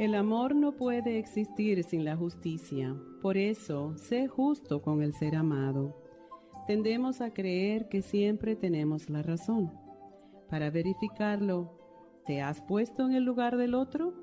El 0.00 0.14
amor 0.14 0.54
no 0.54 0.72
puede 0.72 1.18
existir 1.18 1.84
sin 1.84 2.06
la 2.06 2.16
justicia. 2.16 2.96
Por 3.20 3.36
eso, 3.36 3.98
sé 3.98 4.28
justo 4.28 4.80
con 4.80 5.02
el 5.02 5.12
ser 5.12 5.36
amado. 5.36 5.94
Tendemos 6.66 7.20
a 7.20 7.34
creer 7.34 7.90
que 7.90 8.00
siempre 8.00 8.56
tenemos 8.56 9.10
la 9.10 9.20
razón. 9.20 9.70
Para 10.48 10.70
verificarlo, 10.70 11.78
¿te 12.24 12.40
has 12.40 12.62
puesto 12.62 13.04
en 13.04 13.12
el 13.12 13.24
lugar 13.24 13.58
del 13.58 13.74
otro? 13.74 14.14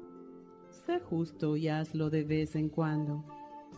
Sé 0.88 1.00
justo 1.00 1.56
y 1.56 1.68
hazlo 1.68 2.10
de 2.10 2.24
vez 2.24 2.56
en 2.56 2.70
cuando. 2.70 3.24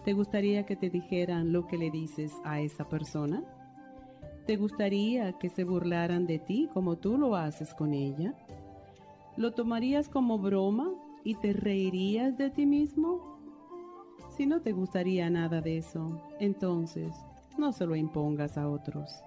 ¿Te 0.05 0.13
gustaría 0.13 0.65
que 0.65 0.77
te 0.77 0.89
dijeran 0.89 1.51
lo 1.51 1.67
que 1.67 1.77
le 1.77 1.91
dices 1.91 2.31
a 2.45 2.61
esa 2.61 2.87
persona? 2.87 3.43
¿Te 4.47 4.55
gustaría 4.55 5.33
que 5.33 5.49
se 5.49 5.65
burlaran 5.65 6.27
de 6.27 6.39
ti 6.39 6.69
como 6.73 6.97
tú 6.97 7.17
lo 7.17 7.35
haces 7.35 7.73
con 7.73 7.93
ella? 7.93 8.35
¿Lo 9.35 9.51
tomarías 9.51 10.07
como 10.07 10.37
broma 10.39 10.93
y 11.23 11.35
te 11.35 11.53
reirías 11.53 12.37
de 12.37 12.49
ti 12.49 12.65
mismo? 12.65 13.39
Si 14.35 14.45
no 14.45 14.61
te 14.61 14.71
gustaría 14.71 15.29
nada 15.29 15.61
de 15.61 15.77
eso, 15.77 16.21
entonces 16.39 17.13
no 17.57 17.71
se 17.73 17.85
lo 17.85 17.95
impongas 17.95 18.57
a 18.57 18.69
otros. 18.69 19.23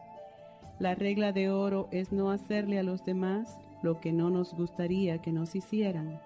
La 0.79 0.95
regla 0.95 1.33
de 1.33 1.51
oro 1.51 1.89
es 1.91 2.13
no 2.13 2.31
hacerle 2.31 2.79
a 2.79 2.83
los 2.83 3.05
demás 3.05 3.59
lo 3.83 4.01
que 4.01 4.13
no 4.13 4.31
nos 4.31 4.55
gustaría 4.55 5.21
que 5.21 5.33
nos 5.33 5.55
hicieran. 5.55 6.21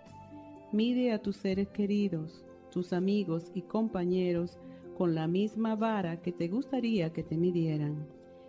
Mide 0.73 1.13
a 1.13 1.21
tus 1.21 1.37
seres 1.37 1.69
queridos, 1.69 2.45
tus 2.71 2.93
amigos 2.93 3.51
y 3.55 3.63
compañeros 3.63 4.59
con 4.97 5.15
la 5.15 5.27
misma 5.27 5.75
vara 5.77 6.23
que 6.23 6.33
te 6.33 6.49
gustaría 6.49 7.13
que 7.13 7.23
te 7.23 7.37
midieran. 7.37 8.07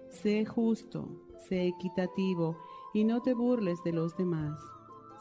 Sé 0.10 0.46
justo, 0.46 1.10
sé 1.50 1.68
equitativo 1.68 2.58
y 2.94 3.04
no 3.04 3.22
te 3.22 3.34
burles 3.34 3.84
de 3.84 3.92
los 3.92 4.16
demás. 4.18 4.60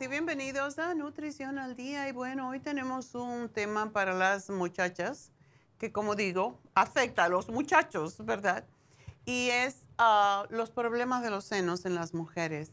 Y 0.00 0.08
bienvenidos 0.08 0.80
a 0.80 0.92
Nutrición 0.92 1.56
al 1.56 1.76
Día. 1.76 2.08
Y 2.08 2.12
bueno, 2.12 2.48
hoy 2.48 2.58
tenemos 2.58 3.14
un 3.14 3.48
tema 3.48 3.92
para 3.92 4.12
las 4.12 4.50
muchachas 4.50 5.30
que, 5.78 5.92
como 5.92 6.16
digo, 6.16 6.58
afecta 6.74 7.24
a 7.24 7.28
los 7.28 7.48
muchachos, 7.48 8.16
¿verdad? 8.26 8.64
Y 9.24 9.50
es 9.50 9.84
ah, 9.98 10.46
los 10.50 10.70
problemas 10.70 11.22
de 11.22 11.30
los 11.30 11.44
senos 11.44 11.84
en 11.84 11.94
las 11.94 12.12
mujeres. 12.12 12.72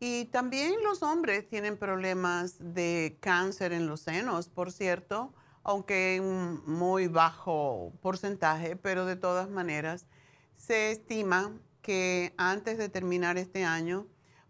Y 0.00 0.24
también 0.26 0.74
los 0.82 1.04
hombres 1.04 1.48
tienen 1.48 1.78
problemas 1.78 2.56
de 2.58 3.16
cáncer 3.20 3.72
en 3.72 3.86
los 3.86 4.00
senos, 4.00 4.48
por 4.48 4.72
cierto, 4.72 5.32
aunque 5.62 6.16
en 6.16 6.60
muy 6.66 7.06
bajo 7.06 7.92
porcentaje, 8.02 8.74
pero 8.74 9.06
de 9.06 9.14
todas 9.14 9.48
maneras 9.48 10.04
se 10.56 10.90
estima 10.90 11.52
que 11.80 12.34
antes 12.38 12.76
de 12.76 12.88
terminar 12.88 13.38
este 13.38 13.64
año, 13.64 14.08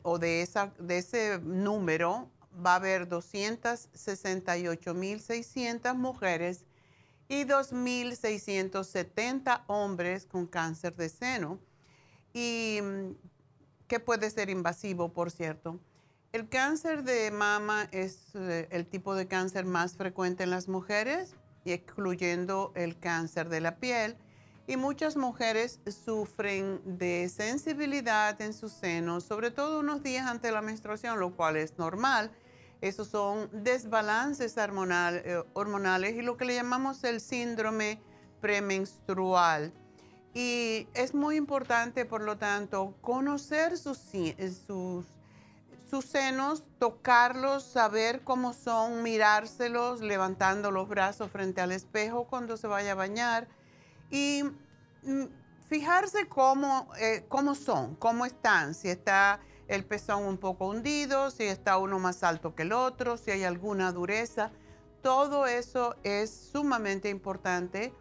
o 0.04 0.20
de, 0.20 0.44
esa, 0.44 0.72
de 0.78 1.00
ese 1.00 1.40
número, 1.40 2.30
va 2.64 2.74
a 2.74 2.76
haber 2.76 3.10
268.600 3.10 5.96
mujeres 5.96 6.64
y 7.28 7.46
2.670 7.46 9.64
hombres 9.66 10.28
con 10.28 10.46
cáncer 10.46 10.96
de 10.96 11.10
seno. 11.10 11.58
Y 12.34 12.82
que 13.88 14.00
puede 14.00 14.30
ser 14.30 14.50
invasivo, 14.50 15.10
por 15.10 15.32
cierto. 15.32 15.80
El 16.34 16.50
cáncer 16.50 17.04
de 17.04 17.32
mama 17.32 17.88
es 17.92 18.36
eh, 18.36 18.68
el 18.72 18.86
tipo 18.86 19.16
de 19.16 19.28
cáncer 19.28 19.66
más 19.66 19.96
frecuente 19.96 20.44
en 20.44 20.50
las 20.50 20.68
mujeres, 20.68 21.36
excluyendo 21.66 22.72
el 22.76 22.98
cáncer 23.00 23.50
de 23.50 23.62
la 23.62 23.78
piel. 23.78 24.18
Y 24.68 24.76
muchas 24.76 25.16
mujeres 25.16 25.80
sufren 25.86 26.82
de 26.84 27.30
sensibilidad 27.30 28.40
en 28.42 28.54
sus 28.54 28.74
senos, 28.74 29.24
sobre 29.24 29.50
todo 29.50 29.80
unos 29.80 30.04
días 30.04 30.28
antes 30.28 30.44
de 30.44 30.52
la 30.52 30.62
menstruación, 30.62 31.20
lo 31.20 31.36
cual 31.36 31.56
es 31.56 31.78
normal. 31.78 32.32
Esos 32.82 33.08
son 33.08 33.50
desbalances 33.52 34.56
eh, 34.58 35.44
hormonales 35.54 36.16
y 36.16 36.22
lo 36.22 36.36
que 36.36 36.46
le 36.46 36.56
llamamos 36.56 37.04
el 37.06 37.22
síndrome 37.22 38.02
premenstrual. 38.42 39.74
Y 40.38 40.88
es 40.94 41.16
muy 41.16 41.36
importante, 41.36 42.06
por 42.06 42.22
lo 42.22 42.38
tanto, 42.38 42.94
conocer 43.02 43.76
sus, 43.76 43.98
sus 44.68 45.04
sus 45.90 46.06
senos, 46.06 46.64
tocarlos, 46.78 47.64
saber 47.64 48.22
cómo 48.24 48.54
son, 48.54 49.02
mirárselos, 49.04 50.02
levantando 50.02 50.70
los 50.70 50.88
brazos 50.88 51.32
frente 51.32 51.62
al 51.62 51.72
espejo 51.72 52.26
cuando 52.26 52.56
se 52.58 52.68
vaya 52.68 52.92
a 52.92 52.96
bañar 52.96 53.48
y 54.12 54.44
mm, 55.04 55.24
fijarse 55.70 56.28
cómo, 56.28 56.88
eh, 57.00 57.26
cómo 57.30 57.56
son, 57.56 57.96
cómo 57.96 58.26
están, 58.26 58.76
si 58.76 58.90
está 58.90 59.40
el 59.68 59.86
pezón 59.86 60.24
un 60.24 60.38
poco 60.38 60.68
hundido, 60.68 61.32
si 61.32 61.46
está 61.46 61.78
uno 61.78 61.98
más 61.98 62.22
alto 62.22 62.54
que 62.54 62.62
el 62.62 62.74
otro, 62.74 63.18
si 63.18 63.32
hay 63.32 63.44
alguna 63.44 63.92
dureza. 63.92 64.52
Todo 65.02 65.48
eso 65.48 65.96
es 66.04 66.30
sumamente 66.52 67.10
importante 67.10 67.92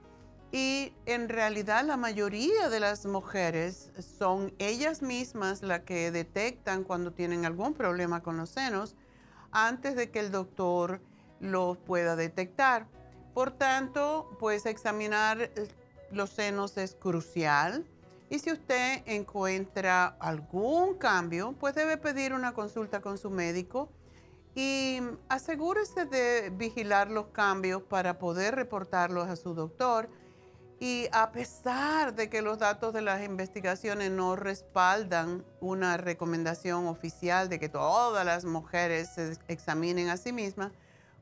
y 0.56 0.94
en 1.04 1.28
realidad 1.28 1.84
la 1.84 1.98
mayoría 1.98 2.70
de 2.70 2.80
las 2.80 3.04
mujeres 3.04 3.90
son 4.18 4.54
ellas 4.58 5.02
mismas 5.02 5.60
las 5.60 5.80
que 5.80 6.10
detectan 6.10 6.82
cuando 6.82 7.10
tienen 7.10 7.44
algún 7.44 7.74
problema 7.74 8.22
con 8.22 8.38
los 8.38 8.48
senos 8.48 8.94
antes 9.52 9.96
de 9.96 10.10
que 10.10 10.18
el 10.18 10.30
doctor 10.30 11.02
los 11.40 11.76
pueda 11.76 12.16
detectar. 12.16 12.86
Por 13.34 13.50
tanto, 13.50 14.34
pues 14.40 14.64
examinar 14.64 15.42
eh, 15.42 15.68
los 16.10 16.30
senos 16.30 16.78
es 16.78 16.94
crucial. 16.94 17.84
Y 18.30 18.38
si 18.38 18.50
usted 18.50 19.02
encuentra 19.04 20.16
algún 20.20 20.94
cambio, 20.94 21.54
pues 21.60 21.74
debe 21.74 21.98
pedir 21.98 22.32
una 22.32 22.54
consulta 22.54 23.02
con 23.02 23.18
su 23.18 23.28
médico 23.28 23.90
y 24.54 25.00
asegúrese 25.28 26.06
de 26.06 26.48
vigilar 26.48 27.10
los 27.10 27.26
cambios 27.26 27.82
para 27.82 28.18
poder 28.18 28.54
reportarlos 28.54 29.28
a 29.28 29.36
su 29.36 29.52
doctor 29.52 30.08
y 30.78 31.08
a 31.12 31.32
pesar 31.32 32.14
de 32.14 32.28
que 32.28 32.42
los 32.42 32.58
datos 32.58 32.92
de 32.92 33.00
las 33.00 33.22
investigaciones 33.22 34.10
no 34.10 34.36
respaldan 34.36 35.44
una 35.60 35.96
recomendación 35.96 36.86
oficial 36.86 37.48
de 37.48 37.58
que 37.58 37.68
todas 37.68 38.26
las 38.26 38.44
mujeres 38.44 39.08
se 39.14 39.38
examinen 39.48 40.10
a 40.10 40.18
sí 40.18 40.32
mismas, 40.32 40.72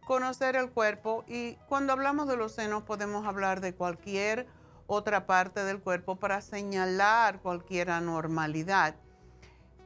conocer 0.04 0.56
el 0.56 0.70
cuerpo 0.70 1.24
y 1.28 1.54
cuando 1.68 1.92
hablamos 1.92 2.26
de 2.26 2.36
los 2.36 2.52
senos 2.52 2.82
podemos 2.82 3.26
hablar 3.26 3.60
de 3.60 3.74
cualquier 3.74 4.46
otra 4.86 5.26
parte 5.26 5.64
del 5.64 5.80
cuerpo 5.80 6.16
para 6.16 6.40
señalar 6.40 7.40
cualquier 7.40 7.90
anormalidad. 7.90 8.96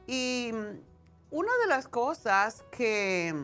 Y 0.07 0.51
una 1.29 1.51
de 1.61 1.67
las 1.67 1.87
cosas 1.87 2.65
que 2.71 3.35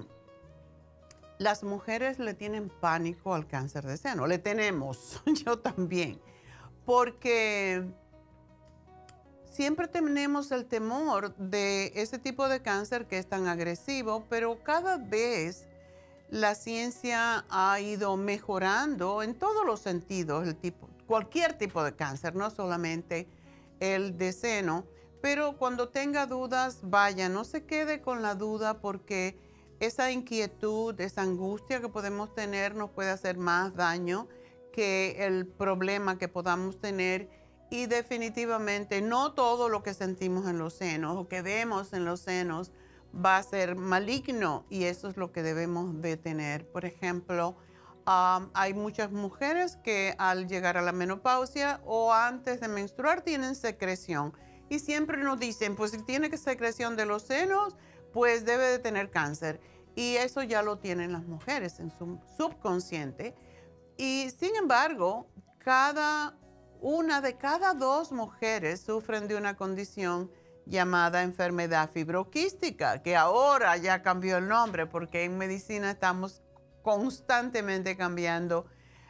las 1.38 1.64
mujeres 1.64 2.20
le 2.20 2.34
tienen 2.34 2.70
pánico 2.70 3.34
al 3.34 3.48
cáncer 3.48 3.86
de 3.86 3.98
seno. 3.98 4.28
Le 4.28 4.38
tenemos, 4.38 5.22
yo 5.46 5.60
también. 5.60 6.20
Porque 6.86 7.84
siempre 9.50 9.88
tenemos 9.88 10.52
el 10.52 10.66
temor 10.66 11.36
de 11.36 11.92
ese 11.96 12.20
tipo 12.20 12.48
de 12.48 12.62
cáncer 12.62 13.08
que 13.08 13.18
es 13.18 13.28
tan 13.28 13.48
agresivo, 13.48 14.26
pero 14.30 14.62
cada 14.64 14.98
vez 14.98 15.68
la 16.30 16.56
ciencia 16.56 17.46
ha 17.50 17.80
ido 17.80 18.18
mejorando 18.18 19.22
en 19.24 19.36
todos 19.36 19.66
los 19.66 19.80
sentidos, 19.80 20.48
el 20.48 20.56
tipo, 20.56 20.90
cualquier 21.08 21.58
tipo 21.58 21.84
de 21.84 21.96
cáncer, 21.96 22.36
no 22.36 22.50
solamente 22.50 23.28
el 23.80 24.18
de 24.18 24.32
seno. 24.34 24.86
Pero 25.22 25.58
cuando 25.58 25.90
tenga 25.90 26.28
dudas, 26.28 26.80
vaya, 26.84 27.30
no 27.30 27.46
se 27.46 27.64
quede 27.64 28.02
con 28.02 28.22
la 28.22 28.36
duda 28.36 28.80
porque 28.80 29.40
esa 29.80 30.12
inquietud, 30.12 31.00
esa 31.00 31.22
angustia 31.22 31.82
que 31.82 31.90
podemos 31.90 32.34
tener 32.34 32.76
nos 32.76 32.92
puede 32.92 33.10
hacer 33.10 33.38
más 33.38 33.76
daño 33.76 34.28
que 34.72 35.26
el 35.26 35.48
problema 35.48 36.18
que 36.18 36.28
podamos 36.28 36.80
tener. 36.80 37.30
Y 37.70 37.88
definitivamente 37.88 39.02
no 39.02 39.34
todo 39.34 39.70
lo 39.70 39.84
que 39.84 39.94
sentimos 39.94 40.48
en 40.48 40.60
los 40.60 40.74
senos 40.74 41.18
o 41.18 41.28
que 41.28 41.42
vemos 41.42 41.94
en 41.94 42.06
los 42.06 42.22
senos 42.22 42.72
va 43.14 43.38
a 43.38 43.44
ser 43.44 43.76
maligno 43.76 44.66
y 44.70 44.84
eso 44.84 45.08
es 45.08 45.18
lo 45.18 45.32
que 45.32 45.42
debemos 45.42 46.02
de 46.02 46.18
tener. 46.18 46.70
Por 46.70 46.86
ejemplo, 46.86 47.56
hay 48.06 48.74
muchas 48.74 49.12
mujeres 49.12 49.78
que 49.78 50.16
al 50.20 50.48
llegar 50.48 50.78
a 50.78 50.82
la 50.82 50.92
menopausia 50.92 51.82
o 51.86 52.14
antes 52.14 52.60
de 52.60 52.68
menstruar 52.68 53.22
tienen 53.22 53.56
secreción 53.56 54.34
y 54.70 54.80
siempre 54.80 55.18
nos 55.18 55.40
dicen, 55.40 55.76
pues 55.76 55.92
si 55.92 55.98
tiene 56.00 56.30
que 56.30 56.38
secreción 56.38 56.96
de 56.96 57.06
los 57.06 57.24
senos, 57.24 57.76
pues 58.16 58.46
debe 58.46 58.64
de 58.68 58.80
tener 58.80 59.12
cáncer. 59.12 59.60
Y 59.94 60.16
eso 60.16 60.42
ya 60.42 60.62
lo 60.62 60.78
tienen 60.78 61.12
las 61.12 61.26
mujeres 61.26 61.82
en 61.82 61.92
su 61.92 62.18
subconsciente. 62.38 63.36
Y 63.98 64.30
sin 64.40 64.56
embargo, 64.56 65.28
cada 65.58 66.38
una 66.80 67.20
de 67.20 67.36
cada 67.36 67.74
dos 67.74 68.14
mujeres 68.14 68.80
sufren 68.80 69.28
de 69.28 69.36
una 69.36 69.58
condición 69.58 70.32
llamada 70.66 71.24
enfermedad 71.24 71.92
fibroquística, 71.92 73.04
que 73.04 73.18
ahora 73.18 73.76
ya 73.76 74.02
cambió 74.02 74.38
el 74.38 74.48
nombre 74.48 74.88
porque 74.88 75.26
en 75.26 75.38
medicina 75.38 75.92
estamos 75.92 76.42
constantemente 76.84 77.98
cambiando 77.98 78.66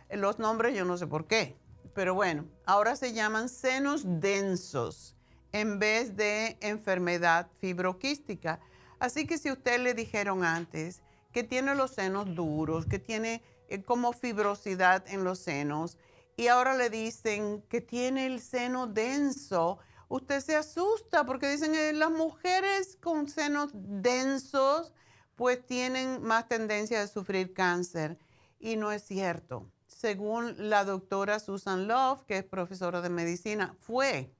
los 0.10 0.40
nombres, 0.40 0.76
yo 0.76 0.84
no 0.84 0.98
sé 0.98 1.06
por 1.06 1.28
qué, 1.28 1.60
pero 1.94 2.16
bueno, 2.16 2.46
ahora 2.66 2.96
se 2.96 3.14
llaman 3.14 3.50
senos 3.50 4.02
densos 4.04 5.16
en 5.52 5.78
vez 5.78 6.16
de 6.16 6.58
enfermedad 6.62 7.50
fibroquística. 7.60 8.60
Así 9.00 9.28
que 9.28 9.38
si 9.38 9.52
usted 9.52 9.80
le 9.82 9.94
dijeron 9.94 10.44
antes 10.44 11.02
que 11.32 11.44
tiene 11.44 11.76
los 11.76 11.92
senos 11.92 12.34
duros, 12.34 12.86
que 12.86 13.00
tiene 13.00 13.44
eh, 13.68 13.82
como 13.82 14.14
fibrosidad 14.14 15.06
en 15.08 15.24
los 15.24 15.40
senos, 15.40 15.98
y 16.38 16.48
ahora 16.48 16.76
le 16.76 16.90
dicen 16.90 17.62
que 17.70 17.82
tiene 17.82 18.26
el 18.26 18.42
seno 18.42 18.88
denso, 18.88 19.80
usted 20.10 20.42
se 20.42 20.56
asusta 20.56 21.26
porque 21.26 21.50
dicen 21.50 21.72
que 21.72 21.94
las 21.94 22.12
mujeres 22.12 22.98
con 23.02 23.30
senos 23.30 23.72
densos 23.74 24.94
pues 25.36 25.66
tienen 25.66 26.22
más 26.24 26.48
tendencia 26.48 27.02
a 27.02 27.08
sufrir 27.08 27.54
cáncer. 27.54 28.18
Y 28.60 28.78
no 28.78 28.92
es 28.92 29.04
cierto. 29.04 29.70
Según 29.88 30.70
la 30.70 30.86
doctora 30.86 31.40
Susan 31.40 31.88
Love, 31.88 32.24
que 32.26 32.38
es 32.38 32.44
profesora 32.44 33.02
de 33.02 33.10
medicina, 33.10 33.76
fue 33.80 34.34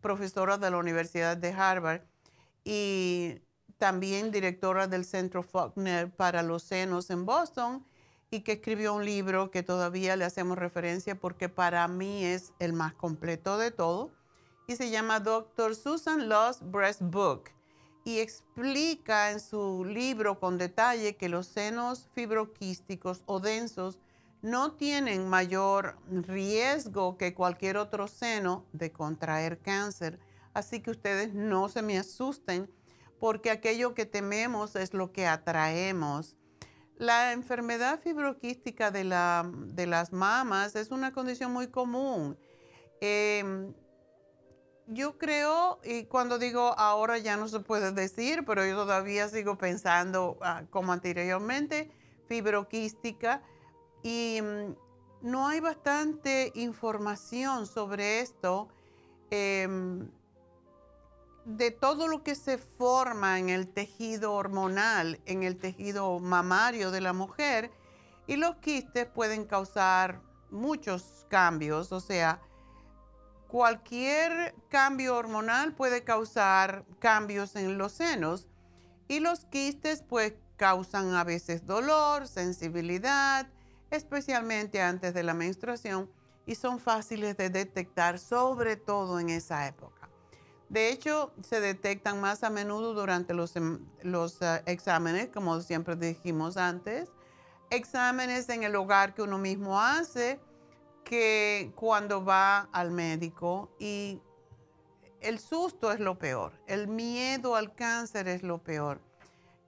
profesora 0.00 0.58
de 0.58 0.70
la 0.70 0.78
Universidad 0.78 1.36
de 1.36 1.52
Harvard 1.52 2.02
y 2.64 3.40
también 3.78 4.30
directora 4.30 4.86
del 4.86 5.04
Centro 5.04 5.42
Faulkner 5.42 6.10
para 6.10 6.42
los 6.42 6.62
senos 6.62 7.10
en 7.10 7.24
Boston 7.24 7.84
y 8.30 8.40
que 8.40 8.52
escribió 8.52 8.94
un 8.94 9.04
libro 9.04 9.50
que 9.50 9.62
todavía 9.62 10.16
le 10.16 10.24
hacemos 10.24 10.58
referencia 10.58 11.18
porque 11.18 11.48
para 11.48 11.86
mí 11.88 12.24
es 12.24 12.52
el 12.58 12.72
más 12.72 12.92
completo 12.92 13.56
de 13.56 13.70
todo 13.70 14.10
y 14.66 14.76
se 14.76 14.90
llama 14.90 15.20
Dr. 15.20 15.74
Susan 15.74 16.28
Loss 16.28 16.58
Breast 16.60 17.00
Book 17.02 17.44
y 18.04 18.18
explica 18.18 19.30
en 19.30 19.40
su 19.40 19.84
libro 19.84 20.38
con 20.38 20.58
detalle 20.58 21.16
que 21.16 21.28
los 21.28 21.46
senos 21.46 22.08
fibroquísticos 22.14 23.22
o 23.26 23.40
densos 23.40 23.98
no 24.42 24.72
tienen 24.72 25.28
mayor 25.28 25.96
riesgo 26.10 27.16
que 27.16 27.34
cualquier 27.34 27.76
otro 27.76 28.06
seno 28.08 28.64
de 28.72 28.92
contraer 28.92 29.58
cáncer. 29.58 30.18
Así 30.54 30.80
que 30.80 30.90
ustedes 30.90 31.34
no 31.34 31.68
se 31.68 31.82
me 31.82 31.98
asusten 31.98 32.70
porque 33.18 33.50
aquello 33.50 33.94
que 33.94 34.06
tememos 34.06 34.76
es 34.76 34.94
lo 34.94 35.12
que 35.12 35.26
atraemos. 35.26 36.36
La 36.96 37.32
enfermedad 37.32 38.00
fibroquística 38.00 38.90
de, 38.90 39.04
las 39.04 40.12
mamas 40.12 40.74
es 40.74 40.90
una 40.90 41.12
condición 41.12 41.52
muy 41.52 41.68
común. 41.68 42.36
Em, 43.00 43.72
yo 44.88 45.18
creo, 45.18 45.78
y 45.84 46.04
cuando 46.04 46.38
digo 46.38 46.74
ahora 46.76 47.18
ya 47.18 47.36
no 47.36 47.46
se 47.46 47.60
puede 47.60 47.92
decir, 47.92 48.44
pero 48.44 48.66
yo 48.66 48.74
todavía 48.74 49.28
sigo 49.28 49.58
pensando 49.58 50.38
ah, 50.40 50.64
como 50.70 50.92
anteriormente, 50.92 51.90
fibroquística, 52.26 53.42
y 54.02 54.40
mm, 54.42 54.74
no 55.22 55.46
hay 55.46 55.60
bastante 55.60 56.52
información 56.54 57.66
sobre 57.66 58.20
esto. 58.20 58.68
Em, 59.30 60.10
de 61.56 61.70
todo 61.70 62.08
lo 62.08 62.22
que 62.22 62.34
se 62.34 62.58
forma 62.58 63.38
en 63.38 63.48
el 63.48 63.68
tejido 63.68 64.34
hormonal, 64.34 65.18
en 65.24 65.42
el 65.42 65.56
tejido 65.56 66.18
mamario 66.18 66.90
de 66.90 67.00
la 67.00 67.14
mujer, 67.14 67.70
y 68.26 68.36
los 68.36 68.56
quistes 68.56 69.06
pueden 69.06 69.46
causar 69.46 70.20
muchos 70.50 71.26
cambios, 71.30 71.90
o 71.92 72.00
sea, 72.00 72.42
cualquier 73.48 74.54
cambio 74.68 75.16
hormonal 75.16 75.74
puede 75.74 76.04
causar 76.04 76.84
cambios 76.98 77.56
en 77.56 77.78
los 77.78 77.92
senos 77.92 78.46
Y 79.08 79.20
los 79.20 79.46
quistes 79.46 80.02
pues 80.06 80.34
causan 80.58 81.14
a 81.14 81.24
veces 81.24 81.64
dolor, 81.64 82.28
sensibilidad, 82.28 83.48
especialmente 83.90 84.82
antes 84.82 85.14
de 85.14 85.22
la 85.22 85.32
menstruación 85.32 86.10
y 86.44 86.56
son 86.56 86.78
fáciles 86.78 87.38
de 87.38 87.48
detectar, 87.48 88.18
sobre 88.18 88.76
todo 88.76 89.18
en 89.18 89.30
esa 89.30 89.66
época. 89.66 89.97
De 90.68 90.90
hecho, 90.90 91.32
se 91.42 91.60
detectan 91.60 92.20
más 92.20 92.44
a 92.44 92.50
menudo 92.50 92.92
durante 92.92 93.32
los, 93.32 93.56
em, 93.56 93.86
eh, 94.02 94.62
exámenes, 94.66 95.28
como 95.28 95.60
siempre 95.60 95.96
dijimos 95.96 96.56
antes, 96.56 97.08
exámenes 97.70 98.48
en 98.50 98.62
el 98.64 98.76
hogar 98.76 99.14
que 99.14 99.22
uno 99.22 99.38
mismo 99.38 99.80
hace, 99.80 100.38
que 101.04 101.72
cuando 101.74 102.22
va 102.22 102.68
al 102.72 102.90
médico 102.90 103.70
y 103.78 104.20
el 105.20 105.38
susto 105.38 105.90
es 105.90 106.00
lo 106.00 106.18
peor, 106.18 106.52
el 106.66 106.86
miedo 106.86 107.56
al 107.56 107.74
cáncer 107.74 108.28
es 108.28 108.42
lo 108.42 108.58
peor. 108.58 109.00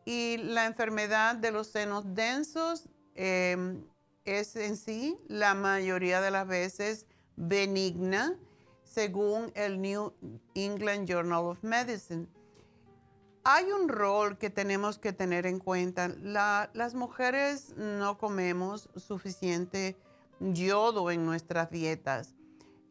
Y 0.05 0.37
la 0.39 0.67
enfermedad 0.67 1.37
de 1.37 1.51
los 1.51 1.69
senos 1.69 2.15
densos 2.15 2.89
em, 3.15 3.83
es 4.25 4.55
en 4.57 4.77
sí 4.77 5.19
la 5.29 5.55
mayoría 5.55 6.21
de 6.21 6.31
las 6.31 6.47
veces 6.47 7.07
benigna, 7.37 8.37
según 8.91 9.53
el 9.55 9.81
New 9.81 10.13
England 10.55 11.09
Journal 11.09 11.45
of 11.45 11.63
Medicine. 11.63 12.27
Hay 13.45 13.71
un 13.71 13.89
rol 13.89 14.37
que 14.37 14.51
tenemos 14.51 14.99
que 14.99 15.13
tener 15.13 15.47
en 15.47 15.61
cuenta. 15.61 16.09
las 16.09 16.95
mujeres 16.95 17.75
no 17.77 18.19
comemos 18.19 18.91
suficiente 18.97 19.97
yodo 20.41 21.11
en 21.11 21.25
nuestras 21.25 21.71
dietas. 21.71 22.35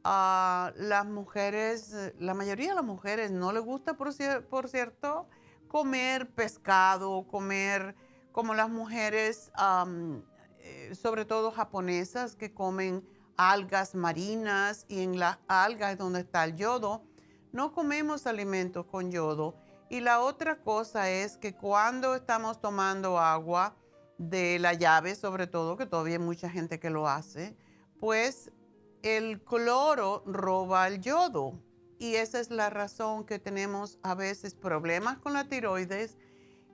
A 0.05 0.71
las 0.77 1.05
mujeres, 1.05 1.93
la 2.17 2.33
mayoría 2.33 2.69
de 2.69 2.75
las 2.75 2.85
mujeres 2.85 3.31
no 3.31 3.51
les 3.51 3.63
gusta, 3.63 3.95
por, 3.95 4.09
por 4.49 4.69
cierto, 4.69 5.27
comer 5.67 6.29
pescado, 6.29 7.27
comer 7.27 7.95
como 8.31 8.53
las 8.53 8.69
mujeres, 8.69 9.51
eh, 10.59 10.95
sobre 10.95 11.25
todo 11.25 11.51
japonesas, 11.51 12.35
que 12.37 12.53
comen 12.53 13.03
algas 13.39 13.95
marinas 13.95 14.85
y 14.89 15.01
en 15.01 15.17
las 15.17 15.37
algas 15.47 15.97
donde 15.97 16.19
está 16.19 16.43
el 16.43 16.57
yodo, 16.57 17.03
no 17.53 17.71
comemos 17.71 18.27
alimentos 18.27 18.85
con 18.85 19.11
yodo. 19.11 19.55
Y 19.89 20.01
la 20.01 20.19
otra 20.19 20.57
cosa 20.61 21.09
es 21.09 21.37
que 21.37 21.55
cuando 21.55 22.15
estamos 22.15 22.59
tomando 22.59 23.17
agua 23.17 23.77
de 24.17 24.59
la 24.59 24.73
llave, 24.73 25.15
sobre 25.15 25.47
todo, 25.47 25.77
que 25.77 25.85
todavía 25.85 26.15
hay 26.15 26.23
mucha 26.23 26.49
gente 26.49 26.81
que 26.81 26.89
lo 26.89 27.07
hace, 27.07 27.55
pues 27.97 28.51
el 29.03 29.41
cloro 29.41 30.21
roba 30.25 30.89
el 30.89 30.99
yodo. 30.99 31.53
Y 31.97 32.15
esa 32.15 32.41
es 32.41 32.49
la 32.49 32.69
razón 32.69 33.23
que 33.23 33.39
tenemos 33.39 33.99
a 34.03 34.15
veces 34.15 34.53
problemas 34.53 35.17
con 35.17 35.31
la 35.31 35.45
tiroides. 35.45 36.17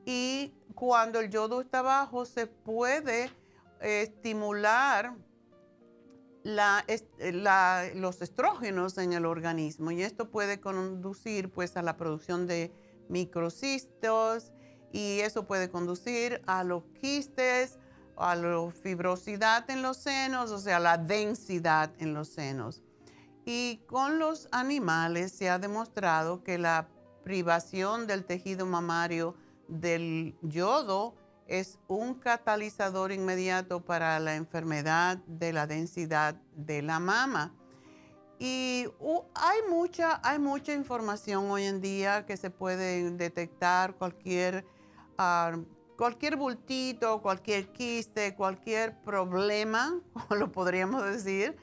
Y 0.04 0.52
cuando 0.74 1.20
el 1.20 1.30
yodo 1.30 1.62
está 1.62 1.84
bajo, 1.84 2.26
se 2.26 2.48
puede 2.48 3.30
estimular 3.82 5.16
los 6.46 8.22
estrógenos 8.22 8.98
en 9.00 9.14
el 9.14 9.26
organismo 9.26 9.90
y 9.90 10.04
esto 10.04 10.30
puede 10.30 10.62
conducir 10.62 11.52
pues 11.52 11.76
a 11.76 11.82
la 11.82 11.98
producción 11.98 12.46
de 12.46 12.72
microcistos 13.10 14.52
y 14.92 15.22
eso 15.22 15.48
puede 15.48 15.70
conducir 15.70 16.42
a 16.46 16.64
los 16.64 16.84
quistes, 17.02 17.80
a 18.16 18.36
la 18.36 18.72
fibrosidad 18.72 19.70
en 19.72 19.82
los 19.82 19.98
senos, 19.98 20.52
o 20.52 20.60
sea, 20.60 20.80
la 20.80 20.98
densidad 21.00 21.92
en 21.98 22.14
los 22.14 22.30
senos. 22.30 22.84
Y 23.44 23.82
con 23.88 24.20
los 24.20 24.48
animales 24.52 25.32
se 25.32 25.50
ha 25.50 25.58
demostrado 25.60 26.44
que 26.44 26.58
la 26.60 26.88
privación 27.24 28.06
del 28.06 28.24
tejido 28.24 28.68
mamario 28.68 29.36
del 29.68 30.36
yodo 30.44 31.16
es 31.46 31.78
un 31.88 32.16
catalizador 32.16 33.12
inmediato 33.12 33.84
para 33.84 34.20
la 34.20 34.36
enfermedad 34.36 35.18
de 35.28 35.54
la 35.54 35.68
densidad 35.68 36.36
de 36.56 36.82
la 36.82 37.00
mama. 37.00 37.54
Y 38.40 38.88
hay, 39.36 39.60
mucha, 39.70 40.20
hay 40.24 40.40
mucha 40.40 40.74
información 40.74 41.50
hoy 41.50 41.64
en 41.64 41.82
día 41.82 42.26
que 42.26 42.36
se 42.36 42.50
puede 42.50 43.12
detectar 43.12 43.96
cualquier, 43.96 44.66
ah, 45.18 45.58
cualquier 45.98 46.36
bultito, 46.36 47.22
cualquier 47.22 47.72
quiste, 47.72 48.36
cualquier 48.36 49.00
problema, 49.02 50.02
lo 50.30 50.52
podríamos 50.52 51.06
decir, 51.06 51.56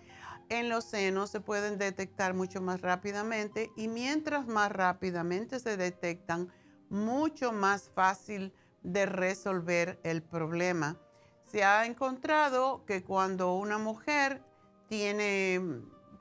en 0.49 0.69
los 0.69 0.85
senos 0.85 1.31
se 1.31 1.41
pueden 1.41 1.79
detectar 1.79 2.35
mucho 2.35 2.61
más 2.63 2.81
rápidamente 2.81 3.71
y 3.77 3.89
mientras 3.89 4.47
más 4.47 4.71
rápidamente 4.73 5.59
se 5.61 5.77
detectan, 5.77 6.49
mucho 6.89 7.53
más 7.53 7.91
fácil 7.95 8.53
de 8.83 9.07
resolver 9.07 9.99
el 10.03 10.23
problema. 10.23 10.97
Se 11.45 11.65
ha 11.65 11.87
encontrado 11.87 12.85
que 12.87 13.03
cuando 13.03 13.55
una 13.55 13.79
mujer 13.79 14.43
tiene 14.89 15.61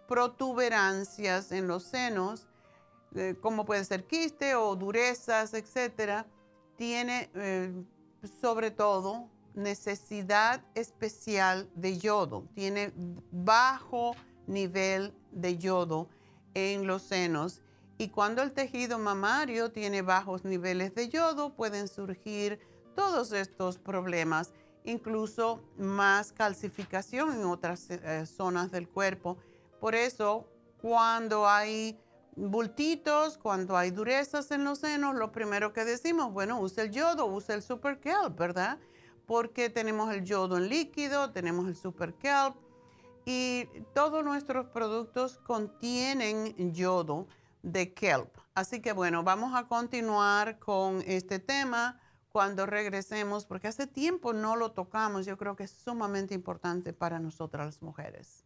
protuberancias 0.07 1.51
en 1.51 1.67
los 1.67 1.83
senos, 1.83 2.47
eh, 3.15 3.35
como 3.41 3.65
puede 3.65 3.83
ser 3.85 4.05
quiste 4.05 4.55
o 4.55 4.75
durezas, 4.75 5.53
etcétera, 5.53 6.25
tiene 6.77 7.29
eh, 7.35 7.71
sobre 8.41 8.71
todo 8.71 9.29
necesidad 9.53 10.63
especial 10.75 11.69
de 11.75 11.97
yodo, 11.97 12.47
tiene 12.53 12.93
bajo 13.31 14.15
nivel 14.47 15.13
de 15.31 15.57
yodo 15.57 16.09
en 16.53 16.87
los 16.87 17.01
senos 17.03 17.61
y 18.01 18.09
cuando 18.09 18.41
el 18.41 18.51
tejido 18.51 18.97
mamario 18.97 19.71
tiene 19.71 20.01
bajos 20.01 20.43
niveles 20.43 20.95
de 20.95 21.07
yodo, 21.07 21.53
pueden 21.53 21.87
surgir 21.87 22.59
todos 22.95 23.31
estos 23.31 23.77
problemas, 23.77 24.53
incluso 24.83 25.61
más 25.77 26.31
calcificación 26.31 27.31
en 27.31 27.45
otras 27.45 27.91
eh, 27.91 28.25
zonas 28.25 28.71
del 28.71 28.89
cuerpo. 28.89 29.37
Por 29.79 29.93
eso, 29.93 30.47
cuando 30.81 31.47
hay 31.47 31.95
bultitos, 32.35 33.37
cuando 33.37 33.77
hay 33.77 33.91
durezas 33.91 34.49
en 34.49 34.63
los 34.63 34.79
senos, 34.79 35.13
lo 35.13 35.31
primero 35.31 35.71
que 35.71 35.85
decimos, 35.85 36.33
bueno, 36.33 36.59
use 36.59 36.81
el 36.81 36.89
yodo, 36.89 37.27
use 37.27 37.53
el 37.53 37.61
super 37.61 37.99
kelp, 37.99 38.35
¿verdad? 38.35 38.79
Porque 39.27 39.69
tenemos 39.69 40.11
el 40.11 40.23
yodo 40.23 40.57
en 40.57 40.69
líquido, 40.69 41.29
tenemos 41.33 41.67
el 41.67 41.75
super 41.75 42.15
kelp 42.15 42.55
y 43.25 43.67
todos 43.93 44.23
nuestros 44.23 44.65
productos 44.69 45.37
contienen 45.45 46.73
yodo 46.73 47.27
de 47.63 47.93
kelp. 47.93 48.37
Así 48.53 48.81
que 48.81 48.93
bueno, 48.93 49.23
vamos 49.23 49.55
a 49.55 49.67
continuar 49.67 50.59
con 50.59 51.01
este 51.05 51.39
tema 51.39 51.99
cuando 52.29 52.65
regresemos, 52.65 53.45
porque 53.45 53.67
hace 53.67 53.87
tiempo 53.87 54.33
no 54.33 54.55
lo 54.55 54.71
tocamos. 54.71 55.25
Yo 55.25 55.37
creo 55.37 55.55
que 55.55 55.63
es 55.63 55.71
sumamente 55.71 56.33
importante 56.33 56.93
para 56.93 57.19
nosotras 57.19 57.65
las 57.65 57.81
mujeres. 57.81 58.45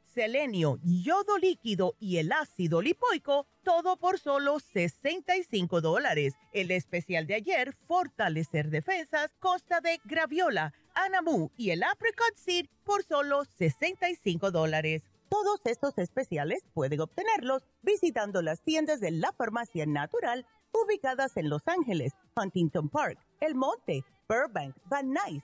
selenio, 0.13 0.79
yodo 0.83 1.37
líquido 1.37 1.95
y 1.99 2.17
el 2.17 2.31
ácido 2.31 2.81
lipoico, 2.81 3.47
todo 3.63 3.97
por 3.97 4.19
solo 4.19 4.59
65 4.59 5.81
dólares. 5.81 6.33
El 6.53 6.71
especial 6.71 7.27
de 7.27 7.35
ayer, 7.35 7.73
Fortalecer 7.87 8.69
Defensas, 8.69 9.31
consta 9.39 9.81
de 9.81 9.99
graviola, 10.05 10.73
anamu 10.93 11.49
y 11.57 11.71
el 11.71 11.83
apricot 11.83 12.35
seed 12.35 12.67
por 12.83 13.03
solo 13.03 13.45
65 13.45 14.51
dólares. 14.51 15.03
Todos 15.29 15.61
estos 15.63 15.97
especiales 15.97 16.63
pueden 16.73 16.99
obtenerlos 16.99 17.63
visitando 17.81 18.41
las 18.41 18.61
tiendas 18.61 18.99
de 18.99 19.11
la 19.11 19.31
Farmacia 19.31 19.85
Natural 19.85 20.45
ubicadas 20.73 21.37
en 21.37 21.49
Los 21.49 21.67
Ángeles, 21.67 22.13
Huntington 22.35 22.89
Park, 22.89 23.17
El 23.39 23.55
Monte, 23.55 24.03
Burbank, 24.27 24.75
Van 24.85 25.13
Nuys, 25.13 25.43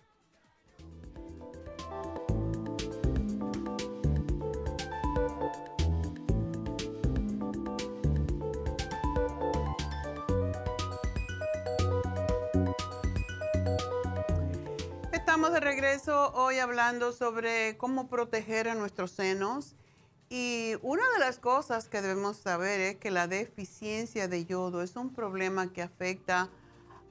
Estamos 15.41 15.59
de 15.59 15.71
regreso 15.71 16.31
hoy 16.35 16.59
hablando 16.59 17.13
sobre 17.13 17.75
cómo 17.75 18.09
proteger 18.09 18.69
a 18.69 18.75
nuestros 18.75 19.09
senos. 19.09 19.75
Y 20.29 20.73
una 20.83 21.01
de 21.15 21.19
las 21.19 21.39
cosas 21.39 21.89
que 21.89 22.03
debemos 22.03 22.37
saber 22.37 22.79
es 22.79 22.97
que 22.97 23.09
la 23.09 23.25
deficiencia 23.25 24.27
de 24.27 24.45
yodo 24.45 24.83
es 24.83 24.95
un 24.95 25.11
problema 25.11 25.73
que 25.73 25.81
afecta 25.81 26.51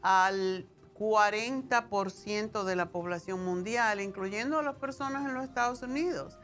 al 0.01 0.69
40% 0.97 2.63
de 2.63 2.77
la 2.77 2.91
población 2.91 3.45
mundial, 3.45 4.01
incluyendo 4.01 4.61
a 4.61 4.63
las 4.63 4.77
personas 4.77 5.27
en 5.27 5.35
los 5.35 5.43
Estados 5.43 5.83
Unidos. 5.83 6.39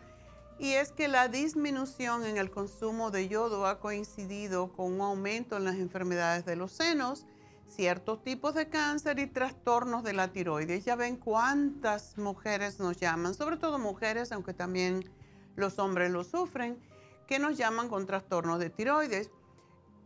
Y 0.59 0.73
es 0.73 0.91
que 0.91 1.07
la 1.07 1.29
disminución 1.29 2.27
en 2.27 2.37
el 2.37 2.51
consumo 2.51 3.13
de 3.13 3.29
yodo 3.29 3.65
ha 3.65 3.79
coincidido 3.79 4.73
con 4.73 4.93
un 4.95 5.03
aumento 5.03 5.57
en 5.57 5.63
las 5.63 5.77
enfermedades 5.77 6.45
de 6.47 6.57
los 6.57 6.73
senos 6.73 7.27
ciertos 7.69 8.23
tipos 8.23 8.55
de 8.55 8.69
cáncer 8.69 9.19
y 9.19 9.27
trastornos 9.27 10.03
de 10.03 10.13
la 10.13 10.29
tiroides. 10.29 10.85
Ya 10.85 10.97
ven 10.97 11.17
cuántas 11.17 12.17
mujeres 12.19 12.79
nos 12.79 12.97
llaman, 12.97 13.35
sobre 13.35 13.57
todo 13.57 13.79
mujeres, 13.79 14.33
aunque 14.33 14.55
también 14.55 15.11
los 15.57 15.79
hombres 15.79 16.11
lo 16.11 16.25
sufren, 16.25 16.79
que 17.27 17.39
nos 17.39 17.57
llaman 17.57 17.89
con 17.89 18.07
trastornos 18.07 18.59
de 18.59 18.71
tiroides. 18.71 19.31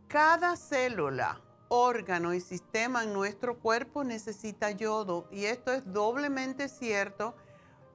Cada 0.07 0.57
célula, 0.57 1.41
órgano 1.69 2.33
y 2.33 2.41
sistema 2.41 3.03
en 3.03 3.13
nuestro 3.13 3.57
cuerpo 3.59 4.03
necesita 4.03 4.71
yodo 4.71 5.27
y 5.31 5.45
esto 5.45 5.71
es 5.71 5.93
doblemente 5.93 6.67
cierto 6.67 7.35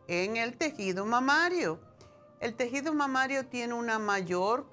en 0.09 0.37
el 0.37 0.57
tejido 0.57 1.05
mamario. 1.05 1.79
El 2.39 2.55
tejido 2.55 2.93
mamario 2.93 3.47
tiene 3.47 3.73
una 3.73 3.99
mayor 3.99 4.69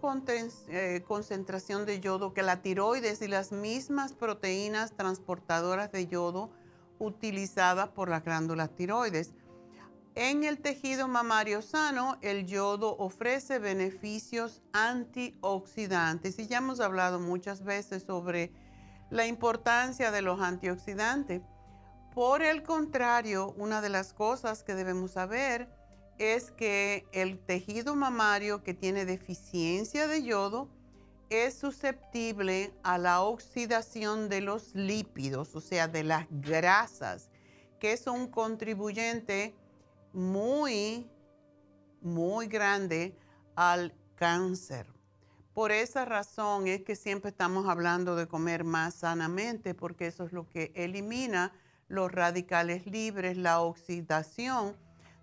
eh, 0.68 1.04
concentración 1.08 1.86
de 1.86 2.02
yodo 2.02 2.34
que 2.34 2.44
la 2.44 2.62
tiroides 2.62 3.22
y 3.22 3.30
las 3.30 3.54
mismas 3.54 4.12
proteínas 4.12 4.92
transportadoras 4.98 5.92
de 5.92 6.08
yodo 6.08 6.52
utilizadas 7.00 7.90
por 7.90 8.10
las 8.10 8.24
glándulas 8.24 8.76
tiroides. 8.76 9.32
En 10.16 10.44
el 10.44 10.60
tejido 10.60 11.08
mamario 11.08 11.62
sano, 11.62 12.18
el 12.22 12.46
yodo 12.46 12.98
ofrece 12.98 13.60
beneficios 13.60 14.62
antioxidantes 14.74 16.38
y 16.40 16.48
ya 16.48 16.58
hemos 16.58 16.82
hablado 16.82 17.20
muchas 17.20 17.64
veces 17.64 18.04
sobre 18.04 18.52
la 19.10 19.26
importancia 19.26 20.12
de 20.12 20.22
los 20.22 20.42
antioxidantes. 20.42 21.42
Por 22.14 22.44
el 22.44 22.62
contrario, 22.62 23.56
una 23.58 23.82
de 23.82 23.90
las 23.90 24.14
cosas 24.14 24.64
que 24.64 24.76
debemos 24.76 25.12
saber 25.12 25.68
es 26.18 26.52
que 26.52 27.06
el 27.12 27.40
tejido 27.40 27.96
mamario 27.96 28.64
que 28.64 28.74
tiene 28.74 29.06
deficiencia 29.06 30.08
de 30.08 30.24
yodo 30.24 30.70
es 31.30 31.56
susceptible 31.56 32.72
a 32.84 32.98
la 32.98 33.22
oxidación 33.22 34.30
de 34.30 34.42
los 34.42 34.76
lípidos, 34.76 35.56
o 35.56 35.62
sea, 35.62 35.88
de 35.88 36.04
las 36.04 36.28
grasas, 36.30 37.30
que 37.80 37.94
es 37.94 38.06
un 38.08 38.28
contribuyente 38.28 39.56
muy, 40.14 41.10
muy 42.02 42.48
grande 42.48 43.18
al 43.56 43.94
cáncer. 44.16 44.86
Por 45.54 45.72
esa 45.72 46.06
razón 46.06 46.68
es 46.68 46.82
que 46.82 46.96
siempre 46.96 47.30
estamos 47.30 47.68
hablando 47.68 48.16
de 48.16 48.28
comer 48.28 48.64
más 48.64 48.96
sanamente, 48.96 49.74
porque 49.74 50.08
eso 50.08 50.24
es 50.26 50.34
lo 50.34 50.48
que 50.50 50.72
elimina 50.76 51.52
los 51.88 52.12
radicales 52.12 52.86
libres, 52.86 53.38
la 53.38 53.62
oxidación 53.62 54.76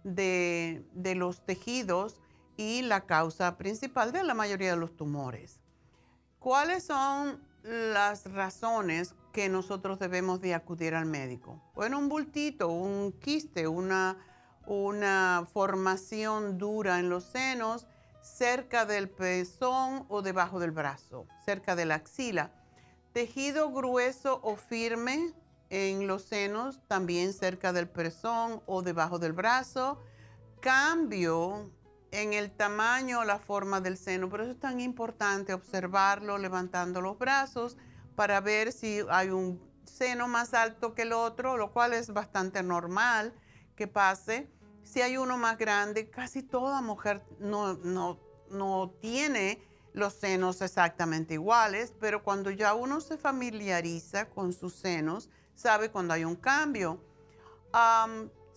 de, 0.05 0.85
los 1.17 1.45
tejidos 1.45 2.21
y 2.57 2.83
la 2.83 3.07
causa 3.07 3.57
principal 3.57 4.13
de 4.13 4.23
la 4.23 4.35
mayoría 4.35 4.71
de 4.71 4.77
los 4.77 4.97
tumores. 4.97 5.61
¿Cuáles 6.39 6.85
son 6.85 7.43
las 7.63 8.31
razones 8.33 9.15
que 9.33 9.49
nosotros 9.49 9.99
debemos 9.99 10.41
de 10.41 10.55
acudir 10.55 10.95
al 10.95 11.07
médico? 11.07 11.61
Bueno, 11.75 11.99
un 11.99 12.09
bultito, 12.09 12.69
un 12.69 13.13
quiste, 13.13 13.69
una, 13.69 14.17
una 14.67 15.47
formación 15.53 16.59
dura 16.59 16.99
en 16.99 17.09
los 17.09 17.25
senos, 17.25 17.87
cerca 18.23 18.87
del 18.87 19.09
pezón 19.09 20.05
o 20.09 20.23
debajo 20.23 20.61
del 20.61 20.71
brazo, 20.71 21.27
cerca 21.45 21.77
de 21.77 21.87
la 21.87 21.97
axila. 21.97 22.53
Tejido 23.13 23.71
grueso 23.73 24.41
o 24.43 24.57
firme, 24.57 25.35
en 25.71 26.07
los 26.07 26.23
senos, 26.23 26.81
también 26.89 27.33
cerca 27.33 27.73
del 27.73 27.89
pezón 27.89 28.63
o 28.67 28.83
debajo 28.83 29.19
del 29.19 29.33
brazo. 29.33 29.99
Cambio 30.61 31.71
en 32.11 32.33
el 32.33 32.51
tamaño 32.51 33.21
o 33.21 33.25
la 33.25 33.39
forma 33.39 33.81
del 33.81 33.97
seno, 33.97 34.29
por 34.29 34.41
eso 34.41 34.51
es 34.51 34.59
tan 34.59 34.81
importante 34.81 35.55
observarlo 35.55 36.39
levantando 36.39 37.01
los 37.01 37.19
brazos 37.19 37.77
para 38.17 38.41
ver 38.41 38.73
si 38.73 39.01
hay 39.09 39.31
un 39.31 39.63
seno 39.85 40.29
más 40.29 40.53
alto 40.55 40.95
que 40.95 41.03
el 41.03 41.13
otro, 41.13 41.57
lo 41.57 41.73
cual 41.73 41.93
es 41.93 42.13
bastante 42.13 42.63
normal 42.63 43.33
que 43.77 43.87
pase. 43.87 44.51
Si 44.83 45.01
hay 45.03 45.17
uno 45.17 45.39
más 45.39 45.57
grande, 45.57 46.11
casi 46.11 46.43
toda 46.43 46.83
mujer 46.83 47.23
no, 47.39 47.75
no, 47.75 48.19
no 48.51 48.93
tiene 49.01 49.63
los 49.93 50.15
senos 50.15 50.63
exactamente 50.63 51.35
iguales, 51.35 51.93
pero 52.01 52.23
cuando 52.23 52.51
ya 52.51 52.75
uno 52.75 53.01
se 53.01 53.17
familiariza 53.17 54.29
con 54.29 54.53
sus 54.53 54.75
senos, 54.75 55.31
sabe 55.61 55.91
cuando 55.91 56.15
hay 56.15 56.25
un 56.25 56.37
cambio. 56.37 57.01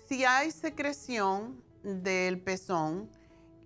si 0.07 0.23
hay 0.25 0.51
secreción 0.51 1.61
del 1.83 2.39
pezón 2.39 3.09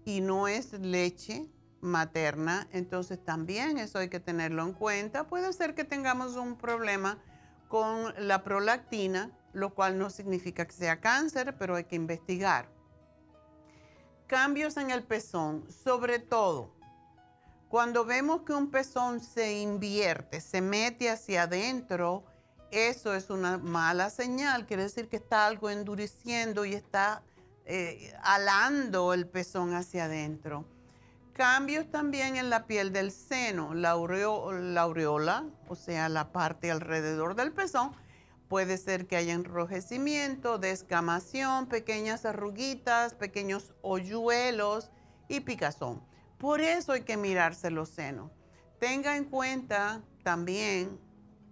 y 0.06 0.22
no 0.22 0.48
es 0.48 0.74
leche 0.74 1.48
materna, 1.82 2.68
entonces 2.72 3.24
también 3.24 3.78
eso 3.78 4.00
hay 4.00 4.10
que 4.10 4.20
tenerlo 4.20 4.64
en 4.64 4.74
cuenta. 4.74 5.28
Puede 5.28 5.54
ser 5.54 5.76
que 5.76 5.84
tengamos 5.84 6.36
un 6.36 6.58
problema 6.58 7.20
con 7.68 8.14
la 8.18 8.44
prolactina, 8.44 9.32
lo 9.54 9.74
cual 9.76 9.98
no 10.00 10.10
significa 10.10 10.66
que 10.66 10.74
sea 10.74 11.00
cáncer, 11.00 11.56
pero 11.60 11.76
hay 11.76 11.84
que 11.84 11.96
investigar. 11.96 12.70
Cambios 14.26 14.78
en 14.78 14.90
el 14.90 15.04
pezón, 15.04 15.66
sobre 15.72 16.20
todo 16.20 16.78
cuando 17.70 18.06
vemos 18.06 18.44
que 18.44 18.54
un 18.54 18.72
pezón 18.72 19.20
se 19.20 19.60
invierte, 19.60 20.40
se 20.40 20.62
mete 20.62 21.10
hacia 21.10 21.44
adentro, 21.44 22.24
eso 22.72 23.14
es 23.14 23.30
una 23.30 23.58
mala 23.58 24.10
señal, 24.10 24.66
quiere 24.66 24.84
decir 24.84 25.08
que 25.08 25.18
está 25.18 25.48
algo 25.48 25.70
endureciendo 25.70 26.66
y 26.66 26.74
está 26.74 27.24
eh, 27.66 28.14
alando 28.24 29.14
el 29.14 29.28
pezón 29.28 29.74
hacia 29.74 30.06
adentro. 30.06 30.66
Cambios 31.34 31.90
también 31.92 32.36
en 32.36 32.50
la 32.50 32.66
piel 32.66 32.92
del 32.92 33.12
seno, 33.12 33.74
la, 33.74 33.96
la 33.96 34.82
aureola, 34.82 35.46
o 35.68 35.76
sea, 35.76 36.10
la 36.10 36.32
parte 36.32 36.72
alrededor 36.72 37.36
del 37.36 37.52
pezón. 37.52 37.92
Puede 38.48 38.78
ser 38.78 39.08
que 39.08 39.18
haya 39.18 39.34
enrojecimiento, 39.34 40.58
descamación, 40.58 41.68
pequeñas 41.68 42.26
arruguitas, 42.26 43.14
pequeños 43.14 43.74
hoyuelos 43.82 44.90
y 45.28 45.42
picazón. 45.42 46.02
Por 46.38 46.62
eso 46.62 46.94
hay 46.94 47.02
que 47.02 47.18
mirarse 47.18 47.70
los 47.70 47.90
senos. 47.90 48.32
Tenga 48.80 49.18
en 49.18 49.26
cuenta 49.26 50.02
también, 50.24 51.00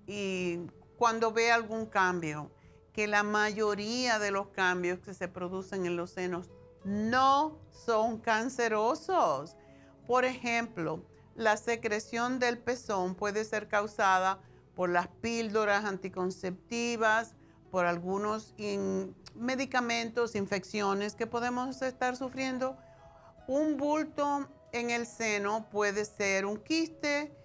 y 0.07 0.59
cuando 0.97 1.31
ve 1.31 1.51
algún 1.51 1.85
cambio, 1.85 2.51
que 2.93 3.07
la 3.07 3.23
mayoría 3.23 4.19
de 4.19 4.31
los 4.31 4.47
cambios 4.47 4.99
que 4.99 5.13
se 5.13 5.27
producen 5.27 5.85
en 5.85 5.97
los 5.97 6.11
senos 6.11 6.49
no 6.85 7.59
son 7.71 8.19
cancerosos. 8.19 9.57
Por 10.07 10.23
ejemplo, 10.23 11.03
la 11.35 11.57
secreción 11.57 12.39
del 12.39 12.57
pezón 12.57 13.15
puede 13.15 13.43
ser 13.43 13.67
causada 13.67 14.39
por 14.75 14.89
las 14.89 15.07
píldoras 15.07 15.83
anticonceptivas, 15.83 17.33
por 17.71 17.85
algunos 17.85 18.53
medicamentos, 19.35 20.35
infecciones 20.35 21.15
que 21.15 21.27
podemos 21.27 21.81
estar 21.81 22.15
sufriendo. 22.15 22.77
Un 23.47 23.75
bulto 23.75 24.47
en 24.71 24.89
el 24.89 25.05
seno 25.05 25.69
puede 25.69 26.05
ser 26.05 26.45
un 26.45 26.57
quiste, 26.57 27.35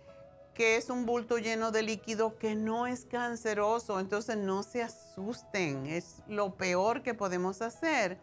que 0.61 0.77
es 0.77 0.91
un 0.91 1.07
bulto 1.07 1.39
lleno 1.39 1.71
de 1.71 1.83
líquido 1.83 2.37
que 2.37 2.55
no 2.55 2.87
es 2.87 3.07
canceroso, 3.07 3.99
entonces 3.99 4.37
no 4.37 4.63
se 4.63 4.83
asusten, 4.83 5.87
es 5.87 6.23
lo 6.29 6.55
peor 6.55 7.03
que 7.03 7.15
podemos 7.15 7.63
hacer. 7.63 8.21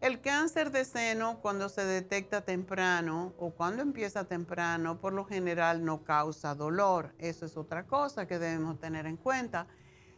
El 0.00 0.20
cáncer 0.20 0.70
de 0.70 0.84
seno 0.84 1.40
cuando 1.40 1.68
se 1.68 1.84
detecta 1.84 2.42
temprano 2.42 3.32
o 3.36 3.50
cuando 3.50 3.82
empieza 3.82 4.22
temprano, 4.22 5.00
por 5.00 5.12
lo 5.12 5.24
general 5.24 5.84
no 5.84 6.04
causa 6.04 6.54
dolor. 6.54 7.16
Eso 7.18 7.46
es 7.46 7.56
otra 7.56 7.84
cosa 7.84 8.28
que 8.28 8.38
debemos 8.38 8.78
tener 8.78 9.06
en 9.06 9.16
cuenta. 9.16 9.66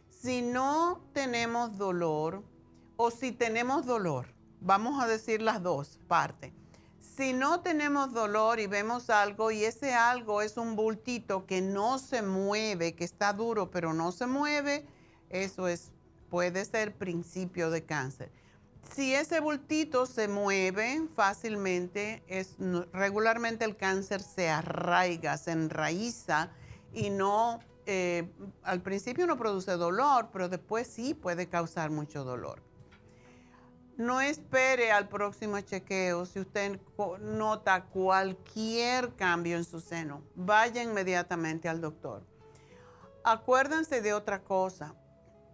Si 0.09 0.43
no 0.43 1.01
tenemos 1.13 1.79
dolor 1.79 2.43
o 2.95 3.09
si 3.09 3.31
tenemos 3.31 3.87
dolor, 3.87 4.27
vamos 4.61 5.01
a 5.01 5.07
decir 5.07 5.41
las 5.41 5.63
dos 5.63 5.99
partes 6.07 6.53
si 7.15 7.33
no 7.33 7.61
tenemos 7.61 8.13
dolor 8.13 8.59
y 8.59 8.67
vemos 8.67 9.09
algo 9.09 9.51
y 9.51 9.65
ese 9.65 9.93
algo 9.93 10.41
es 10.41 10.57
un 10.57 10.75
bultito 10.75 11.45
que 11.45 11.61
no 11.61 11.99
se 11.99 12.21
mueve, 12.21 12.95
que 12.95 13.03
está 13.03 13.33
duro 13.33 13.69
pero 13.69 13.93
no 13.93 14.11
se 14.11 14.25
mueve, 14.25 14.85
eso 15.29 15.67
es, 15.67 15.91
puede 16.29 16.65
ser 16.65 16.95
principio 16.95 17.69
de 17.69 17.83
cáncer. 17.83 18.31
Si 18.95 19.13
ese 19.13 19.39
bultito 19.39 20.05
se 20.05 20.27
mueve 20.27 21.07
fácilmente, 21.15 22.23
es, 22.27 22.55
regularmente 22.91 23.65
el 23.65 23.77
cáncer 23.77 24.21
se 24.21 24.49
arraiga, 24.49 25.37
se 25.37 25.51
enraiza 25.51 26.51
y 26.93 27.09
no, 27.09 27.59
eh, 27.85 28.27
al 28.63 28.81
principio 28.81 29.25
no 29.27 29.37
produce 29.37 29.71
dolor, 29.73 30.29
pero 30.33 30.49
después 30.49 30.87
sí 30.87 31.13
puede 31.13 31.47
causar 31.47 31.91
mucho 31.91 32.23
dolor. 32.23 32.72
No 33.97 34.21
espere 34.21 34.91
al 34.91 35.07
próximo 35.07 35.59
chequeo 35.61 36.25
si 36.25 36.39
usted 36.39 36.79
nota 37.19 37.85
cualquier 37.85 39.13
cambio 39.15 39.57
en 39.57 39.65
su 39.65 39.79
seno. 39.79 40.23
Vaya 40.35 40.81
inmediatamente 40.81 41.69
al 41.69 41.79
doctor. 41.79 42.23
Acuérdense 43.23 44.01
de 44.01 44.13
otra 44.13 44.41
cosa, 44.41 44.95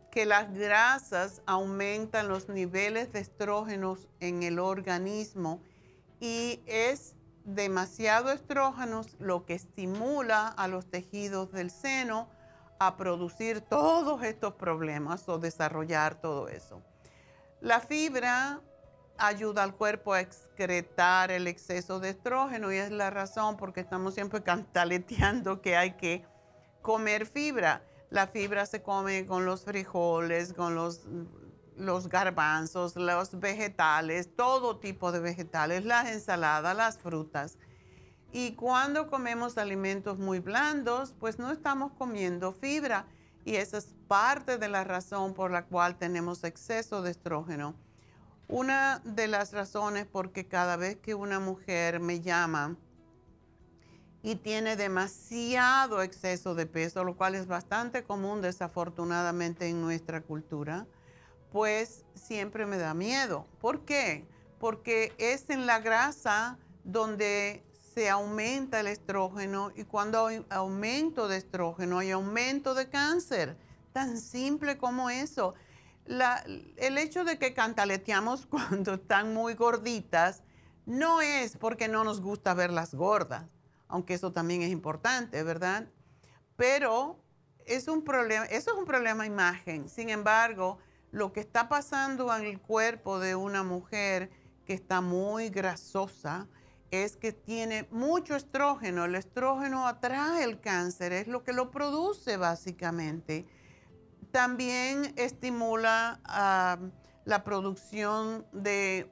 que 0.10 0.26
las 0.26 0.54
grasas 0.54 1.42
aumentan 1.46 2.30
los 2.30 2.50
niveles 2.50 3.12
de 3.12 3.20
estrógenos 3.20 4.08
en 4.20 4.44
el 4.44 4.58
organismo 4.58 5.62
y 6.20 6.62
es 6.66 7.16
demasiado 7.44 8.32
estrógenos 8.32 9.16
lo 9.20 9.46
que 9.46 9.54
estimula 9.54 10.48
a 10.48 10.68
los 10.68 10.90
tejidos 10.90 11.52
del 11.52 11.72
seno 11.72 12.30
a 12.80 12.96
producir 12.96 13.62
todos 13.62 14.24
estos 14.24 14.54
problemas 14.54 15.28
o 15.28 15.38
desarrollar 15.38 16.22
todo 16.22 16.48
eso. 16.48 16.82
La 17.62 17.82
fibra 17.82 18.62
ayuda 19.18 19.64
al 19.64 19.76
cuerpo 19.76 20.14
a 20.14 20.22
excretar 20.22 21.30
el 21.30 21.46
exceso 21.46 22.00
de 22.00 22.12
estrógeno 22.12 22.72
y 22.72 22.78
es 22.78 22.90
la 22.90 23.10
razón 23.10 23.58
porque 23.58 23.82
estamos 23.82 24.14
siempre 24.14 24.42
cantaleteando 24.42 25.62
que 25.62 25.76
hay 25.76 25.98
que 25.98 26.26
comer 26.82 27.26
fibra. 27.26 27.84
La 28.10 28.28
fibra 28.28 28.66
se 28.66 28.82
come 28.82 29.26
con 29.26 29.46
los 29.46 29.66
frijoles, 29.66 30.54
con 30.54 30.74
los, 30.74 31.02
los 31.76 32.08
garbanzos, 32.08 32.96
los 32.96 33.38
vegetales, 33.42 34.34
todo 34.38 34.80
tipo 34.80 35.12
de 35.12 35.20
vegetales, 35.20 35.84
las 35.84 36.08
ensaladas, 36.08 36.78
las 36.78 36.98
frutas. 36.98 37.58
Y 38.32 38.54
cuando 38.56 39.10
comemos 39.10 39.58
alimentos 39.58 40.18
muy 40.18 40.40
blandos, 40.40 41.14
pues 41.20 41.40
no 41.40 41.52
estamos 41.52 41.92
comiendo 41.98 42.54
fibra 42.54 43.06
y 43.50 43.56
esa 43.56 43.80
es 43.80 43.96
parte 44.08 44.60
de 44.60 44.70
la 44.70 44.84
razón 44.84 45.34
por 45.34 45.50
la 45.50 45.66
cual 45.66 45.98
tenemos 45.98 46.44
exceso 46.44 47.02
de 47.02 47.10
estrógeno. 47.10 47.74
Una 48.48 49.02
de 49.04 49.28
las 49.28 49.54
razones 49.54 50.06
porque 50.06 50.46
cada 50.46 50.78
vez 50.78 50.98
que 50.98 51.16
una 51.16 51.40
mujer 51.40 52.00
me 52.00 52.22
llama 52.22 52.78
y 54.22 54.36
tiene 54.36 54.76
demasiado 54.76 56.04
exceso 56.04 56.54
de 56.54 56.68
peso, 56.68 57.04
lo 57.04 57.18
cual 57.18 57.34
es 57.34 57.48
bastante 57.48 58.04
común 58.04 58.44
desafortunadamente 58.44 59.68
en 59.68 59.82
nuestra 59.82 60.22
cultura, 60.22 60.86
pues 61.52 62.06
siempre 62.14 62.68
me 62.68 62.78
da 62.78 62.94
miedo. 62.94 63.48
¿Por 63.60 63.84
qué? 63.84 64.28
Porque 64.60 65.12
es 65.18 65.50
en 65.50 65.66
la 65.66 65.80
grasa 65.80 66.60
donde 66.84 67.64
se 67.94 68.10
aumenta 68.10 68.80
el 68.80 68.88
estrógeno 68.88 69.72
y 69.76 69.84
cuando 69.84 70.28
hay 70.28 70.46
aumento 70.50 71.28
de 71.28 71.38
estrógeno 71.38 72.00
hay 72.00 72.12
aumento 72.12 72.74
de 72.74 72.90
cáncer. 72.90 73.58
Tan 73.94 74.18
simple 74.18 74.78
como 74.78 75.10
eso. 75.10 75.56
el 76.06 76.98
hecho 76.98 77.24
de 77.24 77.38
que 77.38 77.54
cantaleteamos 77.54 78.46
cuando 78.50 78.96
están 78.96 79.34
muy 79.34 79.56
gorditas 79.56 80.44
no 80.86 81.22
es 81.22 81.58
porque 81.58 81.88
no 81.88 82.04
nos 82.04 82.22
gusta 82.22 82.54
verlas 82.54 82.96
gordas, 82.96 83.46
aunque 83.88 84.16
eso 84.16 84.32
también 84.32 84.64
es 84.64 84.72
importante, 84.72 85.44
¿verdad? 85.44 85.88
Pero 86.56 87.20
es 87.66 87.88
un 87.88 88.04
problema, 88.04 88.46
eso 88.46 88.72
es 88.72 88.78
un 88.78 88.86
problema 88.86 89.26
imagen. 89.26 89.88
Sin 89.88 90.10
embargo, 90.10 90.80
lo 91.12 91.32
que 91.32 91.40
está 91.40 91.70
pasando 91.70 92.36
en 92.36 92.46
el 92.46 92.60
cuerpo 92.60 93.20
de 93.20 93.36
una 93.36 93.64
mujer 93.64 94.32
que 94.66 94.74
está 94.74 95.02
muy 95.02 95.50
grasosa, 95.50 96.48
es 96.92 97.16
que 97.16 97.32
tiene 97.32 97.88
mucho 97.92 98.36
estrógeno. 98.36 99.06
El 99.06 99.16
estrógeno 99.16 99.88
atrae 99.88 100.44
el 100.44 100.60
cáncer, 100.60 101.14
es 101.14 101.28
lo 101.28 101.44
que 101.44 101.54
lo 101.54 101.72
produce 101.72 102.38
básicamente. 102.38 103.46
También 104.32 105.14
estimula 105.16 106.20
la 107.26 107.44
producción 107.44 108.46
de 108.52 109.12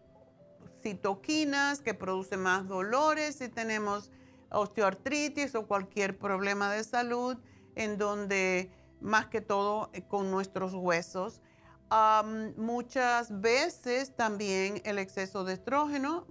citoquinas 0.81 1.81
que 1.81 1.93
produce 1.93 2.37
más 2.37 2.67
dolores 2.67 3.35
si 3.35 3.49
tenemos 3.49 4.11
osteoartritis 4.51 5.55
o 5.55 5.67
cualquier 5.67 6.17
problema 6.17 6.71
de 6.71 6.83
salud 6.83 7.37
en 7.75 7.97
donde 7.97 8.71
más 9.01 9.27
que 9.27 9.41
todo 9.41 9.89
eh, 9.93 10.01
con 10.07 10.31
nuestros 10.31 10.73
huesos. 10.73 11.41
muchas 12.57 13.39
veces 13.39 14.15
también 14.15 14.81
el 14.83 14.99
exceso 14.99 15.43
de 15.43 15.53
estrógeno 15.53 16.25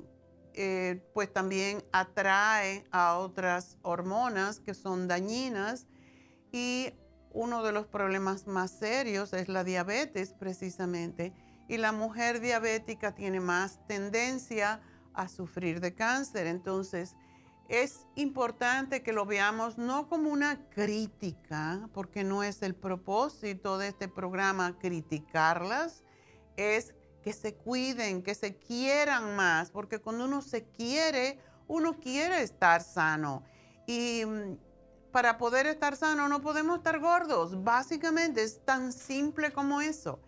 eh, 0.57 1.03
pues 1.13 1.33
también 1.33 1.85
atrae 1.93 2.85
a 2.91 3.19
otras 3.19 3.77
hormonas 3.83 4.61
que 4.61 4.75
son 4.75 5.07
dañinas 5.07 5.87
y 6.51 6.93
uno 7.33 7.63
de 7.63 7.73
los 7.73 7.87
problemas 7.87 8.47
más 8.47 8.71
serios 8.71 9.35
es 9.35 9.49
la 9.49 9.65
diabetes 9.65 10.33
precisamente. 10.33 11.35
Y 11.69 11.77
la 11.77 11.93
mujer 11.93 12.41
diabética 12.41 13.15
tiene 13.15 13.41
más 13.41 13.87
tendencia 13.87 14.81
a 15.13 15.29
sufrir 15.29 15.81
de 15.81 15.95
cáncer. 15.95 16.47
Entonces, 16.47 17.15
es 17.69 18.07
importante 18.15 19.03
que 19.03 19.13
lo 19.13 19.27
veamos 19.27 19.77
no 19.77 20.09
como 20.09 20.31
una 20.31 20.69
crítica, 20.71 21.89
porque 21.93 22.25
no 22.25 22.43
es 22.43 22.63
el 22.63 22.75
propósito 22.75 23.77
de 23.77 23.89
este 23.89 24.09
programa 24.09 24.79
criticarlas, 24.79 26.05
es 26.57 26.95
que 27.27 27.33
se 27.33 27.57
cuiden, 27.57 28.23
que 28.23 28.37
se 28.37 28.55
quieran 28.55 29.35
más, 29.35 29.73
porque 29.73 29.99
cuando 29.99 30.27
uno 30.27 30.43
se 30.43 30.63
quiere, 30.63 31.41
uno 31.67 31.99
quiere 31.99 32.41
estar 32.41 32.85
sano. 32.85 33.43
Y 33.85 34.23
mm, 34.25 34.57
para 35.11 35.37
poder 35.37 35.67
estar 35.67 35.97
sano 35.97 36.29
no 36.29 36.41
podemos 36.41 36.77
estar 36.77 37.01
gordos. 37.01 37.65
Básicamente 37.65 38.45
es 38.45 38.65
tan 38.65 38.93
simple 38.93 39.53
como 39.53 39.81
eso. 39.81 40.21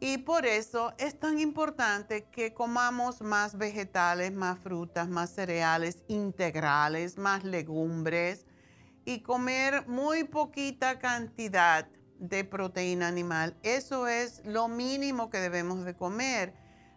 Y 0.00 0.16
por 0.16 0.46
eso 0.46 0.94
es 0.96 1.20
tan 1.20 1.38
importante 1.38 2.24
que 2.30 2.54
comamos 2.54 3.20
más 3.20 3.58
vegetales, 3.58 4.32
más 4.32 4.58
frutas, 4.58 5.10
más 5.10 5.28
cereales 5.28 6.02
integrales, 6.08 7.18
más 7.18 7.44
legumbres 7.44 8.46
y 9.04 9.20
comer 9.20 9.86
muy 9.86 10.24
poquita 10.24 10.98
cantidad 10.98 11.86
de 12.18 12.44
proteína 12.44 13.08
animal. 13.08 13.56
Eso 13.62 14.08
es 14.08 14.44
lo 14.44 14.68
mínimo 14.68 15.30
que 15.30 15.38
debemos 15.38 15.84
de 15.84 15.94
comer. 15.94 16.54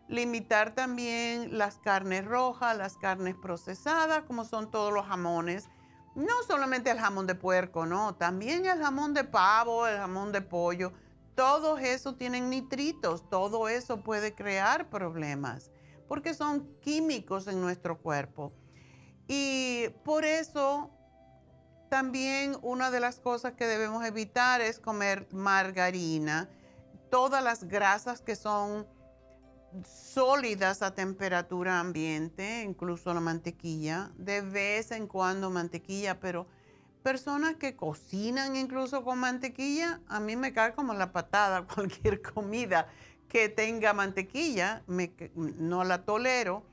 Limitar 0.08 0.74
también 0.74 1.58
las 1.58 1.78
carnes 1.78 2.26
rojas, 2.26 2.78
las 2.78 2.98
carnes 2.98 3.36
procesadas, 3.36 4.24
como 4.24 4.46
son 4.46 4.72
todos 4.72 4.94
los 4.94 5.06
jamones. 5.06 5.70
No 6.16 6.34
solamente 6.48 6.90
el 6.90 7.00
jamón 7.00 7.28
de 7.28 7.36
puerco, 7.36 7.86
no, 7.86 8.16
también 8.16 8.66
el 8.66 8.80
jamón 8.80 9.14
de 9.14 9.24
pavo, 9.24 9.88
el 9.88 9.98
jamón 9.98 10.32
de 10.32 10.42
pollo 10.42 10.92
todo 11.40 11.78
eso 11.78 12.16
tienen 12.16 12.50
nitritos, 12.50 13.30
todo 13.30 13.70
eso 13.70 14.04
puede 14.04 14.36
crear 14.36 14.90
problemas 14.90 15.72
porque 16.06 16.34
son 16.34 16.68
químicos 16.82 17.48
en 17.48 17.62
nuestro 17.62 17.98
cuerpo. 17.98 18.52
Y 19.26 19.88
por 20.04 20.26
eso 20.26 20.92
también 21.90 22.58
una 22.62 22.92
de 22.92 23.00
las 23.00 23.20
cosas 23.20 23.54
que 23.54 23.66
debemos 23.66 24.06
evitar 24.06 24.62
es 24.62 24.80
comer 24.80 25.28
margarina, 25.32 26.50
todas 27.10 27.44
las 27.44 27.64
grasas 27.66 28.22
que 28.22 28.36
son 28.36 28.88
sólidas 29.84 30.82
a 30.82 30.96
temperatura 30.96 31.80
ambiente, 31.80 32.64
incluso 32.64 33.14
la 33.14 33.20
mantequilla, 33.20 34.12
de 34.18 34.42
vez 34.42 34.92
en 34.92 35.08
cuando 35.08 35.50
mantequilla, 35.50 36.20
pero 36.20 36.48
personas 37.04 37.56
que 37.56 37.76
cocinan 37.76 38.56
incluso 38.56 39.04
con 39.04 39.20
mantequilla, 39.20 40.02
a 40.08 40.20
mí 40.20 40.36
me 40.36 40.54
cae 40.54 40.74
como 40.74 40.94
la 40.94 41.12
patada 41.12 41.66
cualquier 41.76 42.22
comida 42.22 42.88
que 43.28 43.48
tenga 43.48 43.94
mantequilla, 43.94 44.84
no 45.36 45.84
la 45.84 46.04
tolero. 46.04 46.64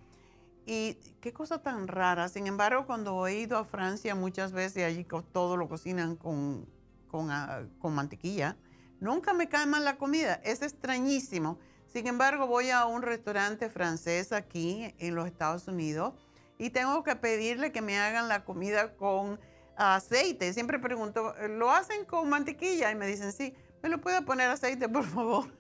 Y 0.67 0.95
qué 1.21 1.33
cosa 1.33 1.63
tan 1.63 1.87
rara. 1.87 2.29
Sin 2.29 2.49
embargo, 2.49 2.87
cuando 2.87 3.27
he 3.29 3.37
ido 3.37 3.57
a 3.57 3.65
Francia 3.65 4.17
muchas 4.17 4.51
veces, 4.51 4.85
allí 4.85 5.07
todo 5.33 5.57
lo 5.57 5.69
cocinan 5.69 6.19
ah, 6.23 7.63
con 7.79 7.95
mantequilla, 7.95 8.57
nunca 8.99 9.33
me 9.33 9.49
cae 9.49 9.67
mal 9.67 9.85
la 9.85 9.97
comida. 9.97 10.41
Es 10.45 10.63
extrañísimo. 10.63 11.59
Sin 11.87 12.09
embargo, 12.09 12.49
voy 12.49 12.71
a 12.71 12.85
un 12.85 13.03
restaurante 13.03 13.71
francés 13.71 14.33
aquí 14.33 14.93
en 14.99 15.15
los 15.15 15.27
Estados 15.27 15.69
Unidos 15.69 16.15
y 16.59 16.71
tengo 16.71 17.05
que 17.05 17.15
pedirle 17.17 17.71
que 17.71 17.81
me 17.81 17.99
hagan 17.99 18.29
la 18.29 18.45
comida 18.45 18.97
con 18.97 19.39
aceite. 19.77 20.53
Siempre 20.53 20.79
pregunto, 20.79 21.35
¿lo 21.49 21.71
hacen 21.71 22.05
con 22.05 22.29
mantequilla? 22.29 22.91
Y 22.91 22.97
me 22.97 23.07
dicen, 23.07 23.33
sí, 23.33 23.55
¿me 23.83 23.89
lo 23.89 24.01
puede 24.01 24.23
poner 24.23 24.51
aceite, 24.51 24.89
por 24.89 25.05
favor? 25.05 25.56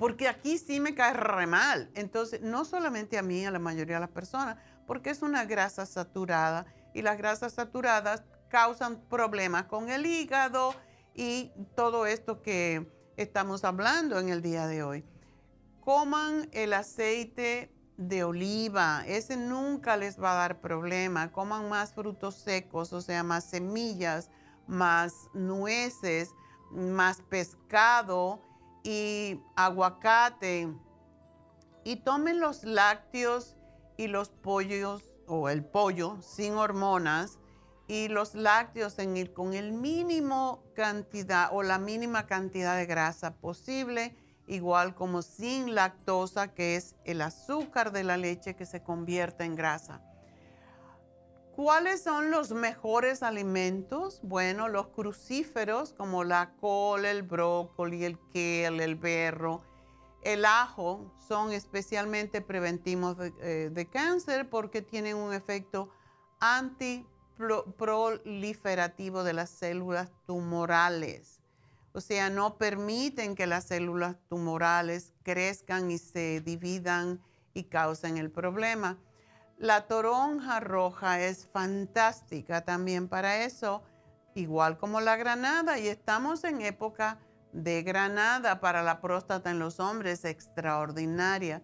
Porque 0.00 0.28
aquí 0.28 0.56
sí 0.56 0.80
me 0.80 0.94
cae 0.94 1.12
re 1.12 1.46
mal. 1.46 1.90
Entonces, 1.94 2.40
no 2.40 2.64
solamente 2.64 3.18
a 3.18 3.22
mí, 3.22 3.44
a 3.44 3.50
la 3.50 3.58
mayoría 3.58 3.96
de 3.96 4.00
las 4.00 4.08
personas, 4.08 4.56
porque 4.86 5.10
es 5.10 5.20
una 5.20 5.44
grasa 5.44 5.84
saturada 5.84 6.64
y 6.94 7.02
las 7.02 7.18
grasas 7.18 7.52
saturadas 7.52 8.24
causan 8.48 9.02
problemas 9.10 9.64
con 9.64 9.90
el 9.90 10.06
hígado 10.06 10.74
y 11.14 11.52
todo 11.76 12.06
esto 12.06 12.40
que 12.40 12.90
estamos 13.18 13.62
hablando 13.62 14.18
en 14.18 14.30
el 14.30 14.40
día 14.40 14.66
de 14.66 14.82
hoy. 14.82 15.04
Coman 15.80 16.48
el 16.52 16.72
aceite 16.72 17.70
de 17.98 18.24
oliva, 18.24 19.04
ese 19.06 19.36
nunca 19.36 19.98
les 19.98 20.18
va 20.18 20.32
a 20.32 20.36
dar 20.36 20.62
problema. 20.62 21.30
Coman 21.30 21.68
más 21.68 21.92
frutos 21.92 22.36
secos, 22.36 22.94
o 22.94 23.02
sea, 23.02 23.22
más 23.22 23.44
semillas, 23.44 24.30
más 24.66 25.28
nueces, 25.34 26.30
más 26.70 27.20
pescado 27.20 28.48
y 28.82 29.40
aguacate. 29.56 30.68
Y 31.84 31.96
tomen 31.96 32.40
los 32.40 32.64
lácteos 32.64 33.56
y 33.96 34.06
los 34.06 34.30
pollos 34.30 35.02
o 35.26 35.48
el 35.48 35.64
pollo 35.64 36.20
sin 36.20 36.54
hormonas 36.54 37.38
y 37.86 38.08
los 38.08 38.34
lácteos 38.34 38.98
en 38.98 39.26
con 39.28 39.54
el 39.54 39.72
mínimo 39.72 40.62
cantidad 40.74 41.48
o 41.52 41.62
la 41.62 41.78
mínima 41.78 42.26
cantidad 42.26 42.76
de 42.76 42.86
grasa 42.86 43.34
posible 43.36 44.16
igual 44.50 44.94
como 44.94 45.22
sin 45.22 45.74
lactosa, 45.74 46.54
que 46.54 46.76
es 46.76 46.96
el 47.04 47.20
azúcar 47.22 47.92
de 47.92 48.04
la 48.04 48.16
leche 48.16 48.56
que 48.56 48.66
se 48.66 48.82
convierte 48.82 49.44
en 49.44 49.54
grasa. 49.54 50.02
¿Cuáles 51.62 52.02
son 52.02 52.30
los 52.30 52.52
mejores 52.52 53.22
alimentos? 53.22 54.20
Bueno, 54.22 54.68
los 54.68 54.86
crucíferos 54.86 55.92
como 55.92 56.24
la 56.24 56.54
col, 56.58 57.04
el 57.04 57.22
brócoli, 57.22 58.06
el 58.06 58.18
kale, 58.32 58.82
el 58.82 58.96
berro, 58.96 59.60
el 60.22 60.46
ajo 60.46 61.12
son 61.28 61.52
especialmente 61.52 62.40
preventivos 62.40 63.18
de, 63.18 63.34
eh, 63.42 63.68
de 63.70 63.84
cáncer 63.84 64.48
porque 64.48 64.80
tienen 64.80 65.18
un 65.18 65.34
efecto 65.34 65.90
antiproliferativo 66.40 69.22
de 69.22 69.34
las 69.34 69.50
células 69.50 70.10
tumorales. 70.26 71.42
O 71.92 72.00
sea, 72.00 72.30
no 72.30 72.56
permiten 72.56 73.34
que 73.34 73.46
las 73.46 73.64
células 73.64 74.16
tumorales 74.30 75.12
crezcan 75.24 75.90
y 75.90 75.98
se 75.98 76.40
dividan 76.40 77.20
y 77.52 77.64
causen 77.64 78.16
el 78.16 78.30
problema. 78.30 78.96
La 79.60 79.82
toronja 79.82 80.58
roja 80.58 81.20
es 81.20 81.44
fantástica 81.44 82.64
también 82.64 83.08
para 83.08 83.44
eso, 83.44 83.82
igual 84.34 84.78
como 84.78 85.02
la 85.02 85.16
granada, 85.16 85.78
y 85.78 85.86
estamos 85.86 86.44
en 86.44 86.62
época 86.62 87.18
de 87.52 87.82
granada 87.82 88.58
para 88.60 88.82
la 88.82 89.02
próstata 89.02 89.50
en 89.50 89.58
los 89.58 89.78
hombres 89.78 90.24
extraordinaria. 90.24 91.62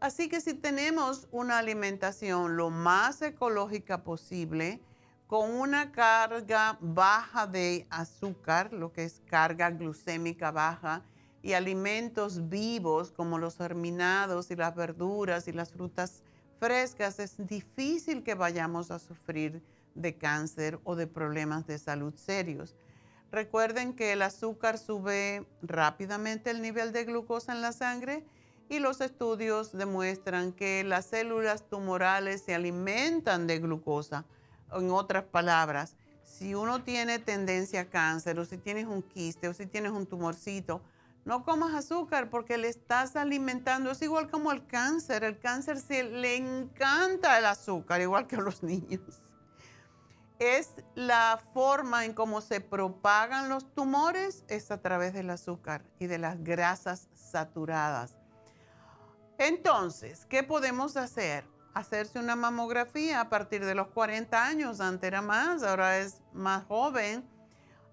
Así 0.00 0.30
que 0.30 0.40
si 0.40 0.54
tenemos 0.54 1.28
una 1.30 1.58
alimentación 1.58 2.56
lo 2.56 2.70
más 2.70 3.20
ecológica 3.20 4.04
posible, 4.04 4.80
con 5.26 5.50
una 5.50 5.92
carga 5.92 6.78
baja 6.80 7.46
de 7.46 7.86
azúcar, 7.90 8.72
lo 8.72 8.90
que 8.90 9.04
es 9.04 9.20
carga 9.26 9.68
glucémica 9.68 10.50
baja, 10.50 11.04
y 11.42 11.52
alimentos 11.52 12.48
vivos 12.48 13.12
como 13.12 13.36
los 13.36 13.58
germinados 13.58 14.50
y 14.50 14.56
las 14.56 14.74
verduras 14.74 15.46
y 15.46 15.52
las 15.52 15.72
frutas 15.72 16.22
frescas, 16.58 17.18
es 17.18 17.36
difícil 17.46 18.22
que 18.22 18.34
vayamos 18.34 18.90
a 18.90 18.98
sufrir 18.98 19.62
de 19.94 20.16
cáncer 20.16 20.78
o 20.84 20.96
de 20.96 21.06
problemas 21.06 21.66
de 21.66 21.78
salud 21.78 22.14
serios. 22.14 22.76
Recuerden 23.30 23.94
que 23.94 24.12
el 24.12 24.22
azúcar 24.22 24.78
sube 24.78 25.46
rápidamente 25.60 26.50
el 26.50 26.62
nivel 26.62 26.92
de 26.92 27.04
glucosa 27.04 27.52
en 27.52 27.60
la 27.60 27.72
sangre 27.72 28.24
y 28.68 28.78
los 28.78 29.00
estudios 29.00 29.72
demuestran 29.72 30.52
que 30.52 30.84
las 30.84 31.06
células 31.06 31.68
tumorales 31.68 32.42
se 32.42 32.54
alimentan 32.54 33.46
de 33.46 33.58
glucosa 33.58 34.24
en 34.72 34.90
otras 34.90 35.24
palabras, 35.24 35.96
si 36.24 36.54
uno 36.54 36.82
tiene 36.82 37.18
tendencia 37.18 37.80
a 37.80 37.84
cáncer 37.86 38.38
o 38.38 38.44
si 38.44 38.58
tienes 38.58 38.86
un 38.86 39.02
quiste 39.02 39.48
o 39.48 39.54
si 39.54 39.66
tienes 39.66 39.92
un 39.92 40.06
tumorcito, 40.06 40.82
no 41.28 41.44
comas 41.44 41.74
azúcar 41.74 42.30
porque 42.30 42.56
le 42.56 42.68
estás 42.68 43.14
alimentando. 43.14 43.90
Es 43.90 44.00
igual 44.00 44.30
como 44.30 44.50
el 44.50 44.66
cáncer. 44.66 45.24
El 45.24 45.38
cáncer 45.38 45.78
se 45.78 46.02
le 46.02 46.36
encanta 46.36 47.38
el 47.38 47.44
azúcar, 47.44 48.00
igual 48.00 48.26
que 48.26 48.36
a 48.36 48.40
los 48.40 48.62
niños. 48.64 49.22
Es 50.38 50.70
la 50.94 51.38
forma 51.52 52.06
en 52.06 52.14
cómo 52.14 52.40
se 52.40 52.62
propagan 52.62 53.50
los 53.50 53.74
tumores, 53.74 54.44
es 54.48 54.70
a 54.70 54.80
través 54.80 55.12
del 55.12 55.28
azúcar 55.28 55.84
y 55.98 56.06
de 56.06 56.16
las 56.16 56.42
grasas 56.42 57.08
saturadas. 57.12 58.16
Entonces, 59.36 60.24
¿qué 60.26 60.42
podemos 60.42 60.96
hacer? 60.96 61.44
hacerse 61.74 62.18
una 62.18 62.34
mamografía 62.34 63.20
a 63.20 63.28
partir 63.28 63.64
de 63.64 63.76
los 63.76 63.86
40 63.88 64.44
años, 64.44 64.80
antes 64.80 65.06
era 65.06 65.22
más, 65.22 65.62
ahora 65.62 65.98
es 65.98 66.22
más 66.32 66.64
joven, 66.64 67.24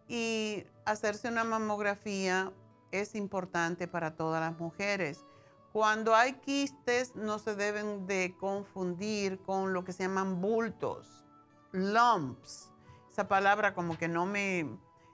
y 0.08 0.66
hacerse 0.86 1.28
una 1.28 1.44
mamografía 1.44 2.52
es 2.92 3.16
importante 3.16 3.88
para 3.88 4.16
todas 4.16 4.42
las 4.42 4.60
mujeres. 4.60 5.26
Cuando 5.72 6.16
hay 6.16 6.34
quistes 6.34 7.16
no 7.16 7.40
se 7.40 7.56
deben 7.56 8.08
de 8.08 8.36
confundir 8.40 9.40
con 9.40 9.74
lo 9.74 9.84
que 9.84 9.94
se 9.94 10.04
llaman 10.04 10.42
bultos, 10.42 11.26
lumps. 11.72 12.72
Esa 13.12 13.28
palabra 13.28 13.74
como 13.74 13.98
que 13.98 14.08
no 14.08 14.26
me... 14.26 14.70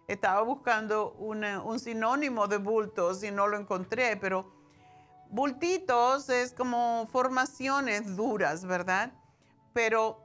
Estaba 0.08 0.42
buscando 0.42 1.14
un 1.14 1.80
sinónimo 1.80 2.48
de 2.48 2.58
bultos 2.58 3.24
y 3.24 3.32
no 3.32 3.48
lo 3.48 3.58
encontré, 3.58 4.18
pero 4.18 4.52
Bultitos 5.32 6.28
es 6.28 6.52
como 6.52 7.08
formaciones 7.10 8.18
duras, 8.18 8.66
¿verdad? 8.66 9.14
Pero 9.72 10.20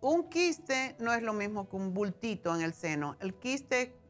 un 0.00 0.28
quiste 0.30 0.94
no 1.00 1.12
es 1.12 1.24
lo 1.24 1.32
mismo 1.32 1.68
que 1.68 1.74
un 1.74 1.92
bultito 1.92 2.54
en 2.54 2.62
el 2.62 2.72
seno. 2.72 3.16
El 3.18 3.34
quiste 3.34 4.00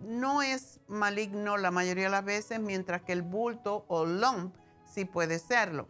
no 0.00 0.42
es 0.42 0.80
maligno 0.88 1.56
la 1.56 1.70
mayoría 1.70 2.04
de 2.04 2.10
las 2.10 2.24
veces, 2.24 2.60
mientras 2.60 3.02
que 3.02 3.12
el 3.12 3.22
bulto 3.22 3.84
o 3.88 4.04
lump 4.04 4.54
sí 4.84 5.04
puede 5.04 5.38
serlo. 5.38 5.88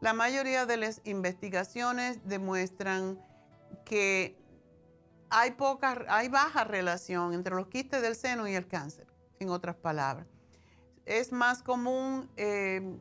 La 0.00 0.12
mayoría 0.12 0.66
de 0.66 0.76
las 0.76 1.00
investigaciones 1.04 2.26
demuestran 2.26 3.20
que 3.84 4.36
hay, 5.30 5.52
poca, 5.52 6.04
hay 6.08 6.28
baja 6.28 6.64
relación 6.64 7.34
entre 7.34 7.54
los 7.54 7.68
quistes 7.68 8.02
del 8.02 8.16
seno 8.16 8.48
y 8.48 8.54
el 8.54 8.66
cáncer, 8.66 9.06
en 9.38 9.48
otras 9.48 9.76
palabras. 9.76 10.26
Es 11.06 11.32
más 11.32 11.62
común 11.62 12.30
eh, 12.36 12.98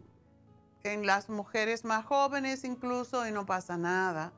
en 0.84 1.06
las 1.06 1.30
mujeres 1.30 1.86
más 1.86 2.06
jóvenes 2.06 2.64
incluso 2.64 3.28
y 3.28 3.32
no 3.32 3.46
pasa 3.46 3.78
nada. 3.78 4.34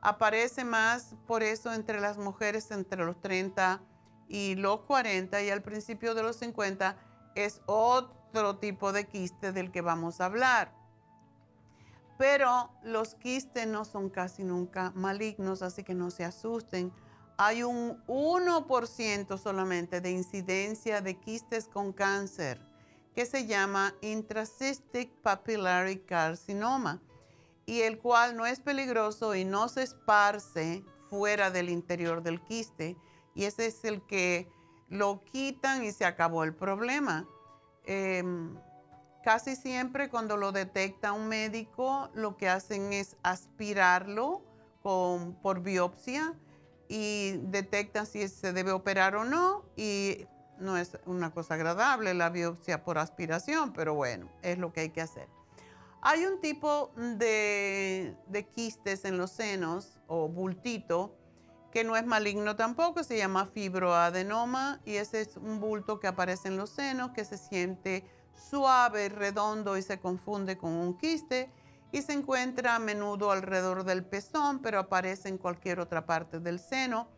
Aparece 0.00 0.64
más 0.64 1.14
por 1.26 1.42
eso 1.42 1.72
entre 1.72 2.00
las 2.00 2.18
mujeres 2.18 2.70
entre 2.70 3.04
los 3.04 3.20
30 3.20 3.80
y 3.80 3.95
los 4.28 4.80
40 4.82 5.42
y 5.42 5.50
al 5.50 5.62
principio 5.62 6.14
de 6.14 6.22
los 6.22 6.36
50 6.36 6.96
es 7.34 7.60
otro 7.66 8.56
tipo 8.58 8.92
de 8.92 9.06
quiste 9.06 9.52
del 9.52 9.70
que 9.70 9.80
vamos 9.80 10.20
a 10.20 10.26
hablar. 10.26 10.72
Pero 12.18 12.70
los 12.82 13.14
quistes 13.14 13.66
no 13.66 13.84
son 13.84 14.08
casi 14.08 14.42
nunca 14.42 14.90
malignos, 14.94 15.62
así 15.62 15.82
que 15.84 15.94
no 15.94 16.10
se 16.10 16.24
asusten 16.24 16.92
hay 17.38 17.62
un 17.62 18.02
1% 18.06 19.38
solamente 19.38 20.00
de 20.00 20.10
incidencia 20.10 21.00
de 21.02 21.18
quistes 21.18 21.68
con 21.68 21.92
cáncer 21.92 22.60
que 23.14 23.26
se 23.26 23.46
llama 23.46 23.94
intracystic 24.00 25.10
papillary 25.22 25.98
carcinoma 25.98 27.02
y 27.66 27.82
el 27.82 27.98
cual 27.98 28.36
no 28.36 28.46
es 28.46 28.60
peligroso 28.60 29.34
y 29.34 29.44
no 29.44 29.68
se 29.68 29.82
esparce 29.82 30.82
fuera 31.10 31.50
del 31.50 31.68
interior 31.68 32.22
del 32.22 32.42
quiste 32.42 32.96
y 33.36 33.44
ese 33.44 33.66
es 33.66 33.84
el 33.84 34.02
que 34.02 34.48
lo 34.88 35.22
quitan 35.22 35.84
y 35.84 35.92
se 35.92 36.06
acabó 36.06 36.42
el 36.42 36.54
problema. 36.54 37.28
Em, 37.84 38.56
casi 39.22 39.54
siempre 39.54 40.08
cuando 40.08 40.36
lo 40.36 40.50
detecta 40.52 41.12
un 41.12 41.28
médico 41.28 42.10
lo 42.14 42.36
que 42.36 42.48
hacen 42.48 42.92
es 42.92 43.16
aspirarlo 43.22 44.42
por 44.82 45.60
biopsia 45.62 46.34
y 46.88 47.38
detectan 47.42 48.06
si 48.06 48.26
se 48.28 48.52
debe 48.52 48.72
operar 48.72 49.16
o 49.16 49.24
no 49.24 49.64
y 49.76 50.26
no 50.58 50.78
es 50.78 50.96
una 51.04 51.32
cosa 51.32 51.54
agradable 51.54 52.14
la 52.14 52.30
biopsia 52.30 52.84
por 52.84 52.96
aspiración, 52.96 53.72
pero 53.72 53.94
bueno, 53.94 54.30
es 54.42 54.58
lo 54.58 54.72
que 54.72 54.80
hay 54.80 54.90
que 54.90 55.02
hacer. 55.02 55.28
Hay 56.00 56.24
un 56.24 56.40
tipo 56.40 56.92
de 56.96 58.48
quistes 58.54 59.04
en 59.04 59.18
los 59.18 59.32
senos 59.32 59.98
o 60.06 60.28
bultito 60.28 61.16
que 61.76 61.84
no 61.84 61.94
es 61.94 62.06
maligno 62.06 62.56
tampoco, 62.56 63.04
se 63.04 63.18
llama 63.18 63.44
fibroadenoma 63.44 64.80
y 64.86 64.94
ese 64.94 65.20
es 65.20 65.36
un 65.36 65.60
bulto 65.60 66.00
que 66.00 66.06
aparece 66.06 66.48
en 66.48 66.56
los 66.56 66.70
senos 66.70 67.10
que 67.10 67.26
se 67.26 67.36
siente 67.36 68.02
suave, 68.48 69.10
redondo 69.10 69.76
y 69.76 69.82
se 69.82 70.00
confunde 70.00 70.56
con 70.56 70.72
un 70.72 70.96
quiste 70.96 71.50
y 71.92 72.00
se 72.00 72.14
encuentra 72.14 72.76
a 72.76 72.78
menudo 72.78 73.30
alrededor 73.30 73.84
del 73.84 74.06
pezón, 74.06 74.60
pero 74.60 74.78
aparece 74.78 75.28
en 75.28 75.36
cualquier 75.36 75.78
otra 75.78 76.06
parte 76.06 76.40
del 76.40 76.60
seno. 76.60 77.08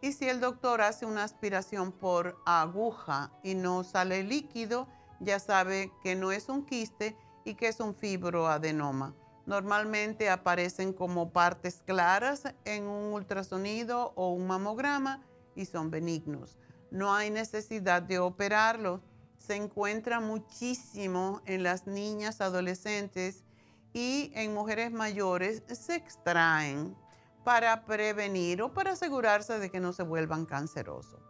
Y 0.00 0.12
si 0.12 0.26
el 0.26 0.40
doctor 0.40 0.80
hace 0.80 1.04
una 1.04 1.22
aspiración 1.22 1.92
por 1.92 2.38
aguja 2.46 3.32
y 3.42 3.54
no 3.54 3.84
sale 3.84 4.22
líquido, 4.22 4.88
ya 5.20 5.38
sabe 5.40 5.92
que 6.02 6.14
no 6.14 6.32
es 6.32 6.48
un 6.48 6.64
quiste 6.64 7.18
y 7.44 7.54
que 7.54 7.68
es 7.68 7.80
un 7.80 7.94
fibroadenoma. 7.94 9.14
Normalmente 9.46 10.28
aparecen 10.28 10.92
como 10.92 11.30
partes 11.30 11.80
claras 11.86 12.42
en 12.64 12.84
un 12.84 13.12
ultrasonido 13.12 14.12
o 14.16 14.32
un 14.32 14.48
mamograma 14.48 15.22
y 15.54 15.66
son 15.66 15.90
benignos. 15.90 16.58
No 16.90 17.14
hay 17.14 17.30
necesidad 17.30 18.02
de 18.02 18.18
operarlo. 18.18 19.00
Se 19.38 19.54
encuentra 19.54 20.18
muchísimo 20.18 21.42
en 21.46 21.62
las 21.62 21.86
niñas 21.86 22.40
adolescentes 22.40 23.44
y 23.92 24.32
en 24.34 24.52
mujeres 24.52 24.90
mayores 24.90 25.62
se 25.72 25.94
extraen 25.94 26.96
para 27.44 27.84
prevenir 27.84 28.60
o 28.62 28.74
para 28.74 28.92
asegurarse 28.92 29.60
de 29.60 29.70
que 29.70 29.78
no 29.78 29.92
se 29.92 30.02
vuelvan 30.02 30.44
cancerosos. 30.44 31.20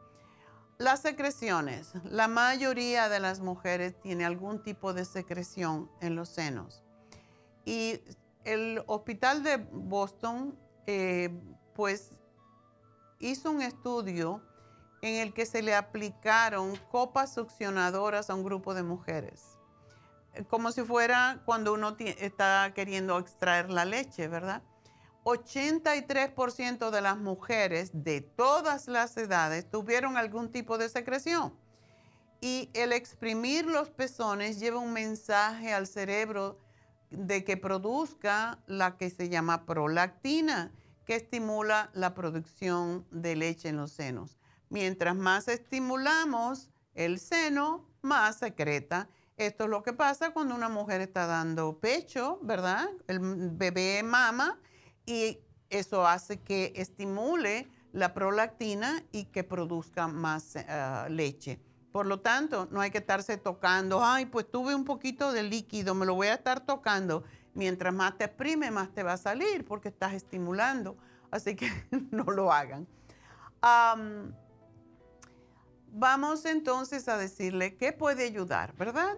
Las 0.79 1.01
secreciones. 1.01 1.93
La 2.05 2.29
mayoría 2.29 3.11
de 3.11 3.21
las 3.21 3.41
mujeres 3.41 4.01
tiene 4.01 4.25
algún 4.25 4.63
tipo 4.63 4.95
de 4.95 5.05
secreción 5.05 5.91
en 6.01 6.17
los 6.17 6.31
senos. 6.31 6.86
Y 7.67 8.01
el 8.45 8.83
hospital 8.87 9.43
de 9.43 9.59
Boston, 9.59 10.59
eh, 10.87 11.29
pues, 11.75 12.13
hizo 13.19 13.51
un 13.51 13.61
estudio 13.61 14.41
en 15.03 15.17
el 15.17 15.35
que 15.35 15.45
se 15.45 15.61
le 15.61 15.75
aplicaron 15.75 16.75
copas 16.91 17.35
succionadoras 17.35 18.31
a 18.31 18.35
un 18.35 18.45
grupo 18.45 18.73
de 18.73 18.83
mujeres 18.83 19.57
como 20.45 20.71
si 20.73 20.83
fuera 20.83 21.43
cuando 21.45 21.73
uno 21.73 21.97
está 21.99 22.73
queriendo 22.75 23.19
extraer 23.19 23.71
la 23.71 23.85
leche, 23.85 24.29
¿verdad? 24.29 24.63
83% 25.25 26.91
de 26.91 27.01
las 27.01 27.17
mujeres 27.17 27.91
de 27.93 28.21
todas 28.21 28.87
las 28.87 29.17
edades 29.17 29.69
tuvieron 29.69 30.17
algún 30.17 30.53
tipo 30.53 30.79
de 30.79 30.89
secreción. 30.89 31.55
Y 32.41 32.71
el 32.75 32.93
exprimir 32.93 33.67
los 33.67 33.91
pezones 33.91 34.61
lleva 34.61 34.79
un 34.79 34.93
mensaje 34.93 35.73
al 35.73 35.87
cerebro 35.87 36.61
de 37.11 37.45
que 37.45 37.57
produzca 37.57 38.59
la 38.67 38.97
que 38.97 39.11
se 39.11 39.29
llama 39.29 39.67
prolactina, 39.67 40.73
que 41.05 41.17
estimula 41.17 41.91
la 41.95 42.15
producción 42.15 43.07
de 43.11 43.37
leche 43.37 43.69
en 43.69 43.77
los 43.77 43.93
senos. 43.93 44.39
Mientras 44.69 45.15
más 45.15 45.49
estimulamos 45.49 46.71
el 46.95 47.21
seno, 47.21 47.87
más 48.03 48.39
secreta 48.39 49.09
esto 49.37 49.65
es 49.65 49.71
lo 49.71 49.83
que 49.83 49.93
pasa 49.93 50.31
cuando 50.31 50.55
una 50.55 50.71
mujer 50.71 51.03
está 51.03 51.27
dando 51.27 51.79
pecho, 51.79 52.39
¿verdad? 52.43 52.89
El 53.07 53.19
bebé 53.21 54.03
mama 54.03 54.59
y 55.05 55.41
eso 55.69 56.07
hace 56.07 56.41
que 56.41 56.73
estimule 56.75 57.69
la 57.93 58.15
prolactina 58.15 59.03
y 59.13 59.25
que 59.27 59.45
produzca 59.45 60.09
más 60.09 60.57
eh, 60.57 60.65
leche. 61.11 61.61
Por 61.97 62.05
lo 62.05 62.21
tanto, 62.21 62.69
no 62.71 62.83
hay 62.83 62.91
que 62.91 62.99
estarse 62.99 63.39
tocando, 63.39 64.05
ay, 64.05 64.27
pues 64.27 64.51
tuve 64.51 64.75
un 64.75 64.85
poquito 64.85 65.33
de 65.33 65.43
líquido, 65.43 65.95
me 65.95 66.05
lo 66.05 66.15
voy 66.15 66.27
a 66.27 66.35
estar 66.35 66.61
tocando. 66.61 67.25
Mientras 67.55 67.95
más 67.95 68.19
te 68.19 68.25
exprime, 68.25 68.71
más 68.71 68.93
te 68.93 69.03
va 69.03 69.15
a 69.15 69.17
salir 69.17 69.65
porque 69.65 69.89
estás 69.89 70.13
estimulando. 70.13 70.99
Así 71.31 71.57
que 71.57 71.71
no 72.11 72.25
lo 72.25 72.53
hagan. 72.53 72.87
vamos 75.91 76.45
entonces 76.45 77.09
a 77.09 77.17
decirle 77.17 77.79
qué 77.79 77.95
puede 77.95 78.27
ayudar, 78.27 78.75
¿verdad? 78.77 79.17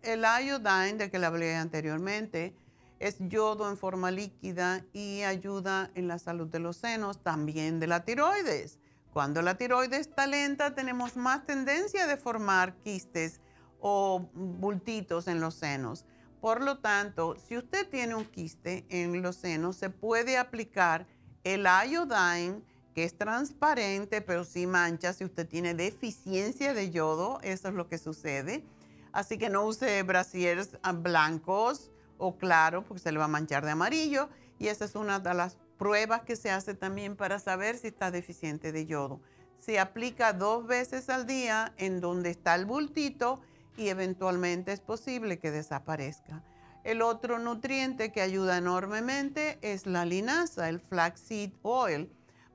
el 0.00 0.22
iodine, 0.22 0.94
de 0.94 1.10
que 1.10 1.18
le 1.18 1.26
hablé 1.26 1.54
anteriormente, 1.54 2.56
es 2.98 3.16
yodo 3.18 3.68
en 3.68 3.76
forma 3.76 4.10
líquida 4.10 4.86
y 4.94 5.20
ayuda 5.20 5.90
en 5.94 6.08
la 6.08 6.18
salud 6.18 6.46
de 6.46 6.60
los 6.60 6.78
senos, 6.78 7.22
también 7.22 7.78
de 7.78 7.88
la 7.88 8.06
tiroides. 8.06 8.78
Cuando 9.12 9.42
la 9.42 9.56
tiroides 9.56 10.00
está 10.00 10.26
lenta, 10.26 10.74
tenemos 10.74 11.16
más 11.16 11.44
tendencia 11.46 12.06
de 12.06 12.16
formar 12.16 12.74
quistes 12.76 13.40
o 13.80 14.30
bultitos 14.34 15.28
en 15.28 15.40
los 15.40 15.54
senos. 15.54 16.04
Por 16.40 16.62
lo 16.62 16.78
tanto, 16.78 17.36
si 17.36 17.56
usted 17.56 17.88
tiene 17.88 18.14
un 18.14 18.24
quiste 18.24 18.86
en 18.88 19.22
los 19.22 19.36
senos, 19.36 19.76
se 19.76 19.90
puede 19.90 20.38
aplicar 20.38 21.06
el 21.44 21.66
iodine, 21.88 22.62
que 22.94 23.04
es 23.04 23.16
transparente, 23.16 24.20
pero 24.22 24.44
sí 24.44 24.66
mancha. 24.66 25.12
Si 25.12 25.24
usted 25.24 25.48
tiene 25.48 25.74
deficiencia 25.74 26.74
de 26.74 26.90
yodo, 26.90 27.38
eso 27.42 27.68
es 27.68 27.74
lo 27.74 27.88
que 27.88 27.98
sucede 27.98 28.64
Así 29.12 29.36
que 29.36 29.50
no 29.50 29.66
use 29.66 30.02
brasieres 30.02 30.78
ah, 30.82 30.92
blancos 30.92 31.90
o 32.16 32.36
claros 32.36 32.84
porque 32.84 33.02
se 33.02 33.12
le 33.12 33.18
va 33.18 33.26
a 33.26 33.28
manchar 33.28 33.64
de 33.64 33.72
amarillo. 33.72 34.28
Y 34.58 34.68
esa 34.68 34.84
es 34.84 34.94
una 34.94 35.20
de 35.20 35.34
las 35.34 35.58
pruebas 35.78 36.22
que 36.22 36.36
se 36.36 36.50
hace 36.50 36.74
también 36.74 37.16
para 37.16 37.38
saber 37.38 37.76
si 37.76 37.88
está 37.88 38.10
deficiente 38.10 38.72
de 38.72 38.86
yodo. 38.86 39.20
Se 39.58 39.78
aplica 39.78 40.32
dos 40.32 40.66
veces 40.66 41.08
al 41.08 41.26
día 41.26 41.72
en 41.76 42.00
donde 42.00 42.30
está 42.30 42.54
el 42.54 42.66
bultito 42.66 43.40
y 43.76 43.88
eventualmente 43.88 44.72
es 44.72 44.80
posible 44.80 45.38
que 45.38 45.50
desaparezca. 45.50 46.42
El 46.84 47.00
otro 47.00 47.38
nutriente 47.38 48.10
que 48.10 48.20
ayuda 48.20 48.58
enormemente 48.58 49.58
es 49.62 49.86
la 49.86 50.04
linaza, 50.04 50.68
el 50.68 50.80
flaxseed 50.80 51.52
oil, 51.62 52.12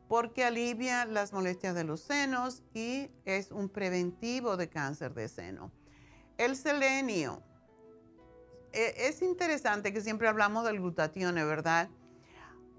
porque 0.10 0.44
alivia 0.44 1.06
las 1.06 1.34
molestias 1.34 1.76
de 1.76 1.84
los 1.84 2.02
senos 2.02 2.64
y 2.74 3.10
es 3.26 3.52
un 3.52 3.70
preventivo 3.70 4.58
de 4.58 4.70
cáncer 4.70 5.14
de 5.14 5.28
seno. 5.28 5.72
El 6.38 6.56
selenio. 6.56 7.42
E, 8.74 9.08
es 9.08 9.22
interesante 9.22 9.94
que 9.94 10.02
siempre 10.02 10.28
hablamos 10.28 10.66
del 10.66 10.80
glutatión, 10.80 11.36
¿verdad? 11.36 11.90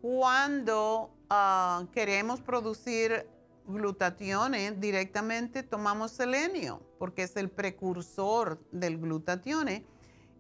Cuando 0.00 1.10
ah, 1.28 1.84
queremos 1.92 2.40
producir 2.40 3.26
glutatión 3.68 4.54
directamente 4.78 5.62
tomamos 5.62 6.10
selenio, 6.12 6.82
porque 6.98 7.24
es 7.24 7.36
el 7.36 7.50
precursor 7.50 8.58
del 8.72 8.98
glutatión. 8.98 9.68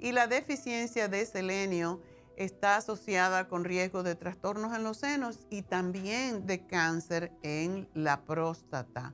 Y 0.00 0.12
la 0.12 0.26
deficiencia 0.26 1.08
de 1.08 1.26
selenio 1.26 2.00
está 2.36 2.76
asociada 2.76 3.48
con 3.48 3.64
riesgo 3.64 4.02
de 4.02 4.14
trastornos 4.14 4.74
en 4.74 4.84
los 4.84 4.98
senos 4.98 5.40
y 5.50 5.62
también 5.62 6.46
de 6.46 6.66
cáncer 6.66 7.32
en 7.42 7.88
la 7.94 8.22
próstata. 8.22 9.12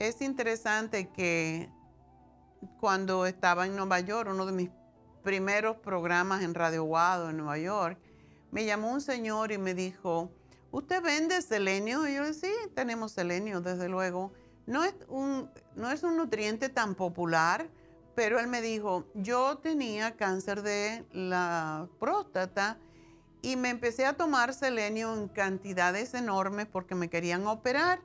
Es 0.00 0.20
interesante 0.20 1.08
que 1.10 1.70
cuando 2.80 3.24
estaba 3.24 3.66
en 3.66 3.76
Nueva 3.76 4.00
York, 4.00 4.28
uno 4.30 4.46
de 4.46 4.52
mis 4.52 4.70
primeros 5.22 5.76
programas 5.76 6.42
en 6.42 6.54
Radio 6.54 6.84
Guado 6.84 7.30
en 7.30 7.36
Nueva 7.36 7.58
York, 7.58 7.98
me 8.54 8.64
llamó 8.64 8.92
un 8.92 9.00
señor 9.00 9.50
y 9.50 9.58
me 9.58 9.74
dijo, 9.74 10.30
¿usted 10.70 11.02
vende 11.02 11.42
selenio? 11.42 12.06
Y 12.06 12.14
yo 12.14 12.32
sí, 12.32 12.52
tenemos 12.72 13.10
selenio, 13.10 13.60
desde 13.60 13.88
luego. 13.88 14.32
No 14.64 14.84
es, 14.84 14.94
un, 15.08 15.50
no 15.74 15.90
es 15.90 16.04
un 16.04 16.16
nutriente 16.16 16.68
tan 16.68 16.94
popular, 16.94 17.68
pero 18.14 18.38
él 18.38 18.46
me 18.46 18.62
dijo, 18.62 19.06
yo 19.12 19.58
tenía 19.58 20.14
cáncer 20.14 20.62
de 20.62 21.04
la 21.10 21.88
próstata 21.98 22.78
y 23.42 23.56
me 23.56 23.70
empecé 23.70 24.06
a 24.06 24.12
tomar 24.12 24.54
selenio 24.54 25.12
en 25.14 25.26
cantidades 25.26 26.14
enormes 26.14 26.68
porque 26.68 26.94
me 26.94 27.10
querían 27.10 27.48
operar. 27.48 28.02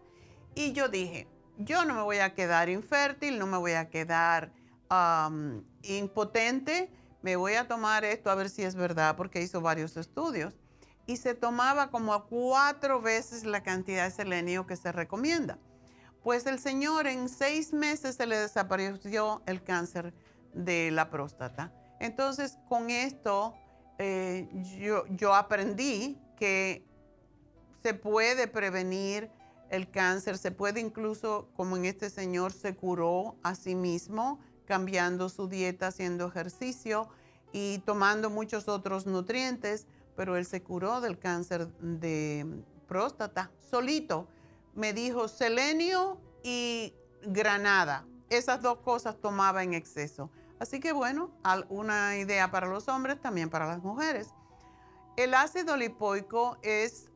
Y 0.56 0.72
yo 0.72 0.90
dije, 0.90 1.28
yo 1.60 1.86
no 1.86 1.94
me 1.94 2.02
voy 2.02 2.18
a 2.18 2.34
quedar 2.34 2.70
infértil, 2.70 3.38
no 3.38 3.46
me 3.46 3.60
voy 3.60 3.74
a 3.74 3.92
quedar 3.92 4.52
impotente, 5.84 6.92
me 7.22 7.36
voy 7.36 7.54
a 7.54 7.68
tomar 7.68 8.06
esto 8.06 8.30
a 8.30 8.36
ver 8.36 8.50
si 8.50 8.64
es 8.64 8.76
verdad 8.76 9.16
porque 9.16 9.42
hizo 9.42 9.62
varios 9.62 9.98
estudios. 9.98 10.54
Y 11.06 11.18
se 11.18 11.34
tomaba 11.34 11.90
como 11.90 12.26
cuatro 12.26 13.02
veces 13.02 13.44
la 13.44 13.64
cantidad 13.64 14.06
de 14.06 14.12
selenio 14.12 14.68
que 14.68 14.76
se 14.76 14.92
recomienda. 14.92 15.58
Pues 16.24 16.46
el 16.46 16.60
señor 16.60 17.08
en 17.08 17.30
seis 17.30 17.74
meses 17.74 18.16
se 18.16 18.28
le 18.28 18.38
desapareció 18.38 19.42
el 19.46 19.64
cáncer 19.64 20.14
de 20.54 20.92
la 20.92 21.10
próstata. 21.10 21.74
Entonces 22.00 22.58
con 22.68 22.90
esto 22.90 23.56
eh, 23.98 24.48
yo, 24.80 25.06
yo 25.08 25.34
aprendí 25.34 26.18
que 26.38 26.86
se 27.82 27.94
puede 27.94 28.48
prevenir 28.48 29.30
el 29.70 29.90
cáncer, 29.90 30.38
se 30.38 30.52
puede 30.52 30.80
incluso, 30.80 31.50
como 31.56 31.78
en 31.78 31.86
este 31.86 32.10
señor, 32.10 32.52
se 32.52 32.76
curó 32.76 33.36
a 33.44 33.56
sí 33.56 33.76
mismo 33.76 34.40
cambiando 34.70 35.30
su 35.30 35.48
dieta, 35.48 35.88
haciendo 35.88 36.28
ejercicio 36.28 37.10
y 37.52 37.80
tomando 37.80 38.30
muchos 38.30 38.68
otros 38.68 39.08
nutrientes, 39.08 39.88
pero 40.16 40.38
él 40.38 40.46
se 40.46 40.62
curó 40.62 41.02
del 41.02 41.18
cáncer 41.18 41.68
de 41.80 42.46
próstata 42.88 43.50
solito. 43.72 44.28
Me 44.76 44.94
dijo 44.94 45.28
selenio 45.28 46.22
y 46.44 46.94
granada. 47.24 48.06
Esas 48.30 48.62
dos 48.62 48.78
cosas 48.82 49.20
tomaba 49.20 49.64
en 49.64 49.74
exceso. 49.74 50.30
Así 50.60 50.80
que 50.80 50.92
bueno, 50.92 51.32
una 51.70 52.18
idea 52.18 52.52
para 52.52 52.68
los 52.68 52.88
hombres, 52.90 53.20
también 53.20 53.50
para 53.50 53.66
las 53.66 53.82
mujeres. 53.82 54.30
El 55.18 55.34
ácido 55.34 55.78
lipoico 55.78 56.60
es, 56.62 57.10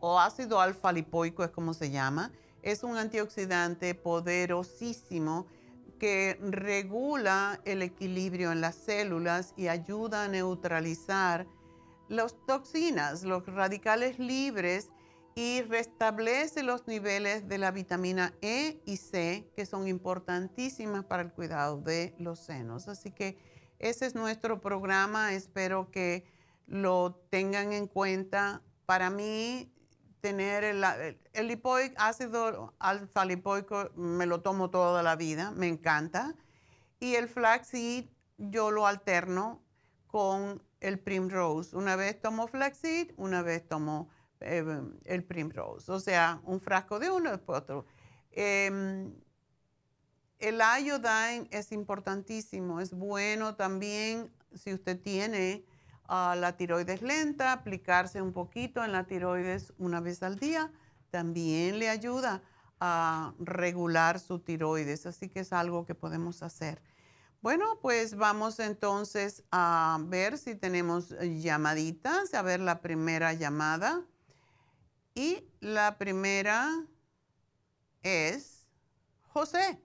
o 0.00 0.18
ácido 0.18 0.62
alfa 0.62 0.92
lipoico 0.92 1.44
es 1.44 1.50
como 1.50 1.74
se 1.74 1.90
llama, 1.90 2.32
es 2.62 2.82
un 2.82 2.96
antioxidante 2.96 3.94
poderosísimo 3.94 5.46
que 5.98 6.38
regula 6.40 7.60
el 7.64 7.82
equilibrio 7.82 8.52
en 8.52 8.60
las 8.60 8.76
células 8.76 9.54
y 9.56 9.68
ayuda 9.68 10.24
a 10.24 10.28
neutralizar 10.28 11.46
las 12.08 12.34
toxinas, 12.46 13.22
los 13.24 13.44
radicales 13.46 14.18
libres 14.18 14.90
y 15.34 15.62
restablece 15.62 16.62
los 16.62 16.86
niveles 16.88 17.48
de 17.48 17.58
la 17.58 17.70
vitamina 17.70 18.34
E 18.40 18.80
y 18.86 18.96
C 18.96 19.48
que 19.54 19.66
son 19.66 19.86
importantísimas 19.86 21.04
para 21.04 21.22
el 21.22 21.32
cuidado 21.32 21.80
de 21.80 22.14
los 22.18 22.40
senos. 22.40 22.88
Así 22.88 23.12
que 23.12 23.38
ese 23.78 24.06
es 24.06 24.14
nuestro 24.14 24.60
programa, 24.60 25.34
espero 25.34 25.90
que 25.90 26.24
lo 26.66 27.14
tengan 27.30 27.72
en 27.72 27.86
cuenta. 27.86 28.62
Para 28.84 29.10
mí 29.10 29.70
tener 30.20 30.64
el, 30.64 30.84
el, 31.32 31.62
ácido 31.96 32.74
alfa 32.78 33.24
lipoico, 33.24 33.90
me 33.96 34.26
lo 34.26 34.40
tomo 34.40 34.70
toda 34.70 35.02
la 35.02 35.16
vida, 35.16 35.50
me 35.52 35.68
encanta. 35.68 36.34
Y 37.00 37.14
el 37.14 37.28
flaxseed 37.28 38.06
yo 38.36 38.70
lo 38.70 38.86
alterno 38.86 39.62
con 40.06 40.62
el 40.80 40.98
primrose. 40.98 41.76
Una 41.76 41.96
vez 41.96 42.20
tomo 42.20 42.48
flaxseed, 42.48 43.12
una 43.16 43.42
vez 43.42 43.66
tomo 43.68 44.08
eh, 44.40 44.64
el 45.04 45.24
primrose. 45.24 45.90
O 45.92 46.00
sea, 46.00 46.40
un 46.44 46.60
frasco 46.60 46.98
de 46.98 47.10
uno, 47.10 47.30
después 47.30 47.60
otro. 47.60 47.86
Em, 48.32 49.12
el 50.38 50.60
iodine 50.84 51.48
es 51.50 51.72
importantísimo, 51.72 52.80
es 52.80 52.94
bueno 52.94 53.56
también 53.56 54.30
si 54.54 54.72
usted 54.72 55.00
tiene 55.00 55.64
la 56.08 56.56
tiroides 56.56 57.02
lenta, 57.02 57.52
aplicarse 57.52 58.22
un 58.22 58.32
poquito 58.32 58.84
en 58.84 58.92
la 58.92 59.04
tiroides 59.04 59.74
una 59.78 60.00
vez 60.00 60.22
al 60.22 60.38
día, 60.38 60.72
también 61.10 61.78
le 61.78 61.88
ayuda 61.88 62.42
a 62.80 63.34
regular 63.38 64.20
su 64.20 64.38
tiroides, 64.38 65.06
así 65.06 65.28
que 65.28 65.40
es 65.40 65.52
algo 65.52 65.84
que 65.84 65.94
podemos 65.94 66.42
hacer. 66.42 66.80
Bueno, 67.40 67.78
pues 67.80 68.16
vamos 68.16 68.58
entonces 68.58 69.44
a 69.52 69.98
ver 70.06 70.38
si 70.38 70.54
tenemos 70.56 71.14
llamaditas, 71.20 72.34
a 72.34 72.42
ver 72.42 72.60
la 72.60 72.80
primera 72.80 73.32
llamada. 73.32 74.02
Y 75.14 75.44
la 75.60 75.98
primera 75.98 76.68
es 78.02 78.66
José. 79.28 79.80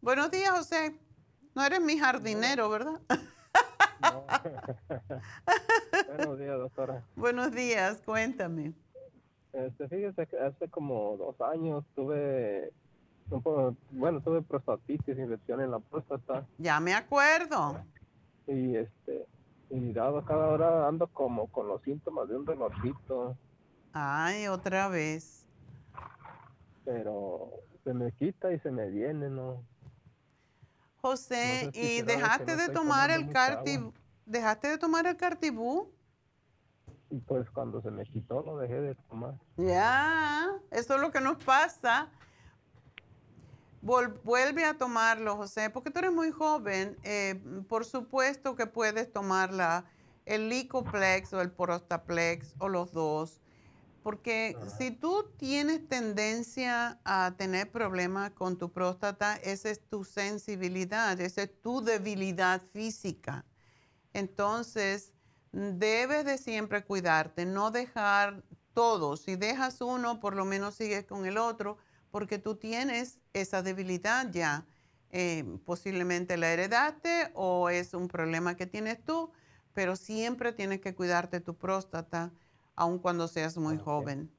Buenos 0.00 0.30
días, 0.30 0.50
José. 0.50 0.98
No 1.54 1.64
eres 1.64 1.80
mi 1.80 1.98
jardinero, 1.98 2.68
¿verdad? 2.68 3.00
Buenos 6.08 6.38
días, 6.38 6.58
doctora. 6.58 7.02
Buenos 7.16 7.52
días, 7.52 8.02
cuéntame. 8.04 8.72
Este, 9.52 9.88
fíjese 9.88 10.26
que 10.26 10.38
hace 10.38 10.68
como 10.68 11.16
dos 11.16 11.40
años 11.40 11.84
tuve, 11.94 12.72
bueno, 13.90 14.20
tuve 14.20 14.42
prostatitis, 14.42 15.18
infección 15.18 15.62
en 15.62 15.70
la 15.70 15.78
próstata. 15.78 16.46
Ya 16.58 16.78
me 16.80 16.94
acuerdo. 16.94 17.80
Y 18.46 18.76
este, 18.76 19.26
y 19.70 19.92
dado 19.92 20.24
cada 20.24 20.48
hora 20.48 20.86
ando 20.86 21.06
como 21.08 21.48
con 21.48 21.68
los 21.68 21.82
síntomas 21.82 22.28
de 22.28 22.36
un 22.36 22.44
dolorcito. 22.44 23.36
Ay, 23.92 24.46
otra 24.46 24.88
vez. 24.88 25.46
Pero 26.84 27.50
se 27.82 27.94
me 27.94 28.12
quita 28.12 28.52
y 28.52 28.60
se 28.60 28.70
me 28.70 28.90
viene, 28.90 29.30
¿no? 29.30 29.64
José, 31.06 31.70
¿y 31.72 32.02
dejaste 32.02 32.56
de 32.56 32.68
tomar 32.68 33.12
el 33.12 33.28
cartibú? 33.28 33.92
¿Dejaste 34.24 34.70
de 34.70 34.76
tomar 34.76 35.06
el 35.06 35.16
cartibú? 35.16 35.92
Pues 37.28 37.48
cuando 37.50 37.80
se 37.80 37.92
me 37.92 38.04
quitó 38.04 38.42
lo 38.42 38.58
dejé 38.58 38.80
de 38.80 38.94
tomar. 39.08 39.34
Ya, 39.56 40.50
eso 40.72 40.96
es 40.96 41.00
lo 41.00 41.12
que 41.12 41.20
nos 41.20 41.42
pasa. 41.44 42.08
vuelve 43.82 44.64
a 44.64 44.76
tomarlo, 44.76 45.36
José, 45.36 45.70
porque 45.70 45.92
tú 45.92 46.00
eres 46.00 46.12
muy 46.12 46.32
joven. 46.32 46.96
Eh, 47.04 47.40
por 47.68 47.84
supuesto 47.84 48.56
que 48.56 48.66
puedes 48.66 49.12
tomarla, 49.12 49.84
el 50.24 50.48
Licoplex 50.48 51.32
o 51.34 51.40
el 51.40 51.52
Prostaplex 51.52 52.56
o 52.58 52.68
los 52.68 52.92
dos. 52.92 53.40
Porque 54.06 54.56
si 54.78 54.92
tú 54.92 55.32
tienes 55.36 55.88
tendencia 55.88 57.00
a 57.02 57.34
tener 57.36 57.72
problemas 57.72 58.30
con 58.30 58.56
tu 58.56 58.70
próstata, 58.70 59.34
esa 59.34 59.68
es 59.68 59.80
tu 59.80 60.04
sensibilidad, 60.04 61.20
esa 61.20 61.42
es 61.42 61.60
tu 61.60 61.82
debilidad 61.82 62.62
física. 62.72 63.44
Entonces, 64.12 65.12
debes 65.50 66.24
de 66.24 66.38
siempre 66.38 66.84
cuidarte, 66.84 67.46
no 67.46 67.72
dejar 67.72 68.44
todo. 68.74 69.16
Si 69.16 69.34
dejas 69.34 69.80
uno, 69.80 70.20
por 70.20 70.36
lo 70.36 70.44
menos 70.44 70.76
sigues 70.76 71.04
con 71.04 71.26
el 71.26 71.36
otro, 71.36 71.76
porque 72.12 72.38
tú 72.38 72.54
tienes 72.54 73.18
esa 73.32 73.60
debilidad 73.60 74.30
ya. 74.30 74.68
Eh, 75.10 75.58
posiblemente 75.64 76.36
la 76.36 76.52
heredaste 76.52 77.32
o 77.34 77.70
es 77.70 77.92
un 77.92 78.06
problema 78.06 78.56
que 78.56 78.66
tienes 78.66 79.04
tú, 79.04 79.32
pero 79.72 79.96
siempre 79.96 80.52
tienes 80.52 80.80
que 80.80 80.94
cuidarte 80.94 81.40
tu 81.40 81.56
próstata 81.56 82.30
aun 82.76 82.98
cuando 82.98 83.26
seas 83.26 83.56
muy 83.56 83.78
joven. 83.78 84.30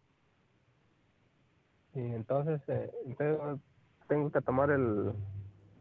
Y 1.94 2.00
entonces, 2.00 2.62
eh, 2.68 2.92
¿tengo 4.08 4.32
que 4.32 4.42
tomar 4.42 4.70
el 4.70 5.14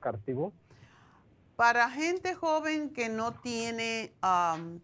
cartivo? 0.01 0.53
Para 1.57 1.91
gente 1.91 2.35
joven 2.35 2.91
que 2.91 3.09
no 3.09 3.33
tiene 3.33 4.13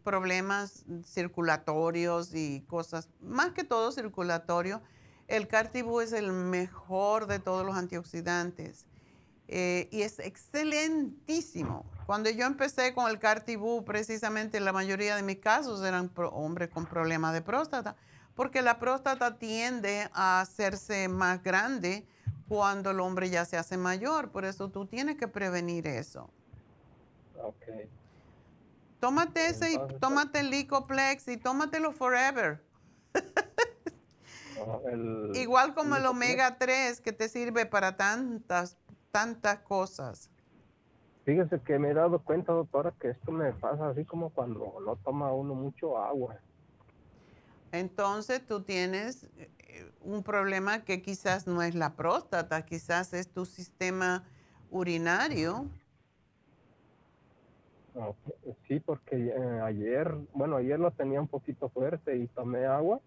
problemas 0.05 0.85
circulatorios 1.05 2.35
y 2.35 2.63
cosas, 2.69 3.11
más 3.21 3.53
que 3.53 3.65
todo 3.65 3.93
circulatorio, 3.93 4.81
el 5.29 5.49
cartibú 5.49 6.01
es 6.01 6.13
el 6.13 6.33
mejor 6.33 7.27
de 7.27 7.39
todos 7.39 7.65
los 7.65 7.77
antioxidantes. 7.77 8.87
Eh, 9.49 9.89
y 9.91 10.03
es 10.03 10.19
excelentísimo. 10.19 11.85
Cuando 12.07 12.31
yo 12.31 12.47
empecé 12.47 12.95
con 12.95 13.11
el 13.11 13.19
cartibú, 13.19 13.85
precisamente 13.85 14.61
la 14.61 14.73
mayoría 14.73 15.17
de 15.17 15.23
mis 15.23 15.39
casos 15.39 15.83
eran 15.83 16.11
hombres 16.33 16.71
con 16.71 16.87
problemas 16.87 17.33
de 17.33 17.43
próstata, 17.43 17.97
porque 18.35 18.63
la 18.63 18.79
próstata 18.79 19.39
tiende 19.39 20.09
a 20.13 20.41
hacerse 20.41 21.09
más 21.09 21.43
grande 21.43 22.07
cuando 22.49 22.91
el 22.91 23.01
hombre 23.01 23.31
ya 23.31 23.45
se 23.45 23.57
hace 23.57 23.77
mayor, 23.77 24.31
por 24.31 24.45
eso 24.45 24.71
tú 24.71 24.87
tienes 24.87 25.17
que 25.17 25.29
prevenir 25.29 25.87
eso. 25.87 26.31
Ok. 27.43 27.65
Tómate 29.01 29.47
ese 29.47 29.73
y 29.73 29.79
tómate 30.01 30.41
el 30.41 30.51
Licoplex 30.51 31.27
y 31.29 31.37
tómatelo 31.37 31.93
forever. 31.93 32.63
Igual 35.35 35.75
como 35.75 35.97
el 35.97 36.07
omega 36.07 36.57
3 36.57 37.01
que 37.01 37.13
te 37.13 37.29
sirve 37.29 37.67
para 37.67 37.97
tantas 37.97 38.77
tantas 39.13 39.61
cosas. 39.61 40.31
Fíjese 41.25 41.61
que 41.61 41.79
me 41.79 41.91
he 41.91 41.95
dado 41.95 42.19
cuenta, 42.19 42.53
doctora, 42.53 42.93
que 43.01 43.11
esto 43.11 43.31
me 43.31 43.53
pasa 43.53 43.89
así 43.89 44.05
como 44.05 44.31
cuando 44.31 44.75
no 44.85 44.97
toma 44.97 45.33
uno 45.33 45.55
mucho 45.55 45.99
agua. 45.99 46.37
Entonces 47.71 48.45
tú 48.47 48.63
tienes 48.63 49.31
eh, 49.37 49.91
un 50.01 50.23
problema 50.23 50.85
que 50.85 51.01
quizás 51.01 51.47
no 51.47 51.63
es 51.63 51.75
la 51.75 51.95
próstata, 51.95 52.67
quizás 52.67 53.15
es 53.15 53.29
tu 53.29 53.47
sistema 53.47 54.25
urinario. 54.71 55.67
Sí, 58.67 58.81
porque 58.81 59.17
eh, 59.17 59.61
ayer, 59.63 60.15
bueno, 60.35 60.57
ayer 60.57 60.79
lo 60.81 60.91
tenía 60.91 61.21
un 61.21 61.29
poquito 61.29 61.69
fuerte 61.69 62.17
y 62.17 62.27
tomé 62.29 62.67
agua 62.67 63.01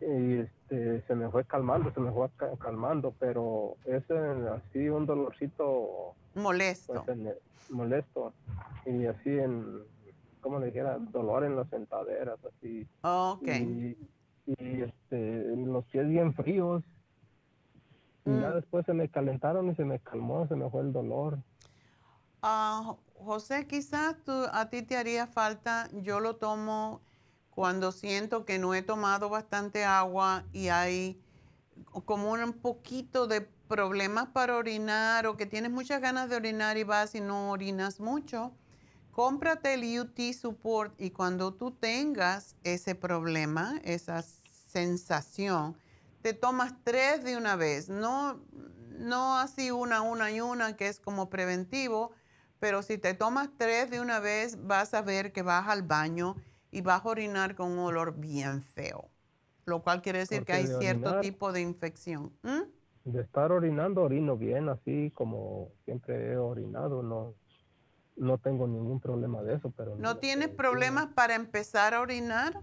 y 0.00 0.44
este, 0.68 1.00
se 1.06 1.14
me 1.14 1.28
fue 1.30 1.44
calmando, 1.44 1.92
se 1.92 2.00
me 2.00 2.10
fue 2.10 2.28
calmando, 2.58 3.14
pero 3.20 3.76
es 3.84 4.02
así 4.10 4.88
un 4.88 5.06
dolorcito 5.06 6.14
molesto. 6.34 7.04
Pues, 7.04 7.18
molesto 7.70 8.32
y 8.84 9.06
así 9.06 9.30
en, 9.30 9.82
como 10.40 10.58
le 10.58 10.66
dijera, 10.66 10.98
dolor 10.98 11.44
en 11.44 11.56
las 11.56 11.68
sentaderas, 11.68 12.38
así. 12.44 12.86
ok. 13.02 13.48
Y, 13.48 13.96
este, 14.56 15.56
los 15.56 15.84
pies 15.86 16.08
bien 16.08 16.32
fríos. 16.34 16.82
Y 18.24 18.30
ya 18.30 18.50
mm. 18.50 18.54
después 18.54 18.86
se 18.86 18.92
me 18.92 19.08
calentaron 19.08 19.70
y 19.70 19.74
se 19.74 19.84
me 19.84 19.98
calmó, 20.00 20.46
se 20.48 20.56
me 20.56 20.68
fue 20.70 20.82
el 20.82 20.92
dolor. 20.92 21.38
Ah, 22.42 22.94
José, 23.14 23.66
quizás 23.66 24.16
tú, 24.24 24.32
a 24.52 24.68
ti 24.68 24.82
te 24.82 24.96
haría 24.96 25.26
falta, 25.26 25.88
yo 25.92 26.20
lo 26.20 26.36
tomo 26.36 27.00
cuando 27.56 27.90
siento 27.90 28.44
que 28.44 28.58
no 28.58 28.74
he 28.74 28.82
tomado 28.82 29.30
bastante 29.30 29.82
agua 29.82 30.44
y 30.52 30.68
hay 30.68 31.18
como 32.04 32.32
un 32.32 32.52
poquito 32.52 33.26
de 33.26 33.40
problemas 33.40 34.28
para 34.28 34.56
orinar 34.56 35.26
o 35.26 35.38
que 35.38 35.46
tienes 35.46 35.70
muchas 35.70 36.02
ganas 36.02 36.28
de 36.28 36.36
orinar 36.36 36.76
y 36.76 36.84
vas 36.84 37.14
y 37.14 37.22
no 37.22 37.50
orinas 37.50 37.98
mucho, 37.98 38.52
cómprate 39.10 39.72
el 39.72 39.98
UT 39.98 40.34
Support 40.34 41.00
y 41.00 41.12
cuando 41.12 41.54
tú 41.54 41.70
tengas 41.70 42.56
ese 42.62 42.94
problema, 42.94 43.80
esa 43.84 44.22
sensación, 44.68 45.78
te 46.20 46.34
tomas 46.34 46.74
tres 46.84 47.24
de 47.24 47.38
una 47.38 47.56
vez, 47.56 47.88
no, 47.88 48.38
no 48.98 49.38
así 49.38 49.70
una, 49.70 50.02
una 50.02 50.30
y 50.30 50.42
una, 50.42 50.76
que 50.76 50.88
es 50.88 51.00
como 51.00 51.30
preventivo, 51.30 52.12
pero 52.60 52.82
si 52.82 52.98
te 52.98 53.14
tomas 53.14 53.48
tres 53.56 53.90
de 53.90 54.00
una 54.00 54.20
vez, 54.20 54.66
vas 54.66 54.92
a 54.92 55.00
ver 55.00 55.32
que 55.32 55.40
vas 55.40 55.68
al 55.68 55.82
baño 55.82 56.36
y 56.76 56.82
vas 56.82 57.02
a 57.06 57.08
orinar 57.08 57.54
con 57.54 57.72
un 57.72 57.78
olor 57.78 58.18
bien 58.18 58.62
feo, 58.62 59.08
lo 59.64 59.82
cual 59.82 60.02
quiere 60.02 60.18
decir 60.18 60.44
que 60.44 60.52
hay 60.52 60.66
cierto 60.66 61.20
tipo 61.20 61.50
de 61.50 61.62
infección. 61.62 62.30
De 63.06 63.22
estar 63.22 63.50
orinando, 63.50 64.02
orino 64.02 64.36
bien, 64.36 64.68
así 64.68 65.10
como 65.14 65.70
siempre 65.86 66.32
he 66.32 66.36
orinado, 66.36 67.02
no, 67.02 67.32
no 68.16 68.36
tengo 68.36 68.68
ningún 68.68 69.00
problema 69.00 69.42
de 69.42 69.54
eso. 69.54 69.72
pero 69.74 69.96
¿No 69.96 70.18
tienes 70.18 70.48
problemas 70.48 71.06
para 71.14 71.34
empezar 71.34 71.94
a 71.94 72.02
orinar? 72.02 72.60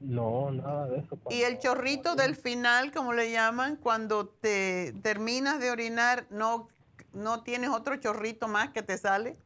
No, 0.00 0.50
nada 0.50 0.86
de 0.88 0.98
eso. 0.98 1.16
¿Y 1.30 1.40
el 1.42 1.58
chorrito 1.60 2.16
del 2.16 2.36
final, 2.36 2.92
como 2.92 3.14
le 3.14 3.30
llaman, 3.30 3.76
cuando 3.76 4.28
te 4.28 4.92
terminas 5.02 5.60
de 5.60 5.70
orinar, 5.70 6.26
no, 6.28 6.68
no 7.14 7.42
tienes 7.42 7.70
otro 7.70 7.96
chorrito 7.96 8.48
más 8.48 8.68
que 8.72 8.82
te 8.82 8.98
sale? 8.98 9.38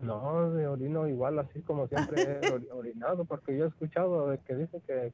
No, 0.00 0.50
de 0.50 0.66
orino 0.66 1.06
igual, 1.06 1.38
así 1.38 1.60
como 1.60 1.86
siempre 1.86 2.40
he 2.42 2.50
orinado, 2.72 3.24
porque 3.24 3.56
yo 3.56 3.66
he 3.66 3.68
escuchado 3.68 4.28
de 4.28 4.38
que 4.38 4.54
dicen 4.54 4.80
que 4.86 5.12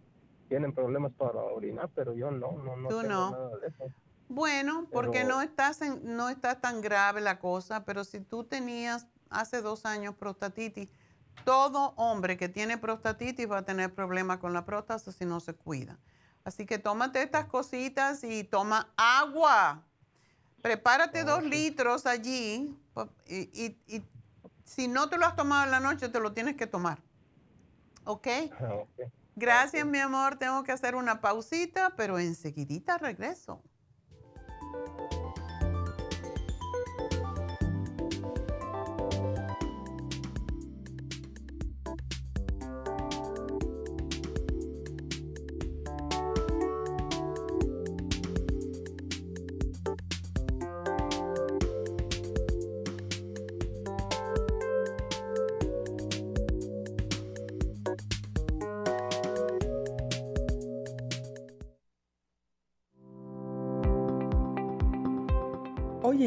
tienen 0.49 0.73
problemas 0.73 1.13
para 1.13 1.41
orinar, 1.41 1.91
pero 1.95 2.15
yo 2.15 2.31
no, 2.31 2.53
no, 2.53 2.77
no 2.77 2.89
tengo 2.89 3.03
nada 3.03 3.57
de 3.59 3.67
eso. 3.67 3.85
Bueno, 4.29 4.87
porque 4.93 5.25
no 5.25 5.43
estás 5.43 5.83
en, 5.83 6.17
no 6.17 6.29
está 6.29 6.61
tan 6.61 6.81
grave 6.81 7.21
la 7.21 7.39
cosa, 7.39 7.85
pero 7.85 8.05
si 8.05 8.21
tú 8.21 8.45
tenías 8.45 9.07
hace 9.31 9.61
dos 9.61 9.87
años 9.87 10.15
prostatitis, 10.15 10.89
todo 11.45 11.95
hombre 11.97 12.37
que 12.37 12.49
tiene 12.49 12.79
prostatitis 12.79 13.51
va 13.51 13.59
a 13.59 13.63
tener 13.63 13.95
problemas 13.95 14.39
con 14.39 14.53
la 14.53 14.65
próstata 14.65 15.13
si 15.13 15.25
no 15.25 15.41
se 15.41 15.55
cuida. 15.55 15.99
Así 16.45 16.65
que 16.65 16.79
tómate 16.79 17.23
estas 17.23 17.47
cositas 17.47 18.23
y 18.25 18.45
toma 18.45 18.89
agua. 18.97 19.83
Prepárate 20.63 21.25
dos 21.25 21.43
litros 21.45 22.07
allí 22.07 22.77
y, 23.27 23.77
y 23.87 24.03
si 24.67 24.89
no 24.89 25.09
te 25.09 25.17
lo 25.17 25.25
has 25.25 25.37
tomado 25.37 25.65
en 25.65 25.71
la 25.71 25.81
noche, 25.81 26.09
te 26.09 26.21
lo 26.21 26.33
tienes 26.33 26.57
que 26.57 26.67
tomar. 26.67 26.99
¿Ok? 28.05 28.27
Ah, 28.61 28.85
Gracias, 29.37 29.87
mi 29.87 29.99
amor. 29.99 30.37
Tengo 30.37 30.63
que 30.65 30.73
hacer 30.73 30.95
una 30.95 31.21
pausita, 31.21 31.95
pero 31.97 32.19
enseguidita 32.19 32.99
regreso. 32.99 33.63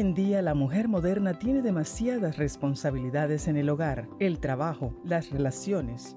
En 0.00 0.14
día 0.14 0.40
la 0.40 0.54
mujer 0.54 0.88
moderna 0.88 1.38
tiene 1.38 1.60
demasiadas 1.60 2.38
responsabilidades 2.38 3.48
en 3.48 3.58
el 3.58 3.68
hogar, 3.68 4.08
el 4.18 4.40
trabajo, 4.40 4.94
las 5.04 5.30
relaciones, 5.30 6.16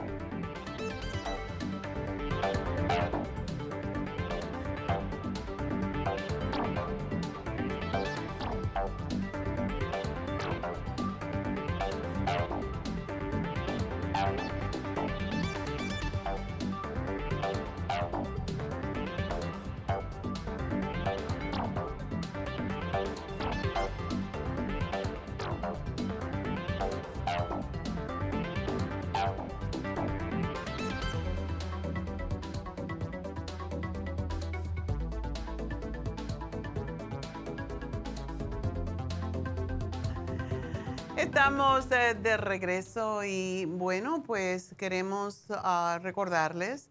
Estamos 41.21 41.87
de, 41.87 42.35
regreso 42.37 43.23
y 43.23 43.65
bueno, 43.65 44.23
pues 44.23 44.73
queremos 44.75 45.45
ah, 45.51 45.99
recordarles 46.01 46.89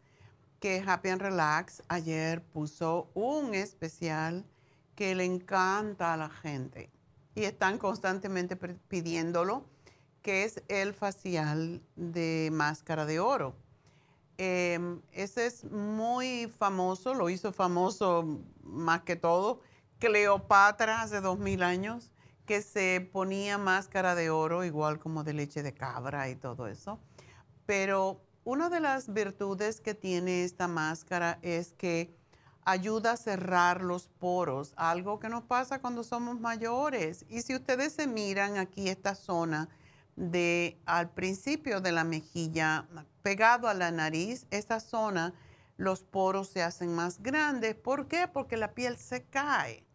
que 0.60 0.84
Happy 0.86 1.08
and 1.08 1.20
Relax 1.20 1.82
ayer 1.88 2.40
puso 2.40 3.10
un 3.14 3.54
especial 3.54 4.46
que 4.94 5.16
le 5.16 5.24
encanta 5.24 6.14
a 6.14 6.16
la 6.16 6.30
gente 6.30 6.90
y 7.34 7.42
están 7.42 7.76
constantemente 7.76 8.54
pidiéndolo, 8.54 9.64
que 10.22 10.44
es 10.44 10.62
el 10.68 10.94
facial 10.94 11.82
de 11.96 12.50
máscara 12.52 13.06
de 13.06 13.18
oro. 13.18 13.56
Em, 14.38 15.02
ese 15.10 15.46
es 15.46 15.64
muy 15.64 16.46
famoso, 16.56 17.14
lo 17.14 17.30
hizo 17.30 17.52
famoso 17.52 18.44
más 18.62 19.02
que 19.02 19.16
todo 19.16 19.60
Cleopatra 19.98 21.02
hace 21.02 21.20
dos 21.20 21.40
mil 21.40 21.64
años 21.64 22.12
que 22.50 22.62
se 22.62 23.08
ponía 23.12 23.58
máscara 23.58 24.16
de 24.16 24.28
oro, 24.28 24.64
igual 24.64 24.98
como 24.98 25.22
de 25.22 25.34
leche 25.34 25.62
de 25.62 25.72
cabra 25.72 26.28
y 26.30 26.34
todo 26.34 26.66
eso. 26.66 26.98
Pero 27.64 28.24
una 28.42 28.68
de 28.68 28.80
las 28.80 29.12
virtudes 29.12 29.80
que 29.80 29.94
tiene 29.94 30.42
esta 30.42 30.66
máscara 30.66 31.38
es 31.42 31.74
que 31.74 32.12
ayuda 32.64 33.12
a 33.12 33.16
cerrar 33.16 33.82
los 33.82 34.08
poros, 34.08 34.74
algo 34.74 35.20
que 35.20 35.28
nos 35.28 35.44
pasa 35.44 35.80
cuando 35.80 36.02
somos 36.02 36.40
mayores. 36.40 37.24
Y 37.28 37.42
si 37.42 37.54
ustedes 37.54 37.92
se 37.92 38.08
miran 38.08 38.58
aquí 38.58 38.88
esta 38.88 39.14
zona 39.14 39.68
de 40.16 40.76
al 40.86 41.10
principio 41.10 41.80
de 41.80 41.92
la 41.92 42.02
mejilla, 42.02 42.88
pegado 43.22 43.68
a 43.68 43.74
la 43.74 43.92
nariz, 43.92 44.48
esta 44.50 44.80
zona, 44.80 45.34
los 45.76 46.02
poros 46.02 46.48
se 46.48 46.64
hacen 46.64 46.96
más 46.96 47.22
grandes. 47.22 47.76
¿Por 47.76 48.08
qué? 48.08 48.26
Porque 48.26 48.56
la 48.56 48.74
piel 48.74 48.96
se 48.96 49.22
cae. 49.22 49.86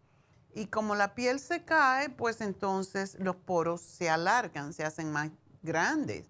Y 0.56 0.68
como 0.68 0.95
la 0.95 1.16
piel 1.16 1.41
se 1.41 1.66
cae, 1.66 2.10
pues 2.10 2.39
entonces 2.39 3.18
los 3.20 3.36
poros 3.36 3.82
se 3.82 4.10
alargan, 4.10 4.72
se 4.72 4.86
hacen 4.86 5.12
más 5.12 5.30
grandes. 5.64 6.28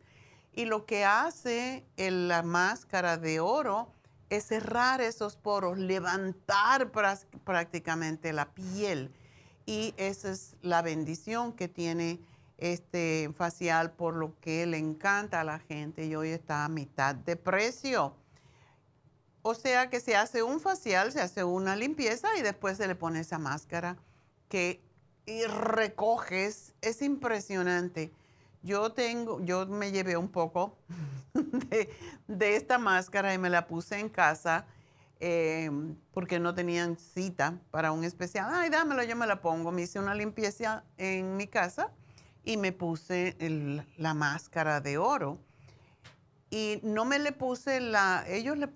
Y 0.51 0.65
lo 0.65 0.87
que 0.87 1.05
hace 1.05 1.85
la 1.95 2.41
máscara 2.41 3.17
de 3.17 3.39
oro 3.39 3.93
es 4.31 4.45
cerrar 4.45 4.99
esos 4.99 5.35
poros, 5.35 5.77
levantar 5.77 6.91
prácticamente 7.43 8.33
la 8.33 8.51
piel. 8.51 9.13
Y 9.67 9.93
esa 9.97 10.31
es 10.31 10.55
la 10.63 10.81
bendición 10.81 11.53
que 11.53 11.67
tiene 11.67 12.19
este 12.57 13.31
facial, 13.37 13.91
por 13.91 14.15
lo 14.15 14.33
que 14.39 14.65
le 14.65 14.79
encanta 14.79 15.41
a 15.41 15.43
la 15.43 15.59
gente 15.59 16.03
y 16.05 16.15
hoy 16.15 16.29
está 16.29 16.65
a 16.65 16.69
mitad 16.69 17.13
de 17.13 17.35
precio. 17.35 18.15
O 19.43 19.53
sea 19.53 19.91
que 19.91 19.99
se 19.99 20.15
hace 20.15 20.41
un 20.41 20.59
facial, 20.59 21.11
se 21.11 21.21
hace 21.21 21.43
una 21.43 21.75
limpieza 21.75 22.35
y 22.39 22.41
después 22.41 22.77
se 22.77 22.87
le 22.87 22.95
pone 22.95 23.19
esa 23.19 23.37
máscara 23.37 23.97
que 24.49 24.85
recoges, 25.47 26.73
es 26.81 27.01
impresionante. 27.01 28.11
Yo 28.61 28.91
tengo, 28.91 29.43
yo 29.43 29.65
me 29.67 29.91
llevé 29.91 30.17
un 30.17 30.29
poco 30.29 30.77
de, 32.27 32.55
esta 32.55 32.77
máscara 32.77 33.33
y 33.33 33.37
me 33.37 33.49
la 33.49 33.67
puse 33.67 33.99
en 33.99 34.09
casa 34.09 34.65
eh, 35.19 35.69
porque 36.11 36.39
no 36.39 36.53
tenían 36.53 36.97
cita 36.97 37.59
para 37.71 37.91
un 37.91 38.03
especial. 38.03 38.49
Ay, 38.51 38.69
dámelo, 38.69 39.03
yo 39.03 39.15
me 39.15 39.27
la 39.27 39.41
pongo. 39.41 39.71
Me 39.71 39.83
hice 39.83 39.99
una 39.99 40.15
limpieza 40.15 40.83
en 40.97 41.37
mi 41.37 41.47
casa 41.47 41.91
y 42.43 42.57
me 42.57 42.71
puse 42.71 43.35
la 43.97 44.13
máscara 44.13 44.81
de 44.81 44.97
oro. 44.97 45.39
Y 46.51 46.79
no 46.83 47.05
me 47.05 47.19
le 47.19 47.31
puse 47.31 47.81
la, 47.81 48.23
ellos 48.27 48.57
le, 48.57 48.69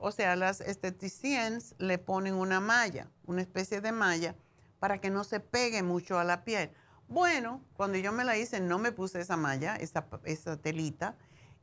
o 0.00 0.10
sea, 0.10 0.34
las 0.34 0.60
esteticiens 0.60 1.74
le 1.78 1.98
ponen 1.98 2.34
una 2.34 2.58
malla, 2.58 3.06
una 3.26 3.42
especie 3.42 3.80
de 3.80 3.92
malla 3.92 4.34
para 4.82 5.00
que 5.00 5.10
no 5.10 5.22
se 5.22 5.38
pegue 5.38 5.84
mucho 5.84 6.18
a 6.18 6.24
la 6.24 6.42
piel. 6.42 6.72
Bueno, 7.06 7.62
cuando 7.74 7.98
yo 7.98 8.10
me 8.10 8.24
la 8.24 8.36
hice, 8.36 8.58
no 8.58 8.80
me 8.80 8.90
puse 8.90 9.20
esa 9.20 9.36
malla, 9.36 9.76
esa, 9.76 10.56
telita, 10.56 11.14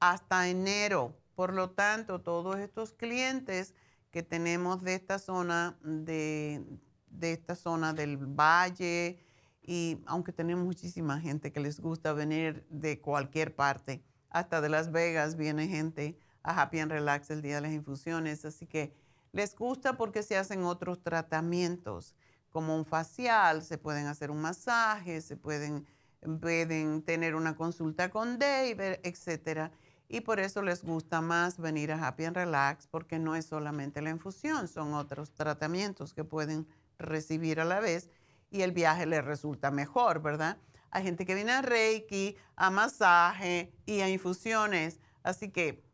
hasta 0.00 0.48
enero. 0.48 1.14
Por 1.36 1.52
lo 1.52 1.70
tanto, 1.70 2.22
todos 2.22 2.58
estos 2.58 2.92
clientes 2.92 3.74
que 4.10 4.22
tenemos 4.22 4.82
de 4.82 4.94
esta 4.94 5.18
zona, 5.18 5.76
de 5.82 6.80
esta 7.20 7.54
zona 7.54 7.92
del 7.92 8.16
valle, 8.16 9.22
y 9.62 10.00
aunque 10.06 10.32
tenemos 10.32 10.64
muchísima 10.64 11.20
gente 11.20 11.52
que 11.52 11.60
les 11.60 11.78
gusta 11.78 12.14
venir 12.14 12.64
de 12.70 13.00
cualquier 13.00 13.54
parte, 13.54 14.02
hasta 14.30 14.60
de 14.60 14.70
Las 14.70 14.90
Vegas 14.92 15.36
viene 15.36 15.68
gente 15.68 16.18
a 16.46 16.62
Happy 16.62 16.78
and 16.78 16.92
Relax 16.92 17.30
el 17.30 17.42
día 17.42 17.56
de 17.56 17.62
las 17.62 17.72
infusiones. 17.72 18.44
Así 18.44 18.66
que 18.66 18.94
les 19.32 19.54
gusta 19.54 19.96
porque 19.96 20.22
se 20.22 20.36
hacen 20.36 20.62
otros 20.64 21.02
tratamientos, 21.02 22.14
como 22.50 22.74
un 22.76 22.84
facial, 22.84 23.62
se 23.62 23.76
pueden 23.76 24.06
hacer 24.06 24.30
un 24.30 24.40
masaje, 24.40 25.20
se 25.20 25.36
pueden, 25.36 25.86
pueden 26.40 27.02
tener 27.02 27.34
una 27.34 27.54
consulta 27.54 28.08
con 28.10 28.38
David, 28.38 29.00
etc. 29.02 29.72
Y 30.08 30.20
por 30.20 30.38
eso 30.38 30.62
les 30.62 30.84
gusta 30.84 31.20
más 31.20 31.58
venir 31.58 31.92
a 31.92 32.06
Happy 32.06 32.24
and 32.24 32.36
Relax 32.36 32.86
porque 32.86 33.18
no 33.18 33.34
es 33.34 33.46
solamente 33.46 34.00
la 34.00 34.10
infusión, 34.10 34.68
son 34.68 34.94
otros 34.94 35.32
tratamientos 35.34 36.14
que 36.14 36.24
pueden 36.24 36.66
recibir 36.98 37.60
a 37.60 37.64
la 37.64 37.80
vez 37.80 38.08
y 38.50 38.62
el 38.62 38.70
viaje 38.72 39.04
les 39.04 39.24
resulta 39.24 39.70
mejor, 39.72 40.22
¿verdad? 40.22 40.56
Hay 40.92 41.02
gente 41.02 41.26
que 41.26 41.34
viene 41.34 41.52
a 41.52 41.60
Reiki, 41.60 42.36
a 42.54 42.70
masaje 42.70 43.74
y 43.84 44.00
a 44.00 44.08
infusiones. 44.08 45.00
Así 45.24 45.50
que 45.50 45.85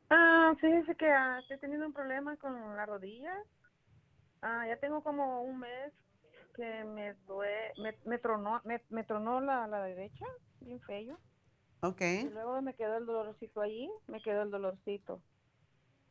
Ah, 0.09 0.53
fíjese 0.59 0.95
que 0.95 1.09
estoy 1.39 1.57
teniendo 1.59 1.87
un 1.87 1.93
problema 1.93 2.35
con 2.37 2.75
la 2.75 2.85
rodilla. 2.85 3.33
Ah, 4.41 4.65
ya 4.67 4.77
tengo 4.77 5.01
como 5.03 5.43
un 5.43 5.59
mes 5.59 5.93
que 6.55 6.83
me 6.83 7.13
duele, 7.27 7.73
me, 7.77 7.97
me 8.05 8.19
tronó, 8.19 8.61
me, 8.65 8.81
me 8.89 9.03
tronó 9.03 9.41
la, 9.41 9.67
la 9.67 9.83
derecha, 9.83 10.25
bien 10.61 10.79
feo. 10.81 11.17
Ok. 11.81 12.01
Y 12.21 12.29
luego 12.29 12.61
me 12.61 12.73
quedó 12.75 12.97
el 12.97 13.05
dolorcito 13.05 13.61
allí, 13.61 13.89
me 14.07 14.21
quedó 14.21 14.43
el 14.43 14.51
dolorcito. 14.51 15.21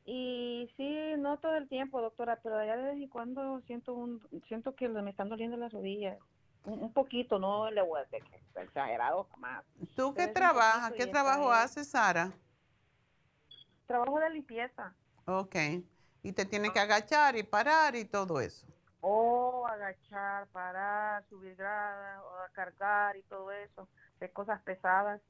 Y 0.04 0.68
sí, 0.76 0.96
no 1.18 1.38
todo 1.38 1.56
el 1.56 1.68
tiempo, 1.68 2.00
doctora, 2.00 2.40
pero 2.42 2.58
allá 2.58 2.76
de 2.76 2.84
vez 2.84 2.96
en 2.96 3.08
cuando 3.08 3.60
siento 3.62 3.94
un, 3.94 4.20
siento 4.48 4.74
que 4.74 4.88
me 4.88 5.10
están 5.10 5.28
doliendo 5.28 5.56
las 5.56 5.72
rodillas. 5.72 6.18
Un, 6.64 6.92
poquito, 6.92 7.38
no 7.38 7.70
le 7.70 7.82
voy 7.82 8.00
a 8.00 8.04
decir 8.04 8.22
que 8.24 8.60
exagerado 8.62 9.26
jamás. 9.32 9.64
¿Tú 9.96 10.14
qué 10.14 10.28
trabajas? 10.28 10.92
¿Qué 10.92 11.06
trabajo 11.06 11.50
haces, 11.50 11.88
Sara? 11.90 12.30
Trabajo 13.86 14.20
de 14.20 14.30
limpieza. 14.30 14.94
Ok. 15.26 15.56
Y 16.22 16.32
te 16.32 16.44
tienes 16.44 16.70
que 16.70 16.78
agachar 16.78 17.36
y 17.36 17.42
parar 17.42 17.96
y 17.96 18.04
todo 18.04 18.40
eso. 18.40 18.66
O 19.00 19.66
agachar, 19.66 20.46
parar, 20.48 21.24
subir 21.28 21.56
gradas, 21.56 22.22
cargar 22.52 23.16
y 23.16 23.22
todo 23.22 23.50
eso, 23.50 23.88
de 24.20 24.30
cosas 24.30 24.62
pesadas. 24.62 25.20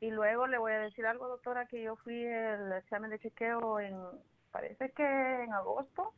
Y 0.00 0.10
luego 0.10 0.46
le 0.46 0.58
voy 0.58 0.72
a 0.72 0.80
decir 0.80 1.06
algo, 1.06 1.28
doctora, 1.28 1.66
que 1.66 1.82
yo 1.82 1.96
fui 1.96 2.22
el 2.22 2.72
examen 2.72 3.10
de 3.10 3.18
chequeo 3.20 3.80
en, 3.80 3.96
parece 4.50 4.92
que 4.92 5.04
en 5.44 5.52
agosto, 5.54 6.12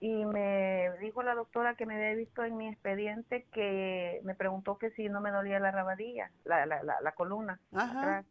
y 0.00 0.24
me 0.26 0.90
dijo 1.00 1.22
la 1.22 1.34
doctora 1.34 1.74
que 1.74 1.86
me 1.86 1.96
había 1.96 2.14
visto 2.14 2.44
en 2.44 2.56
mi 2.56 2.68
expediente 2.68 3.46
que 3.52 4.20
me 4.24 4.34
preguntó 4.34 4.78
que 4.78 4.90
si 4.92 5.08
no 5.08 5.20
me 5.20 5.30
dolía 5.30 5.58
la 5.58 5.70
rabadilla, 5.70 6.30
la, 6.44 6.66
la, 6.66 6.82
la, 6.82 7.00
la 7.00 7.12
columna. 7.12 7.60
Ajá. 7.72 8.00
atrás. 8.00 8.26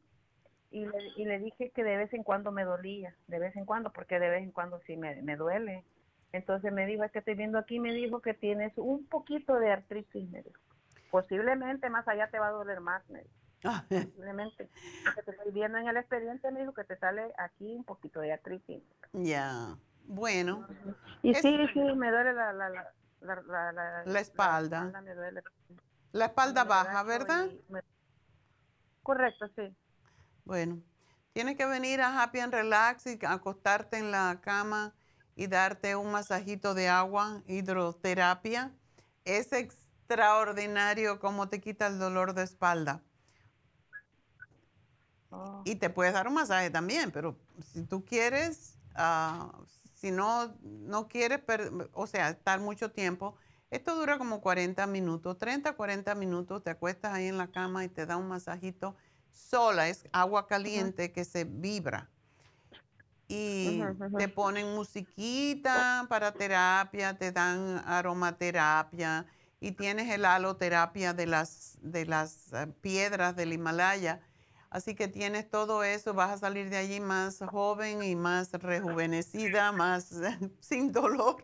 Y 0.70 0.86
le, 0.86 0.97
y 1.15 1.26
le 1.26 1.39
dije 1.39 1.72
que 1.72 1.84
de 1.84 1.97
vez 1.97 2.13
en 2.13 2.24
cuando 2.24 2.51
me 2.51 2.65
dolía, 2.65 3.15
de 3.28 3.39
vez 3.39 3.55
en 3.55 3.65
cuando, 3.65 3.91
porque 3.91 4.20
de 4.20 4.30
vez 4.30 4.43
en 4.43 4.51
cuando 4.51 4.80
sí 4.82 4.97
me, 4.97 5.22
me 5.22 5.36
duele. 5.36 5.84
Entonces 6.34 6.74
me 6.74 6.86
dijo, 6.86 7.03
es 7.03 7.11
que 7.11 7.20
estoy 7.20 7.36
viendo 7.36 7.57
aquí, 7.57 7.80
me 7.80 7.93
dijo 7.93 8.20
que 8.22 8.34
tienes 8.34 8.74
un 8.78 9.05
poquito 9.07 9.55
de 9.55 9.72
artritis, 9.72 10.30
me 10.30 10.41
dijo. 10.43 10.59
Posiblemente 11.09 11.89
más 11.89 12.05
allá 12.07 12.28
te 12.30 12.38
va 12.39 12.47
a 12.47 12.51
doler 12.51 12.82
más, 12.82 13.07
me 13.09 13.22
dijo. 13.22 13.34
Posiblemente. 13.88 14.70
Porque 15.05 15.24
te 15.24 15.32
estoy 15.32 15.51
viendo 15.53 15.78
en 15.78 15.88
el 15.88 15.97
expediente, 15.97 16.51
me 16.51 16.59
dijo 16.61 16.74
que 16.74 16.84
te 16.84 16.97
sale 16.97 17.34
aquí 17.38 17.76
un 17.76 17.86
poquito 17.86 18.20
de 18.20 18.34
artritis. 18.34 18.84
Ya. 19.13 19.78
Bueno, 20.08 20.66
Y 21.22 21.32
Es- 21.32 21.41
sí, 21.41 21.55
sí, 21.74 21.80
me 21.80 22.10
duele 22.10 22.34
la, 22.34 22.53
la, 22.53 22.70
la, 22.70 22.84
la, 23.22 24.03
la, 24.05 24.20
espalda. 24.20 24.78
espalda 24.78 25.01
me 25.01 25.14
duele. 25.16 25.41
la 26.14 26.26
espalda 26.26 26.64
Me 26.64 26.70
baja, 26.70 27.03
¿verdad? 27.03 27.45
me- 27.70 27.82
Correcto, 29.03 29.47
sí. 29.55 29.76
Bueno, 30.45 30.82
tienes 31.34 31.58
que 31.58 31.66
venir 31.66 32.01
a 32.01 32.22
Happy 32.22 32.39
and 32.39 32.53
Relax 32.53 33.05
y 33.08 33.20
acostarte 33.26 33.97
en 33.97 34.12
la 34.12 34.39
cama 34.41 34.93
y 35.36 35.47
darte 35.47 35.95
un 35.95 36.12
masajito 36.12 36.74
de 36.74 36.88
agua, 36.89 37.41
hidroterapia. 37.47 38.72
Es 39.26 39.51
extraordinario 39.51 41.20
cómo 41.20 41.49
te 41.49 41.60
quita 41.60 41.88
el 41.88 41.99
dolor 41.99 42.34
de 42.34 42.43
espalda. 42.43 43.01
Oh. 45.30 45.62
Y 45.66 45.76
te 45.76 45.89
puedes 45.89 46.14
dar 46.14 46.28
un 46.28 46.34
masaje 46.36 46.70
también, 46.70 47.12
pero 47.12 47.38
si 47.74 47.84
tú 47.84 48.05
quieres, 48.05 48.78
ah, 48.95 49.51
si 50.00 50.12
no, 50.12 50.56
no 50.62 51.08
quieres, 51.08 51.41
o 51.93 52.06
sea, 52.06 52.30
estar 52.30 52.60
mucho 52.60 52.91
tiempo, 52.91 53.36
esto 53.72 53.95
dura 53.95 54.18
como 54.18 54.41
40 54.41 54.86
minutos, 54.88 55.38
30, 55.38 55.74
40 55.74 56.14
minutos, 56.16 56.64
te 56.64 56.70
acuestas 56.70 57.14
ahí 57.14 57.28
en 57.28 57.38
la 57.38 57.48
cama 57.48 57.84
y 57.84 57.89
te 57.89 58.06
da 58.06 58.16
un 58.16 58.28
masajito 58.28 58.95
sola, 59.32 59.89
es 59.89 60.08
agua 60.12 60.48
caliente 60.48 61.12
que 61.12 61.26
se 61.26 61.45
vibra. 61.45 62.10
Y 63.28 63.82
te 64.18 64.30
ponen 64.30 64.74
musiquita 64.74 66.06
para 66.08 66.32
terapia, 66.32 67.18
te 67.18 67.32
dan 67.32 67.84
aromaterapia 67.86 69.26
y 69.60 69.72
tienes 69.72 70.10
el 70.14 70.24
haloterapia 70.24 71.14
de 71.14 71.26
las, 71.26 71.78
de 71.82 72.06
las 72.06 72.54
eh, 72.54 72.68
piedras 72.80 73.36
del 73.36 73.52
Himalaya. 73.52 74.22
Así 74.70 74.95
que 74.95 75.07
tienes 75.07 75.49
todo 75.49 75.84
eso, 75.84 76.13
vas 76.13 76.32
a 76.32 76.38
salir 76.38 76.70
de 76.70 76.78
allí 76.78 76.99
más 76.99 77.39
joven 77.39 78.03
y 78.03 78.15
más 78.15 78.51
rejuvenecida, 78.53 79.72
más 79.72 80.13
sin 80.59 80.91
dolor. 80.91 81.41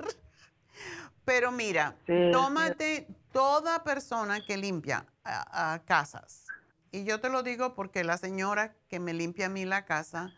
Pero 1.26 1.52
mira, 1.52 1.98
Sí, 2.08 2.14
tómate 2.30 3.08
toda 3.32 3.84
persona 3.84 4.42
que 4.46 4.58
limpia 4.58 5.08
a, 5.24 5.74
a 5.74 5.86
casas. 5.86 6.54
Y 6.92 7.06
yo 7.06 7.20
te 7.22 7.30
lo 7.30 7.44
digo 7.44 7.74
porque 7.76 8.04
la 8.04 8.18
señora 8.18 8.76
que 8.88 9.00
me 9.00 9.14
limpia 9.14 9.48
a 9.48 9.50
mí 9.50 9.66
la 9.66 9.86
casa, 9.86 10.34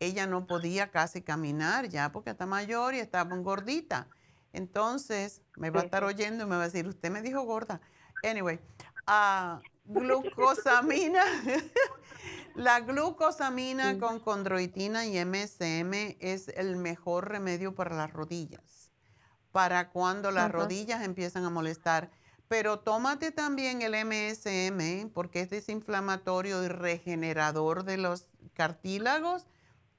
ella 0.00 0.26
no 0.26 0.46
podía 0.46 0.90
casi 0.90 1.22
caminar 1.22 1.88
ya 1.88 2.12
porque 2.12 2.30
está 2.30 2.46
mayor 2.46 2.94
y 2.94 2.98
estaba 3.00 3.36
gordita. 3.36 4.10
Entonces 4.52 5.42
me 5.56 5.70
va 5.70 5.80
a 5.80 5.82
Sí, 5.82 5.84
estar 5.84 6.04
sí. 6.04 6.04
oyendo 6.04 6.44
y 6.44 6.46
me 6.48 6.56
va 6.56 6.62
a 6.64 6.66
decir, 6.66 6.88
usted 6.88 7.10
me 7.10 7.22
dijo 7.22 7.42
gorda. 7.42 7.80
Anyway, 8.22 8.60
ah, 9.06 9.64
glucosamina. 9.88 11.22
La 12.54 12.80
glucosamina 12.80 13.98
con 13.98 14.18
condroitina 14.18 15.04
y 15.04 15.22
MSM 15.22 16.16
es 16.20 16.48
el 16.48 16.76
mejor 16.76 17.28
remedio 17.28 17.74
para 17.74 17.94
las 17.94 18.10
rodillas, 18.14 18.90
para 19.52 19.90
cuando 19.90 20.30
las 20.30 20.50
rodillas 20.50 21.02
empiezan 21.04 21.44
a 21.44 21.50
molestar. 21.50 22.10
Pero 22.48 22.78
tómate 22.78 23.30
también 23.30 23.82
el 23.82 23.92
MSM 23.92 25.10
porque 25.10 25.42
es 25.42 25.50
desinflamatorio 25.50 26.64
y 26.64 26.68
regenerador 26.68 27.84
de 27.84 27.98
los 27.98 28.28
cartílagos 28.54 29.46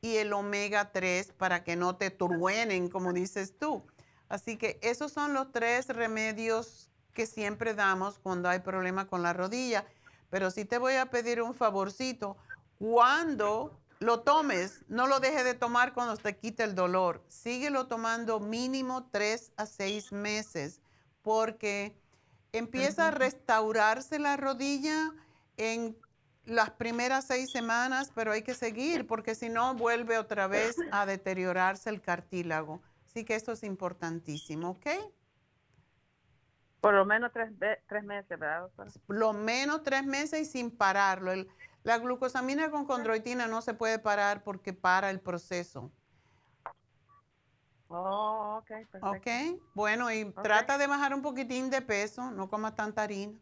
y 0.01 0.15
el 0.17 0.33
omega 0.33 0.91
3 0.91 1.33
para 1.33 1.63
que 1.63 1.75
no 1.75 1.95
te 1.95 2.09
truenen, 2.09 2.89
como 2.89 3.13
dices 3.13 3.53
tú. 3.59 3.85
Así 4.29 4.57
que 4.57 4.79
esos 4.81 5.11
son 5.11 5.33
los 5.33 5.51
tres 5.51 5.87
remedios 5.89 6.89
que 7.17 7.25
siempre 7.25 7.73
damos 7.73 8.19
cuando 8.19 8.47
hay 8.47 8.59
problema 8.59 9.07
con 9.07 9.23
la 9.23 9.33
rodilla. 9.33 9.87
Pero 10.29 10.51
sí 10.51 10.65
te 10.65 10.77
voy 10.77 10.93
a 10.93 11.07
pedir 11.07 11.41
un 11.41 11.55
favorcito. 11.55 12.37
Cuando 12.77 13.75
lo 13.97 14.19
tomes, 14.19 14.85
no 14.87 15.07
lo 15.07 15.19
dejes 15.19 15.43
de 15.43 15.55
tomar 15.55 15.95
cuando 15.95 16.15
te 16.15 16.37
quite 16.37 16.63
el 16.63 16.75
dolor. 16.75 17.23
Síguelo 17.27 17.87
tomando 17.87 18.39
mínimo 18.39 19.09
tres 19.11 19.51
a 19.57 19.65
seis 19.65 20.11
meses 20.11 20.79
porque 21.23 21.99
empieza 22.51 23.07
a 23.07 23.11
restaurarse 23.11 24.19
la 24.19 24.37
rodilla 24.37 25.11
en 25.57 25.97
las 26.45 26.69
primeras 26.69 27.25
seis 27.25 27.49
semanas, 27.51 28.11
pero 28.13 28.31
hay 28.31 28.43
que 28.43 28.53
seguir 28.53 29.07
porque 29.07 29.33
si 29.33 29.49
no 29.49 29.73
vuelve 29.73 30.19
otra 30.19 30.45
vez 30.45 30.75
a 30.91 31.07
deteriorarse 31.07 31.89
el 31.89 31.99
cartílago. 31.99 32.79
Así 33.07 33.25
que 33.25 33.33
esto 33.33 33.53
es 33.53 33.63
importantísimo, 33.63 34.69
¿ok? 34.69 34.87
Por 36.87 36.93
lo 36.93 37.05
menos 37.05 37.33
tres, 37.33 37.51
tres 37.85 38.03
meses, 38.05 38.39
¿verdad, 38.39 38.61
doctora? 38.61 38.89
Lo 39.09 39.33
menos 39.33 39.83
tres 39.83 40.05
meses 40.05 40.39
y 40.39 40.45
sin 40.45 40.71
pararlo. 40.71 41.33
El- 41.33 41.49
la 41.83 41.97
glucosamina 41.97 42.71
con 42.71 42.85
condroitina 42.85 43.45
no 43.45 43.61
se 43.61 43.73
puede 43.73 43.99
parar 43.99 44.41
porque 44.45 44.71
para 44.71 45.09
el 45.09 45.19
proceso. 45.19 45.91
Oh, 47.89 48.61
ok, 48.61 48.67
perfecto. 48.89 49.05
¿Ok? 49.05 49.61
Bueno, 49.75 50.09
y 50.13 50.31
trata 50.31 50.77
de 50.77 50.87
bajar 50.87 51.13
un 51.13 51.21
poquitín 51.21 51.69
de 51.69 51.81
peso, 51.81 52.31
no 52.31 52.49
comas 52.49 52.73
tanta 52.73 53.03
harina. 53.03 53.37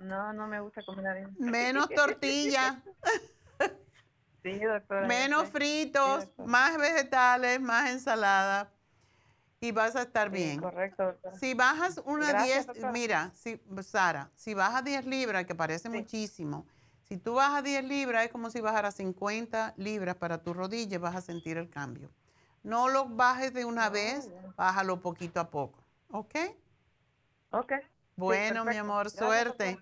No, 0.00 0.32
no 0.32 0.48
me 0.48 0.58
gusta 0.58 0.82
comer 0.84 1.06
harina. 1.06 1.30
Menos 1.38 1.88
tortilla, 1.94 2.82
Sí, 4.42 4.58
doctora. 4.58 5.06
menos 5.06 5.48
fritos, 5.50 6.24
Sí, 6.24 6.26
doctora. 6.26 6.48
más 6.48 6.76
vegetales, 6.76 7.60
más 7.60 7.88
ensalada 7.90 8.72
y 9.60 9.72
vas 9.72 9.96
a 9.96 10.02
estar 10.02 10.28
Sí, 10.28 10.34
bien. 10.34 10.60
correcto, 10.60 11.04
doctora. 11.04 11.38
Si 11.38 11.54
bajas 11.54 12.00
una 12.04 12.28
Gracias, 12.28 12.46
10, 12.46 12.66
doctora. 12.66 12.92
mira, 12.92 13.32
si, 13.34 13.60
Sara, 13.82 14.30
si 14.36 14.54
bajas 14.54 14.84
10 14.84 15.06
libras, 15.06 15.44
que 15.46 15.54
parece 15.54 15.88
Sí. 15.90 15.96
muchísimo, 15.96 16.66
si 17.02 17.16
tú 17.16 17.34
bajas 17.34 17.64
10 17.64 17.84
libras 17.84 18.24
es 18.26 18.30
como 18.30 18.50
si 18.50 18.60
bajaras 18.60 18.94
50 18.96 19.74
libras 19.76 20.16
para 20.16 20.38
tu 20.42 20.52
rodilla 20.54 20.96
y 20.96 20.98
vas 20.98 21.16
a 21.16 21.20
sentir 21.20 21.56
el 21.56 21.68
cambio. 21.70 22.10
No 22.62 22.88
lo 22.88 23.06
bajes 23.08 23.52
de 23.54 23.64
una 23.64 23.88
Oh, 23.88 23.90
vez, 23.90 24.28
ya. 24.28 24.52
bájalo 24.56 25.00
poquito 25.00 25.40
a 25.40 25.50
poco, 25.50 25.82
¿ok? 26.10 26.34
Ok. 27.50 27.72
Bueno, 28.16 28.64
mi 28.64 28.76
amor, 28.76 29.10
suerte. 29.10 29.78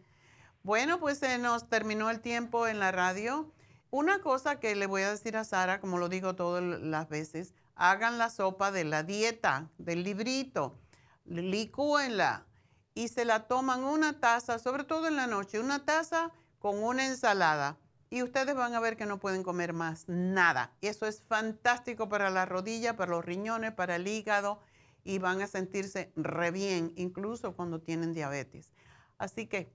Bueno, 0.62 1.00
pues 1.00 1.18
se 1.18 1.38
nos 1.38 1.68
terminó 1.68 2.10
el 2.10 2.20
tiempo 2.20 2.66
en 2.66 2.78
la 2.78 2.92
radio. 2.92 3.52
Una 3.90 4.20
cosa 4.20 4.60
que 4.60 4.74
le 4.76 4.86
voy 4.86 5.02
a 5.02 5.10
decir 5.10 5.36
a 5.36 5.44
Sara, 5.44 5.80
como 5.80 5.98
lo 5.98 6.08
digo 6.08 6.34
todas 6.36 6.62
las 6.62 7.08
veces, 7.08 7.54
hagan 7.76 8.18
la 8.18 8.30
sopa 8.30 8.72
de 8.72 8.84
la 8.84 9.02
dieta, 9.02 9.70
del 9.78 10.02
librito, 10.02 10.78
licúenla 11.24 12.46
y 12.94 13.08
se 13.08 13.24
la 13.24 13.46
toman 13.46 13.84
una 13.84 14.18
taza, 14.18 14.58
sobre 14.58 14.84
todo 14.84 15.06
en 15.06 15.16
la 15.16 15.26
noche, 15.26 15.60
una 15.60 15.84
taza 15.84 16.32
con 16.58 16.82
una 16.82 17.06
ensalada. 17.06 17.78
Y 18.08 18.22
ustedes 18.22 18.54
van 18.54 18.74
a 18.74 18.80
ver 18.80 18.96
que 18.96 19.04
no 19.04 19.18
pueden 19.18 19.42
comer 19.42 19.72
más 19.72 20.08
nada. 20.08 20.72
Eso 20.80 21.06
es 21.06 21.22
fantástico 21.22 22.08
para 22.08 22.30
la 22.30 22.46
rodilla, 22.46 22.96
para 22.96 23.10
los 23.10 23.24
riñones, 23.24 23.72
para 23.72 23.96
el 23.96 24.08
hígado 24.08 24.60
y 25.04 25.18
van 25.18 25.42
a 25.42 25.46
sentirse 25.46 26.12
re 26.16 26.50
bien, 26.50 26.92
incluso 26.96 27.54
cuando 27.54 27.80
tienen 27.80 28.12
diabetes. 28.12 28.72
Así 29.18 29.46
que, 29.46 29.70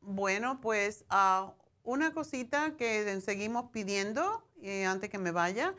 bueno, 0.00 0.60
pues 0.60 1.04
ah, 1.08 1.54
una 1.82 2.12
cosita 2.12 2.76
que 2.76 3.20
seguimos 3.20 3.70
pidiendo 3.72 4.46
eh, 4.62 4.86
antes 4.86 5.10
que 5.10 5.18
me 5.18 5.32
vaya 5.32 5.74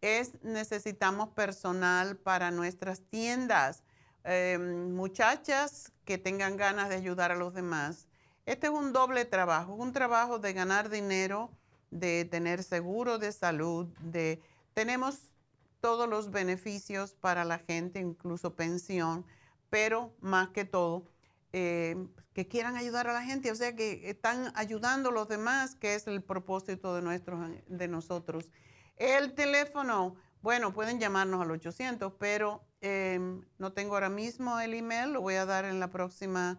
es 0.00 0.42
necesitamos 0.42 1.30
personal 1.30 2.16
para 2.16 2.50
nuestras 2.50 3.02
tiendas. 3.02 3.82
em, 4.24 4.94
muchachas 4.94 5.92
que 6.04 6.18
tengan 6.18 6.56
ganas 6.56 6.88
de 6.90 6.96
ayudar 6.96 7.30
a 7.32 7.36
los 7.36 7.54
demás. 7.54 8.08
Este 8.46 8.66
es 8.66 8.72
un 8.72 8.92
doble 8.92 9.24
trabajo, 9.24 9.74
un 9.74 9.92
trabajo 9.92 10.38
de 10.38 10.52
ganar 10.52 10.90
dinero, 10.90 11.50
de 11.90 12.24
tener 12.24 12.62
seguro 12.62 13.18
de 13.18 13.32
salud, 13.32 13.86
de 14.00 14.42
tenemos 14.74 15.32
todos 15.80 16.08
los 16.08 16.30
beneficios 16.30 17.14
para 17.14 17.44
la 17.44 17.58
gente, 17.58 18.00
incluso 18.00 18.54
pensión, 18.54 19.24
pero 19.70 20.12
más 20.20 20.48
que 20.48 20.64
todo, 20.64 21.04
eh, 21.52 21.96
que 22.32 22.48
quieran 22.48 22.76
ayudar 22.76 23.08
a 23.08 23.12
la 23.12 23.22
gente, 23.22 23.50
o 23.50 23.54
sea, 23.54 23.74
que 23.74 24.08
están 24.10 24.52
ayudando 24.54 25.10
a 25.10 25.12
los 25.12 25.28
demás, 25.28 25.74
que 25.74 25.94
es 25.94 26.06
el 26.06 26.22
propósito 26.22 26.94
de, 26.94 27.02
nuestros, 27.02 27.40
de 27.66 27.88
nosotros. 27.88 28.50
El 28.98 29.34
teléfono, 29.34 30.16
bueno, 30.42 30.72
pueden 30.72 30.98
llamarnos 30.98 31.40
al 31.40 31.52
800, 31.52 32.12
pero 32.18 32.64
em, 32.80 33.44
no 33.58 33.72
tengo 33.72 33.94
ahora 33.94 34.08
mismo 34.08 34.58
el 34.58 34.74
email, 34.74 35.12
lo 35.12 35.20
voy 35.20 35.36
a 35.36 35.46
dar 35.46 35.64
en 35.64 35.78
la 35.78 35.86
próxima, 35.88 36.58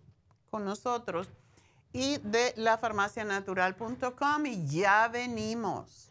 con 0.50 0.64
nosotros 0.64 1.28
y 1.92 2.18
de 2.18 2.52
lafarmacianatural.com 2.56 4.46
y 4.46 4.66
ya 4.66 5.08
venimos. 5.08 6.10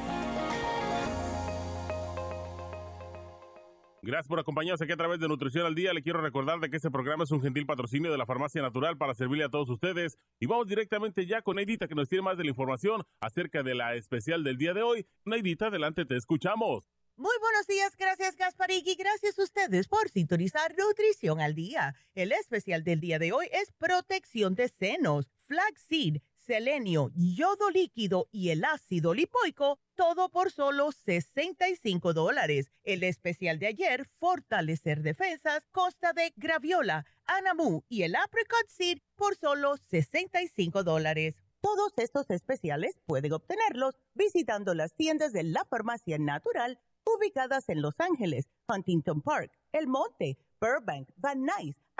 Gracias 4.03 4.27
por 4.27 4.39
acompañarnos 4.39 4.81
aquí 4.81 4.91
a 4.93 4.97
través 4.97 5.19
de 5.19 5.27
Nutrición 5.27 5.63
al 5.63 5.75
Día. 5.75 5.93
Le 5.93 6.01
quiero 6.01 6.21
recordar 6.21 6.59
de 6.59 6.71
que 6.71 6.77
este 6.77 6.89
programa 6.89 7.23
es 7.23 7.29
un 7.29 7.39
gentil 7.39 7.67
patrocinio 7.67 8.11
de 8.11 8.17
la 8.17 8.25
Farmacia 8.25 8.59
Natural 8.59 8.97
para 8.97 9.13
servirle 9.13 9.43
a 9.43 9.49
todos 9.49 9.69
ustedes. 9.69 10.17
Y 10.39 10.47
vamos 10.47 10.65
directamente 10.65 11.27
ya 11.27 11.43
con 11.43 11.57
Neidita 11.57 11.87
que 11.87 11.93
nos 11.93 12.09
tiene 12.09 12.23
más 12.23 12.35
de 12.35 12.43
la 12.43 12.49
información 12.49 13.03
acerca 13.19 13.61
de 13.61 13.75
la 13.75 13.93
especial 13.93 14.43
del 14.43 14.57
día 14.57 14.73
de 14.73 14.81
hoy. 14.81 15.05
Neidita, 15.23 15.67
adelante, 15.67 16.05
te 16.05 16.17
escuchamos. 16.17 16.87
Muy 17.15 17.35
buenos 17.39 17.67
días, 17.67 17.95
gracias 17.95 18.35
Gasparigi, 18.35 18.95
gracias 18.95 19.37
a 19.37 19.43
ustedes 19.43 19.87
por 19.87 20.09
sintonizar 20.09 20.73
Nutrición 20.75 21.39
al 21.39 21.53
Día. 21.53 21.93
El 22.15 22.31
especial 22.31 22.83
del 22.83 23.01
día 23.01 23.19
de 23.19 23.33
hoy 23.33 23.47
es 23.51 23.71
protección 23.73 24.55
de 24.55 24.69
senos, 24.69 25.29
flaxseed 25.45 26.21
selenio, 26.51 27.11
yodo 27.15 27.69
líquido 27.69 28.27
y 28.29 28.49
el 28.49 28.65
ácido 28.65 29.13
lipoico, 29.13 29.79
todo 29.95 30.27
por 30.27 30.51
solo 30.51 30.91
65 30.91 32.11
dólares. 32.11 32.69
El 32.83 33.03
especial 33.03 33.57
de 33.57 33.67
ayer, 33.67 34.05
Fortalecer 34.19 35.01
Defensas, 35.01 35.63
consta 35.71 36.11
de 36.11 36.33
graviola, 36.35 37.05
anamu 37.23 37.83
y 37.87 38.03
el 38.03 38.17
apricot 38.17 38.67
seed 38.67 38.97
por 39.15 39.37
solo 39.37 39.77
65 39.77 40.83
dólares. 40.83 41.35
Todos 41.61 41.93
estos 41.95 42.29
especiales 42.29 42.99
pueden 43.05 43.31
obtenerlos 43.31 43.95
visitando 44.13 44.73
las 44.73 44.93
tiendas 44.93 45.31
de 45.31 45.43
la 45.43 45.63
farmacia 45.63 46.17
natural 46.17 46.79
ubicadas 47.05 47.69
en 47.69 47.81
Los 47.81 47.97
Ángeles, 47.97 48.49
Huntington 48.67 49.21
Park, 49.21 49.57
El 49.71 49.87
Monte, 49.87 50.37
Burbank, 50.59 51.07
Van 51.15 51.45
Nuys, 51.45 51.77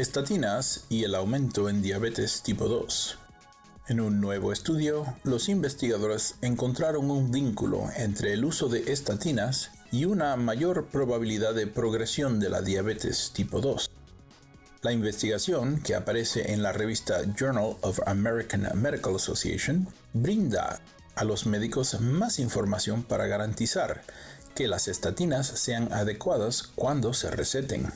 Estatinas 0.00 0.84
y 0.88 1.04
el 1.04 1.14
aumento 1.14 1.68
en 1.68 1.82
diabetes 1.82 2.42
tipo 2.42 2.68
2. 2.68 3.18
En 3.88 4.00
un 4.00 4.20
nuevo 4.20 4.50
estudio, 4.50 5.04
los 5.24 5.50
investigadores 5.50 6.36
encontraron 6.40 7.10
un 7.10 7.30
vínculo 7.30 7.90
entre 7.96 8.32
el 8.32 8.46
uso 8.46 8.68
de 8.68 8.92
estatinas 8.92 9.72
y 9.92 10.06
una 10.06 10.36
mayor 10.36 10.86
probabilidad 10.86 11.54
de 11.54 11.66
progresión 11.66 12.40
de 12.40 12.48
la 12.48 12.62
diabetes 12.62 13.32
tipo 13.34 13.60
2. 13.60 13.90
La 14.80 14.92
investigación, 14.92 15.82
que 15.82 15.94
aparece 15.94 16.52
en 16.52 16.62
la 16.62 16.72
revista 16.72 17.20
Journal 17.38 17.76
of 17.82 18.00
American 18.06 18.66
Medical 18.80 19.16
Association, 19.16 19.86
brinda 20.14 20.80
a 21.14 21.24
los 21.24 21.44
médicos 21.44 22.00
más 22.00 22.38
información 22.38 23.02
para 23.02 23.26
garantizar 23.26 24.02
que 24.54 24.66
las 24.66 24.88
estatinas 24.88 25.46
sean 25.46 25.92
adecuadas 25.92 26.62
cuando 26.62 27.12
se 27.12 27.30
receten. 27.30 27.92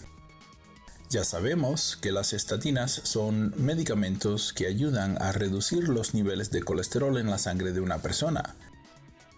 Ya 1.10 1.24
sabemos 1.24 1.96
que 2.00 2.12
las 2.12 2.32
estatinas 2.32 3.00
son 3.04 3.54
medicamentos 3.56 4.52
que 4.52 4.66
ayudan 4.66 5.20
a 5.22 5.32
reducir 5.32 5.88
los 5.88 6.14
niveles 6.14 6.50
de 6.50 6.62
colesterol 6.62 7.18
en 7.18 7.30
la 7.30 7.38
sangre 7.38 7.72
de 7.72 7.80
una 7.80 7.98
persona. 7.98 8.56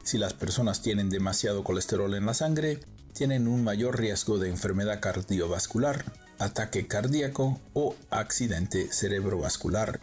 Si 0.02 0.18
las 0.18 0.32
personas 0.32 0.82
tienen 0.82 1.10
demasiado 1.10 1.64
colesterol 1.64 2.14
en 2.14 2.26
la 2.26 2.34
sangre, 2.34 2.80
tienen 3.12 3.48
un 3.48 3.64
mayor 3.64 3.98
riesgo 3.98 4.38
de 4.38 4.48
enfermedad 4.48 5.00
cardiovascular, 5.00 6.04
ataque 6.38 6.86
cardíaco 6.86 7.60
o 7.74 7.96
accidente 8.10 8.88
cerebrovascular. 8.92 10.00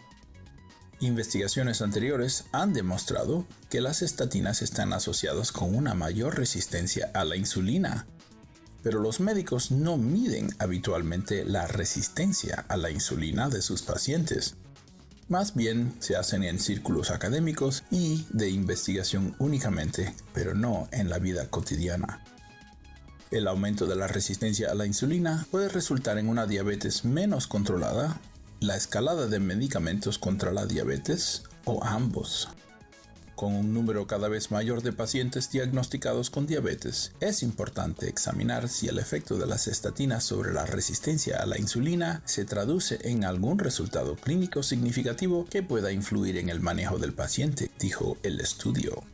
Investigaciones 1.00 1.82
anteriores 1.82 2.44
han 2.52 2.72
demostrado 2.72 3.46
que 3.70 3.80
las 3.80 4.02
estatinas 4.02 4.62
están 4.62 4.92
asociadas 4.92 5.52
con 5.52 5.74
una 5.74 5.94
mayor 5.94 6.36
resistencia 6.38 7.10
a 7.14 7.24
la 7.24 7.36
insulina, 7.36 8.06
pero 8.84 9.00
los 9.00 9.18
médicos 9.18 9.72
no 9.72 9.96
miden 9.96 10.50
habitualmente 10.58 11.44
la 11.44 11.66
resistencia 11.66 12.66
a 12.68 12.76
la 12.76 12.90
insulina 12.90 13.48
de 13.48 13.62
sus 13.62 13.82
pacientes. 13.82 14.56
Más 15.28 15.54
bien 15.54 15.94
se 16.00 16.16
hacen 16.16 16.44
en 16.44 16.60
círculos 16.60 17.10
académicos 17.10 17.82
y 17.90 18.26
de 18.28 18.50
investigación 18.50 19.34
únicamente, 19.38 20.14
pero 20.34 20.54
no 20.54 20.86
en 20.92 21.08
la 21.08 21.18
vida 21.18 21.48
cotidiana. 21.48 22.22
El 23.30 23.48
aumento 23.48 23.86
de 23.86 23.96
la 23.96 24.06
resistencia 24.06 24.70
a 24.70 24.74
la 24.74 24.84
insulina 24.84 25.46
puede 25.50 25.70
resultar 25.70 26.18
en 26.18 26.28
una 26.28 26.46
diabetes 26.46 27.06
menos 27.06 27.46
controlada, 27.46 28.20
la 28.60 28.76
escalada 28.76 29.26
de 29.26 29.40
medicamentos 29.40 30.18
contra 30.18 30.52
la 30.52 30.66
diabetes 30.66 31.44
o 31.64 31.82
ambos. 31.82 32.50
Con 33.36 33.54
un 33.54 33.74
número 33.74 34.06
cada 34.06 34.28
vez 34.28 34.50
mayor 34.50 34.82
de 34.82 34.92
pacientes 34.92 35.50
diagnosticados 35.50 36.30
con 36.30 36.46
diabetes, 36.46 37.12
es 37.20 37.42
importante 37.42 38.08
examinar 38.08 38.68
si 38.68 38.86
el 38.86 38.98
efecto 38.98 39.38
de 39.38 39.46
las 39.46 39.66
estatinas 39.66 40.22
sobre 40.22 40.52
la 40.52 40.66
resistencia 40.66 41.42
a 41.42 41.46
la 41.46 41.58
insulina 41.58 42.22
se 42.26 42.44
traduce 42.44 42.98
en 43.02 43.24
algún 43.24 43.58
resultado 43.58 44.14
clínico 44.14 44.62
significativo 44.62 45.46
que 45.50 45.62
pueda 45.62 45.90
influir 45.90 46.36
en 46.36 46.48
el 46.48 46.60
manejo 46.60 46.98
del 46.98 47.12
paciente, 47.12 47.70
dijo 47.78 48.16
el 48.22 48.40
estudio. 48.40 49.13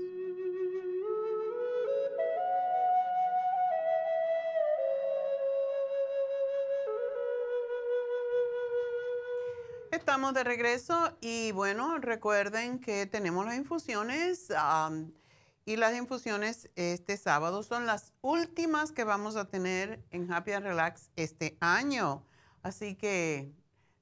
Estamos 10.21 10.35
de 10.35 10.43
regreso 10.43 11.17
y 11.19 11.51
bueno, 11.51 11.97
recuerden 11.97 12.77
que 12.77 13.07
tenemos 13.07 13.43
las 13.43 13.55
infusiones 13.55 14.53
y 15.65 15.75
las 15.77 15.95
infusiones 15.97 16.69
este 16.75 17.17
sábado 17.17 17.63
son 17.63 17.87
las 17.87 18.13
últimas 18.21 18.91
que 18.91 19.03
vamos 19.03 19.35
a 19.35 19.45
tener 19.45 20.05
en 20.11 20.31
Happy 20.31 20.51
and 20.51 20.67
Relax 20.67 21.09
este 21.15 21.57
año. 21.59 22.23
Así 22.61 22.93
que 22.93 23.51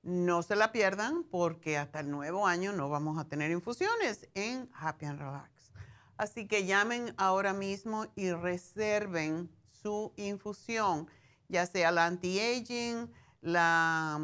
no 0.03 0.43
se 0.43 0.57
la 0.57 0.73
pierdan 0.73 1.23
porque 1.23 1.77
hasta 1.77 2.01
el 2.01 2.11
nuevo 2.11 2.45
año 2.45 2.73
no 2.73 2.89
vamos 2.89 3.17
a 3.17 3.29
tener 3.29 3.49
infusiones 3.49 4.27
en 4.33 4.69
Happy 4.73 5.05
and 5.05 5.19
Relax. 5.19 5.71
Así 6.17 6.49
que 6.49 6.65
llamen 6.65 7.13
ahora 7.15 7.53
mismo 7.53 8.07
y 8.17 8.33
reserven 8.33 9.49
su 9.71 10.11
infusión, 10.17 11.09
ya 11.47 11.65
sea 11.65 11.91
la 11.91 12.07
anti-aging, 12.07 13.09
la 13.39 14.19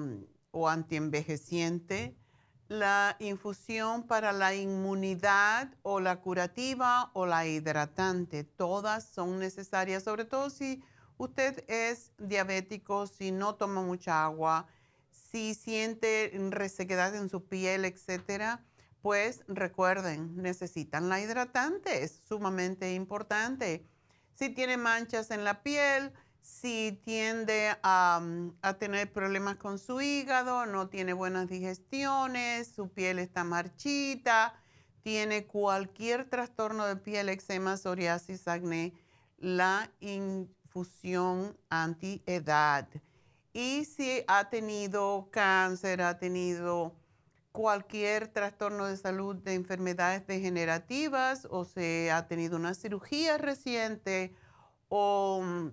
o 0.55 0.69
antienvejeciente, 0.69 2.15
la 2.69 3.17
infusión 3.19 4.07
para 4.07 4.31
la 4.31 4.55
inmunidad 4.55 5.69
o 5.83 5.99
la 5.99 6.21
curativa 6.21 7.11
o 7.13 7.25
la 7.25 7.45
hidratante. 7.45 8.45
Todas 8.45 9.05
son 9.05 9.37
necesarias, 9.37 10.03
sobre 10.03 10.23
todo 10.23 10.49
si 10.49 10.81
usted 11.17 11.63
es 11.67 12.13
diabético, 12.17 13.05
si 13.05 13.31
no 13.31 13.55
toma 13.55 13.81
mucha 13.81 14.23
agua, 14.23 14.65
si 15.11 15.53
siente 15.53 16.31
resequedad 16.49 17.13
en 17.15 17.29
su 17.29 17.45
piel, 17.45 17.83
etcétera. 17.83 18.63
Pues 19.01 19.43
recuerden, 19.49 20.41
necesitan 20.41 21.09
la 21.09 21.19
hidratante, 21.19 22.03
es 22.03 22.21
sumamente 22.27 22.93
importante. 22.93 23.85
Si 24.33 24.49
tiene 24.49 24.77
manchas 24.77 25.31
en 25.31 25.43
la 25.43 25.61
piel, 25.61 26.13
si 26.45 27.01
tiende 27.03 27.75
a, 27.81 28.21
tener 28.77 29.11
problemas 29.11 29.55
con 29.55 29.79
su 29.79 29.99
hígado, 29.99 30.67
no 30.67 30.89
tiene 30.89 31.13
buenas 31.13 31.49
digestiones, 31.49 32.67
su 32.67 32.89
piel 32.89 33.17
está 33.17 33.43
marchita, 33.43 34.53
tiene 35.01 35.47
cualquier 35.47 36.29
trastorno 36.29 36.85
de 36.85 36.97
piel, 36.97 37.29
eczema, 37.29 37.77
psoriasis, 37.77 38.47
acné, 38.47 38.93
la 39.39 39.89
infusión 39.99 41.57
antiedad. 41.69 42.87
Y 43.51 43.85
si 43.85 44.23
ha 44.27 44.49
tenido 44.51 45.29
cáncer, 45.31 46.03
ha 46.03 46.19
tenido 46.19 46.95
cualquier 47.51 48.27
trastorno 48.27 48.85
de 48.85 48.97
salud 48.97 49.35
de 49.37 49.55
enfermedades 49.55 50.27
degenerativas 50.27 51.47
o 51.49 51.65
se 51.65 52.11
ha 52.11 52.27
tenido 52.27 52.55
una 52.55 52.75
cirugía 52.75 53.39
reciente 53.39 54.35
o 54.89 55.71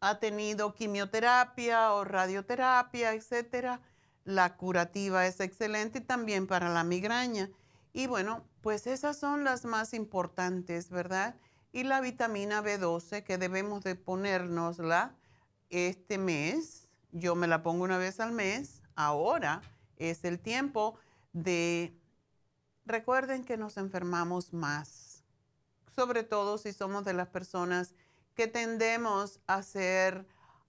ha 0.00 0.18
tenido 0.18 0.74
quimioterapia 0.74 1.92
o 1.92 2.04
radioterapia, 2.04 3.14
etcétera, 3.14 3.80
la 4.24 4.56
curativa 4.56 5.26
es 5.26 5.40
excelente 5.40 6.00
también 6.00 6.46
para 6.46 6.68
la 6.68 6.84
migraña. 6.84 7.50
Y 7.92 8.06
bueno, 8.06 8.44
pues 8.60 8.86
esas 8.86 9.18
son 9.18 9.44
las 9.44 9.64
más 9.64 9.94
importantes, 9.94 10.90
¿verdad? 10.90 11.34
Y 11.72 11.84
la 11.84 12.00
vitamina 12.00 12.62
B12 12.62 13.24
que 13.24 13.38
debemos 13.38 13.82
de 13.84 13.94
ponérnosla 13.94 15.14
este 15.70 16.18
mes, 16.18 16.88
yo 17.12 17.34
me 17.34 17.46
la 17.46 17.62
pongo 17.62 17.84
una 17.84 17.98
vez 17.98 18.20
al 18.20 18.32
mes, 18.32 18.82
ahora 18.94 19.62
es 19.96 20.24
el 20.24 20.38
tiempo 20.38 20.98
de, 21.32 21.94
recuerden 22.84 23.44
que 23.44 23.56
nos 23.56 23.76
enfermamos 23.76 24.52
más, 24.52 25.24
sobre 25.94 26.22
todo 26.22 26.58
si 26.58 26.72
somos 26.72 27.04
de 27.04 27.12
las 27.12 27.28
personas 27.28 27.94
que 28.38 28.46
tendemos 28.46 29.40
a 29.48 29.56
hacer, 29.56 30.24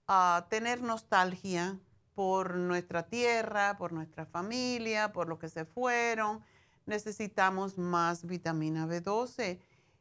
a 0.08 0.48
tener 0.50 0.82
nostalgia 0.82 1.78
por 2.16 2.56
nuestra 2.56 3.06
tierra, 3.06 3.78
por 3.78 3.92
nuestra 3.92 4.26
familia, 4.26 5.12
por 5.12 5.28
los 5.28 5.38
que 5.38 5.48
se 5.48 5.64
fueron. 5.64 6.42
Necesitamos 6.86 7.78
más 7.78 8.26
vitamina 8.26 8.88
B12 8.88 9.60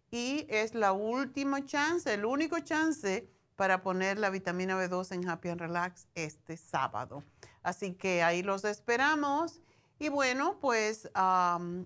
y 0.10 0.48
es 0.50 0.74
la 0.74 0.94
última 0.94 1.64
chance, 1.64 2.12
el 2.12 2.26
único 2.26 2.58
chance 2.62 3.30
para 3.56 3.84
poner 3.84 4.18
la 4.18 4.32
vitamina 4.32 4.76
B12 4.76 5.14
en 5.14 5.30
Happy 5.30 5.50
and 5.50 5.62
Relax 5.62 6.08
este 6.16 6.58
sábado. 6.58 7.24
Así 7.62 7.94
que 7.94 8.24
ahí 8.24 8.42
los 8.42 8.66
esperamos. 8.66 9.62
Y 10.00 10.10
bueno, 10.10 10.58
pues 10.60 11.08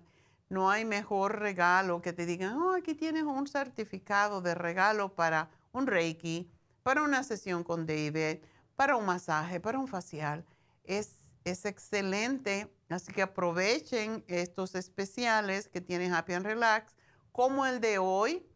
no 0.50 0.70
hay 0.70 0.86
mejor 0.86 1.40
regalo 1.40 2.02
que 2.02 2.14
te 2.14 2.26
digan, 2.26 2.58
oh, 2.58 2.76
aquí 2.76 2.96
tienes 2.96 3.24
un 3.24 3.48
certificado 3.48 4.42
de 4.42 4.56
regalo 4.56 5.14
para 5.14 5.50
un 5.72 5.88
Reiki, 5.88 6.52
para 6.84 7.04
una 7.04 7.24
sesión 7.24 7.64
con 7.64 7.86
David, 7.86 8.40
para 8.76 8.96
un 8.96 9.06
masaje, 9.06 9.60
para 9.60 9.80
un 9.80 9.88
facial. 9.88 10.46
Es, 10.84 11.18
es 11.44 11.66
excelente, 11.66 12.74
así 12.90 13.12
que 13.12 13.22
aprovechen 13.22 14.24
estos 14.28 14.76
especiales 14.76 15.68
que 15.68 15.82
tiene 15.82 16.12
Happy 16.12 16.34
and 16.34 16.46
Relax, 16.46 16.96
como 17.32 17.66
el 17.66 17.82
de 17.82 17.98
hoy, 17.98 18.48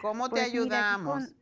¿Cómo 0.00 0.28
te 0.28 0.36
pues 0.36 0.44
ayudamos? 0.44 1.34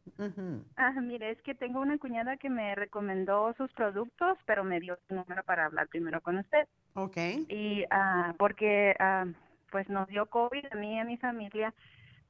ah, 0.76 0.92
mire, 1.02 1.30
es 1.30 1.42
que 1.42 1.54
tengo 1.54 1.80
una 1.80 1.98
cuñada 1.98 2.38
que 2.38 2.48
me 2.48 2.74
recomendó 2.74 3.52
sus 3.54 3.70
productos, 3.72 4.38
pero 4.46 4.64
me 4.64 4.80
dio 4.80 4.98
su 5.06 5.14
número 5.14 5.44
para 5.44 5.66
hablar 5.66 5.88
primero 5.88 6.22
con 6.22 6.38
usted. 6.38 6.66
Ok. 6.96 7.16
Y 7.48 7.84
ah, 7.90 8.34
porque 8.38 8.94
ah, 8.98 9.26
pues 9.70 9.88
nos 9.88 10.08
dio 10.08 10.26
COVID 10.26 10.66
a 10.70 10.76
mí 10.76 10.94
y 10.94 10.98
a 10.98 11.04
mi 11.04 11.16
familia 11.16 11.72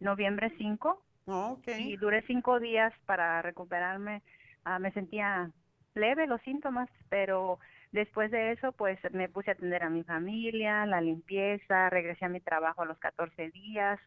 noviembre 0.01 0.53
5. 0.59 1.03
Okay. 1.29 1.93
Y 1.93 1.97
duré 1.97 2.23
cinco 2.27 2.61
días 2.61 2.93
para 3.05 3.43
recuperarme. 3.43 4.23
Ah, 4.65 4.79
me 4.79 4.93
sentía 4.93 5.51
leve 5.95 6.27
los 6.27 6.41
síntomas, 6.43 6.89
pero 7.09 7.59
después 7.93 8.31
de 8.31 8.53
eso 8.53 8.73
pues 8.73 8.99
me 9.13 9.29
puse 9.29 9.51
a 9.51 9.55
atender 9.55 9.83
a 9.83 9.91
mi 9.91 10.05
familia, 10.05 10.87
la 10.87 11.01
limpieza, 11.01 11.89
regresé 11.91 12.27
a 12.27 12.29
mi 12.29 12.41
trabajo 12.41 12.83
a 12.83 12.87
los 12.87 12.99
14 12.99 13.51
días 13.51 13.99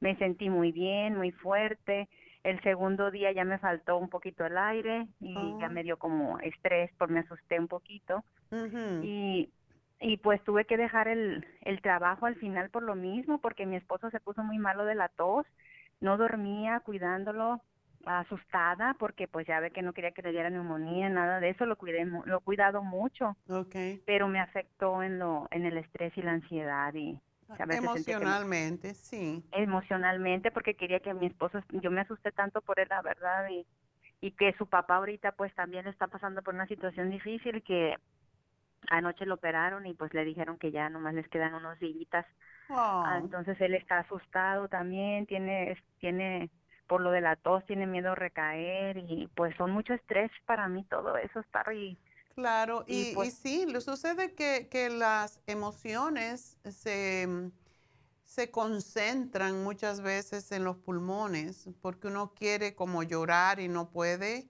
me 0.00 0.16
sentí 0.16 0.48
muy 0.50 0.72
bien, 0.72 1.16
muy 1.16 1.32
fuerte. 1.32 2.08
El 2.44 2.62
segundo 2.62 3.10
día 3.10 3.32
ya 3.32 3.44
me 3.44 3.58
faltó 3.58 3.96
un 3.98 4.08
poquito 4.08 4.46
el 4.46 4.56
aire 4.56 5.08
y 5.20 5.34
ya 5.34 5.66
oh. 5.66 5.70
me 5.70 5.82
dio 5.82 5.98
como 5.98 6.38
estrés, 6.40 6.90
por 6.96 7.10
me 7.10 7.20
asusté 7.20 7.58
un 7.58 7.68
poquito. 7.68 8.24
Y 9.02 9.50
y 10.00 10.16
pues 10.18 10.42
tuve 10.44 10.64
que 10.64 10.76
dejar 10.76 11.08
el, 11.08 11.46
el 11.62 11.82
trabajo 11.82 12.26
al 12.26 12.36
final 12.36 12.70
por 12.70 12.82
lo 12.82 12.94
mismo, 12.94 13.40
porque 13.40 13.66
mi 13.66 13.76
esposo 13.76 14.10
se 14.10 14.20
puso 14.20 14.42
muy 14.42 14.58
malo 14.58 14.84
de 14.84 14.94
la 14.94 15.08
tos, 15.08 15.46
no 16.00 16.16
dormía 16.16 16.80
cuidándolo, 16.80 17.60
asustada, 18.04 18.94
porque 18.98 19.26
pues 19.28 19.46
ya 19.46 19.60
ve 19.60 19.70
que 19.70 19.82
no 19.82 19.92
quería 19.92 20.12
que 20.12 20.22
le 20.22 20.30
diera 20.30 20.50
neumonía, 20.50 21.08
nada 21.08 21.40
de 21.40 21.50
eso, 21.50 21.66
lo 21.66 21.76
cuidé, 21.76 22.04
lo 22.04 22.38
he 22.38 22.40
cuidado 22.40 22.82
mucho, 22.82 23.36
okay. 23.48 24.00
pero 24.06 24.28
me 24.28 24.40
afectó 24.40 25.02
en 25.02 25.18
lo, 25.18 25.48
en 25.50 25.66
el 25.66 25.76
estrés 25.76 26.16
y 26.16 26.22
la 26.22 26.32
ansiedad 26.32 26.94
y, 26.94 27.20
Emocionalmente, 27.70 28.92
sí. 28.94 29.42
Emocionalmente, 29.52 30.50
porque 30.50 30.74
quería 30.74 31.00
que 31.00 31.14
mi 31.14 31.26
esposo, 31.26 31.62
yo 31.70 31.90
me 31.90 32.02
asusté 32.02 32.30
tanto 32.30 32.60
por 32.60 32.78
él, 32.78 32.88
la 32.90 33.00
verdad, 33.00 33.48
y, 33.48 33.66
y 34.20 34.32
que 34.32 34.52
su 34.58 34.66
papá 34.66 34.96
ahorita 34.96 35.32
pues 35.32 35.54
también 35.54 35.86
está 35.86 36.08
pasando 36.08 36.42
por 36.42 36.54
una 36.54 36.66
situación 36.66 37.10
difícil 37.10 37.62
que 37.62 37.96
anoche 38.90 39.26
lo 39.26 39.34
operaron 39.34 39.86
y 39.86 39.94
pues 39.94 40.12
le 40.14 40.24
dijeron 40.24 40.58
que 40.58 40.70
ya 40.70 40.88
nomás 40.88 41.14
les 41.14 41.28
quedan 41.28 41.54
unos 41.54 41.78
días. 41.78 42.26
Ah, 42.70 43.14
oh. 43.16 43.24
entonces 43.24 43.60
él 43.60 43.74
está 43.74 44.00
asustado 44.00 44.68
también, 44.68 45.26
tiene, 45.26 45.82
tiene, 46.00 46.50
por 46.86 47.00
lo 47.00 47.10
de 47.10 47.20
la 47.20 47.36
tos, 47.36 47.64
tiene 47.66 47.86
miedo 47.86 48.12
a 48.12 48.14
recaer 48.14 48.98
y 48.98 49.28
pues 49.34 49.56
son 49.56 49.70
mucho 49.70 49.94
estrés 49.94 50.30
para 50.46 50.68
mí 50.68 50.84
todo 50.84 51.16
eso, 51.16 51.40
estar 51.40 51.72
y 51.72 51.98
Claro, 52.38 52.84
y, 52.86 53.16
pues 53.16 53.34
sí, 53.34 53.66
le 53.66 53.80
sucede 53.80 54.32
que, 54.32 54.68
que 54.70 54.90
las 54.90 55.40
emociones 55.48 56.56
se, 56.70 57.26
mm, 57.26 57.50
se, 58.22 58.52
concentran 58.52 59.64
muchas 59.64 60.00
veces 60.00 60.52
en 60.52 60.62
los 60.62 60.76
pulmones 60.76 61.68
porque 61.82 62.06
uno 62.06 62.34
quiere 62.34 62.76
como 62.76 63.02
llorar 63.02 63.58
y 63.58 63.66
no 63.66 63.90
puede, 63.90 64.48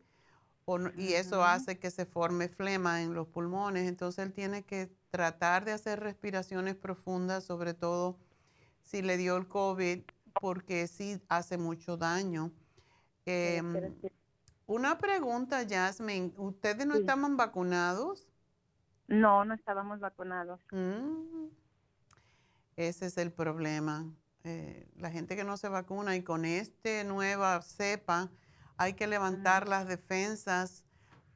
y 0.97 1.15
eso 1.15 1.43
hace 1.43 1.79
que 1.79 1.91
se 1.91 2.05
forme 2.05 2.49
flema 2.49 3.03
en 3.03 3.15
los 3.15 3.27
pulmones. 3.29 3.89
Entonces 3.89 4.27
él 4.27 4.33
tiene 4.33 4.65
que 4.65 4.91
tratar 5.11 5.65
de 5.65 5.73
hacer 5.73 6.01
respiraciones 6.01 6.77
profundas, 6.77 7.45
sobre 7.45 7.73
todo 7.75 8.19
si 8.83 9.01
le 9.01 9.17
dio 9.17 9.37
el 9.37 9.49
COVID, 9.49 10.03
porque 10.41 10.87
sí 10.87 11.21
hace 11.29 11.57
mucho 11.57 11.97
daño. 11.97 12.53
Una 14.67 14.99
pregunta, 14.99 15.67
Jasmine. 15.69 16.33
¿Ustedes 16.37 16.87
no 16.87 16.95
estaban 16.95 17.37
vacunados? 17.37 18.27
No, 19.07 19.45
no 19.45 19.55
estábamos 19.55 20.01
vacunados. 20.01 20.61
Mm. 20.71 21.47
Ese 22.77 23.07
es 23.07 23.17
el 23.17 23.33
problema. 23.33 24.07
Eh, 24.45 24.87
la 24.97 25.11
gente 25.11 25.35
que 25.35 25.45
no 25.45 25.57
se 25.57 25.69
vacuna 25.69 26.15
y 26.17 26.23
con 26.23 26.45
esta 26.45 27.05
nueva 27.05 27.61
cepa 27.63 28.31
hay 28.79 28.95
que 28.95 29.09
levantar 29.09 29.69
las 29.69 29.87
defensas 29.89 30.85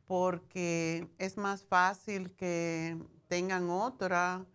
porque 0.07 1.09
es 1.19 1.37
más 1.37 1.65
fácil 1.65 2.31
que 2.37 2.97
tengan 3.29 3.69
otra, 3.69 4.47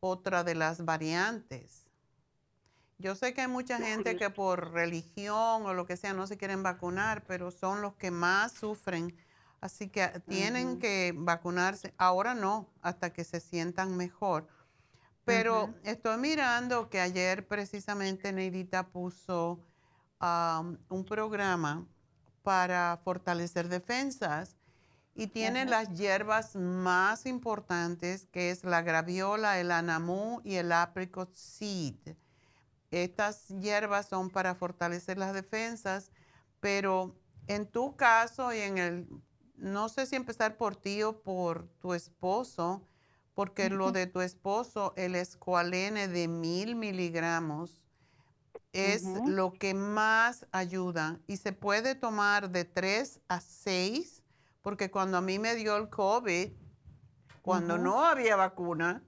otra 0.00 0.44
de 0.44 0.54
las 0.54 0.84
variantes. 0.84 1.86
Yo 2.98 3.16
sé 3.16 3.34
que 3.34 3.40
hay 3.40 3.48
mucha 3.48 3.78
gente 3.78 4.16
que 4.16 4.30
por 4.30 4.72
religión 4.72 5.66
o 5.66 5.74
lo 5.74 5.86
que 5.86 5.96
sea 5.96 6.12
no 6.12 6.28
se 6.28 6.36
quieren 6.36 6.62
vacunar, 6.62 7.24
pero 7.26 7.50
son 7.50 7.82
los 7.82 7.94
que 7.96 8.12
más 8.12 8.52
sufren. 8.52 9.16
Así 9.60 9.88
que 9.88 10.06
tienen 10.28 10.78
que 10.78 11.12
vacunarse. 11.16 11.92
Ahora 11.98 12.34
no, 12.34 12.68
hasta 12.82 13.12
que 13.12 13.24
se 13.24 13.40
sientan 13.40 13.96
mejor. 13.96 14.46
Pero 15.24 15.74
estoy 15.82 16.18
mirando 16.18 16.88
que 16.88 17.00
ayer 17.00 17.46
precisamente 17.46 18.32
Neidita 18.32 18.88
puso 18.88 19.60
un 20.20 21.04
programa 21.04 21.84
para 22.42 22.98
fortalecer 23.04 23.68
defensas 23.68 24.56
y 25.14 25.26
tiene 25.26 25.66
las 25.66 25.92
hierbas 25.94 26.56
más 26.56 27.26
importantes 27.26 28.26
que 28.26 28.50
es 28.50 28.64
la 28.64 28.82
graviola, 28.82 29.60
el 29.60 29.70
anamú 29.70 30.40
y 30.44 30.54
el 30.54 30.72
apricot 30.72 31.34
seed. 31.34 32.16
Estas 32.90 33.48
hierbas 33.48 34.08
son 34.08 34.30
para 34.30 34.54
fortalecer 34.54 35.18
las 35.18 35.34
defensas, 35.34 36.10
pero 36.60 37.14
en 37.46 37.66
tu 37.66 37.96
caso 37.96 38.52
y 38.52 38.58
en 38.58 38.78
el 38.78 39.08
no 39.56 39.88
sé 39.88 40.06
si 40.06 40.16
empezar 40.16 40.56
por 40.56 40.76
ti 40.76 41.02
o 41.02 41.22
por 41.22 41.68
tu 41.78 41.94
esposo, 41.94 42.82
porque 43.34 43.70
lo 43.70 43.92
de 43.92 44.06
tu 44.06 44.20
esposo, 44.20 44.92
el 44.96 45.14
escualene 45.14 46.08
de 46.08 46.26
mil 46.26 46.74
miligramos, 46.74 47.81
es 48.72 49.04
lo 49.26 49.52
que 49.52 49.74
más 49.74 50.46
ayuda 50.50 51.20
y 51.26 51.36
se 51.36 51.52
puede 51.52 51.94
tomar 51.94 52.50
de 52.50 52.64
3 52.64 53.20
a 53.28 53.40
6, 53.40 54.22
porque 54.62 54.90
cuando 54.90 55.18
a 55.18 55.20
mí 55.20 55.38
me 55.38 55.54
dio 55.54 55.76
el 55.76 55.90
COVID, 55.90 56.52
cuando 57.42 57.76
no 57.76 58.04
había 58.04 58.36
vacuna, 58.36 59.02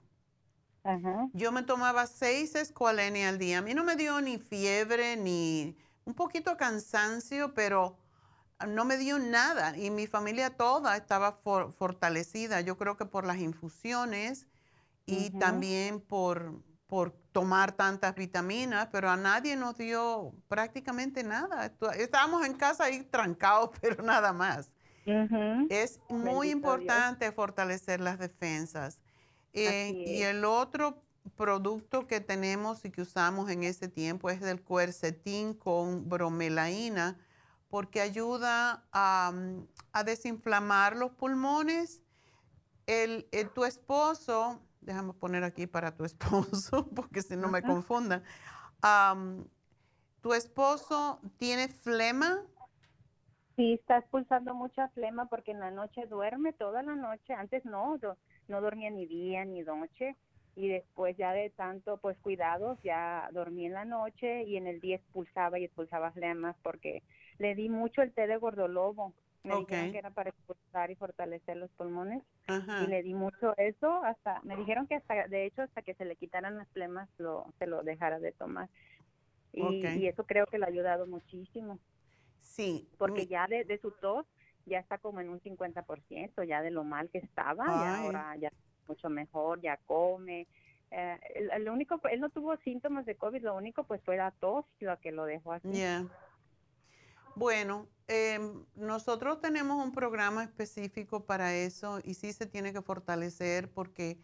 yo 1.33 1.51
me 1.51 1.63
tomaba 1.63 2.05
6 2.05 2.55
escualene 2.55 3.25
al 3.25 3.39
día. 3.39 3.57
A 3.59 3.61
mí 3.61 3.73
no 3.73 3.83
me 3.83 3.95
dio 3.95 4.21
ni 4.21 4.37
fiebre 4.37 5.17
ni 5.17 5.75
un 6.03 6.13
poquito 6.13 6.57
cansancio, 6.57 7.53
pero 7.55 7.97
no 8.67 8.85
me 8.85 8.97
dio 8.97 9.17
nada. 9.17 9.75
Y 9.77 9.89
mi 9.89 10.05
familia 10.05 10.55
toda 10.55 10.95
estaba 10.95 11.39
fortalecida. 11.77 12.61
Yo 12.61 12.77
creo 12.77 12.97
que 12.97 13.05
por 13.05 13.25
las 13.25 13.37
infusiones 13.37 14.47
y 15.05 15.31
también 15.31 16.01
por, 16.01 16.61
por 16.95 17.11
tomar 17.33 17.73
tantas 17.73 18.15
vitaminas, 18.15 18.87
pero 18.89 19.09
a 19.09 19.17
nadie 19.17 19.57
nos 19.57 19.77
dio 19.77 20.33
prácticamente 20.47 21.25
nada. 21.25 21.73
Estábamos 21.97 22.45
en 22.45 22.53
casa 22.53 22.85
ahí 22.85 23.03
trancados, 23.03 23.71
pero 23.81 24.01
nada 24.01 24.31
más. 24.31 24.71
Es 25.67 25.99
muy 26.07 26.51
importante 26.51 27.29
fortalecer 27.33 27.99
las 27.99 28.17
defensas. 28.17 29.01
Eh, 29.51 30.05
y 30.07 30.21
el 30.21 30.45
otro 30.45 31.03
producto 31.35 32.07
que 32.07 32.21
tenemos 32.21 32.85
y 32.85 32.91
que 32.91 33.01
usamos 33.01 33.49
en 33.49 33.63
ese 33.63 33.89
tiempo 33.89 34.29
es 34.29 34.41
el 34.41 34.61
cuercetín 34.61 35.53
con 35.53 36.07
bromelaína 36.07 37.17
porque 37.67 37.99
ayuda 37.99 38.85
a, 38.93 39.33
desinflamar 40.05 40.95
los 40.95 41.11
pulmones. 41.11 42.01
El, 42.87 43.27
tu 43.53 43.65
esposo, 43.65 44.61
déjame 44.85 45.13
poner 45.13 45.43
aquí 45.43 45.67
para 45.67 45.95
tu 45.95 46.05
esposo, 46.05 46.87
porque 46.95 47.21
si 47.21 47.35
no 47.35 47.49
me 47.49 47.61
confundan. 47.61 48.23
¿Tu 50.21 50.33
esposo 50.33 51.19
tiene 51.37 51.67
flema? 51.67 52.41
Sí, 53.55 53.73
está 53.73 53.99
expulsando 53.99 54.53
mucha 54.53 54.89
flema 54.89 55.27
porque 55.27 55.51
en 55.51 55.59
la 55.59 55.71
noche 55.71 56.07
duerme 56.07 56.51
toda 56.53 56.83
la 56.83 56.95
noche. 56.95 57.33
Antes 57.33 57.63
no, 57.65 57.99
no 58.47 58.61
dormía 58.61 58.89
ni 58.89 59.05
día 59.05 59.45
ni 59.45 59.61
noche 59.61 60.15
y 60.55 60.69
después 60.69 61.15
ya 61.17 61.31
de 61.33 61.49
tanto 61.49 61.97
pues 61.97 62.17
cuidados 62.19 62.79
ya 62.83 63.29
dormí 63.33 63.65
en 63.65 63.73
la 63.73 63.85
noche 63.85 64.43
y 64.43 64.57
en 64.57 64.67
el 64.67 64.79
día 64.79 64.95
expulsaba 64.95 65.59
y 65.59 65.65
expulsaba 65.65 66.11
flemas 66.11 66.55
porque 66.63 67.03
le 67.39 67.55
di 67.55 67.69
mucho 67.69 68.01
el 68.01 68.13
té 68.13 68.27
de 68.27 68.37
gordolobo. 68.37 69.13
Me 69.45 69.59
dijeron 69.59 69.91
que 69.91 69.97
era 69.97 70.09
para 70.09 70.29
expulsar 70.29 70.91
y 70.91 70.95
fortalecer 70.95 71.57
los 71.57 71.69
pulmones. 71.71 72.23
Y 72.47 72.87
le 72.87 73.03
di 73.03 73.13
mucho 73.13 73.55
eso 73.57 74.03
hasta, 74.03 74.41
me 74.43 74.55
dijeron 74.55 74.87
que 74.87 74.95
hasta, 74.95 75.27
de 75.27 75.45
hecho, 75.45 75.61
hasta 75.61 75.81
que 75.81 75.93
se 75.93 76.05
le 76.05 76.15
quitaran 76.15 76.57
las 76.57 76.67
flemas, 76.69 77.09
lo, 77.17 77.45
se 77.59 77.67
lo 77.67 77.83
dejara 77.83 78.19
de 78.19 78.31
tomar. 78.31 78.69
Y, 79.53 80.07
eso 80.07 80.25
creo 80.25 80.45
que 80.47 80.57
le 80.57 80.65
ha 80.65 80.69
ayudado 80.69 81.07
muchísimo. 81.07 81.79
Sí. 82.41 82.87
Porque 82.97 83.27
ya 83.27 83.47
de, 83.47 83.63
de, 83.63 83.77
su 83.77 83.91
tos 83.91 84.25
ya 84.65 84.79
está 84.79 84.97
como 84.97 85.21
en 85.21 85.29
un 85.29 85.39
50%, 85.39 86.43
ya 86.43 86.61
de 86.61 86.71
lo 86.71 86.83
mal 86.83 87.09
que 87.09 87.19
estaba, 87.19 87.65
y 87.65 88.03
ahora 88.03 88.35
ya 88.37 88.51
mucho 88.87 89.09
mejor, 89.09 89.61
ya 89.61 89.77
come. 89.85 90.47
Eh, 90.91 91.19
el, 91.35 91.67
único, 91.69 91.99
él 92.09 92.19
no 92.19 92.29
tuvo 92.29 92.55
síntomas 92.57 93.05
de 93.05 93.15
COVID, 93.15 93.43
lo 93.43 93.55
único 93.55 93.83
pues 93.83 94.01
fue 94.03 94.17
la 94.17 94.31
tos 94.31 94.65
lo 94.79 94.97
que 94.99 95.11
lo 95.11 95.25
dejó 95.25 95.53
así. 95.53 95.69
Bueno, 97.35 97.89
em, 98.07 98.65
nosotros 98.75 99.41
tenemos 99.41 99.83
un 99.83 99.91
programa 99.91 100.43
específico 100.43 101.25
para 101.25 101.53
eso 101.53 101.99
y 102.03 102.13
sí 102.13 102.31
se 102.31 102.45
tiene 102.45 102.71
que 102.71 102.81
fortalecer 102.81 103.69
porque 103.69 104.17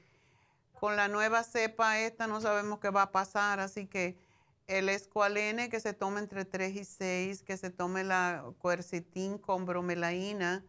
con 0.71 0.95
la 0.95 1.09
nueva 1.09 1.43
cepa 1.43 1.99
esta 1.99 2.27
no 2.27 2.39
sabemos 2.39 2.79
qué 2.79 2.89
va 2.89 3.03
a 3.03 3.11
pasar, 3.11 3.59
así 3.59 3.85
que 3.87 4.17
el 4.67 4.87
escualene 4.87 5.69
que 5.69 5.81
se 5.81 5.93
toma 5.93 6.19
entre 6.19 6.45
3 6.45 6.75
y 6.75 6.85
6, 6.85 7.43
que 7.43 7.57
se 7.57 7.69
tome 7.69 8.05
la 8.05 8.45
cuercetín 8.59 9.37
con 9.37 9.65
bromelaína 9.65 10.63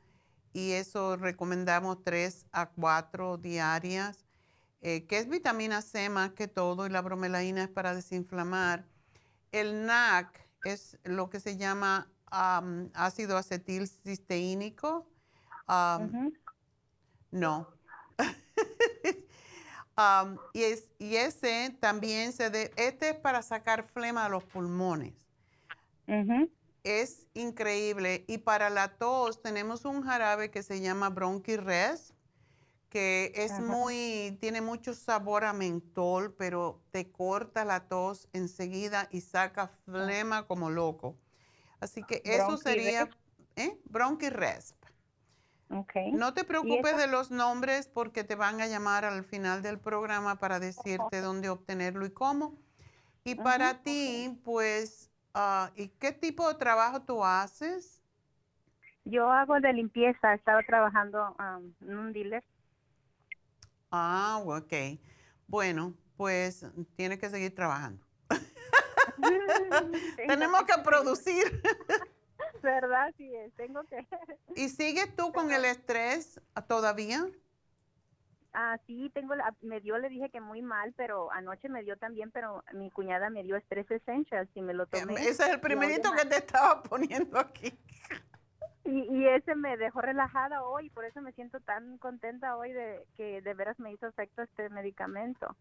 y 0.53 0.73
eso 0.73 1.17
recomendamos 1.17 2.03
3 2.03 2.47
a 2.51 2.71
4 2.71 3.37
diarias, 3.39 4.27
eh, 4.81 5.07
que 5.07 5.19
es 5.19 5.29
vitamina 5.29 5.81
C 5.81 6.09
más 6.09 6.33
que 6.33 6.49
todo 6.49 6.87
y 6.87 6.91
la 6.91 7.03
bromelaína 7.03 7.63
es 7.65 7.71
para 7.71 7.95
desinflamar. 7.95 8.89
El 9.53 9.87
NAC 9.87 10.45
es 10.65 10.99
lo 11.05 11.31
que 11.31 11.39
se 11.41 11.57
llama 11.57 12.11
ácido 12.33 13.37
acetil 13.37 13.89
cisteínico. 13.89 15.07
No. 17.31 17.69
y, 20.53 20.63
es, 20.63 20.91
y 20.99 21.17
ese 21.17 21.77
también 21.81 22.33
se 22.33 22.51
de, 22.51 22.73
este 22.77 23.11
es 23.11 23.17
para 23.17 23.43
sacar 23.43 23.85
flema 23.85 24.25
de 24.25 24.31
los 24.31 24.45
pulmones. 24.45 25.15
Es 26.85 27.27
increíble. 27.35 28.25
Y 28.27 28.39
para 28.39 28.71
la 28.71 28.97
tos 28.97 29.41
tenemos 29.41 29.85
un 29.85 30.03
jarabe 30.03 30.51
que 30.51 30.63
se 30.63 30.81
llama 30.81 31.11
Bronchi-Res, 31.11 32.15
que 32.89 33.33
es 33.35 33.59
muy, 33.61 34.37
tiene 34.41 34.61
mucho 34.61 34.95
sabor 34.95 35.45
a 35.45 35.53
mentol, 35.53 36.35
pero 36.35 36.83
te 36.91 37.11
corta 37.11 37.65
la 37.65 37.89
tos 37.89 38.29
enseguida 38.33 39.09
y 39.11 39.23
saca 39.23 39.69
flema 39.87 40.47
como 40.47 40.69
loco. 40.69 41.17
Así 41.83 42.05
que 42.05 42.23
eso 42.25 42.57
sería 42.59 43.11
¿eh? 43.57 43.77
Bronchi-Resp. 43.91 44.77
Okay. 45.69 46.13
No 46.13 46.33
te 46.33 46.45
preocupes 46.45 46.97
de 46.97 47.09
los 47.09 47.33
nombres 47.33 47.89
porque 47.89 48.23
te 48.23 48.37
van 48.37 48.61
a 48.61 48.69
llamar 48.69 49.05
al 49.05 49.25
final 49.25 49.63
del 49.63 49.81
programa 49.81 50.37
para 50.37 50.61
decirte 50.61 51.21
dónde 51.21 51.49
obtenerlo 51.49 52.07
y 52.07 52.11
cómo. 52.11 52.57
Y 53.25 53.35
para 53.35 53.83
ti, 53.83 54.39
pues, 54.45 55.11
uh, 55.35 55.73
¿y 55.75 55.89
qué 55.89 56.13
tipo 56.13 56.47
de 56.47 56.55
trabajo 56.55 57.03
tú 57.03 57.25
haces? 57.25 58.01
Yo 59.05 59.33
hago 59.33 59.59
de 59.59 59.73
limpieza, 59.73 60.35
estaba 60.35 60.63
trabajando 60.63 61.35
en 61.81 61.99
un 61.99 62.13
dealer. 62.13 62.45
Ah, 63.91 64.41
ok. 64.45 65.01
Bueno, 65.49 65.95
pues 66.17 66.65
tienes 66.95 67.19
que 67.19 67.29
seguir 67.29 67.53
trabajando. 67.57 68.07
Tenemos 70.17 70.63
que 70.65 70.83
producir. 70.83 71.63
¿Verdad? 72.63 73.13
Sí, 73.17 73.33
tengo 73.57 73.83
que. 73.85 74.07
¿Y 74.57 74.69
sigues 74.69 75.15
tú 75.17 75.33
con 75.33 75.51
el 75.53 75.65
estrés 75.65 76.41
todavía? 76.69 77.27
Ah, 78.55 78.79
sí, 78.87 79.11
tengo, 79.15 79.35
la, 79.35 79.55
me 79.63 79.81
dio, 79.81 79.97
le 79.99 80.11
dije 80.11 80.29
que 80.29 80.41
muy 80.41 80.61
mal, 80.61 80.93
pero 80.95 81.33
anoche 81.33 81.71
me 81.71 81.83
dio 81.83 81.97
también, 81.97 82.31
pero 82.31 82.63
mi 82.75 82.91
cuñada 82.91 83.31
me 83.31 83.43
dio 83.43 83.57
estrés 83.57 83.91
essentials 83.91 84.51
y 84.55 84.61
me 84.61 84.75
lo 84.75 84.87
tomé. 84.87 85.15
Ese 85.15 85.45
es 85.45 85.49
el 85.49 85.61
primerito 85.61 86.13
que 86.13 86.27
te 86.27 86.37
estaba 86.37 86.83
poniendo 86.83 87.39
aquí. 87.39 87.73
Y, 88.85 89.05
y, 89.11 89.29
ese 89.29 89.55
me 89.55 89.79
dejó 89.79 90.03
relajada 90.03 90.65
hoy, 90.65 90.91
por 90.91 91.07
eso 91.07 91.23
me 91.23 91.33
siento 91.33 91.61
tan 91.61 91.97
contenta 91.99 92.57
hoy 92.57 92.73
de 92.73 93.07
que 93.17 93.41
de 93.41 93.55
veras 93.55 93.79
me 93.79 93.93
hizo 93.93 94.07
efecto 94.07 94.43
este 94.43 94.69
medicamento. 94.69 95.57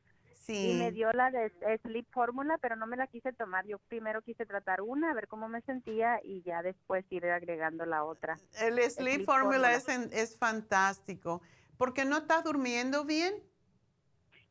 Y 0.48 0.74
me 0.74 0.92
dio 0.92 1.12
la 1.14 1.32
de 1.32 1.52
Sleep 1.84 2.08
Fórmula, 2.12 2.58
pero 2.62 2.76
no 2.76 2.88
me 2.88 2.98
la 2.98 3.08
quise 3.08 3.32
tomar. 3.34 3.66
Yo 3.66 3.78
primero 3.88 4.22
quise 4.22 4.46
tratar 4.46 4.82
una, 4.82 5.12
a 5.12 5.14
ver 5.14 5.28
cómo 5.28 5.48
me 5.48 5.62
sentía 5.62 6.20
y 6.24 6.42
ya 6.42 6.62
después 6.62 7.06
ir 7.10 7.26
agregando 7.26 7.86
la 7.86 8.04
otra. 8.04 8.38
El 8.60 8.80
Sleep, 8.90 9.24
Fórmula 9.24 9.74
es, 9.74 9.88
es 9.88 10.38
fantástico. 10.38 11.42
¿Por 11.78 11.94
qué 11.94 12.06
no 12.06 12.18
estás 12.18 12.44
durmiendo 12.44 13.06
bien? 13.06 13.34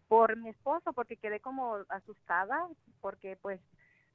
Por 0.09 0.37
mi 0.37 0.49
esposo, 0.49 0.93
porque 0.93 1.17
quedé 1.17 1.41
como 1.41 1.77
asustada, 1.89 2.69
porque 3.01 3.37
pues 3.41 3.61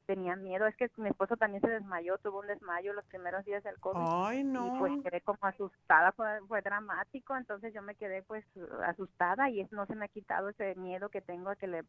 tenía 0.06 0.36
miedo. 0.36 0.66
Es 0.68 0.76
que 0.76 0.90
mi 0.98 1.10
esposo 1.10 1.38
también 1.38 1.62
se 1.62 1.70
desmayó, 1.70 2.18
tuvo 2.20 2.40
un 2.40 2.48
desmayo 2.48 2.94
los 2.94 3.06
primeros 3.06 3.44
días 3.46 3.64
del 3.64 3.80
COVID. 3.80 4.00
Ay, 4.08 4.44
no. 4.44 4.68
Y 4.68 4.80
pues 4.80 4.94
quedé 5.04 5.22
como 5.22 5.40
asustada, 5.42 6.12
fue, 6.14 6.40
fue 6.48 6.62
dramático, 6.62 7.36
entonces 7.36 7.74
yo 7.74 7.82
me 7.82 7.96
quedé 7.96 8.24
pues 8.24 8.46
asustada 8.86 9.50
y 9.50 9.68
no 9.72 9.86
se 9.86 9.96
me 9.96 10.06
ha 10.06 10.10
quitado 10.10 10.50
ese 10.50 10.76
miedo 10.76 11.10
que 11.10 11.22
tengo 11.22 11.50
a 11.50 11.56
que 11.56 11.68
le 11.68 11.84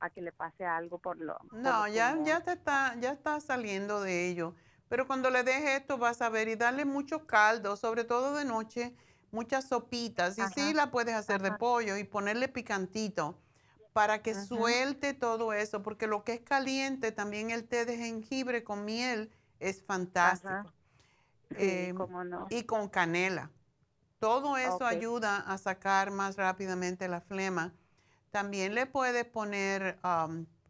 a 0.00 0.10
que 0.10 0.22
le 0.22 0.30
pase 0.30 0.64
algo 0.64 0.98
por 0.98 1.18
lo 1.18 1.36
No, 1.50 1.88
ya 1.88 2.16
ya 2.22 2.40
te 2.40 2.52
está 2.52 2.94
ya 3.00 3.10
está 3.10 3.40
saliendo 3.40 4.00
de 4.00 4.28
ello. 4.28 4.54
Pero 4.88 5.06
cuando 5.06 5.28
le 5.30 5.42
dejes 5.42 5.80
esto 5.80 5.98
vas 5.98 6.22
a 6.22 6.30
ver 6.30 6.48
y 6.48 6.56
darle 6.56 6.84
mucho 6.84 7.26
caldo, 7.26 7.76
sobre 7.76 8.04
todo 8.04 8.34
de 8.34 8.44
noche, 8.44 8.94
muchas 9.30 9.68
sopitas 9.68 10.38
y 10.38 10.42
sí 10.54 10.72
la 10.72 10.90
puedes 10.90 11.14
hacer 11.14 11.42
de 11.42 11.52
pollo 11.52 11.96
y 11.96 12.04
ponerle 12.04 12.48
picantito 12.48 13.38
para 13.92 14.22
que 14.22 14.34
suelte 14.34 15.14
todo 15.14 15.52
eso, 15.52 15.82
porque 15.82 16.06
lo 16.06 16.24
que 16.24 16.34
es 16.34 16.40
caliente, 16.40 17.12
también 17.12 17.50
el 17.50 17.66
té 17.66 17.84
de 17.84 17.96
jengibre 17.96 18.62
con 18.64 18.84
miel 18.84 19.30
es 19.60 19.82
fantástico. 19.82 20.72
Em, 21.50 21.96
y 22.50 22.64
con 22.64 22.88
canela. 22.88 23.50
Todo 24.18 24.56
eso 24.56 24.84
ayuda 24.84 25.38
a 25.38 25.58
sacar 25.58 26.10
más 26.10 26.36
rápidamente 26.36 27.08
la 27.08 27.20
flema. 27.20 27.72
También 28.30 28.74
le 28.74 28.86
puedes 28.86 29.24
poner 29.24 29.98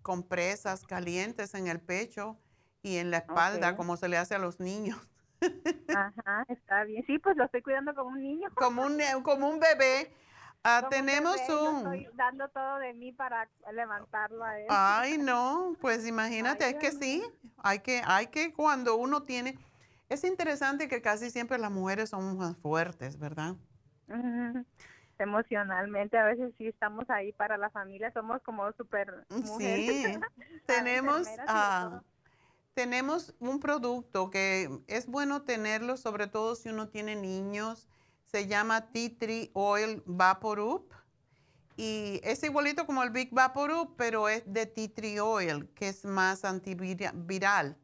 compresas 0.03 0.85
calientes 0.85 1.55
en 1.55 1.66
el 1.66 1.81
pecho 1.81 2.39
y 2.82 2.97
en 2.97 3.11
la 3.11 3.19
espalda, 3.19 3.77
como 3.77 3.97
se 3.97 4.09
le 4.09 4.16
hace 4.16 4.35
a 4.35 4.39
los 4.39 4.61
niños. 4.61 4.99
Ajá, 5.89 6.45
está 6.49 6.85
bien. 6.85 7.05
Sí, 7.07 7.19
pues 7.19 7.36
lo 7.36 7.45
estoy 7.45 7.62
cuidando 7.62 7.95
como 7.95 8.11
un 8.11 8.23
niño. 8.23 8.51
Como 8.55 8.82
un, 8.82 9.01
como 9.23 9.49
un 9.49 9.61
bebé. 9.61 10.12
Ah, 10.64 10.89
tenemos 10.90 11.36
un... 11.48 11.76
estoy 11.76 12.09
dando 12.14 12.48
todo 12.48 12.78
de 12.78 12.93
mí 12.93 13.12
para 13.12 13.48
levantarlo 13.72 14.44
a 14.44 14.59
él. 14.59 14.66
Ay, 14.68 15.18
no, 15.18 15.76
pues 15.80 16.06
imagínate, 16.06 16.68
es 16.68 16.74
que 16.74 16.93
sí, 16.93 17.22
hay 17.59 17.78
que, 17.80 18.02
hay 18.05 18.26
que 18.28 18.52
cuando 18.52 18.97
uno 18.97 19.22
tiene... 19.22 19.59
Es 20.09 20.24
interesante 20.24 20.89
que 20.89 21.02
casi 21.02 21.30
siempre 21.30 21.59
las 21.59 21.70
mujeres 21.70 22.10
son 22.10 22.36
más 22.39 22.56
fuertes, 22.56 23.18
¿verdad? 23.18 23.55
Emocionalmente, 25.18 26.16
a 26.18 26.24
veces 26.24 26.52
sí 26.59 26.66
estamos 26.66 27.09
ahí 27.10 27.32
para 27.32 27.56
la 27.56 27.70
familia, 27.70 28.10
somos 28.12 28.40
como 28.43 28.70
súper 28.72 29.26
mujeres. 29.28 30.12
Sí, 30.12 30.20
tenemos... 30.66 31.28
ah, 31.47 32.02
tenemos 32.74 33.35
un 33.40 33.59
producto 33.59 34.30
que 34.30 34.70
es 34.86 35.09
bueno 35.09 35.43
tenerlo, 35.43 35.97
sobre 35.97 36.28
todo 36.28 36.55
si 36.55 36.68
uno 36.68 36.89
tiene 36.89 37.16
niños 37.16 37.89
se 38.31 38.47
llama 38.47 38.91
Tea 38.93 39.11
Tree 39.19 39.51
Oil 39.55 40.03
Vaporup 40.07 40.93
y 41.77 42.21
es 42.25 42.43
igualito 42.43 42.87
como 42.87 43.05
el 43.05 43.11
Big 43.11 43.33
Vaporup, 43.33 43.95
pero 43.97 44.29
es 44.29 44.43
de 44.47 44.67
Tea 44.67 44.93
Tree 44.93 45.21
Oil, 45.21 45.69
que 45.77 45.89
es 45.89 46.05
más 46.05 46.45
antiviral. 46.45 47.79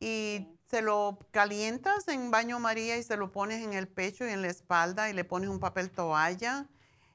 Y 0.00 0.48
se 0.68 0.82
lo 0.82 1.20
calientas 1.30 2.08
en 2.08 2.32
baño 2.32 2.58
María 2.58 2.98
y 2.98 3.04
se 3.04 3.16
lo 3.16 3.30
pones 3.30 3.62
en 3.62 3.72
el 3.72 3.86
pecho 3.86 4.26
y 4.26 4.30
en 4.30 4.42
la 4.42 4.48
espalda 4.48 5.08
y 5.08 5.12
le 5.12 5.24
pones 5.24 5.48
un 5.48 5.60
papel 5.60 5.90
toalla 5.90 6.68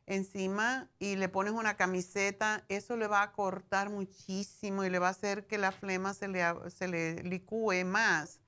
encima 0.08 0.90
y 1.00 1.18
le 1.18 1.28
pones 1.28 1.54
una 1.54 1.76
camiseta, 1.76 2.64
eso 2.70 2.96
le 2.96 3.08
va 3.08 3.22
a 3.22 3.32
cortar 3.34 3.90
muchísimo 3.90 4.84
y 4.86 4.90
le 4.90 4.98
va 4.98 5.08
a 5.08 5.12
hacer 5.12 5.46
que 5.46 5.58
la 5.58 5.72
flema 5.72 6.14
se 6.14 6.30
le, 6.30 6.42
se 6.72 6.88
le 6.88 7.22
licúe 7.24 7.86
más 7.86 8.40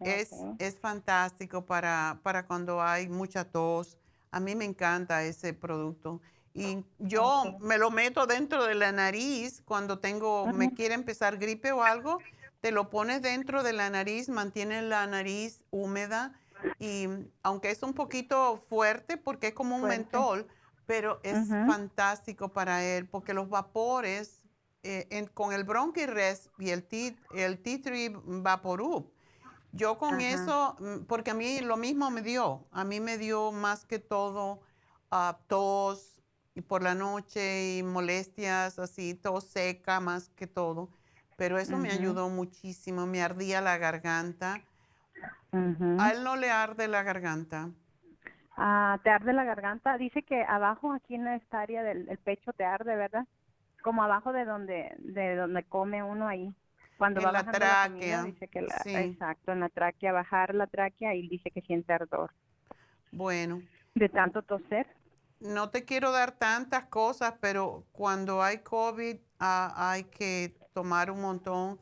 es, 0.00 0.30
es 0.58 0.78
fantástico 0.78 1.64
para, 1.64 2.18
para 2.22 2.46
cuando 2.46 2.82
hay 2.82 3.08
mucha 3.08 3.44
tos. 3.44 3.96
A 4.30 4.40
mí 4.40 4.54
me 4.54 4.64
encanta 4.64 5.22
ese 5.24 5.52
producto. 5.52 6.20
Y 6.54 6.84
yo 6.98 7.56
me 7.60 7.78
lo 7.78 7.90
meto 7.90 8.26
dentro 8.26 8.64
de 8.64 8.74
la 8.74 8.92
nariz 8.92 9.62
cuando 9.64 9.98
tengo, 9.98 10.46
me 10.46 10.74
quiere 10.74 10.94
empezar 10.94 11.38
gripe 11.38 11.72
o 11.72 11.82
algo, 11.82 12.18
te 12.60 12.72
lo 12.72 12.90
pones 12.90 13.22
dentro 13.22 13.62
de 13.62 13.72
la 13.72 13.88
nariz, 13.88 14.28
mantiene 14.28 14.82
la 14.82 15.06
nariz 15.06 15.64
húmeda 15.70 16.38
y 16.78 17.08
aunque 17.42 17.70
es 17.70 17.82
un 17.82 17.94
poquito 17.94 18.62
fuerte 18.68 19.16
porque 19.16 19.48
es 19.48 19.54
como 19.54 19.76
un 19.76 19.82
mentol, 19.82 20.46
pero 20.86 21.20
es 21.22 21.48
fantástico 21.48 22.50
para 22.50 22.84
él 22.84 23.06
porque 23.06 23.32
los 23.32 23.48
vapores 23.48 24.41
eh, 24.82 25.28
con 25.34 25.52
el 25.52 25.64
Bronchi-Rest 25.64 26.58
y 26.58 26.70
el 26.70 26.82
Tea, 26.84 27.14
el 27.30 27.62
tea 27.62 27.80
Tree 27.80 28.12
Vaporup, 28.24 29.12
yo 29.72 29.96
con 29.96 30.20
eso, 30.20 30.76
mm, 30.78 31.04
porque 31.06 31.30
a 31.30 31.34
mí 31.34 31.60
lo 31.60 31.76
mismo 31.76 32.10
me 32.10 32.22
dio, 32.22 32.66
a 32.72 32.84
mí 32.84 33.00
me 33.00 33.16
dio 33.16 33.52
más 33.52 33.84
que 33.84 33.98
todo 33.98 34.60
uh, 35.10 35.34
tos 35.46 36.20
y 36.54 36.60
por 36.60 36.82
la 36.82 36.94
noche 36.94 37.78
y 37.78 37.82
molestias 37.82 38.78
así, 38.78 39.14
tos 39.14 39.44
seca 39.44 40.00
más 40.00 40.28
que 40.30 40.46
todo, 40.46 40.90
pero 41.36 41.58
eso 41.58 41.78
me 41.78 41.90
ayudó 41.90 42.28
muchísimo, 42.28 43.06
me 43.06 43.22
ardía 43.22 43.60
la 43.60 43.78
garganta. 43.78 44.60
A 45.52 46.10
él 46.12 46.24
no 46.24 46.36
le 46.36 46.50
arde 46.50 46.88
la 46.88 47.02
garganta. 47.02 47.70
Ah, 48.56 48.98
te 49.02 49.10
arde 49.10 49.32
la 49.32 49.44
garganta. 49.44 49.96
Dice 49.98 50.22
que 50.22 50.42
abajo, 50.42 50.92
aquí 50.92 51.14
en 51.14 51.26
esta 51.28 51.60
área 51.60 51.82
del 51.82 52.18
pecho, 52.18 52.52
te 52.52 52.64
arde, 52.64 52.96
¿verdad? 52.96 53.26
Como 53.82 54.02
abajo 54.02 54.32
de 54.32 54.44
donde 54.44 54.94
de 54.98 55.36
donde 55.36 55.64
come 55.64 56.02
uno 56.02 56.28
ahí. 56.28 56.54
Cuando 56.98 57.20
va 57.20 57.32
la 57.32 57.44
tráquea 57.44 58.22
dice 58.22 58.48
que 58.48 58.62
la, 58.62 58.76
exacto 58.84 59.52
en 59.52 59.60
la 59.60 59.68
tráquea 59.68 60.12
bajar 60.12 60.54
la 60.54 60.66
tráquea 60.66 61.14
y 61.14 61.28
dice 61.28 61.50
que 61.50 61.60
siente 61.62 61.92
ardor. 61.92 62.32
Bueno. 63.10 63.62
De 63.94 64.08
tanto 64.08 64.42
toser. 64.42 64.86
No 65.40 65.70
te 65.70 65.84
quiero 65.84 66.12
dar 66.12 66.32
tantas 66.32 66.84
cosas 66.84 67.34
pero 67.40 67.84
cuando 67.92 68.42
hay 68.42 68.58
covid 68.58 69.16
ah, 69.40 69.74
hay 69.76 70.04
que 70.04 70.56
tomar 70.72 71.10
un 71.10 71.20
montón. 71.20 71.78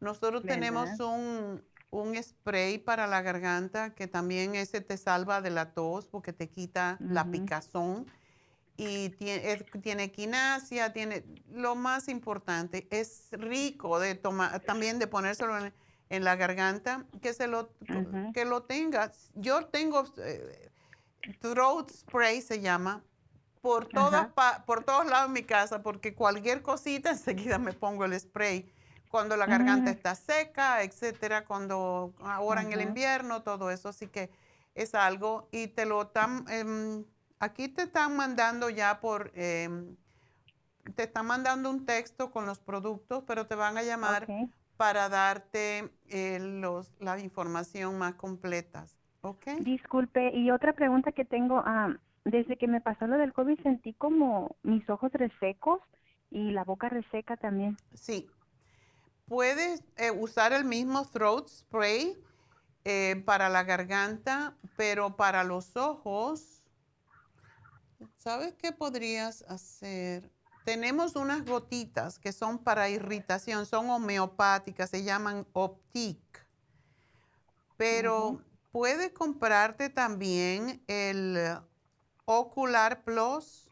Nosotros 0.00 0.42
tenemos 0.42 1.00
un 1.00 1.62
un 1.90 2.14
spray 2.22 2.78
para 2.78 3.06
la 3.06 3.20
garganta 3.20 3.94
que 3.94 4.06
también 4.06 4.54
ese 4.54 4.80
te 4.80 4.96
salva 4.96 5.40
de 5.40 5.50
la 5.50 5.72
tos 5.72 6.06
porque 6.06 6.32
te 6.32 6.48
quita 6.48 6.96
la 7.00 7.24
picazón 7.24 8.06
y 8.82 9.10
tiene, 9.10 9.56
tiene 9.82 10.10
quinasia, 10.10 10.90
tiene 10.94 11.22
lo 11.52 11.74
más 11.74 12.08
importante, 12.08 12.88
es 12.90 13.28
rico 13.32 14.00
de 14.00 14.14
tomar, 14.14 14.60
también 14.60 14.98
de 14.98 15.06
ponérselo 15.06 15.54
en, 16.08 16.24
la 16.24 16.34
garganta, 16.34 17.04
que 17.20 17.34
se 17.34 17.46
lo, 17.46 17.70
que 18.32 18.46
lo 18.46 18.62
tenga. 18.62 19.12
Yo 19.34 19.66
tengo 19.66 20.04
eh, 20.16 20.70
throat 21.40 21.90
spray 21.90 22.40
se 22.40 22.60
llama, 22.60 23.04
por, 23.60 23.86
todas, 23.86 24.28
por 24.64 24.82
todos 24.82 25.04
lados 25.06 25.28
de 25.28 25.40
mi 25.40 25.46
casa, 25.46 25.82
porque 25.82 26.14
cualquier 26.14 26.62
cosita 26.62 27.10
enseguida 27.10 27.58
me 27.58 27.74
pongo 27.74 28.06
el 28.06 28.18
spray. 28.18 28.72
Cuando 29.10 29.36
la 29.36 29.44
garganta 29.44 29.90
está 29.90 30.14
seca, 30.14 30.82
etcétera, 30.82 31.44
cuando 31.44 32.14
ahora 32.22 32.62
en 32.62 32.72
el 32.72 32.80
invierno, 32.80 33.42
todo 33.42 33.70
eso, 33.70 33.90
así 33.90 34.06
que 34.06 34.30
es 34.74 34.94
algo 34.94 35.48
y 35.52 35.66
te 35.66 35.84
lo 35.84 36.04
dan 36.06 36.46
Aquí 37.40 37.68
te 37.68 37.84
están 37.84 38.16
mandando 38.16 38.68
ya 38.68 39.00
por, 39.00 39.32
em, 39.34 39.96
te 40.94 41.04
están 41.04 41.26
mandando 41.26 41.70
un 41.70 41.86
texto 41.86 42.30
con 42.30 42.44
los 42.44 42.60
productos, 42.60 43.24
pero 43.26 43.46
te 43.46 43.54
van 43.54 43.78
a 43.78 43.82
llamar 43.82 44.26
para 44.76 45.08
darte 45.08 45.90
eh, 46.08 46.38
los, 46.38 46.92
la 47.00 47.18
información 47.18 47.98
más 47.98 48.14
completas. 48.14 48.98
¿Ok? 49.22 49.46
Disculpe, 49.60 50.34
y 50.34 50.50
otra 50.50 50.74
pregunta 50.74 51.12
que 51.12 51.24
tengo, 51.24 51.62
ah, 51.64 51.96
desde 52.24 52.58
que 52.58 52.66
me 52.66 52.82
pasó 52.82 53.06
lo 53.06 53.16
del 53.16 53.32
COVID 53.32 53.62
sentí 53.62 53.94
como 53.94 54.56
mis 54.62 54.88
ojos 54.90 55.10
resecos 55.12 55.80
y 56.30 56.50
la 56.50 56.64
boca 56.64 56.90
reseca 56.90 57.38
también. 57.38 57.78
Sí. 57.94 58.28
Puedes 59.26 59.82
eh, 59.96 60.10
usar 60.10 60.52
el 60.52 60.66
mismo 60.66 61.06
throat 61.06 61.48
spray 61.48 62.18
eh, 62.84 63.22
para 63.24 63.48
la 63.48 63.62
garganta, 63.64 64.54
pero 64.76 65.16
para 65.16 65.44
los 65.44 65.76
ojos 65.76 66.59
¿Sabes 68.16 68.54
qué 68.54 68.72
podrías 68.72 69.42
hacer? 69.42 70.30
Tenemos 70.64 71.16
unas 71.16 71.44
gotitas 71.44 72.18
que 72.18 72.32
son 72.32 72.58
para 72.58 72.88
irritación, 72.88 73.66
son 73.66 73.90
homeopáticas, 73.90 74.90
se 74.90 75.04
llaman 75.04 75.46
Optic. 75.52 76.20
Pero 77.76 78.42
puedes 78.70 79.12
comprarte 79.12 79.88
también 79.88 80.82
el 80.86 81.58
Ocular 82.26 83.04
Plus, 83.04 83.68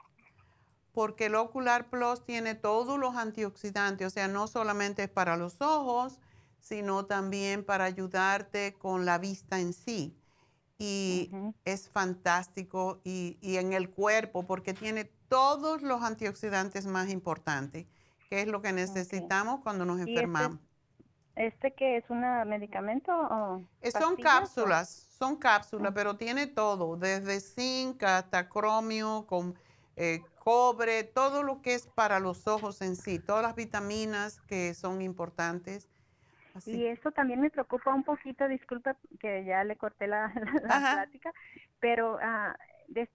porque 0.92 1.26
el 1.26 1.34
Ocular 1.34 1.90
Plus 1.90 2.24
tiene 2.24 2.54
todos 2.54 2.98
los 2.98 3.14
antioxidantes, 3.16 4.06
o 4.06 4.10
sea, 4.10 4.28
no 4.28 4.48
solamente 4.48 5.04
es 5.04 5.10
para 5.10 5.36
los 5.36 5.60
ojos, 5.60 6.18
sino 6.58 7.06
también 7.06 7.64
para 7.64 7.84
ayudarte 7.84 8.74
con 8.74 9.04
la 9.04 9.18
vista 9.18 9.60
en 9.60 9.72
sí 9.72 10.17
y 10.78 11.30
es 11.64 11.88
fantástico 11.88 13.00
y, 13.04 13.36
en 13.42 13.72
el 13.72 13.90
cuerpo 13.90 14.46
porque 14.46 14.72
tiene 14.72 15.04
todos 15.28 15.82
los 15.82 16.02
antioxidantes 16.02 16.86
más 16.86 17.10
importantes, 17.10 17.86
que 18.30 18.42
es 18.42 18.46
lo 18.46 18.62
que 18.62 18.72
necesitamos 18.72 19.60
cuando 19.60 19.84
nos 19.84 19.98
este 19.98 20.12
enfermamos. 20.12 20.60
Este, 21.34 21.72
que 21.72 21.98
es 21.98 22.04
un 22.08 22.20
medicamento 22.48 23.12
o 23.12 23.62
Son 23.92 24.16
cápsulas, 24.16 24.88
son 25.18 25.36
cápsulas, 25.36 25.92
pero 25.94 26.16
tiene 26.16 26.46
todo, 26.46 26.96
desde 26.96 27.40
zinc 27.40 28.02
hasta 28.02 28.48
cromio, 28.48 29.24
con 29.28 29.56
eh, 29.96 30.20
cobre, 30.38 31.04
todo 31.04 31.42
lo 31.42 31.60
que 31.60 31.74
es 31.74 31.86
para 31.86 32.20
los 32.20 32.46
ojos 32.46 32.82
en 32.82 32.96
sí, 32.96 33.18
todas 33.18 33.42
las 33.42 33.54
vitaminas 33.54 34.40
que 34.42 34.74
son 34.74 35.02
importantes 35.02 35.88
y 36.66 36.86
eso 36.86 37.10
también 37.12 37.40
me 37.40 37.50
preocupa 37.50 37.94
un 37.94 38.04
poquito, 38.04 38.48
disculpa 38.48 38.96
que 39.20 39.44
ya 39.44 39.64
le 39.64 39.76
corté 39.76 40.06
la, 40.06 40.32
plática, 40.62 41.32
pero 41.80 42.18
ah, 42.22 42.56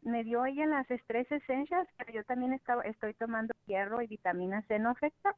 me 0.02 0.24
dio 0.24 0.46
ella 0.46 0.66
las 0.66 0.90
estrés 0.90 1.32
esencias, 1.32 1.88
pero 1.98 2.14
yo 2.14 2.24
también 2.24 2.54
estaba, 2.54 2.84
estoy 2.84 3.14
tomando 3.14 3.54
hierro 3.66 4.02
y 4.02 4.08
vitamina 4.08 4.64
C, 4.68 4.80
¿no 4.80 4.92
afecta? 4.92 5.36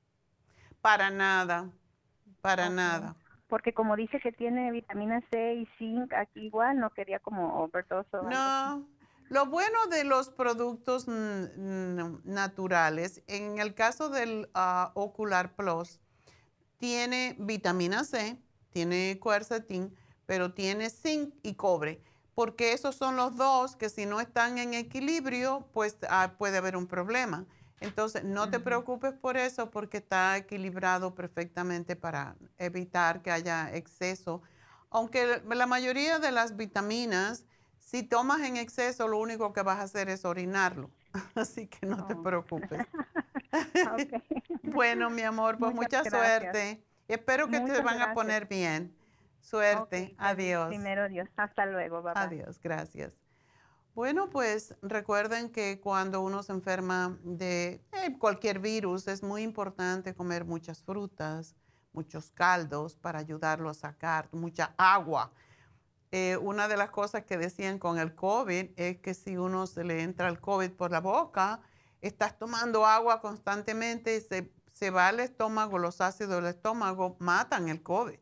Para 0.81 1.09
nada, 1.09 1.69
para 2.41 2.69
nada. 2.69 3.15
Porque 3.47 3.73
como 3.73 3.95
dice 3.95 4.19
que 4.19 4.31
tiene 4.31 4.71
vitamina 4.71 5.21
C 5.31 5.53
y 5.53 5.65
zinc, 5.77 6.13
aquí 6.13 6.45
igual 6.45 6.79
no 6.79 6.89
quería 6.89 7.19
como 7.19 7.63
overdose. 7.63 8.17
No, 8.29 8.87
lo 9.29 9.45
bueno 9.47 9.87
de 9.89 10.03
los 10.03 10.29
productos 10.29 11.07
naturales, 11.07 13.23
en 13.27 13.59
el 13.59 13.73
caso 13.73 14.09
del 14.09 14.49
ah, 14.53 14.91
Ocular 14.93 15.55
Plus, 15.55 15.99
tiene 16.77 17.35
vitamina 17.39 18.03
C, 18.03 18.37
tiene 18.71 19.19
quercetin, 19.21 19.95
pero 20.25 20.53
tiene 20.53 20.89
zinc 20.89 21.33
y 21.43 21.53
cobre, 21.55 22.01
porque 22.33 22.73
esos 22.73 22.95
son 22.95 23.15
los 23.15 23.35
dos 23.37 23.75
que 23.75 23.89
si 23.89 24.05
no 24.05 24.19
están 24.19 24.57
en 24.57 24.73
equilibrio, 24.73 25.67
pues 25.73 25.97
ah, 26.09 26.33
puede 26.37 26.57
haber 26.57 26.75
un 26.75 26.87
problema. 26.87 27.45
Entonces, 27.81 28.23
no 28.23 28.49
te 28.49 28.59
preocupes 28.59 29.13
por 29.13 29.37
eso 29.37 29.69
porque 29.69 29.97
está 29.97 30.37
equilibrado 30.37 31.13
perfectamente 31.13 31.95
para 31.95 32.35
evitar 32.57 33.21
que 33.21 33.31
haya 33.31 33.73
exceso 33.75 34.41
aunque 34.95 35.41
la 35.45 35.65
mayoría 35.65 36.19
de 36.19 36.31
las 36.31 36.55
vitaminas, 36.55 37.43
si 37.79 38.03
tomas 38.03 38.39
en 38.43 38.55
exceso, 38.55 39.09
lo 39.09 39.19
único 39.19 39.51
que 39.51 39.61
vas 39.61 39.79
a 39.79 39.83
hacer 39.83 40.07
es 40.07 40.23
orinarlo. 40.23 40.89
Así 41.35 41.67
que 41.67 41.85
no 41.85 42.05
te 42.05 42.15
preocupes. 42.15 42.85
bueno, 44.63 45.09
mi 45.09 45.21
amor, 45.21 45.57
pues 45.57 45.73
mucha 45.73 46.03
suerte. 46.03 46.83
Espero 47.07 47.47
que 47.47 47.59
te 47.59 47.81
van 47.81 48.01
a 48.01 48.13
poner 48.13 48.47
bien. 48.47 48.95
Suerte. 49.41 50.15
Adiós. 50.17 50.69
Primero 50.69 51.07
Dios. 51.07 51.29
Hasta 51.37 51.65
luego. 51.65 52.03
Adiós. 52.15 52.59
Gracias. 52.61 53.13
Bueno, 53.93 54.29
pues 54.29 54.75
recuerden 54.81 55.49
que 55.49 55.79
cuando 55.79 56.21
uno 56.21 56.43
se 56.43 56.51
enferma 56.51 57.17
de 57.23 57.81
eh, 57.93 58.17
cualquier 58.19 58.59
virus 58.59 59.07
es 59.07 59.23
muy 59.23 59.43
importante 59.43 60.13
comer 60.13 60.43
muchas 60.43 60.83
frutas, 60.83 61.55
muchos 61.93 62.29
caldos 62.31 62.97
para 62.97 63.19
ayudarlo 63.19 63.69
a 63.69 63.73
sacar, 63.73 64.27
mucha 64.33 64.73
agua. 64.77 65.31
Eh, 66.17 66.37
una 66.37 66.69
de 66.69 66.77
las 66.77 66.91
cosas 66.91 67.25
que 67.25 67.37
decían 67.37 67.77
con 67.77 67.99
el 67.99 68.15
COVID 68.15 68.67
es 68.77 68.99
que 68.99 69.13
si 69.13 69.35
uno 69.35 69.67
se 69.67 69.83
le 69.83 70.01
entra 70.01 70.29
el 70.29 70.39
COVID 70.39 70.71
por 70.71 70.89
la 70.89 71.01
boca, 71.01 71.59
estás 71.99 72.39
tomando 72.39 72.85
agua 72.85 73.19
constantemente 73.19 74.15
y 74.15 74.21
se, 74.21 74.49
se 74.71 74.91
va 74.91 75.09
al 75.09 75.19
estómago, 75.19 75.77
los 75.77 75.99
ácidos 75.99 76.35
del 76.35 76.45
estómago 76.45 77.17
matan 77.19 77.67
el 77.67 77.83
COVID 77.83 78.17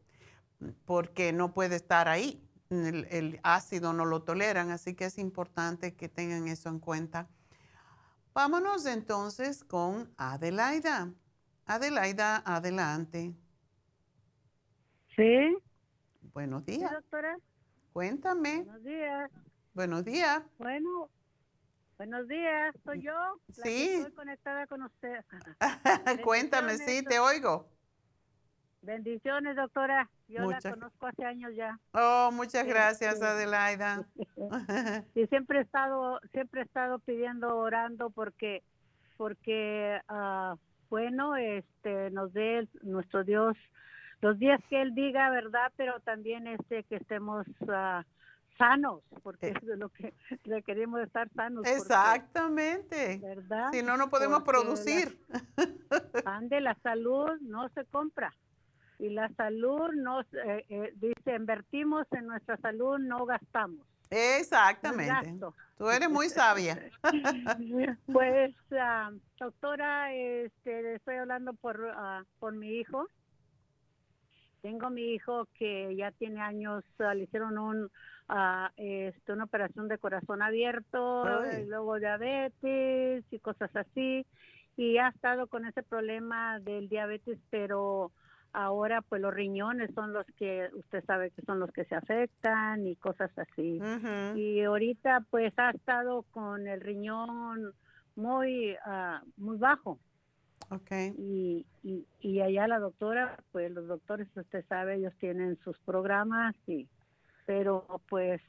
porque 0.86 1.34
no 1.34 1.54
puede 1.54 1.76
estar 1.76 2.08
ahí 2.08 2.44
el, 2.72 3.40
ácido 3.44 3.94
no 3.94 4.06
lo 4.06 4.24
toleran, 4.24 4.72
así 4.72 4.96
que 4.96 5.06
es 5.06 5.20
importante 5.20 5.94
que 5.94 6.10
tengan 6.10 6.48
eso 6.48 6.70
en 6.70 6.80
cuenta. 6.80 7.30
Vámonos 8.34 8.88
entonces 8.88 9.64
con 9.64 10.12
Adelaida. 10.18 11.14
Adelaida, 11.68 12.38
adelante. 12.44 13.36
Sí. 15.16 15.56
Buenos 16.34 16.66
días. 16.66 16.92
doctora. 16.92 17.38
Cuéntame. 17.94 18.64
Buenos 18.64 18.84
días. 18.84 19.32
Buenos 19.76 20.04
días. 20.04 20.44
Bueno, 20.58 21.10
buenos 22.00 22.28
días. 22.28 22.76
Soy 22.84 23.04
yo. 23.04 23.14
sí. 23.52 23.90
estoy 23.94 24.12
conectada 24.14 24.66
con 24.66 24.82
usted. 24.82 25.24
Cuéntame, 26.24 26.78
sí, 26.80 27.04
te 27.06 27.20
oigo. 27.20 27.68
Bendiciones, 28.82 29.56
doctora. 29.56 30.10
Yo 30.28 30.50
la 30.50 30.60
conozco 30.60 31.06
hace 31.06 31.24
años 31.24 31.52
ya. 31.56 31.80
Oh, 31.94 32.32
muchas 32.34 32.66
gracias, 32.66 33.14
este, 33.14 33.26
Adelaida. 33.28 34.08
y 35.16 35.28
siempre 35.28 35.60
he 35.60 35.62
estado, 35.62 36.20
siempre 36.32 36.62
he 36.62 36.64
estado 36.64 36.98
pidiendo, 36.98 37.56
orando 37.56 38.10
porque, 38.10 38.64
porque, 39.18 40.00
uh, 40.10 40.58
bueno, 40.90 41.36
este, 41.36 42.10
nos 42.10 42.34
dé 42.34 42.68
nuestro 42.82 43.24
Dios 43.24 43.56
los 44.24 44.40
días 44.40 44.62
que 44.70 44.82
Él 44.82 44.96
diga, 44.96 45.30
verdad, 45.30 45.72
pero 45.76 46.00
también 46.00 46.48
este 46.48 46.84
que 46.84 46.96
estemos 46.96 47.46
uh, 47.60 48.02
sanos, 48.58 49.02
porque 49.22 49.50
eh. 49.50 49.54
es 49.56 49.68
de 49.68 49.76
lo 49.76 49.90
que 49.90 50.14
requerimos 50.46 51.02
estar 51.02 51.30
sanos. 51.36 51.66
Exactamente. 51.68 53.20
¿Verdad? 53.22 53.72
Si 53.74 53.84
no, 53.84 53.98
no 53.98 54.10
podemos 54.10 54.44
producir. 54.44 55.20
ande, 56.26 56.62
la 56.62 56.76
salud 56.76 57.32
no 57.42 57.68
se 57.70 57.84
compra 57.86 58.34
y 58.98 59.10
la 59.10 59.28
salud 59.36 59.92
nos 59.94 60.26
eh, 60.34 60.66
eh, 60.70 60.94
dice 60.96 61.36
invertimos 61.36 62.08
en 62.12 62.28
nuestra 62.28 62.56
salud 62.58 63.00
no 63.00 63.26
gastamos 63.26 63.86
exactamente 64.10 65.36
tú 65.78 65.90
eres 65.90 66.10
muy 66.10 66.30
sabia 66.30 66.80
pues 68.14 68.56
ah, 68.80 69.12
doctora 69.40 70.14
este 70.14 70.94
estoy 70.96 71.16
hablando 71.16 71.54
por 71.54 71.92
ah, 71.96 72.24
por 72.40 72.54
mi 72.54 72.78
hijo 72.80 73.08
tengo 74.64 74.90
mi 74.90 75.14
hijo 75.14 75.48
que 75.60 75.94
ya 75.96 76.12
tiene 76.12 76.42
años 76.42 76.84
ah, 77.00 77.14
le 77.14 77.24
hicieron 77.24 77.58
un 77.60 77.92
este, 78.78 79.34
una 79.34 79.44
operación 79.44 79.90
de 79.90 79.98
corazón 79.98 80.42
abierto 80.42 81.26
y 81.60 81.66
luego 81.66 82.00
diabetes 82.00 83.26
y 83.30 83.40
cosas 83.40 83.70
así 83.76 84.26
y 84.78 84.98
ha 84.98 85.10
estado 85.10 85.48
con 85.48 85.66
ese 85.66 85.84
problema 85.84 86.60
del 86.60 86.88
diabetes 86.88 87.38
pero 87.50 88.12
ahora 88.54 89.02
pues 89.02 89.22
los 89.22 89.34
riñones 89.34 89.92
son 89.94 90.14
los 90.14 90.26
que 90.38 90.70
usted 90.74 91.04
sabe 91.06 91.32
que 91.32 91.42
son 91.42 91.60
los 91.60 91.72
que 91.72 91.84
se 91.86 91.96
afectan 91.96 92.88
y 92.88 92.96
cosas 92.96 93.32
así. 93.38 93.82
Y 94.36 94.62
ahorita 94.62 95.26
pues 95.30 95.54
ha 95.58 95.72
estado 95.72 96.24
con 96.32 96.68
el 96.68 96.80
riñón 96.80 97.74
muy 98.16 98.74
uh, 98.74 99.26
muy 99.38 99.58
bajo. 99.58 100.00
Okay. 100.76 101.14
Y, 101.18 101.66
y, 101.84 102.06
y, 102.22 102.42
allá 102.42 102.68
la 102.68 102.80
doctora, 102.80 103.38
pues 103.52 103.72
los 103.72 103.88
doctores, 103.88 104.28
usted 104.36 104.66
sabe, 104.68 104.96
ellos 104.96 105.14
tienen 105.20 105.58
sus 105.64 105.78
programas, 105.80 106.56
y, 106.68 106.88
pero 107.46 108.02
pues 108.10 108.42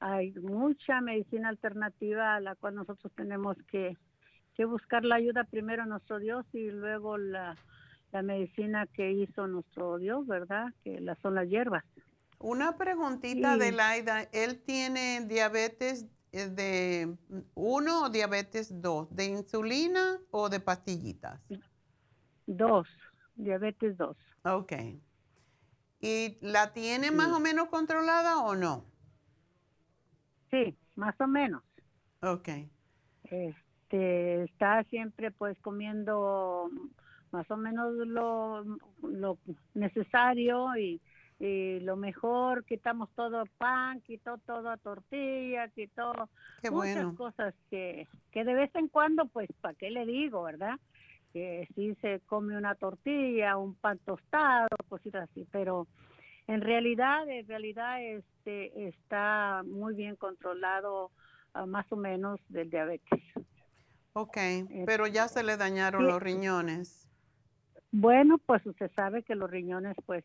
hay 0.00 0.32
mucha 0.32 1.00
medicina 1.00 1.48
alternativa 1.48 2.34
a 2.34 2.40
la 2.40 2.54
cual 2.54 2.74
nosotros 2.74 3.12
tenemos 3.16 3.56
que, 3.70 3.96
que 4.56 4.64
buscar 4.64 5.04
la 5.04 5.16
ayuda 5.16 5.44
primero 5.44 5.82
a 5.82 5.86
nuestro 5.86 6.18
Dios 6.18 6.44
y 6.52 6.70
luego 6.70 7.18
la, 7.18 7.56
la 8.12 8.22
medicina 8.22 8.86
que 8.86 9.12
hizo 9.12 9.46
nuestro 9.46 9.98
Dios, 9.98 10.26
¿verdad? 10.26 10.66
Que 10.84 11.00
las 11.00 11.18
son 11.18 11.34
las 11.34 11.48
hierbas. 11.48 11.84
Una 12.38 12.76
preguntita 12.76 13.56
de 13.56 13.72
Laida, 13.72 14.28
¿él 14.32 14.60
tiene 14.60 15.24
diabetes 15.26 16.06
de 16.34 17.16
1 17.54 18.04
o 18.04 18.10
diabetes 18.10 18.82
2? 18.82 19.14
¿De 19.14 19.26
insulina 19.26 20.18
o 20.30 20.48
de 20.48 20.60
pastillitas? 20.60 21.40
Dos, 22.46 22.88
diabetes 23.36 23.96
2. 23.96 24.16
Ok. 24.44 24.72
¿Y 26.00 26.36
la 26.40 26.72
tiene 26.72 27.10
más 27.10 27.32
o 27.32 27.40
menos 27.40 27.68
controlada 27.68 28.40
o 28.40 28.54
no? 28.54 28.84
Sí, 30.50 30.76
más 30.96 31.18
o 31.20 31.26
menos. 31.26 31.62
Ok. 32.20 32.48
Este, 33.24 34.42
está 34.44 34.82
siempre 34.84 35.30
pues 35.30 35.56
comiendo 35.60 36.68
más 37.30 37.50
o 37.50 37.56
menos 37.56 37.94
lo, 37.94 38.64
lo 39.02 39.38
necesario 39.74 40.76
y, 40.76 41.00
lo 41.38 41.96
mejor, 41.96 42.64
quitamos 42.64 43.10
todo 43.14 43.44
pan, 43.58 44.00
quitó 44.02 44.38
todo 44.38 44.76
tortilla, 44.78 45.68
quitó 45.68 46.12
muchas 46.70 47.14
cosas 47.14 47.54
que, 47.70 48.06
que 48.30 48.44
de 48.44 48.54
vez 48.54 48.74
en 48.74 48.88
cuando, 48.88 49.26
pues, 49.26 49.48
¿para 49.60 49.74
qué 49.74 49.90
le 49.90 50.06
digo, 50.06 50.42
verdad? 50.42 50.78
Que 51.32 51.68
si 51.74 51.94
se 51.96 52.20
come 52.26 52.56
una 52.56 52.74
tortilla, 52.76 53.56
un 53.56 53.74
pan 53.74 53.98
tostado, 53.98 54.68
cositas 54.88 55.28
así, 55.28 55.46
pero 55.50 55.86
en 56.46 56.60
realidad, 56.60 57.28
en 57.28 57.46
realidad 57.46 58.02
este 58.02 58.88
está 58.88 59.62
muy 59.64 59.94
bien 59.94 60.16
controlado 60.16 61.10
ah, 61.54 61.66
más 61.66 61.90
o 61.90 61.96
menos 61.96 62.40
del 62.48 62.70
diabetes. 62.70 63.22
Ok, 64.12 64.36
pero 64.86 65.08
ya 65.08 65.26
se 65.26 65.42
le 65.42 65.56
dañaron 65.56 66.06
los 66.06 66.22
riñones. 66.22 67.08
Bueno, 67.90 68.38
pues 68.38 68.64
usted 68.66 68.90
sabe 68.94 69.22
que 69.22 69.34
los 69.34 69.50
riñones, 69.50 69.96
pues, 70.06 70.24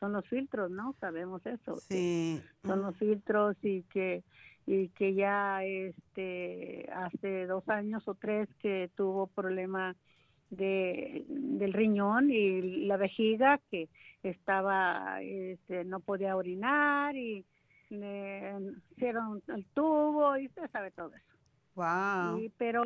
son 0.00 0.12
los 0.12 0.26
filtros, 0.26 0.70
¿no? 0.70 0.94
Sabemos 0.98 1.44
eso. 1.46 1.76
Sí. 1.76 2.42
Son 2.64 2.82
los 2.82 2.96
filtros 2.96 3.56
y 3.62 3.82
que 3.84 4.24
y 4.66 4.88
que 4.90 5.14
ya 5.14 5.64
este 5.64 6.88
hace 6.94 7.46
dos 7.46 7.68
años 7.68 8.06
o 8.08 8.14
tres 8.14 8.48
que 8.60 8.90
tuvo 8.96 9.26
problema 9.26 9.96
de 10.50 11.24
del 11.28 11.72
riñón 11.72 12.30
y 12.30 12.86
la 12.86 12.96
vejiga 12.96 13.60
que 13.70 13.88
estaba 14.22 15.20
este, 15.22 15.84
no 15.84 16.00
podía 16.00 16.36
orinar 16.36 17.16
y 17.16 17.44
le 17.88 18.54
hicieron 18.92 19.42
el 19.48 19.64
tubo 19.74 20.36
y 20.36 20.46
usted 20.46 20.70
sabe 20.70 20.90
todo 20.90 21.14
eso. 21.14 21.24
Wow. 21.76 22.50
pero 22.58 22.82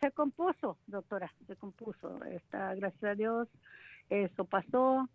se 0.00 0.10
compuso, 0.12 0.78
doctora, 0.86 1.32
se 1.46 1.56
compuso. 1.56 2.22
Está, 2.24 2.74
gracias 2.74 3.02
a 3.04 3.14
Dios, 3.14 3.48
eso 4.08 4.44
pasó 4.44 5.08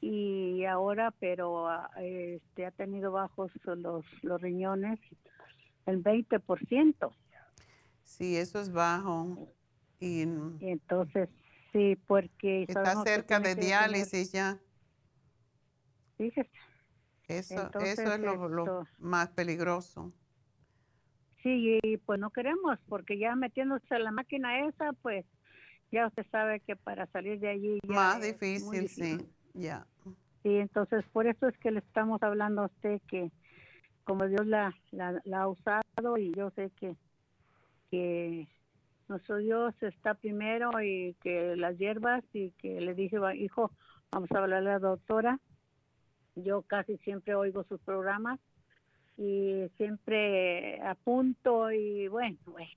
y 0.00 0.64
ahora, 0.64 1.12
pero 1.18 1.68
ah, 1.68 1.90
este 1.98 2.66
ha 2.66 2.70
tenido 2.70 3.12
bajos 3.12 3.50
los 3.64 4.04
los 4.22 4.40
riñones 4.40 5.00
el 5.86 6.02
20%. 6.02 7.12
Sí, 8.02 8.36
eso 8.36 8.60
es 8.60 8.72
bajo. 8.72 9.48
Y, 10.00 10.22
entonces, 10.60 11.28
sí, 11.72 11.96
porque 12.06 12.64
está 12.68 13.02
cerca 13.02 13.40
de 13.40 13.54
diálisis 13.54 14.32
ya. 14.32 14.58
Fíjese. 16.16 16.50
Eso, 17.26 17.70
eso 17.80 18.14
es 18.14 18.20
lo 18.20 18.86
más 18.98 19.30
peligroso. 19.30 20.12
Sí, 21.42 21.78
y 21.82 21.96
pues 21.98 22.20
no 22.20 22.30
queremos, 22.30 22.78
porque 22.88 23.18
ya 23.18 23.34
metiéndose 23.34 23.94
en 23.94 24.04
la 24.04 24.10
máquina 24.10 24.66
esa, 24.66 24.92
pues 24.94 25.24
ya 25.90 26.06
usted 26.06 26.26
sabe 26.30 26.60
que 26.60 26.76
para 26.76 27.06
salir 27.08 27.38
de 27.40 27.48
allí 27.48 27.78
ya 27.86 27.94
más 27.94 28.22
difícil, 28.22 28.88
sí, 28.88 29.18
ya. 29.54 29.86
Sí, 30.42 30.56
entonces 30.56 31.04
por 31.12 31.26
eso 31.26 31.48
es 31.48 31.56
que 31.58 31.70
le 31.70 31.78
estamos 31.78 32.22
hablando 32.22 32.62
a 32.62 32.66
usted 32.66 33.00
que 33.08 33.32
como 34.04 34.26
Dios 34.26 34.46
la, 34.46 34.74
la, 34.90 35.20
ha 35.40 35.48
usado 35.48 36.18
y 36.18 36.32
yo 36.34 36.50
sé 36.50 36.70
que, 36.78 36.94
que 37.90 38.46
nuestro 39.08 39.38
Dios 39.38 39.74
está 39.80 40.12
primero 40.14 40.70
y 40.82 41.16
que 41.22 41.56
las 41.56 41.78
hierbas 41.78 42.22
y 42.34 42.50
que 42.52 42.80
le 42.82 42.94
dije, 42.94 43.16
hijo, 43.36 43.70
vamos 44.12 44.30
a 44.32 44.38
hablar 44.38 44.58
a 44.58 44.72
la 44.72 44.78
doctora 44.78 45.40
yo 46.36 46.62
casi 46.62 46.96
siempre 46.98 47.34
oigo 47.34 47.64
sus 47.64 47.80
programas 47.80 48.40
y 49.16 49.68
siempre 49.76 50.80
apunto 50.82 51.70
y 51.70 52.08
bueno, 52.08 52.38
bueno, 52.46 52.70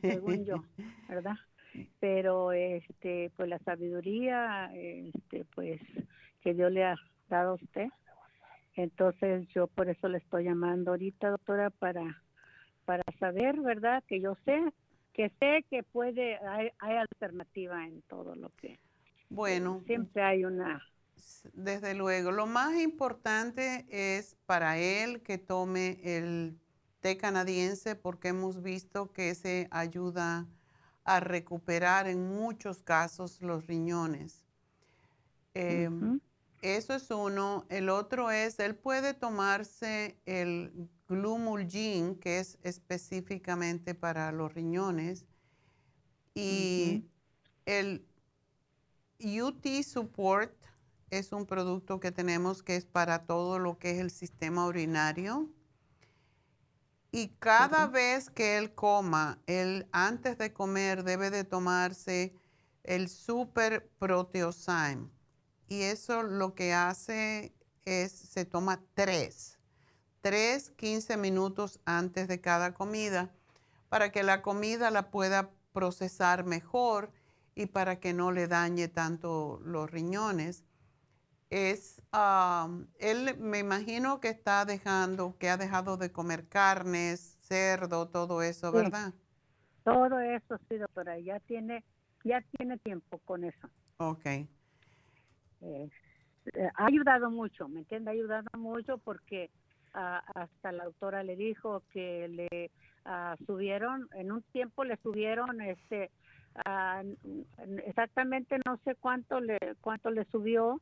según 0.00 0.44
yo, 0.44 0.64
¿verdad? 1.08 1.36
Pero 2.00 2.52
este, 2.52 3.30
pues 3.36 3.48
la 3.48 3.58
sabiduría, 3.60 4.70
este, 4.74 5.44
pues 5.54 5.80
que 6.42 6.54
Dios 6.54 6.72
le 6.72 6.84
ha 6.84 6.96
dado 7.28 7.52
a 7.52 7.54
usted. 7.54 7.88
Entonces 8.74 9.46
yo 9.54 9.66
por 9.66 9.88
eso 9.88 10.08
le 10.08 10.18
estoy 10.18 10.44
llamando 10.44 10.92
ahorita, 10.92 11.30
doctora, 11.30 11.70
para 11.70 12.22
para 12.84 13.04
saber, 13.18 13.60
¿verdad? 13.60 14.02
Que 14.06 14.20
yo 14.20 14.36
sé, 14.44 14.72
que 15.12 15.30
sé 15.38 15.64
que 15.70 15.82
puede, 15.82 16.36
hay, 16.46 16.70
hay 16.78 16.96
alternativa 16.96 17.86
en 17.86 18.02
todo 18.02 18.34
lo 18.34 18.50
que. 18.56 18.78
Bueno. 19.28 19.82
Siempre 19.86 20.22
hay 20.22 20.44
una. 20.44 20.82
Desde 21.52 21.94
luego, 21.94 22.32
lo 22.32 22.46
más 22.46 22.74
importante 22.80 23.86
es 23.88 24.36
para 24.46 24.78
él 24.78 25.22
que 25.22 25.38
tome 25.38 26.00
el 26.02 26.58
té 27.00 27.16
canadiense 27.16 27.94
porque 27.94 28.28
hemos 28.28 28.62
visto 28.62 29.12
que 29.12 29.34
se 29.34 29.68
ayuda 29.70 30.46
a 31.04 31.20
recuperar 31.20 32.06
en 32.06 32.28
muchos 32.28 32.82
casos 32.82 33.40
los 33.42 33.66
riñones. 33.66 34.44
Em, 35.54 36.20
eso 36.60 36.94
es 36.94 37.10
uno. 37.10 37.66
El 37.68 37.88
otro 37.88 38.30
es, 38.30 38.58
él 38.58 38.74
puede 38.74 39.14
tomarse 39.14 40.16
el 40.26 40.88
Glumulgin, 41.08 42.16
que 42.16 42.38
es 42.38 42.58
específicamente 42.62 43.94
para 43.94 44.32
los 44.32 44.54
riñones, 44.54 45.26
y 46.34 47.04
el 47.66 48.06
UT 49.18 49.66
Support 49.82 50.54
es 51.10 51.32
un 51.32 51.46
producto 51.46 52.00
que 52.00 52.10
tenemos 52.10 52.62
que 52.62 52.76
es 52.76 52.86
para 52.86 53.26
todo 53.26 53.58
lo 53.58 53.78
que 53.78 53.90
es 53.90 53.98
el 53.98 54.10
sistema 54.10 54.66
urinario. 54.66 55.50
Y 57.12 57.28
cada 57.38 57.86
vez 57.86 58.30
que 58.30 58.58
él 58.58 58.74
coma, 58.74 59.38
él 59.46 59.86
antes 59.92 60.38
de 60.38 60.52
comer 60.52 61.04
debe 61.04 61.30
de 61.30 61.44
tomarse 61.44 62.34
el 62.82 63.08
Super 63.08 63.88
Proteosyme. 63.98 65.08
Y 65.68 65.82
eso 65.82 66.24
lo 66.24 66.54
que 66.54 66.72
hace 66.72 67.54
es, 67.84 68.12
se 68.12 68.44
toma 68.44 68.82
tres 68.94 69.58
3, 70.22 70.70
15 70.76 71.16
minutos 71.16 71.80
antes 71.84 72.28
de 72.28 72.40
cada 72.40 72.72
comida 72.72 73.30
para 73.88 74.12
que 74.12 74.22
la 74.22 74.40
comida 74.40 74.90
la 74.90 75.10
pueda 75.10 75.50
procesar 75.72 76.44
mejor 76.44 77.12
y 77.54 77.66
para 77.66 77.98
que 77.98 78.14
no 78.14 78.30
le 78.30 78.46
dañe 78.46 78.88
tanto 78.88 79.60
los 79.64 79.90
riñones. 79.90 80.64
Es, 81.52 82.00
él 82.98 83.36
me 83.38 83.58
imagino 83.58 84.20
que 84.20 84.30
está 84.30 84.64
dejando, 84.64 85.36
que 85.38 85.50
ha 85.50 85.58
dejado 85.58 85.98
de 85.98 86.10
comer 86.10 86.48
carnes, 86.48 87.36
cerdo, 87.42 88.08
todo 88.08 88.40
eso, 88.40 88.72
¿verdad? 88.72 89.12
Todo 89.84 90.18
eso, 90.20 90.56
sí, 90.66 90.78
doctora, 90.78 91.18
ya 91.18 91.40
tiene, 91.40 91.84
ya 92.24 92.42
tiene 92.56 92.78
tiempo 92.78 93.18
con 93.26 93.44
eso. 93.44 93.68
Ok. 93.98 94.24
Eh, 94.24 95.90
ha 96.74 96.86
ayudado 96.86 97.30
mucho, 97.30 97.68
¿me 97.68 97.80
entiende? 97.80 98.10
Ha 98.10 98.14
ayudado 98.14 98.48
mucho 98.56 98.96
porque 98.96 99.50
hasta 99.92 100.72
la 100.72 100.84
doctora 100.84 101.22
le 101.22 101.36
dijo 101.36 101.82
que 101.92 102.28
le 102.28 102.70
subieron, 103.46 104.08
en 104.14 104.32
un 104.32 104.42
tiempo 104.52 104.84
le 104.84 104.96
subieron 105.02 105.60
este 105.60 106.10
exactamente 107.84 108.58
no 108.66 108.78
sé 108.84 108.94
cuánto 108.94 109.40
le 109.40 109.58
cuánto 109.80 110.10
le 110.10 110.24
subió 110.26 110.80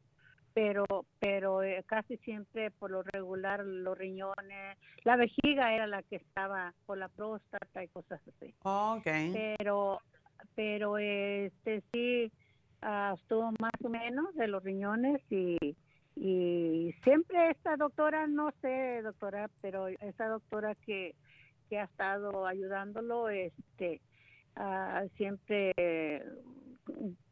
pero 0.54 0.84
pero 1.18 1.62
eh, 1.62 1.82
casi 1.86 2.16
siempre 2.18 2.70
por 2.70 2.90
lo 2.90 3.02
regular 3.02 3.64
los 3.64 3.96
riñones 3.96 4.78
la 5.04 5.16
vejiga 5.16 5.74
era 5.74 5.86
la 5.86 6.02
que 6.02 6.16
estaba 6.16 6.74
por 6.86 6.98
la 6.98 7.08
próstata 7.08 7.82
y 7.82 7.88
cosas 7.88 8.20
así. 8.26 8.54
Okay 8.62 9.32
pero 9.32 10.00
pero 10.54 10.98
este 10.98 11.82
sí 11.92 12.32
ah, 12.82 13.14
estuvo 13.20 13.52
más 13.60 13.72
o 13.82 13.88
menos 13.88 14.34
de 14.34 14.48
los 14.48 14.62
riñones 14.62 15.20
y 15.30 15.76
y 16.16 16.94
siempre 17.02 17.50
esta 17.50 17.76
doctora, 17.76 18.26
no 18.26 18.52
sé, 18.60 19.00
doctora, 19.02 19.48
pero 19.62 19.88
esa 19.88 20.26
doctora 20.26 20.74
que, 20.74 21.14
que 21.70 21.78
ha 21.78 21.84
estado 21.84 22.46
ayudándolo, 22.46 23.30
este, 23.30 24.02
uh, 24.56 25.08
siempre 25.16 26.22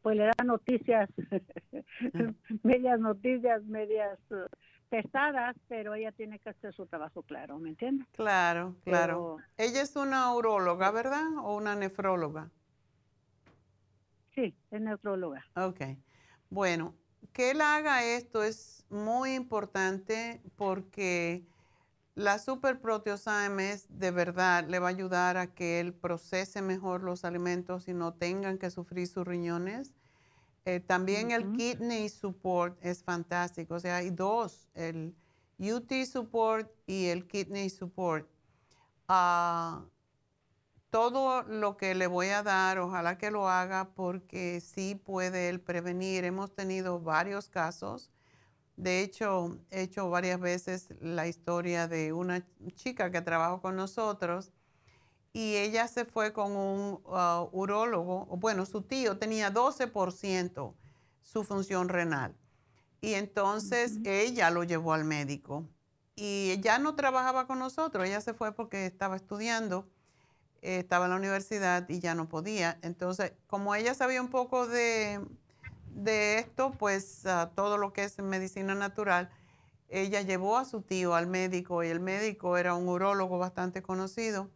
pues 0.01 0.17
le 0.17 0.25
da 0.25 0.43
noticias, 0.45 1.09
medias 2.63 2.99
noticias, 2.99 3.63
medias 3.65 4.19
uh, 4.31 4.47
pesadas, 4.89 5.55
pero 5.67 5.93
ella 5.93 6.11
tiene 6.11 6.39
que 6.39 6.49
hacer 6.49 6.73
su 6.73 6.85
trabajo 6.85 7.23
claro, 7.23 7.59
¿me 7.59 7.69
entiendes? 7.69 8.07
Claro, 8.11 8.75
claro. 8.83 9.37
ella 9.57 9.81
es 9.81 9.95
una 9.95 10.33
uróloga, 10.33 10.91
¿verdad? 10.91 11.25
¿O 11.43 11.55
una 11.55 11.75
nefróloga? 11.75 12.49
Sí, 14.35 14.55
es 14.71 14.81
nefróloga. 14.81 15.45
Ok. 15.55 15.81
Bueno, 16.49 16.95
que 17.33 17.51
él 17.51 17.61
haga 17.61 18.03
esto 18.03 18.43
es 18.43 18.85
muy 18.89 19.35
importante 19.35 20.41
porque 20.55 21.43
la 22.19 22.37
superproteosymes 22.37 23.87
de 23.87 24.11
verdad 24.11 24.67
le 24.67 24.79
va 24.79 24.87
a 24.87 24.89
ayudar 24.89 25.37
a 25.37 25.47
que 25.53 25.79
él 25.79 25.93
procese 25.93 26.61
mejor 26.61 27.01
los 27.01 27.23
alimentos 27.23 27.87
y 27.87 27.93
no 27.93 28.13
tengan 28.13 28.57
que 28.57 28.69
sufrir 28.69 29.07
sus 29.07 29.25
riñones. 29.25 29.93
Eh, 30.65 30.81
también 30.81 31.31
el 31.31 31.53
kidney 31.53 32.09
support 32.09 32.77
es 32.81 33.03
fantástico. 33.05 33.75
O 33.75 33.79
sea, 33.79 33.95
hay 33.95 34.09
dos, 34.09 34.67
el 34.73 35.15
UT 35.59 35.89
support 36.05 36.69
y 36.87 37.05
el 37.05 37.25
kidney 37.25 37.69
support. 37.69 38.27
Uh, 39.07 39.87
todo 40.89 41.43
lo 41.43 41.77
que 41.77 41.95
le 41.95 42.07
voy 42.07 42.27
a 42.27 42.43
dar, 42.43 42.79
ojalá 42.79 43.17
que 43.17 43.31
lo 43.31 43.47
haga 43.47 43.91
porque 43.95 44.59
sí 44.59 44.93
puede 44.93 45.47
él 45.47 45.61
prevenir. 45.61 46.25
Hemos 46.25 46.53
tenido 46.53 46.99
varios 46.99 47.47
casos. 47.47 48.11
De 48.79 49.01
hecho, 49.01 49.57
he 49.71 49.81
hecho 49.81 50.09
varias 50.09 50.39
veces 50.39 50.87
la 51.01 51.27
historia 51.27 51.89
de 51.89 52.13
una 52.13 52.47
chica 52.75 53.11
que 53.11 53.21
trabajó 53.21 53.61
con 53.61 53.75
nosotros 53.75 54.53
y 55.33 55.57
ella 55.57 55.89
se 55.89 56.05
fue 56.05 56.31
con 56.31 56.55
un 56.55 57.01
uh, 57.03 57.49
urólogo. 57.51 58.25
Bueno, 58.37 58.65
su 58.65 58.81
tío 58.81 59.17
tenía 59.17 59.53
12% 59.53 60.73
su 61.21 61.43
función 61.43 61.89
renal. 61.89 62.33
Y 63.01 63.15
entonces 63.15 63.97
ella 64.05 64.49
lo 64.49 64.63
llevó 64.63 64.93
al 64.93 65.03
médico. 65.03 65.67
Y 66.15 66.57
ya 66.61 66.79
no 66.79 66.95
trabajaba 66.95 67.47
con 67.47 67.59
nosotros, 67.59 68.07
ella 68.07 68.21
se 68.21 68.33
fue 68.33 68.53
porque 68.53 68.85
estaba 68.85 69.17
estudiando 69.17 69.89
estaba 70.61 71.05
en 71.05 71.11
la 71.11 71.17
universidad 71.17 71.87
y 71.89 71.99
ya 71.99 72.15
no 72.15 72.27
podía. 72.27 72.79
Entonces, 72.81 73.33
como 73.47 73.75
ella 73.75 73.93
sabía 73.93 74.21
un 74.21 74.29
poco 74.29 74.67
de, 74.67 75.21
esto, 76.05 76.71
pues 76.71 77.25
ah, 77.25 77.51
todo 77.55 77.77
lo 77.77 77.93
que 77.93 78.03
es 78.03 78.17
medicina 78.19 78.75
natural, 78.75 79.29
ella 79.89 80.21
llevó 80.21 80.57
a 80.57 80.65
su 80.65 80.81
tío 80.81 81.15
al 81.15 81.27
médico 81.27 81.83
y 81.83 81.87
el 81.87 81.99
médico 81.99 82.57
era 82.57 82.75
un 82.75 82.87
urólogo 82.87 83.39
bastante 83.39 83.81
conocido 83.81 84.49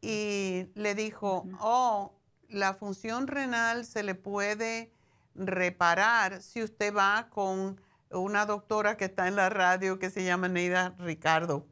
y 0.00 0.66
le 0.74 0.94
dijo, 0.94 1.44
oh, 1.60 2.12
la 2.48 2.74
función 2.74 3.26
renal 3.26 3.84
se 3.84 4.02
le 4.02 4.14
puede 4.14 4.92
reparar 5.34 6.42
si 6.42 6.62
usted 6.62 6.94
va 6.94 7.28
con 7.30 7.80
una 8.10 8.46
doctora 8.46 8.96
que 8.96 9.06
está 9.06 9.28
en 9.28 9.36
la 9.36 9.50
radio 9.50 9.98
que 9.98 10.10
se 10.10 10.24
llama 10.24 10.48
Neida 10.48 10.94
Ricardo. 10.98 11.66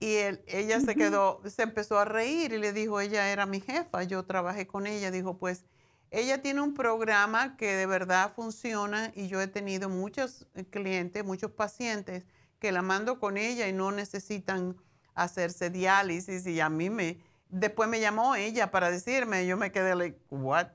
Y 0.00 0.16
ella 0.46 0.80
se 0.80 0.96
quedó, 0.96 1.42
se 1.46 1.62
empezó 1.62 1.98
a 1.98 2.06
reír 2.06 2.52
y 2.52 2.58
le 2.58 2.72
dijo, 2.72 3.00
ella 3.00 3.30
era 3.30 3.44
mi 3.44 3.60
jefa, 3.60 4.02
yo 4.02 4.24
trabajé 4.24 4.66
con 4.66 4.86
ella. 4.86 5.10
Dijo, 5.10 5.36
pues 5.36 5.66
ella 6.10 6.42
tiene 6.42 6.60
un 6.60 6.74
programa 6.74 7.56
que 7.56 7.74
de 7.74 7.86
verdad 7.86 8.32
funciona 8.34 9.12
y 9.14 9.28
yo 9.28 9.40
he 9.40 9.46
tenido 9.46 9.88
muchos 9.88 10.46
eh, 10.54 10.64
clientes, 10.64 11.24
muchos 11.24 11.52
pacientes 11.52 12.24
que 12.58 12.72
la 12.72 12.82
mando 12.82 13.18
con 13.20 13.36
ella 13.36 13.68
y 13.68 13.72
no 13.72 13.92
necesitan 13.92 14.76
hacerse 15.14 15.70
diálisis 15.70 16.46
y 16.46 16.60
a 16.60 16.68
mí 16.68 16.90
me, 16.90 17.20
después 17.48 17.88
me 17.88 18.00
llamó 18.00 18.34
ella 18.34 18.70
para 18.70 18.90
decirme, 18.90 19.46
yo 19.46 19.56
me 19.56 19.72
quedé 19.72 19.94
like, 19.94 20.18
what? 20.30 20.68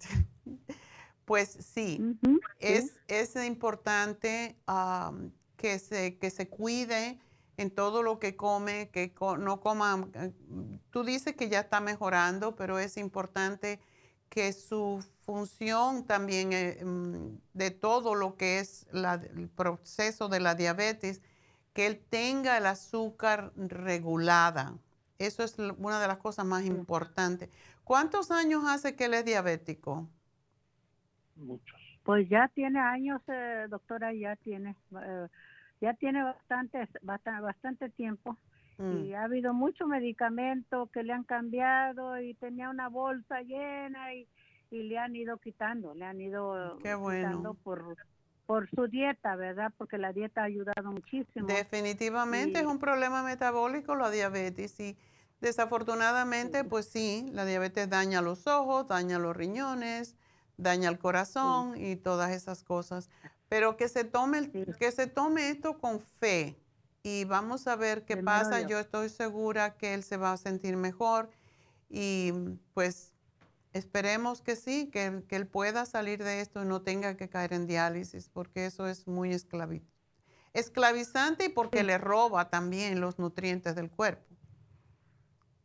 pues 1.26 1.50
sí, 1.50 2.18
es, 2.60 2.94
es 3.08 3.36
importante 3.36 4.56
que, 5.58 5.80
se, 5.80 6.18
que 6.18 6.30
se 6.30 6.48
cuide 6.48 7.20
en 7.58 7.72
todo 7.72 8.04
lo 8.04 8.20
que 8.20 8.36
come, 8.36 8.90
que 8.90 9.14
no 9.40 9.60
coma. 9.62 10.08
Eh, 10.14 10.32
tú 10.92 11.04
dices 11.04 11.36
que 11.36 11.50
ya 11.50 11.62
está 11.62 11.80
mejorando, 11.80 12.56
pero 12.56 12.80
es 12.80 12.98
importante 12.98 13.80
que 14.36 14.52
su 14.52 15.02
función 15.22 16.06
también 16.06 16.52
eh, 16.52 16.84
mm, 16.84 17.38
de 17.54 17.72
todo 17.72 18.16
lo 18.16 18.36
que 18.36 18.60
es 18.60 18.86
el 18.92 19.48
proceso 19.48 20.28
de 20.28 20.42
la 20.42 20.56
diabetes, 20.56 21.22
que 21.74 21.88
él 21.88 22.02
tenga 22.10 22.58
el 22.58 22.66
azúcar 22.66 23.54
regulada. 23.56 24.74
Eso 25.20 25.42
es 25.44 25.58
una 25.58 26.02
de 26.02 26.08
las 26.08 26.18
cosas 26.18 26.46
más 26.46 26.66
importantes. 26.66 27.50
¿Cuántos 27.86 28.30
años 28.30 28.64
hace 28.68 28.96
que 28.96 29.06
él 29.06 29.14
es 29.14 29.24
diabético? 29.24 30.10
Muchos. 31.38 31.80
Pues 32.04 32.28
ya 32.28 32.50
tiene 32.50 32.80
años, 32.80 33.22
eh, 33.28 33.68
doctora, 33.70 34.14
ya 34.14 34.36
tiene 34.36 34.76
ya 35.82 35.94
tiene 35.94 36.24
bastante, 36.24 36.88
bastante, 37.02 37.42
bastante 37.42 37.90
tiempo 37.90 38.38
Mm. 38.78 39.06
y 39.06 39.14
ha 39.14 39.24
habido 39.24 39.54
mucho 39.54 39.88
medicamento 39.88 40.90
que 40.92 41.04
le 41.04 41.14
han 41.14 41.24
cambiado 41.24 42.20
y 42.20 42.34
tenía 42.34 42.70
una 42.70 42.90
bolsa 42.90 43.42
llena 43.42 44.14
y, 44.14 44.28
y 44.70 44.84
le 44.84 44.98
han 44.98 45.16
ido 45.16 45.38
quitando, 45.38 45.94
le 45.94 46.04
han 46.06 46.20
ido 46.20 46.78
Qué 46.82 46.94
bueno. 46.96 47.28
quitando 47.30 47.54
por, 47.54 47.96
por 48.46 48.70
su 48.72 48.88
dieta, 48.88 49.36
¿verdad? 49.38 49.72
Porque 49.78 49.98
la 49.98 50.12
dieta 50.12 50.42
ha 50.42 50.46
ayudado 50.46 50.92
muchísimo. 50.92 51.48
Definitivamente 51.48 52.60
Y- 52.60 52.62
es 52.64 52.68
un 52.68 52.80
problema 52.80 53.24
metabólico 53.24 53.96
la 53.96 54.10
diabetes 54.12 54.78
y 54.82 54.98
desafortunadamente 55.40 56.64
pues 56.64 56.88
sí, 56.88 57.26
la 57.32 57.46
diabetes 57.46 57.90
daña 57.90 58.22
los 58.22 58.46
ojos, 58.48 58.88
daña 58.88 59.20
los 59.20 59.36
riñones, 59.36 60.16
daña 60.58 60.90
el 60.90 61.00
corazón 61.00 61.76
y 61.78 61.96
todas 61.96 62.32
esas 62.32 62.64
cosas. 62.64 63.10
Pero 63.48 63.78
que 63.78 63.88
se 63.88 64.04
tome 64.04 64.40
el- 64.40 64.76
que 64.78 64.92
se 64.92 65.08
tome 65.08 65.50
esto 65.50 65.78
con 65.78 66.00
fe 66.02 66.58
y 67.06 67.26
vamos 67.26 67.68
a 67.68 67.76
ver 67.76 68.04
qué 68.06 68.18
Primero 68.18 68.26
pasa. 68.26 68.58
Dios. 68.58 68.72
Yo 68.72 68.80
estoy 68.80 69.10
segura 69.10 69.78
que 69.78 69.94
él 69.94 70.04
se 70.04 70.18
va 70.18 70.34
a 70.34 70.38
sentir 70.38 70.76
mejor 70.78 71.30
y 71.90 72.34
pues 72.74 73.14
esperemos 73.74 74.42
que 74.42 74.56
sí, 74.58 74.90
que, 74.92 75.06
él- 75.08 75.26
que 75.28 75.36
él 75.38 75.48
pueda 75.48 75.86
salir 75.86 76.24
de 76.24 76.42
esto 76.42 76.64
y 76.64 76.68
no 76.68 76.82
tenga 76.84 77.18
que 77.18 77.30
caer 77.30 77.54
en 77.54 77.68
diálisis 77.68 78.30
porque 78.30 78.66
eso 78.68 78.88
es 78.88 79.08
muy 79.08 79.32
esclavi- 79.32 79.84
esclavizante 80.54 81.46
y 81.46 81.50
porque 81.50 81.84
le 81.84 81.98
roba 82.00 82.50
también 82.50 83.02
los 83.02 83.20
nutrientes 83.20 83.76
del 83.76 83.92
cuerpo. 83.92 84.36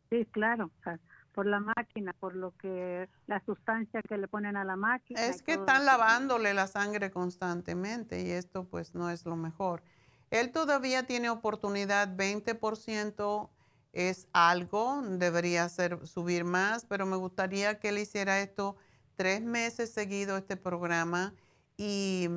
Sí, 0.09 0.25
claro, 0.25 0.65
o 0.65 0.83
sea, 0.83 0.99
por 1.31 1.45
la 1.45 1.59
máquina, 1.59 2.13
por 2.19 2.35
lo 2.35 2.51
que 2.57 3.07
la 3.27 3.41
sustancia 3.45 4.01
que 4.01 4.17
le 4.17 4.27
ponen 4.27 4.57
a 4.57 4.65
la 4.65 4.75
máquina. 4.75 5.21
Es 5.21 5.41
que 5.41 5.53
están 5.53 5.85
lavándole 5.85 6.53
la 6.53 6.67
sangre 6.67 7.11
constantemente 7.11 8.21
y 8.23 8.31
esto 8.31 8.65
pues 8.67 8.93
no 8.95 9.09
es 9.09 9.25
lo 9.25 9.35
mejor. 9.37 9.83
Él 10.31 10.51
todavía 10.51 11.05
tiene 11.05 11.29
oportunidad, 11.29 12.15
20% 12.15 13.51
es 13.93 14.27
algo, 14.33 15.01
debería 15.03 15.69
ser, 15.69 16.07
subir 16.07 16.45
más, 16.45 16.85
pero 16.85 17.05
me 17.05 17.17
gustaría 17.17 17.79
que 17.79 17.89
él 17.89 17.99
hiciera 17.99 18.41
esto 18.41 18.77
tres 19.17 19.41
meses 19.43 19.91
seguido, 19.93 20.37
este 20.37 20.57
programa, 20.57 21.35
y, 21.77 22.29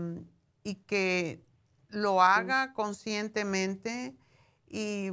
y 0.64 0.76
que 0.76 1.44
lo 1.90 2.22
haga 2.22 2.72
conscientemente 2.74 4.16
y 4.68 5.12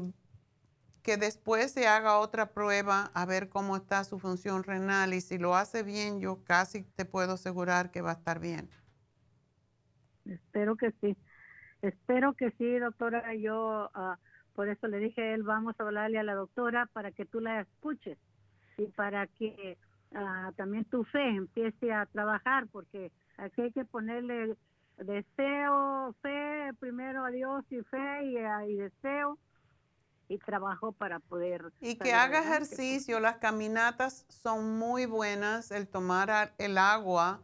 que 1.04 1.18
después 1.18 1.72
se 1.72 1.88
haga 1.88 2.18
otra 2.20 2.54
prueba 2.54 3.12
a 3.14 3.26
ver 3.28 3.50
cómo 3.50 3.76
está 3.76 4.04
su 4.04 4.18
función 4.20 4.64
renal 4.64 5.14
y 5.14 5.22
si 5.22 5.38
lo 5.38 5.56
hace 5.56 5.84
bien, 5.84 6.20
yo 6.20 6.44
casi 6.44 6.84
te 6.84 7.06
puedo 7.06 7.34
asegurar 7.34 7.92
que 7.92 8.02
va 8.02 8.12
a 8.12 8.14
estar 8.16 8.40
bien. 8.40 8.70
Espero 10.26 10.76
que 10.78 10.92
sí. 11.02 11.16
Espero 11.82 12.34
que 12.34 12.52
sí, 12.52 12.80
doctora. 12.80 13.34
Yo 13.36 13.90
ah, 13.94 14.18
por 14.54 14.70
eso 14.70 14.88
le 14.88 15.00
dije 15.00 15.22
a 15.22 15.34
él, 15.34 15.44
vamos 15.44 15.76
a 15.80 15.84
hablarle 15.84 16.20
a 16.20 16.24
la 16.24 16.36
doctora 16.36 16.88
para 16.94 17.12
que 17.12 17.26
tú 17.26 17.40
la 17.40 17.62
escuches 17.62 18.18
y 18.78 18.86
para 18.88 19.28
que 19.28 19.78
ah, 20.14 20.52
también 20.56 20.86
tu 20.86 21.04
fe 21.06 21.28
empiece 21.28 21.92
a 21.94 22.06
trabajar, 22.06 22.68
porque 22.72 23.12
aquí 23.38 23.62
hay 23.62 23.72
que 23.72 23.86
ponerle 23.86 24.56
deseo, 24.98 26.16
fe, 26.22 26.72
primero 26.80 27.26
a 27.26 27.32
Dios 27.32 27.66
y 27.70 27.82
fe 27.82 28.26
y, 28.26 28.38
ah, 28.38 28.66
y 28.68 28.76
deseo 28.76 29.38
y 30.28 30.38
trabajo 30.38 30.94
para 30.94 31.20
poder. 31.20 31.74
Y 31.82 31.96
que 31.96 32.14
haga 32.14 32.40
adelante. 32.40 32.76
ejercicio, 32.76 33.20
las 33.20 33.38
caminatas 33.38 34.26
son 34.30 34.78
muy 34.78 35.06
buenas, 35.06 35.72
el 35.72 35.88
tomar 35.88 36.54
el 36.58 36.78
agua, 36.78 37.42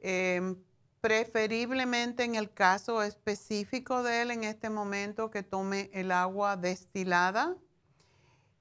em, 0.00 0.56
preferiblemente 1.04 2.24
en 2.24 2.34
el 2.34 2.50
caso 2.50 3.02
específico 3.02 4.02
de 4.02 4.22
él 4.22 4.30
en 4.30 4.42
este 4.42 4.70
momento, 4.70 5.30
que 5.30 5.42
tome 5.42 5.90
el 5.92 6.10
agua 6.10 6.56
destilada 6.56 7.58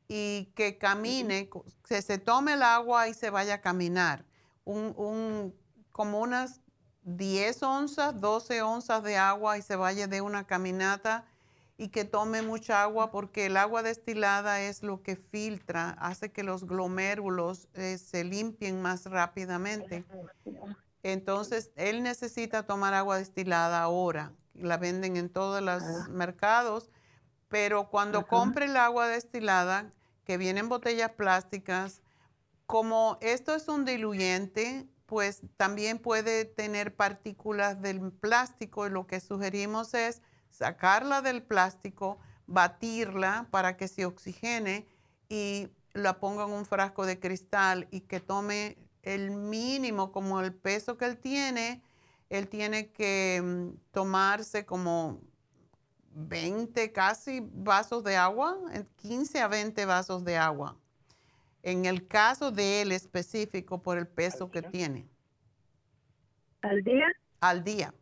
y 0.09 0.51
que 0.53 0.77
camine, 0.77 1.49
que 1.87 2.01
se 2.01 2.17
tome 2.17 2.55
el 2.55 2.63
agua 2.63 3.07
y 3.07 3.13
se 3.13 3.29
vaya 3.29 3.53
a 3.55 3.61
caminar. 3.61 4.25
Un, 4.65 4.93
un- 4.97 5.55
como 5.93 6.19
unas 6.19 6.59
10 7.03 7.63
onzas, 7.63 8.19
12 8.19 8.61
onzas 8.61 9.01
de 9.03 9.15
agua 9.15 9.57
y 9.57 9.61
se 9.61 9.77
vaya 9.77 10.07
de 10.07 10.19
una 10.19 10.45
caminata 10.45 11.23
y 11.77 11.87
que 11.87 12.03
tome 12.03 12.41
mucha 12.41 12.83
agua 12.83 13.09
porque 13.09 13.45
el 13.45 13.55
agua 13.55 13.83
destilada 13.83 14.59
es 14.59 14.83
lo 14.83 15.01
que 15.01 15.15
filtra, 15.15 15.91
hace 15.91 16.29
que 16.33 16.43
los 16.43 16.65
glomérulos 16.67 17.69
eh, 17.73 17.97
se 17.97 18.25
limpien 18.25 18.81
más 18.81 19.05
rápidamente. 19.05 20.03
Entonces, 21.03 21.71
él 21.75 22.01
necesita 22.01 22.63
tomar 22.63 22.93
agua 22.93 23.17
destilada 23.17 23.81
ahora. 23.81 24.31
La 24.53 24.77
venden 24.77 25.17
en 25.17 25.29
todos 25.29 25.61
los 25.61 25.83
mercados, 26.09 26.89
pero 27.49 27.89
cuando 27.89 28.19
Ajá. 28.19 28.27
compre 28.27 28.65
el 28.65 28.77
agua 28.77 29.07
destilada, 29.07 29.91
que 30.23 30.37
viene 30.37 30.61
en 30.61 30.69
botellas 30.69 31.11
plásticas, 31.11 32.01
como 32.65 33.17
esto 33.21 33.53
es 33.53 33.67
un 33.67 33.83
diluyente, 33.83 34.87
pues 35.05 35.41
también 35.57 35.99
puede 35.99 36.45
tener 36.45 36.95
partículas 36.95 37.81
del 37.81 38.11
plástico 38.11 38.87
y 38.87 38.89
lo 38.89 39.05
que 39.05 39.19
sugerimos 39.19 39.93
es 39.93 40.21
sacarla 40.49 41.21
del 41.21 41.43
plástico, 41.43 42.17
batirla 42.47 43.47
para 43.51 43.75
que 43.75 43.87
se 43.87 44.05
oxigene 44.05 44.87
y 45.27 45.67
la 45.93 46.19
ponga 46.19 46.45
en 46.45 46.51
un 46.51 46.65
frasco 46.65 47.05
de 47.05 47.19
cristal 47.19 47.87
y 47.91 48.01
que 48.01 48.19
tome 48.19 48.77
el 49.03 49.31
mínimo 49.31 50.11
como 50.11 50.39
el 50.41 50.53
peso 50.53 50.97
que 50.97 51.05
él 51.05 51.17
tiene, 51.17 51.83
él 52.29 52.47
tiene 52.47 52.91
que 52.91 53.41
mm, 53.43 53.91
tomarse 53.91 54.65
como 54.65 55.21
20 56.15 56.91
casi 56.91 57.41
vasos 57.41 58.03
de 58.03 58.15
agua, 58.15 58.57
en 58.71 58.85
15 58.97 59.41
a 59.41 59.47
20 59.47 59.85
vasos 59.85 60.23
de 60.23 60.37
agua. 60.37 60.77
En 61.61 61.85
el 61.85 62.07
caso 62.07 62.51
de 62.51 62.81
él 62.81 62.91
específico 62.91 63.81
por 63.81 63.97
el 63.97 64.07
peso 64.07 64.51
que 64.51 64.61
tiene. 64.61 65.07
¿Al 66.61 66.83
día? 66.83 67.07
Al 67.39 67.63
día. 67.63 67.93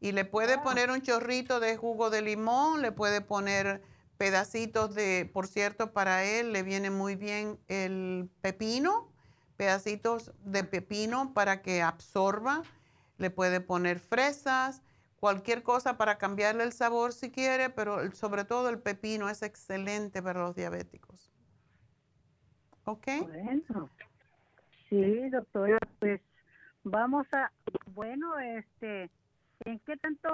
Y 0.00 0.12
le 0.12 0.24
puede 0.24 0.58
poner 0.58 0.90
un 0.90 1.02
chorrito 1.02 1.58
de 1.60 1.76
jugo 1.76 2.10
de 2.10 2.22
limón, 2.22 2.82
le 2.82 2.92
puede 2.92 3.20
poner 3.20 3.82
pedacitos 4.16 4.94
de, 4.94 5.28
por 5.32 5.46
cierto, 5.46 5.92
para 5.92 6.24
él 6.24 6.52
le 6.52 6.62
viene 6.62 6.90
muy 6.90 7.16
bien 7.16 7.58
el 7.68 8.28
pepino, 8.40 9.07
pedacitos 9.58 10.32
de 10.44 10.64
pepino 10.64 11.34
para 11.34 11.60
que 11.62 11.82
absorba, 11.82 12.62
le 13.18 13.28
puede 13.28 13.60
poner 13.60 13.98
fresas, 13.98 14.82
cualquier 15.18 15.64
cosa 15.64 15.98
para 15.98 16.16
cambiarle 16.16 16.62
el 16.62 16.72
sabor 16.72 17.12
si 17.12 17.30
quiere, 17.30 17.68
pero 17.68 18.10
sobre 18.12 18.44
todo 18.44 18.70
el 18.70 18.78
pepino 18.78 19.28
es 19.28 19.42
excelente 19.42 20.22
para 20.22 20.40
los 20.40 20.54
diabéticos. 20.54 21.32
¿Ok? 22.84 23.06
Bueno, 23.26 23.90
sí, 24.88 25.28
doctora, 25.28 25.78
pues 25.98 26.20
vamos 26.84 27.26
a, 27.32 27.50
bueno, 27.94 28.38
este, 28.38 29.10
¿en 29.64 29.80
qué 29.80 29.96
tanto 29.96 30.30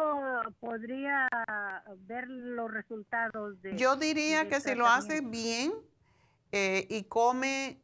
podría 0.60 1.28
ver 2.06 2.28
los 2.28 2.70
resultados 2.70 3.60
de? 3.62 3.74
Yo 3.76 3.96
diría 3.96 4.50
que 4.50 4.60
si 4.60 4.74
lo 4.74 4.86
hace 4.86 5.22
bien 5.22 5.72
eh, 6.52 6.86
y 6.90 7.04
come, 7.04 7.80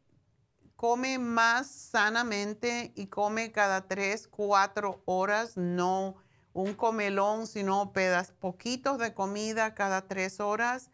come 0.81 1.19
más 1.19 1.67
sanamente 1.67 2.91
y 2.97 3.09
come 3.09 3.53
cada 3.53 3.87
tres, 3.87 4.27
cuatro 4.27 5.03
horas, 5.05 5.59
no 5.59 6.17
un 6.55 6.73
comelón, 6.73 7.47
sino 7.47 7.93
pedas, 7.93 8.33
poquitos 8.33 8.97
de 8.97 9.13
comida 9.13 9.75
cada 9.75 10.09
tres 10.09 10.41
horas. 10.41 10.89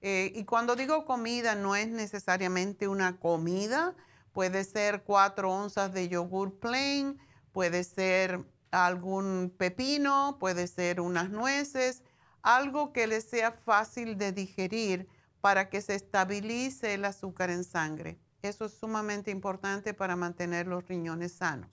Eh, 0.00 0.30
y 0.36 0.44
cuando 0.44 0.76
digo 0.76 1.04
comida, 1.06 1.56
no 1.56 1.74
es 1.74 1.88
necesariamente 1.88 2.86
una 2.86 3.18
comida, 3.18 3.96
puede 4.32 4.62
ser 4.62 5.02
cuatro 5.02 5.50
onzas 5.50 5.92
de 5.92 6.08
yogur 6.08 6.60
plain, 6.60 7.18
puede 7.50 7.82
ser 7.82 8.44
algún 8.70 9.52
pepino, 9.58 10.36
puede 10.38 10.68
ser 10.68 11.00
unas 11.00 11.30
nueces, 11.30 12.04
algo 12.42 12.92
que 12.92 13.08
le 13.08 13.20
sea 13.20 13.50
fácil 13.50 14.16
de 14.16 14.30
digerir 14.30 15.08
para 15.40 15.68
que 15.68 15.80
se 15.80 15.96
estabilice 15.96 16.94
el 16.94 17.04
azúcar 17.06 17.50
en 17.50 17.64
sangre. 17.64 18.20
Eso 18.42 18.64
es 18.64 18.74
sumamente 18.74 19.30
importante 19.30 19.94
para 19.94 20.16
mantener 20.16 20.66
los 20.66 20.86
riñones 20.88 21.32
sanos. 21.32 21.70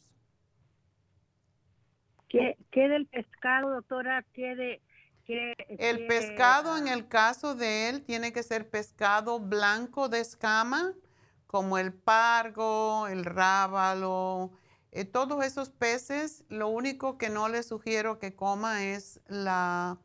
¿Qué, 2.28 2.58
qué 2.72 2.88
del 2.88 3.08
pescado, 3.08 3.72
doctora? 3.72 4.24
¿Qué 4.34 4.56
de...? 4.56 4.82
Qué, 5.26 5.54
El 5.68 5.98
qué, 5.98 6.06
pescado 6.08 6.78
en 6.78 6.88
el 6.88 7.08
caso 7.08 7.54
de 7.56 7.90
él 7.90 8.04
tiene 8.04 8.34
que 8.34 8.42
ser 8.44 8.70
pescado 8.70 9.40
blanco 9.40 10.10
de 10.10 10.20
escama, 10.22 10.94
como 11.46 11.78
el 11.78 11.94
pargo, 11.94 13.08
el 13.08 13.26
rábalo, 13.26 14.52
eh, 14.92 15.06
todos 15.06 15.46
esos 15.46 15.70
peces. 15.70 16.46
Lo 16.50 16.68
único 16.70 17.18
que 17.20 17.30
no 17.30 17.48
le 17.48 17.62
sugiero 17.62 18.18
que 18.18 18.36
coma 18.36 18.86
es 18.86 19.22
la 19.28 20.00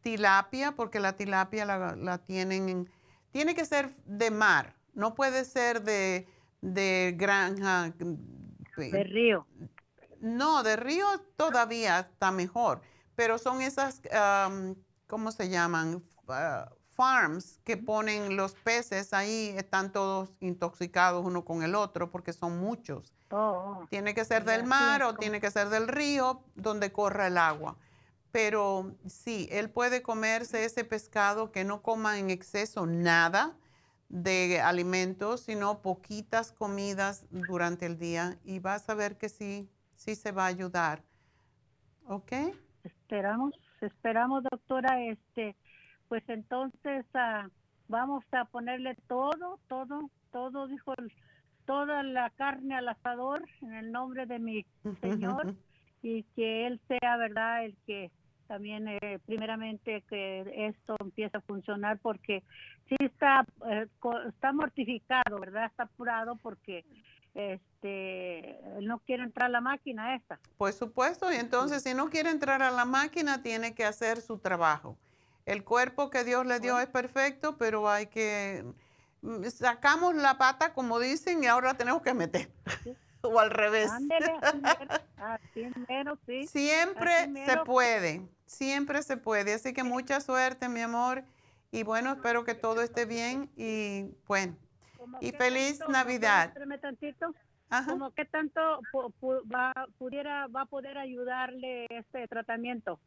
tilapia, 0.00 0.72
porque 0.76 1.00
la 1.00 1.16
tilapia 1.16 1.64
la, 1.64 1.96
la 1.96 2.18
tienen, 2.18 2.68
en- 2.68 2.90
tiene 3.32 3.54
que 3.56 3.64
ser 3.64 3.94
de 4.04 4.30
mar, 4.30 4.76
no 4.92 5.14
puede 5.14 5.44
ser 5.44 5.82
de, 5.82 6.28
de 6.60 7.14
granja. 7.16 7.92
De 8.76 9.04
río. 9.04 9.46
No, 10.20 10.62
de 10.62 10.76
río 10.76 11.06
todavía 11.36 12.00
está 12.00 12.30
mejor, 12.30 12.80
pero 13.16 13.38
son 13.38 13.60
esas, 13.60 14.00
am, 14.12 14.76
¿cómo 15.06 15.32
se 15.32 15.48
llaman? 15.48 16.02
Ah, 16.28 16.70
farms 16.92 17.58
que 17.64 17.76
ponen 17.76 18.36
los 18.36 18.52
peces 18.54 19.12
ahí, 19.12 19.54
están 19.56 19.92
todos 19.92 20.30
intoxicados 20.40 21.24
uno 21.24 21.44
con 21.44 21.62
el 21.62 21.74
otro 21.74 22.10
porque 22.10 22.32
son 22.32 22.58
muchos. 22.58 23.12
Oh, 23.30 23.86
Tiene 23.88 24.14
que 24.14 24.24
ser 24.24 24.44
del 24.44 24.64
mar 24.64 25.02
o 25.02 25.14
tiene 25.14 25.40
que 25.40 25.50
ser 25.50 25.70
del 25.70 25.88
río 25.88 26.44
donde 26.54 26.92
corra 26.92 27.26
el 27.26 27.38
agua. 27.38 27.76
Pero 28.30 28.94
sí, 29.06 29.48
él 29.50 29.70
puede 29.70 30.02
comerse 30.02 30.64
ese 30.64 30.84
pescado 30.84 31.50
que 31.50 31.64
no 31.64 31.82
coma 31.82 32.18
en 32.18 32.30
exceso 32.30 32.86
nada 32.86 33.56
de 34.12 34.60
alimentos, 34.60 35.40
sino 35.40 35.80
poquitas 35.80 36.52
comidas 36.52 37.24
durante 37.30 37.86
el 37.86 37.98
día 37.98 38.36
y 38.44 38.58
vas 38.58 38.88
a 38.90 38.94
ver 38.94 39.16
que 39.16 39.30
sí, 39.30 39.70
sí 39.94 40.14
se 40.14 40.32
va 40.32 40.44
a 40.44 40.48
ayudar. 40.48 41.02
¿Ok? 42.06 42.32
Esperamos, 42.84 43.54
esperamos, 43.80 44.44
doctora, 44.44 45.02
este, 45.02 45.56
pues 46.08 46.22
entonces 46.28 47.06
ah, 47.14 47.48
vamos 47.88 48.22
a 48.32 48.44
ponerle 48.44 48.96
todo, 49.08 49.58
todo, 49.66 50.10
todo, 50.30 50.66
dijo, 50.66 50.92
toda 51.64 52.02
la 52.02 52.28
carne 52.30 52.74
al 52.74 52.88
asador 52.88 53.42
en 53.62 53.72
el 53.72 53.92
nombre 53.92 54.26
de 54.26 54.38
mi 54.38 54.66
Señor 55.00 55.54
y 56.02 56.24
que 56.36 56.66
Él 56.66 56.80
sea, 56.86 57.16
¿verdad?, 57.16 57.64
el 57.64 57.76
que 57.86 58.10
también, 58.46 58.88
eh, 58.88 59.18
primeramente, 59.26 60.02
que 60.08 60.44
esto 60.68 60.96
empiece 61.00 61.36
a 61.36 61.40
funcionar 61.40 61.98
porque 61.98 62.42
sí 62.88 62.96
está, 62.98 63.44
eh, 63.70 63.86
co- 63.98 64.20
está 64.22 64.52
mortificado, 64.52 65.38
¿verdad?, 65.38 65.66
está 65.66 65.84
apurado 65.84 66.36
porque 66.36 66.84
este 67.34 68.58
no 68.82 68.98
quiere 69.00 69.22
entrar 69.24 69.46
a 69.46 69.52
la 69.52 69.60
máquina 69.60 70.14
esta. 70.14 70.38
Por 70.58 70.72
supuesto, 70.72 71.32
y 71.32 71.36
entonces 71.36 71.82
si 71.82 71.94
no 71.94 72.10
quiere 72.10 72.30
entrar 72.30 72.62
a 72.62 72.70
la 72.70 72.84
máquina, 72.84 73.42
tiene 73.42 73.74
que 73.74 73.84
hacer 73.84 74.20
su 74.20 74.38
trabajo. 74.38 74.96
El 75.46 75.64
cuerpo 75.64 76.10
que 76.10 76.24
Dios 76.24 76.46
le 76.46 76.60
dio 76.60 76.78
es 76.78 76.86
perfecto, 76.88 77.56
pero 77.58 77.88
hay 77.88 78.06
que... 78.06 78.64
mm, 79.22 79.44
Sacamos 79.44 80.14
la 80.14 80.38
pata, 80.38 80.72
como 80.72 81.00
dicen, 81.00 81.42
y 81.42 81.46
ahora 81.46 81.74
tenemos 81.74 82.02
que 82.02 82.14
meter. 82.14 82.48
o 83.34 83.38
al 83.38 83.50
revés. 83.50 83.90
Ándele, 83.90 84.32
así 85.16 85.66
mero, 85.88 86.18
sí. 86.26 86.46
Siempre 86.46 87.12
así 87.12 87.24
se 87.24 87.28
mero. 87.28 87.64
puede, 87.64 88.22
siempre 88.46 89.02
se 89.02 89.16
puede. 89.16 89.54
Así 89.54 89.72
que 89.72 89.84
mucha 89.84 90.20
suerte, 90.20 90.68
mi 90.68 90.80
amor. 90.80 91.24
Y 91.70 91.84
bueno, 91.84 92.12
espero 92.12 92.44
que 92.44 92.54
todo 92.54 92.82
esté 92.82 93.06
bien 93.06 93.50
y 93.56 94.14
bueno. 94.26 94.56
Y 95.20 95.32
feliz 95.32 95.78
tanto, 95.78 95.92
Navidad. 95.92 96.52
tantito. 96.80 97.34
Como 97.86 98.10
que 98.12 98.26
tanto 98.26 98.60
va, 99.50 99.72
pudiera, 99.98 100.46
va 100.48 100.62
a 100.62 100.66
poder 100.66 100.98
ayudarle 100.98 101.86
este 101.88 102.28
tratamiento? 102.28 103.00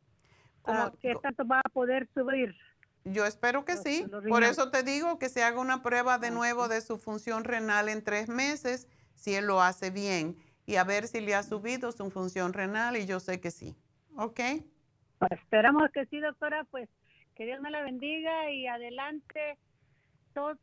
Ah, 0.66 0.92
¿Qué 1.00 1.14
tanto 1.22 1.46
va 1.46 1.62
a 1.64 1.70
poder 1.70 2.10
subir? 2.16 2.56
Yo 3.04 3.26
espero 3.26 3.66
que 3.66 3.78
sí. 3.78 4.08
Por 4.28 4.44
eso 4.44 4.72
te 4.72 4.82
digo 4.82 5.20
que 5.20 5.30
se 5.30 5.44
haga 5.44 5.60
una 5.60 5.84
prueba 5.84 6.18
de 6.18 6.32
nuevo 6.32 6.68
de 6.68 6.82
su 6.82 6.98
función 6.98 7.44
renal 7.44 7.88
en 7.88 8.04
tres 8.04 8.30
meses, 8.30 8.88
si 9.16 9.36
él 9.36 9.46
lo 9.46 9.62
hace 9.62 9.90
bien, 9.90 10.38
y 10.66 10.76
a 10.76 10.84
ver 10.84 11.08
si 11.08 11.22
le 11.22 11.36
ha 11.36 11.44
subido 11.44 11.92
su 11.92 12.10
función 12.10 12.54
renal, 12.54 12.98
y 12.98 13.06
yo 13.06 13.20
sé 13.20 13.40
que 13.40 13.52
sí. 13.52 13.76
¿Ok? 14.18 14.40
Esperamos 15.32 15.92
que 15.92 16.06
sí, 16.06 16.20
doctora, 16.20 16.66
pues 16.66 16.90
que 17.36 17.46
Dios 17.46 17.60
me 17.62 17.72
la 17.72 17.82
bendiga 17.82 18.50
y 18.52 18.68
adelante 18.68 19.58
todo, 20.34 20.58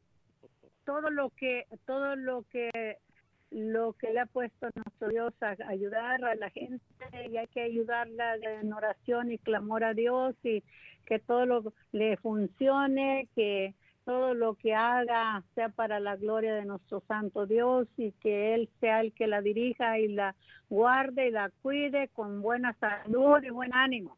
todo 0.84 1.10
lo 1.10 1.30
que 1.30 1.66
todo 1.86 2.16
lo 2.16 2.44
que 2.50 2.98
lo 3.50 3.92
que 3.94 4.10
le 4.12 4.20
ha 4.20 4.26
puesto 4.26 4.68
nuestro 4.74 5.08
Dios 5.08 5.34
a 5.42 5.56
ayudar 5.68 6.24
a 6.24 6.34
la 6.34 6.48
gente 6.50 6.82
y 7.30 7.36
hay 7.36 7.46
que 7.48 7.60
ayudarla 7.60 8.36
en 8.36 8.72
oración 8.72 9.30
y 9.30 9.38
clamor 9.38 9.84
a 9.84 9.92
Dios 9.92 10.34
y 10.42 10.64
que 11.04 11.18
todo 11.18 11.44
lo 11.44 11.74
le 11.92 12.16
funcione, 12.16 13.28
que 13.34 13.74
todo 14.04 14.34
lo 14.34 14.54
que 14.54 14.74
haga 14.74 15.42
sea 15.54 15.68
para 15.68 16.00
la 16.00 16.16
gloria 16.16 16.54
de 16.54 16.64
nuestro 16.64 17.02
santo 17.06 17.46
Dios 17.46 17.86
y 17.96 18.12
que 18.12 18.54
Él 18.54 18.68
sea 18.80 19.00
el 19.00 19.12
que 19.12 19.26
la 19.26 19.40
dirija 19.40 19.98
y 19.98 20.08
la 20.08 20.34
guarde 20.68 21.28
y 21.28 21.30
la 21.30 21.50
cuide 21.62 22.08
con 22.08 22.42
buena 22.42 22.76
salud 22.80 23.42
y 23.42 23.50
buen 23.50 23.74
ánimo. 23.74 24.16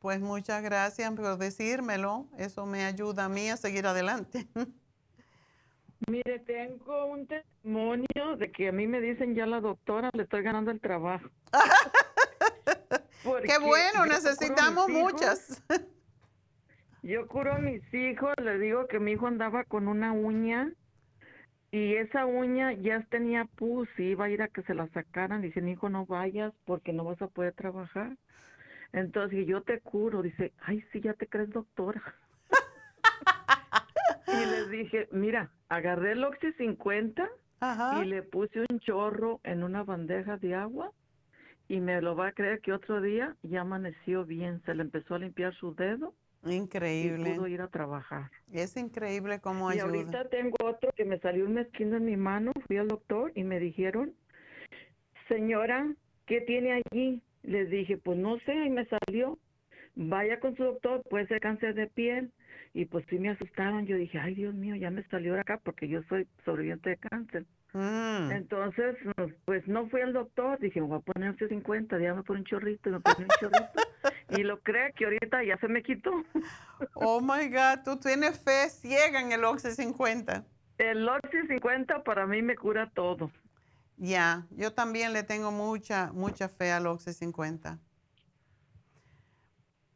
Pues 0.00 0.20
muchas 0.20 0.62
gracias 0.62 1.12
por 1.12 1.36
decírmelo. 1.36 2.26
Eso 2.38 2.64
me 2.66 2.84
ayuda 2.84 3.26
a 3.26 3.28
mí 3.28 3.50
a 3.50 3.56
seguir 3.56 3.86
adelante. 3.86 4.46
Mire, 6.08 6.38
tengo 6.40 7.04
un 7.06 7.26
testimonio 7.26 8.36
de 8.38 8.50
que 8.50 8.68
a 8.68 8.72
mí 8.72 8.86
me 8.86 9.00
dicen 9.02 9.34
ya 9.34 9.44
la 9.44 9.60
doctora, 9.60 10.08
le 10.14 10.22
estoy 10.22 10.42
ganando 10.42 10.70
el 10.70 10.80
trabajo. 10.80 11.28
Qué 13.44 13.58
bueno, 13.58 14.06
necesitamos 14.06 14.88
muchas. 14.88 15.62
Yo 17.02 17.26
curo 17.28 17.54
a 17.54 17.58
mis 17.58 17.82
hijos, 17.94 18.34
le 18.42 18.58
digo 18.58 18.86
que 18.86 19.00
mi 19.00 19.12
hijo 19.12 19.26
andaba 19.26 19.64
con 19.64 19.88
una 19.88 20.12
uña 20.12 20.70
y 21.70 21.94
esa 21.94 22.26
uña 22.26 22.72
ya 22.72 23.00
tenía 23.10 23.44
pus 23.44 23.88
y 23.96 24.10
iba 24.10 24.26
a 24.26 24.30
ir 24.30 24.42
a 24.42 24.48
que 24.48 24.62
se 24.62 24.74
la 24.74 24.88
sacaran. 24.88 25.40
Dice, 25.40 25.60
hijo, 25.60 25.88
no 25.88 26.04
vayas 26.04 26.52
porque 26.66 26.92
no 26.92 27.04
vas 27.04 27.22
a 27.22 27.28
poder 27.28 27.54
trabajar. 27.54 28.16
Entonces, 28.92 29.46
yo 29.46 29.62
te 29.62 29.80
curo. 29.80 30.20
Dice, 30.20 30.52
ay, 30.60 30.84
sí, 30.92 31.00
ya 31.00 31.14
te 31.14 31.26
crees 31.26 31.50
doctora. 31.50 32.02
y 34.26 34.46
les 34.46 34.70
dije, 34.70 35.08
mira, 35.12 35.50
agarré 35.68 36.12
el 36.12 36.24
Oxy 36.24 36.52
50 36.54 37.28
y 38.00 38.04
le 38.04 38.22
puse 38.24 38.66
un 38.68 38.80
chorro 38.80 39.40
en 39.44 39.62
una 39.62 39.84
bandeja 39.84 40.36
de 40.38 40.54
agua 40.54 40.92
y 41.68 41.80
me 41.80 42.00
lo 42.02 42.16
va 42.16 42.28
a 42.28 42.32
creer 42.32 42.60
que 42.60 42.72
otro 42.72 43.00
día 43.00 43.36
ya 43.42 43.60
amaneció 43.60 44.24
bien. 44.24 44.60
Se 44.66 44.74
le 44.74 44.82
empezó 44.82 45.14
a 45.14 45.20
limpiar 45.20 45.54
su 45.54 45.74
dedo. 45.74 46.14
Increíble. 46.44 47.30
Y 47.30 47.34
pudo 47.34 47.46
ir 47.48 47.60
a 47.60 47.68
trabajar. 47.68 48.30
Es 48.52 48.76
increíble 48.76 49.40
cómo 49.40 49.70
Y 49.70 49.74
ayuda. 49.74 49.86
ahorita 49.86 50.28
tengo 50.30 50.56
otro 50.64 50.90
que 50.96 51.04
me 51.04 51.18
salió 51.18 51.44
un 51.44 51.54
mezquino 51.54 51.96
en 51.96 52.04
mi 52.06 52.16
mano. 52.16 52.52
Fui 52.66 52.76
al 52.78 52.88
doctor 52.88 53.32
y 53.34 53.44
me 53.44 53.58
dijeron, 53.60 54.14
señora, 55.28 55.86
¿qué 56.26 56.40
tiene 56.40 56.72
allí? 56.72 57.22
Les 57.42 57.68
dije, 57.70 57.96
pues 57.98 58.18
no 58.18 58.38
sé, 58.40 58.54
y 58.54 58.70
me 58.70 58.86
salió. 58.86 59.38
Vaya 59.94 60.40
con 60.40 60.56
su 60.56 60.62
doctor, 60.62 61.02
puede 61.10 61.26
ser 61.26 61.40
cáncer 61.40 61.74
de 61.74 61.86
piel. 61.86 62.32
Y 62.72 62.84
pues 62.84 63.04
sí 63.10 63.18
me 63.18 63.30
asustaron. 63.30 63.86
Yo 63.86 63.96
dije, 63.96 64.18
ay 64.18 64.34
Dios 64.34 64.54
mío, 64.54 64.76
ya 64.76 64.90
me 64.90 65.02
salió 65.08 65.38
acá 65.38 65.60
porque 65.62 65.88
yo 65.88 66.02
soy 66.04 66.26
sobreviviente 66.44 66.90
de 66.90 66.96
cáncer. 66.96 67.44
Mm. 67.72 68.32
Entonces, 68.32 68.96
pues 69.44 69.66
no 69.68 69.88
fui 69.88 70.00
al 70.00 70.12
doctor. 70.12 70.58
Dije, 70.58 70.80
me 70.80 70.88
voy 70.88 70.98
a 70.98 71.12
poner 71.12 71.36
50, 71.36 71.98
ya 71.98 72.14
me 72.14 72.22
pone 72.22 72.40
un 72.40 72.46
chorrito 72.46 72.88
y 72.88 72.92
me 72.92 73.00
pone 73.00 73.24
un 73.24 73.30
chorrito. 73.40 73.72
y 74.30 74.42
lo 74.42 74.60
cree 74.60 74.92
que 74.92 75.04
ahorita 75.04 75.44
ya 75.44 75.56
se 75.58 75.68
me 75.68 75.82
quitó. 75.82 76.10
Oh 76.94 77.20
my 77.20 77.48
God, 77.48 77.84
tú 77.84 77.98
tienes 77.98 78.42
fe 78.42 78.68
ciega 78.70 79.20
en 79.20 79.32
el 79.32 79.44
Oxy 79.44 79.70
50. 79.70 80.44
El 80.78 81.08
Oxy 81.08 81.46
50 81.46 82.02
para 82.02 82.26
mí 82.26 82.42
me 82.42 82.56
cura 82.56 82.90
todo. 82.94 83.30
Ya, 83.96 84.46
yo 84.50 84.72
también 84.72 85.12
le 85.12 85.22
tengo 85.22 85.52
mucha, 85.52 86.10
mucha 86.12 86.48
fe 86.48 86.72
al 86.72 86.86
Oxy 86.86 87.12
50. 87.12 87.78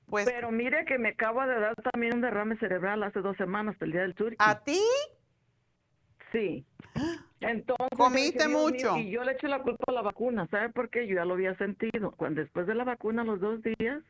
Pues, 0.06 0.26
Pero 0.26 0.52
mire 0.52 0.84
que 0.84 0.98
me 0.98 1.08
acaba 1.08 1.46
de 1.46 1.58
dar 1.58 1.74
también 1.90 2.14
un 2.14 2.20
derrame 2.20 2.56
cerebral 2.58 3.02
hace 3.02 3.20
dos 3.20 3.36
semanas, 3.36 3.74
el 3.80 3.92
día 3.92 4.02
del 4.02 4.14
turkey. 4.14 4.36
¿A 4.38 4.60
ti? 4.62 4.80
Sí. 6.30 6.66
Entonces, 7.50 7.98
Comiste 7.98 8.46
Dios 8.48 8.60
mucho. 8.62 8.94
mío, 8.96 9.06
y 9.06 9.10
yo 9.10 9.22
le 9.24 9.32
eché 9.32 9.48
la 9.48 9.60
culpa 9.62 9.84
a 9.88 9.92
la 9.92 10.02
vacuna, 10.02 10.46
¿sabe 10.50 10.70
por 10.70 10.88
qué? 10.88 11.06
Yo 11.06 11.16
ya 11.16 11.24
lo 11.24 11.34
había 11.34 11.54
sentido. 11.56 12.12
Cuando 12.12 12.40
después 12.40 12.66
de 12.66 12.74
la 12.74 12.84
vacuna, 12.84 13.22
los 13.24 13.40
dos 13.40 13.60
días, 13.62 14.02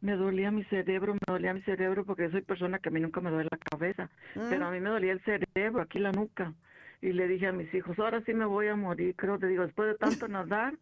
me 0.00 0.12
dolía 0.12 0.50
mi 0.50 0.64
cerebro, 0.64 1.14
me 1.14 1.20
dolía 1.26 1.52
mi 1.54 1.62
cerebro 1.62 2.04
porque 2.04 2.24
yo 2.24 2.30
soy 2.30 2.42
persona 2.42 2.78
que 2.78 2.88
a 2.88 2.92
mí 2.92 3.00
nunca 3.00 3.20
me 3.20 3.30
duele 3.30 3.48
la 3.50 3.58
cabeza, 3.58 4.08
Mm. 4.34 4.48
pero 4.50 4.66
a 4.66 4.70
mí 4.70 4.80
me 4.80 4.90
dolía 4.90 5.12
el 5.12 5.20
cerebro, 5.24 5.82
aquí 5.82 5.98
la 5.98 6.12
nuca. 6.12 6.54
y 7.00 7.12
le 7.12 7.28
dije 7.28 7.46
a 7.46 7.52
mis 7.52 7.72
hijos, 7.74 7.96
ahora 8.00 8.20
sí 8.22 8.34
me 8.34 8.44
voy 8.44 8.66
a 8.66 8.74
morir, 8.74 9.14
creo, 9.14 9.38
te 9.38 9.46
digo, 9.46 9.62
después 9.64 9.86
de 9.88 9.94
tanto 9.98 10.26
nadar, 10.28 10.74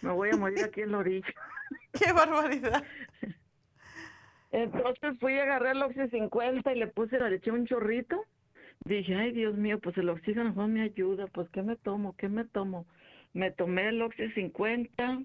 me 0.00 0.12
voy 0.12 0.30
a 0.30 0.36
morir 0.36 0.62
aquí 0.62 0.82
en 0.82 0.92
la 0.92 0.98
orilla. 0.98 1.26
¡Qué 1.92 2.12
barbaridad! 2.12 2.84
Entonces 4.52 5.18
fui 5.18 5.38
a 5.38 5.42
agarrar 5.42 5.74
el 5.76 5.82
Oxy 5.82 6.08
50 6.08 6.72
y 6.72 6.78
le 6.78 6.86
puse, 6.86 7.18
le 7.18 7.36
eché 7.36 7.50
un 7.50 7.66
chorrito. 7.66 8.24
Dije, 8.86 9.16
ay 9.16 9.32
Dios 9.32 9.56
mío, 9.56 9.80
pues 9.80 9.98
el 9.98 10.08
oxígeno 10.08 10.52
no 10.52 10.68
me 10.68 10.82
ayuda, 10.82 11.26
pues 11.26 11.48
¿qué 11.50 11.60
me 11.60 11.74
tomo? 11.74 12.14
¿Qué 12.16 12.28
me 12.28 12.44
tomo? 12.44 12.86
Me 13.32 13.50
tomé 13.50 13.88
el 13.88 14.00
Oxy 14.00 14.30
50 14.30 15.22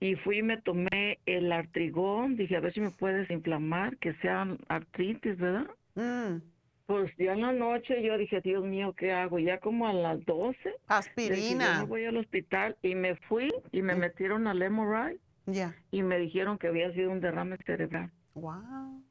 y 0.00 0.16
fui 0.16 0.38
y 0.38 0.42
me 0.42 0.60
tomé 0.60 1.18
el 1.24 1.50
artrigón. 1.50 2.36
Dije, 2.36 2.56
a 2.56 2.60
ver 2.60 2.74
si 2.74 2.82
me 2.82 2.90
puede 2.90 3.20
desinflamar, 3.20 3.96
que 3.96 4.12
sea 4.16 4.46
artritis, 4.68 5.38
¿verdad? 5.38 5.66
Mm. 5.94 6.42
Pues 6.84 7.10
ya 7.16 7.32
en 7.32 7.40
la 7.40 7.52
noche 7.52 8.02
yo 8.02 8.18
dije, 8.18 8.42
Dios 8.42 8.62
mío, 8.62 8.92
¿qué 8.94 9.12
hago? 9.12 9.38
Ya 9.38 9.58
como 9.60 9.88
a 9.88 9.94
las 9.94 10.22
12. 10.26 10.74
Aspirina. 10.86 11.80
Yo 11.80 11.86
voy 11.86 12.04
al 12.04 12.18
hospital 12.18 12.76
y 12.82 12.94
me 12.94 13.16
fui 13.16 13.50
y 13.72 13.80
me 13.80 13.94
metieron 13.94 14.46
al 14.46 14.58
MRI. 14.58 15.18
Ya. 15.46 15.74
Y 15.90 16.02
me 16.02 16.18
dijeron 16.18 16.58
que 16.58 16.66
había 16.66 16.92
sido 16.92 17.10
un 17.10 17.20
derrame 17.22 17.56
cerebral. 17.64 18.10
Wow. 18.34 19.02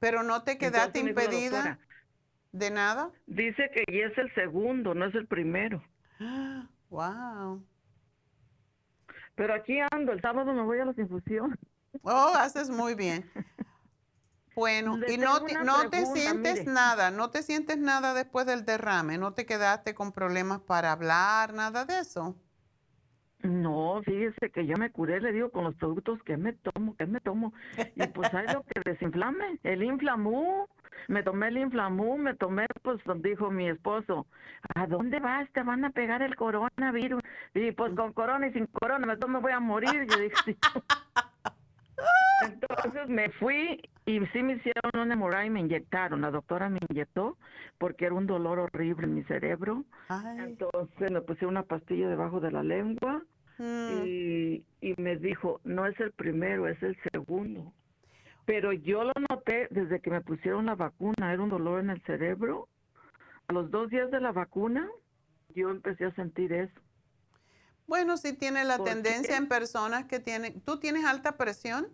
Pero 0.00 0.22
no 0.22 0.42
te 0.44 0.56
quedaste 0.56 1.00
impedida 1.00 1.78
de 2.58 2.70
nada. 2.70 3.10
Dice 3.26 3.70
que 3.74 3.84
ya 3.92 4.06
es 4.06 4.18
el 4.18 4.32
segundo, 4.34 4.94
no 4.94 5.06
es 5.06 5.14
el 5.14 5.26
primero. 5.26 5.82
Wow. 6.88 7.66
Pero 9.34 9.54
aquí 9.54 9.76
ando, 9.90 10.12
el 10.12 10.20
sábado 10.20 10.52
me 10.54 10.62
voy 10.62 10.78
a 10.78 10.84
las 10.84 10.96
infusiones. 10.96 11.58
Oh, 12.02 12.32
haces 12.36 12.70
muy 12.70 12.94
bien. 12.94 13.28
Bueno, 14.54 14.98
y 15.06 15.18
no, 15.18 15.44
te, 15.44 15.54
no 15.64 15.90
te 15.90 16.06
sientes 16.06 16.64
nada, 16.64 17.10
no 17.10 17.28
te 17.28 17.42
sientes 17.42 17.76
nada 17.76 18.14
después 18.14 18.46
del 18.46 18.64
derrame, 18.64 19.18
no 19.18 19.34
te 19.34 19.44
quedaste 19.44 19.94
con 19.94 20.12
problemas 20.12 20.60
para 20.60 20.92
hablar, 20.92 21.52
nada 21.52 21.84
de 21.84 21.98
eso. 21.98 22.36
No, 23.46 24.02
fíjese 24.04 24.50
que 24.50 24.66
yo 24.66 24.76
me 24.76 24.90
curé, 24.90 25.20
le 25.20 25.32
digo, 25.32 25.50
con 25.50 25.64
los 25.64 25.74
productos 25.76 26.20
que 26.24 26.36
me 26.36 26.52
tomo, 26.52 26.96
que 26.96 27.06
me 27.06 27.20
tomo. 27.20 27.52
Y 27.94 28.04
pues 28.08 28.34
hay 28.34 28.46
lo 28.52 28.62
que 28.62 28.80
desinflame, 28.84 29.58
el 29.62 29.84
inflamú. 29.84 30.66
Me 31.08 31.22
tomé 31.22 31.48
el 31.48 31.58
inflamú, 31.58 32.18
me 32.18 32.34
tomé, 32.34 32.66
pues 32.82 33.00
dijo 33.22 33.50
mi 33.50 33.68
esposo, 33.68 34.26
¿a 34.74 34.86
dónde 34.88 35.20
vas? 35.20 35.48
Te 35.52 35.62
van 35.62 35.84
a 35.84 35.90
pegar 35.90 36.22
el 36.22 36.34
coronavirus. 36.34 37.22
Y 37.54 37.70
pues 37.70 37.94
con 37.94 38.12
corona 38.14 38.48
y 38.48 38.52
sin 38.52 38.66
corona, 38.66 39.06
me 39.06 39.38
voy 39.38 39.52
a 39.52 39.60
morir. 39.60 40.06
Yo 40.10 40.18
dije, 40.18 40.34
sí. 40.44 40.56
Entonces 42.42 43.08
me 43.08 43.30
fui 43.30 43.80
y 44.06 44.20
sí 44.26 44.42
me 44.42 44.54
hicieron 44.54 44.90
una 44.94 45.14
hemorragia 45.14 45.46
y 45.46 45.50
me 45.50 45.60
inyectaron. 45.60 46.20
La 46.20 46.32
doctora 46.32 46.68
me 46.68 46.80
inyectó 46.90 47.36
porque 47.78 48.06
era 48.06 48.14
un 48.14 48.26
dolor 48.26 48.58
horrible 48.58 49.06
en 49.06 49.14
mi 49.14 49.22
cerebro. 49.24 49.84
Entonces 50.38 51.12
me 51.12 51.20
puse 51.20 51.46
una 51.46 51.62
pastilla 51.62 52.08
debajo 52.08 52.40
de 52.40 52.50
la 52.50 52.64
lengua 52.64 53.22
Mm. 53.58 54.04
y, 54.04 54.64
y 54.80 54.94
me 54.98 55.16
dijo, 55.16 55.60
no 55.64 55.86
es 55.86 55.98
el 56.00 56.12
primero, 56.12 56.68
es 56.68 56.82
el 56.82 56.96
segundo. 57.12 57.72
Pero 58.44 58.72
yo 58.72 59.04
lo 59.04 59.12
noté 59.28 59.66
desde 59.70 60.00
que 60.00 60.10
me 60.10 60.20
pusieron 60.20 60.66
la 60.66 60.74
vacuna, 60.74 61.32
era 61.32 61.42
un 61.42 61.48
dolor 61.48 61.80
en 61.80 61.90
el 61.90 62.02
cerebro. 62.02 62.68
A 63.48 63.52
los 63.52 63.70
dos 63.70 63.90
días 63.90 64.10
de 64.10 64.20
la 64.20 64.32
vacuna, 64.32 64.88
yo 65.54 65.70
empecé 65.70 66.04
a 66.04 66.14
sentir 66.14 66.52
eso. 66.52 66.80
Bueno, 67.86 68.16
sí 68.16 68.32
tiene 68.32 68.64
la 68.64 68.82
tendencia 68.82 69.36
en 69.36 69.48
personas 69.48 70.04
que 70.06 70.18
tienen... 70.18 70.60
¿Tú 70.60 70.78
tienes 70.78 71.04
alta 71.04 71.36
presión? 71.36 71.88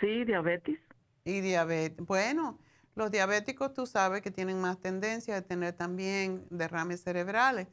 Sí, 0.00 0.24
diabetes. 0.24 0.78
Y 1.24 1.40
diabetes. 1.40 2.04
Bueno, 2.06 2.58
los 2.94 3.10
diabéticos 3.10 3.74
tú 3.74 3.86
sabes 3.86 4.22
que 4.22 4.30
tienen 4.30 4.60
más 4.60 4.80
tendencia 4.80 5.34
de 5.34 5.42
tener 5.42 5.72
también 5.72 6.46
derrames 6.50 7.02
cerebrales. 7.02 7.66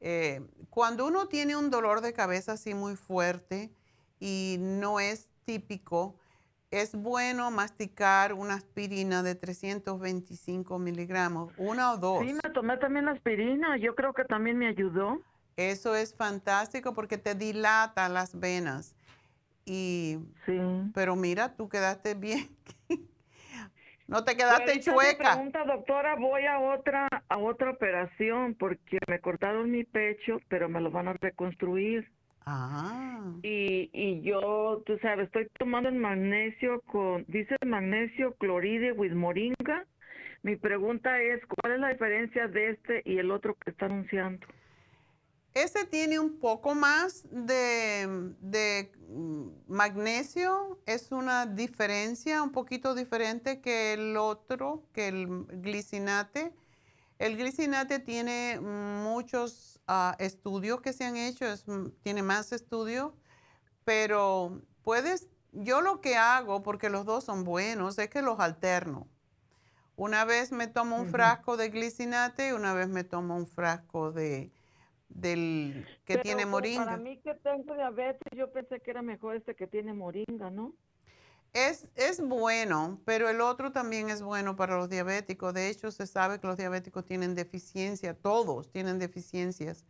Eh, 0.00 0.40
cuando 0.70 1.06
uno 1.06 1.28
tiene 1.28 1.56
un 1.56 1.70
dolor 1.70 2.00
de 2.00 2.12
cabeza 2.12 2.52
así 2.52 2.74
muy 2.74 2.96
fuerte 2.96 3.70
y 4.18 4.56
no 4.58 4.98
es 4.98 5.30
típico, 5.44 6.16
es 6.70 6.94
bueno 6.94 7.50
masticar 7.50 8.32
una 8.32 8.54
aspirina 8.54 9.22
de 9.22 9.34
325 9.34 10.78
miligramos, 10.78 11.52
una 11.56 11.92
o 11.92 11.98
dos. 11.98 12.24
Sí, 12.24 12.32
me 12.32 12.50
tomé 12.50 12.76
también 12.78 13.06
la 13.06 13.12
aspirina, 13.12 13.76
yo 13.76 13.94
creo 13.94 14.14
que 14.14 14.24
también 14.24 14.56
me 14.56 14.68
ayudó. 14.68 15.20
Eso 15.56 15.94
es 15.94 16.14
fantástico 16.14 16.94
porque 16.94 17.18
te 17.18 17.34
dilata 17.34 18.08
las 18.08 18.38
venas. 18.38 18.94
Y, 19.66 20.18
sí. 20.46 20.58
Pero 20.94 21.16
mira, 21.16 21.54
tú 21.56 21.68
quedaste 21.68 22.14
bien. 22.14 22.56
No 24.10 24.24
te 24.24 24.36
quedaste 24.36 24.72
Pues, 24.72 24.84
chueca. 24.84 25.34
Pregunta, 25.34 25.64
doctora, 25.64 26.16
voy 26.16 26.44
a 26.44 26.58
otra 26.58 27.06
a 27.28 27.38
otra 27.38 27.70
operación 27.70 28.56
porque 28.56 28.98
me 29.06 29.20
cortaron 29.20 29.70
mi 29.70 29.84
pecho, 29.84 30.40
pero 30.48 30.68
me 30.68 30.80
lo 30.80 30.90
van 30.90 31.06
a 31.06 31.12
reconstruir. 31.12 32.10
Ah. 32.44 33.20
Y, 33.44 33.88
y 33.92 34.20
yo, 34.22 34.82
tú 34.84 34.98
sabes, 34.98 35.26
estoy 35.26 35.46
tomando 35.56 35.88
el 35.88 35.94
magnesio 35.94 36.80
con, 36.86 37.24
dice 37.28 37.54
magnesio 37.64 38.34
cloride 38.34 38.90
with 38.90 39.12
moringa. 39.12 39.86
Mi 40.42 40.56
pregunta 40.56 41.22
es, 41.22 41.40
¿cuál 41.46 41.74
es 41.74 41.80
la 41.80 41.90
diferencia 41.90 42.48
de 42.48 42.70
este 42.70 43.02
y 43.04 43.18
el 43.18 43.30
otro 43.30 43.54
que 43.54 43.70
está 43.70 43.86
anunciando? 43.86 44.44
Ese 45.54 45.84
tiene 45.84 46.20
un 46.20 46.38
poco 46.38 46.74
más 46.76 47.24
de, 47.30 48.34
de, 48.40 48.92
mm, 49.08 49.48
magnesio, 49.66 50.80
es 50.86 51.10
una 51.10 51.46
diferencia 51.46 52.42
un 52.42 52.52
poquito 52.52 52.94
diferente 52.94 53.60
que 53.60 53.92
el 53.94 54.16
otro, 54.16 54.84
que 54.92 55.08
el 55.08 55.46
glicinate. 55.60 56.52
El 57.18 57.36
glicinate 57.36 57.98
tiene 57.98 58.60
muchos 58.60 59.80
ah, 59.88 60.16
estudios 60.20 60.80
que 60.82 60.92
se 60.92 61.04
han 61.04 61.16
hecho, 61.16 61.46
es- 61.46 61.64
tiene 62.02 62.22
más 62.22 62.52
estudios, 62.52 63.12
pero 63.84 64.62
puedes, 64.82 65.28
yo 65.52 65.80
lo 65.82 66.00
que 66.00 66.16
hago, 66.16 66.62
porque 66.62 66.90
los 66.90 67.04
dos 67.06 67.24
son 67.24 67.44
buenos, 67.44 67.98
es 67.98 68.08
que 68.10 68.22
los 68.22 68.40
alterno. 68.40 69.08
Una 69.96 70.24
vez 70.24 70.52
me 70.52 70.66
tomo 70.68 70.96
un 70.98 71.06
frasco 71.06 71.56
de 71.56 71.68
glicinate 71.70 72.48
y 72.48 72.52
una 72.52 72.72
vez 72.74 72.88
me 72.88 73.04
tomo 73.04 73.36
un 73.36 73.46
frasco 73.46 74.12
de 74.12 74.50
del 75.10 75.86
que 76.04 76.14
Pero, 76.14 76.22
tiene 76.22 76.46
moringa. 76.46 76.84
Para 76.86 76.96
mí 76.96 77.20
que 77.20 77.34
tengo 77.34 77.74
diabetes, 77.74 78.32
yo 78.36 78.50
pensé 78.52 78.80
que 78.80 78.90
era 78.90 79.02
mejor 79.02 79.36
este 79.36 79.54
que 79.54 79.66
tiene 79.66 79.92
moringa, 79.92 80.50
¿no? 80.50 80.74
Es, 81.52 81.88
es 81.96 82.20
bueno, 82.20 83.00
pero 83.04 83.28
el 83.28 83.40
otro 83.40 83.72
también 83.72 84.08
es 84.08 84.22
bueno 84.22 84.54
para 84.54 84.76
los 84.76 84.88
diabéticos. 84.88 85.52
De 85.52 85.68
hecho, 85.68 85.90
se 85.90 86.06
sabe 86.06 86.38
que 86.38 86.46
los 86.46 86.56
diabéticos 86.56 87.04
tienen 87.04 87.34
deficiencia, 87.34 88.14
todos 88.14 88.70
tienen 88.70 88.98
deficiencias 88.98 89.84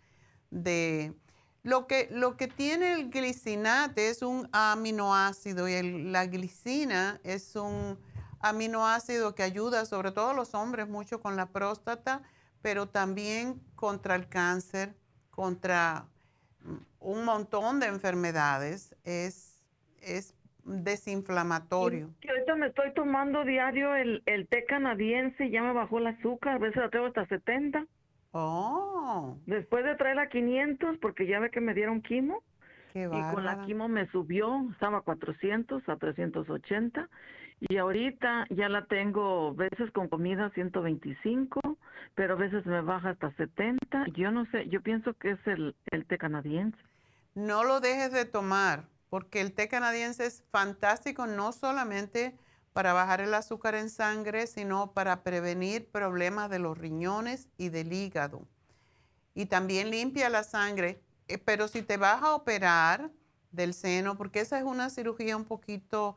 de... 0.51 1.15
Lo 1.63 1.87
que, 1.87 2.09
lo 2.11 2.39
que 2.39 2.49
tiene 2.49 2.95
el 2.95 3.11
glicinate 3.11 4.09
es 4.09 4.23
un 4.23 4.49
aminoácido 4.53 5.69
y 5.69 5.75
el- 5.75 6.11
la 6.13 6.25
glicina 6.25 7.21
es 7.23 7.55
un 7.55 7.99
aminoácido 8.41 9.35
que 9.35 9.43
ayuda 9.43 9.85
sobre 9.85 10.13
todo 10.13 10.31
a 10.31 10.35
los 10.35 10.55
hombres 10.55 10.89
mucho 10.89 11.21
con 11.21 11.37
la 11.37 11.51
próstata, 11.53 12.23
pero 12.63 12.89
también 12.89 13.61
contra 13.75 14.15
el 14.15 14.31
cáncer, 14.31 14.97
contra 15.31 16.05
un 16.99 17.25
montón 17.25 17.81
de 17.81 17.87
enfermedades. 17.87 18.95
Es, 19.05 19.65
es 20.03 20.35
desinflamatorio. 20.65 22.11
Que 22.21 22.31
ahorita 22.31 22.55
me 22.57 22.67
estoy 22.69 22.93
tomando 22.95 23.45
diario 23.45 23.95
el, 23.95 24.23
el 24.27 24.47
té 24.47 24.65
canadiense 24.65 25.47
y 25.47 25.51
ya 25.51 25.63
me 25.63 25.73
bajó 25.73 25.99
el 25.99 26.09
azúcar, 26.09 26.57
a 26.57 26.59
veces 26.59 26.77
la 26.77 26.91
traigo 26.91 27.09
hasta 27.09 27.27
70. 27.27 27.87
Oh. 28.33 29.37
Después 29.47 29.85
de 29.85 29.97
traer 29.97 30.19
a 30.19 30.29
500, 30.29 30.99
porque 30.99 31.27
ya 31.27 31.41
ve 31.41 31.51
que 31.51 31.61
me 31.61 31.75
dieron 31.75 32.03
quimo. 32.03 32.43
Qué 32.93 33.05
y 33.05 33.35
con 33.35 33.45
la 33.45 33.65
quimo 33.67 33.89
me 33.89 34.09
subió, 34.09 34.69
estaba 34.73 34.99
a 34.99 35.03
400 35.03 35.89
a 35.89 35.97
380. 35.97 37.09
Y 37.61 37.77
ahorita 37.77 38.47
ya 38.51 38.69
la 38.69 38.87
tengo, 38.87 39.55
veces 39.55 39.91
con 39.93 40.09
comida 40.09 40.51
125, 40.55 41.61
pero 42.15 42.35
a 42.35 42.37
veces 42.37 42.65
me 42.65 42.81
baja 42.81 43.11
hasta 43.11 43.31
70. 43.37 44.07
Yo 44.15 44.31
no 44.31 44.47
sé, 44.47 44.69
yo 44.69 44.83
pienso 44.83 45.15
que 45.15 45.33
es 45.33 45.47
el, 45.47 45.77
el 45.91 46.07
té 46.07 46.17
canadiense. 46.19 46.79
No 47.35 47.65
lo 47.65 47.81
dejes 47.81 48.13
de 48.13 48.25
tomar, 48.25 48.89
porque 49.11 49.41
el 49.41 49.53
té 49.53 49.69
canadiense 49.69 50.25
es 50.27 50.43
fantástico 50.51 51.27
no 51.27 51.53
solamente 51.53 52.35
para 52.73 52.93
bajar 52.93 53.21
el 53.21 53.35
azúcar 53.35 53.75
en 53.75 53.91
sangre, 53.91 54.47
sino 54.47 54.93
para 54.93 55.23
prevenir 55.23 55.87
problemas 55.91 56.49
de 56.51 56.61
los 56.61 56.79
riñones 56.79 57.49
y 57.59 57.69
del 57.69 57.93
hígado. 57.93 58.47
Y 59.35 59.47
también 59.47 59.91
limpia 59.91 60.31
la 60.31 60.45
sangre. 60.45 61.03
Eh, 61.29 61.39
Pero 61.39 61.69
si 61.69 61.83
te 61.83 61.97
vas 61.97 62.23
a 62.23 62.35
operar 62.35 63.11
del 63.53 63.75
seno, 63.75 64.17
porque 64.17 64.41
esa 64.41 64.59
es 64.59 64.65
una 64.65 64.91
cirugía 64.91 65.37
un 65.37 65.45
poquito, 65.45 66.17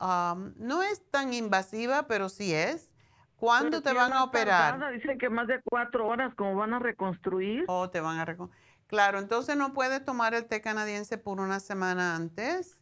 um, 0.00 0.52
no 0.56 0.82
es 0.82 1.02
tan 1.10 1.32
invasiva, 1.32 2.06
pero 2.06 2.28
sí 2.28 2.52
es. 2.54 2.90
¿Cuándo 3.36 3.82
te 3.82 3.92
van 3.92 4.12
a 4.12 4.24
operar? 4.24 4.72
tardada, 4.72 4.90
Dicen 4.92 5.18
que 5.18 5.28
más 5.28 5.46
de 5.46 5.60
cuatro 5.64 6.06
horas, 6.06 6.34
como 6.34 6.54
van 6.54 6.72
a 6.72 6.78
reconstruir. 6.78 7.64
Oh, 7.68 7.90
te 7.90 8.00
van 8.00 8.18
a 8.18 8.24
recon- 8.24 8.50
Claro, 8.86 9.18
entonces 9.18 9.56
no 9.56 9.72
puedes 9.74 10.04
tomar 10.04 10.34
el 10.34 10.46
té 10.46 10.60
canadiense 10.60 11.18
por 11.18 11.40
una 11.40 11.58
semana 11.60 12.14
antes, 12.16 12.78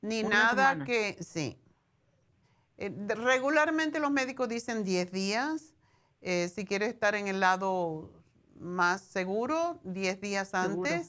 ni 0.00 0.22
Una 0.24 0.36
nada 0.44 0.70
semana. 0.70 0.84
que, 0.86 1.18
sí. 1.22 1.60
Eh, 2.78 2.92
regularmente 3.08 4.00
los 4.00 4.10
médicos 4.10 4.48
dicen 4.48 4.84
10 4.84 5.10
días 5.12 5.72
Eh, 6.22 6.48
si 6.48 6.64
quieres 6.64 6.88
estar 6.88 7.14
en 7.14 7.28
el 7.28 7.38
lado 7.40 8.10
más 8.58 9.02
seguro, 9.02 9.78
10 9.84 10.20
días 10.20 10.54
antes. 10.54 11.08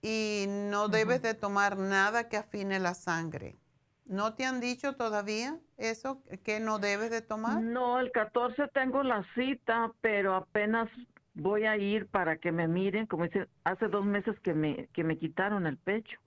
Y 0.00 0.46
no 0.48 0.88
debes 0.88 1.22
de 1.22 1.34
tomar 1.34 1.76
nada 1.78 2.28
que 2.28 2.38
afine 2.38 2.80
la 2.80 2.94
sangre. 2.94 3.56
¿No 4.04 4.34
te 4.34 4.44
han 4.44 4.60
dicho 4.60 4.94
todavía 4.94 5.58
eso 5.78 6.22
que 6.44 6.60
no 6.60 6.78
debes 6.78 7.10
de 7.10 7.22
tomar? 7.22 7.62
No, 7.62 7.98
el 7.98 8.10
14 8.12 8.68
tengo 8.68 9.02
la 9.02 9.24
cita, 9.34 9.92
pero 10.00 10.34
apenas 10.34 10.88
voy 11.34 11.64
a 11.64 11.76
ir 11.76 12.06
para 12.06 12.36
que 12.36 12.52
me 12.52 12.68
miren, 12.68 13.06
como 13.06 13.24
dice, 13.24 13.48
hace 13.64 13.88
dos 13.88 14.04
meses 14.04 14.38
que 14.40 14.54
me, 14.54 14.88
que 14.92 15.04
me 15.04 15.18
quitaron 15.18 15.66
el 15.66 15.78
pecho. 15.78 16.18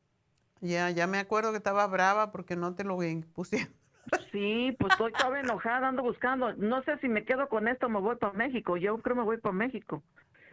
Ya, 0.61 0.89
ya 0.89 1.05
me 1.05 1.19
acuerdo 1.19 1.51
que 1.51 1.57
estaba 1.57 1.85
brava 1.87 2.31
porque 2.31 2.55
no 2.55 2.73
te 2.75 2.83
lo 2.83 3.01
impusieron. 3.03 3.73
Sí, 4.31 4.75
pues 4.79 4.91
estoy 4.91 5.11
estaba 5.11 5.39
enojada, 5.39 5.87
ando 5.87 6.03
buscando. 6.03 6.53
No 6.55 6.83
sé 6.83 6.97
si 6.99 7.07
me 7.07 7.23
quedo 7.23 7.47
con 7.49 7.67
esto 7.67 7.87
o 7.87 7.89
me 7.89 7.99
voy 7.99 8.15
para 8.17 8.33
México. 8.33 8.77
Yo 8.77 8.97
creo 8.97 9.15
que 9.15 9.19
me 9.19 9.25
voy 9.25 9.37
para 9.37 9.53
México. 9.53 10.03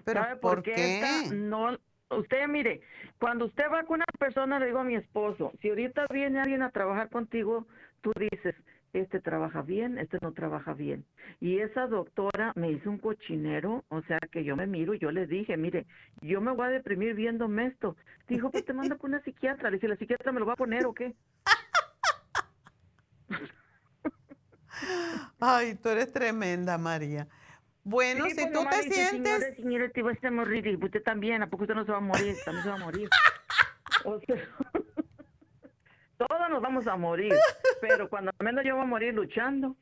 ¿Pero 0.04 0.24
por, 0.40 0.62
qué? 0.62 1.28
no, 1.32 1.76
usted 2.18 2.48
mire, 2.48 2.80
cuando 3.18 3.46
usted 3.46 3.64
va 3.72 3.84
con 3.84 3.96
una 3.96 4.04
persona, 4.18 4.58
le 4.58 4.66
digo 4.66 4.78
a 4.78 4.84
mi 4.84 4.96
esposo, 4.96 5.52
si 5.60 5.68
ahorita 5.68 6.06
viene 6.10 6.40
alguien 6.40 6.62
a 6.62 6.70
trabajar 6.70 7.08
contigo, 7.08 7.66
tú 8.00 8.12
dices, 8.16 8.54
este 8.92 9.20
trabaja 9.20 9.62
bien, 9.62 9.98
este 9.98 10.18
no 10.20 10.32
trabaja 10.32 10.74
bien. 10.74 11.04
Y 11.40 11.58
esa 11.58 11.86
doctora 11.86 12.52
me 12.56 12.70
hizo 12.70 12.90
un 12.90 12.98
cochinero, 12.98 13.84
o 13.88 14.02
sea 14.02 14.18
que 14.30 14.44
yo 14.44 14.56
me 14.56 14.66
miro 14.66 14.94
y 14.94 14.98
yo 14.98 15.10
le 15.10 15.26
dije, 15.26 15.56
mire, 15.56 15.86
yo 16.20 16.40
me 16.40 16.52
voy 16.52 16.66
a 16.66 16.70
deprimir 16.70 17.14
viéndome 17.14 17.66
esto. 17.66 17.96
Dijo, 18.28 18.50
pues 18.50 18.64
te 18.64 18.72
mando 18.72 18.98
con 18.98 19.10
una 19.10 19.22
psiquiatra. 19.22 19.70
Le 19.70 19.76
dije, 19.76 19.88
¿la 19.88 19.96
psiquiatra 19.96 20.32
me 20.32 20.40
lo 20.40 20.46
va 20.46 20.54
a 20.54 20.56
poner 20.56 20.86
o 20.86 20.94
qué? 20.94 21.14
Ay, 25.40 25.74
tú 25.76 25.88
eres 25.88 26.12
tremenda, 26.12 26.78
María. 26.78 27.28
Bueno, 27.84 28.26
si 28.26 28.52
tú 28.52 28.64
te 28.70 28.82
sientes... 28.82 29.56
Señora, 29.56 29.88
te 29.88 30.02
vas 30.02 30.22
a 30.22 30.30
morir 30.30 30.66
y 30.66 30.76
usted 30.76 31.02
también, 31.02 31.42
¿a 31.42 31.50
poco 31.50 31.64
usted 31.64 31.74
no 31.74 31.84
se 31.84 31.92
va 31.92 31.98
a 31.98 32.00
morir? 32.00 32.36
También 32.44 32.62
se 32.62 32.68
va 32.70 32.76
a 32.76 32.78
morir. 32.78 33.08
O 34.04 34.18
sea, 34.18 34.34
todos 36.16 36.50
nos 36.50 36.60
vamos 36.60 36.88
a 36.88 36.96
morir, 36.96 37.32
pero 37.80 38.08
cuando 38.08 38.32
menos 38.40 38.64
yo 38.64 38.74
voy 38.74 38.84
a 38.84 38.88
morir 38.88 39.14
luchando. 39.14 39.76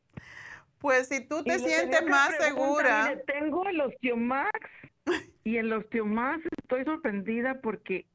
Pues 0.79 1.09
si 1.09 1.27
tú 1.27 1.43
te 1.43 1.59
sientes 1.59 2.07
más 2.07 2.37
segura. 2.37 3.19
tengo 3.27 3.67
el 3.67 3.81
osteomax 3.81 4.51
y 5.45 5.57
el 5.57 5.73
osteomax 5.73 6.43
estoy 6.63 6.85
sorprendida 6.85 7.61
porque 7.63 8.07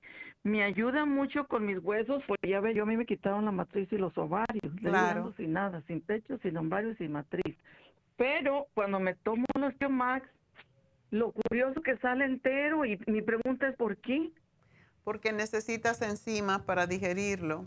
me 0.43 0.63
ayuda 0.63 1.05
mucho 1.05 1.47
con 1.47 1.65
mis 1.65 1.79
huesos, 1.79 2.23
porque 2.27 2.49
ya 2.49 2.59
ve, 2.59 2.75
yo 2.75 2.83
a 2.83 2.85
mí 2.85 2.97
me 2.97 3.05
quitaron 3.05 3.45
la 3.45 3.51
matriz 3.51 3.91
y 3.91 3.97
los 3.97 4.15
ovarios, 4.17 4.73
claro. 4.79 5.33
sin 5.37 5.53
nada, 5.53 5.81
sin 5.87 6.01
pecho, 6.01 6.37
sin 6.39 6.57
ovarios, 6.57 6.97
sin 6.97 7.13
matriz. 7.13 7.55
Pero 8.17 8.67
cuando 8.73 8.99
me 8.99 9.15
tomo 9.15 9.45
un 9.55 9.63
osteomax, 9.63 10.27
lo 11.11 11.31
curioso 11.31 11.81
que 11.81 11.97
sale 11.97 12.25
entero 12.25 12.85
y 12.85 12.99
mi 13.07 13.21
pregunta 13.21 13.67
es 13.67 13.75
¿por 13.75 13.97
qué? 13.97 14.31
Porque 15.03 15.33
necesitas 15.33 16.01
enzimas 16.01 16.61
para 16.61 16.87
digerirlo. 16.87 17.63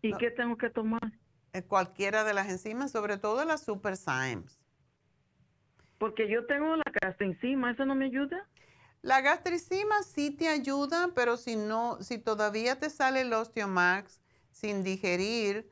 ¿Y 0.00 0.12
qué 0.16 0.30
tengo 0.30 0.56
que 0.56 0.70
tomar? 0.70 1.00
Eh, 1.52 1.62
cualquiera 1.62 2.24
de 2.24 2.34
las 2.34 2.48
enzimas, 2.48 2.90
sobre 2.90 3.18
todo 3.18 3.44
las 3.44 3.62
Super 3.62 3.94
Porque 5.98 6.28
yo 6.28 6.46
tengo 6.46 6.76
la 6.76 6.92
gastrenzima, 7.00 7.70
¿eso 7.70 7.84
no 7.84 7.94
me 7.94 8.06
ayuda? 8.06 8.48
La 9.02 9.20
gastricima 9.20 10.02
sí 10.02 10.30
te 10.30 10.48
ayuda, 10.48 11.10
pero 11.14 11.36
si 11.36 11.56
no, 11.56 12.00
si 12.00 12.18
todavía 12.18 12.78
te 12.78 12.88
sale 12.88 13.20
el 13.22 13.32
osteomax 13.32 14.20
sin 14.50 14.82
digerir, 14.82 15.68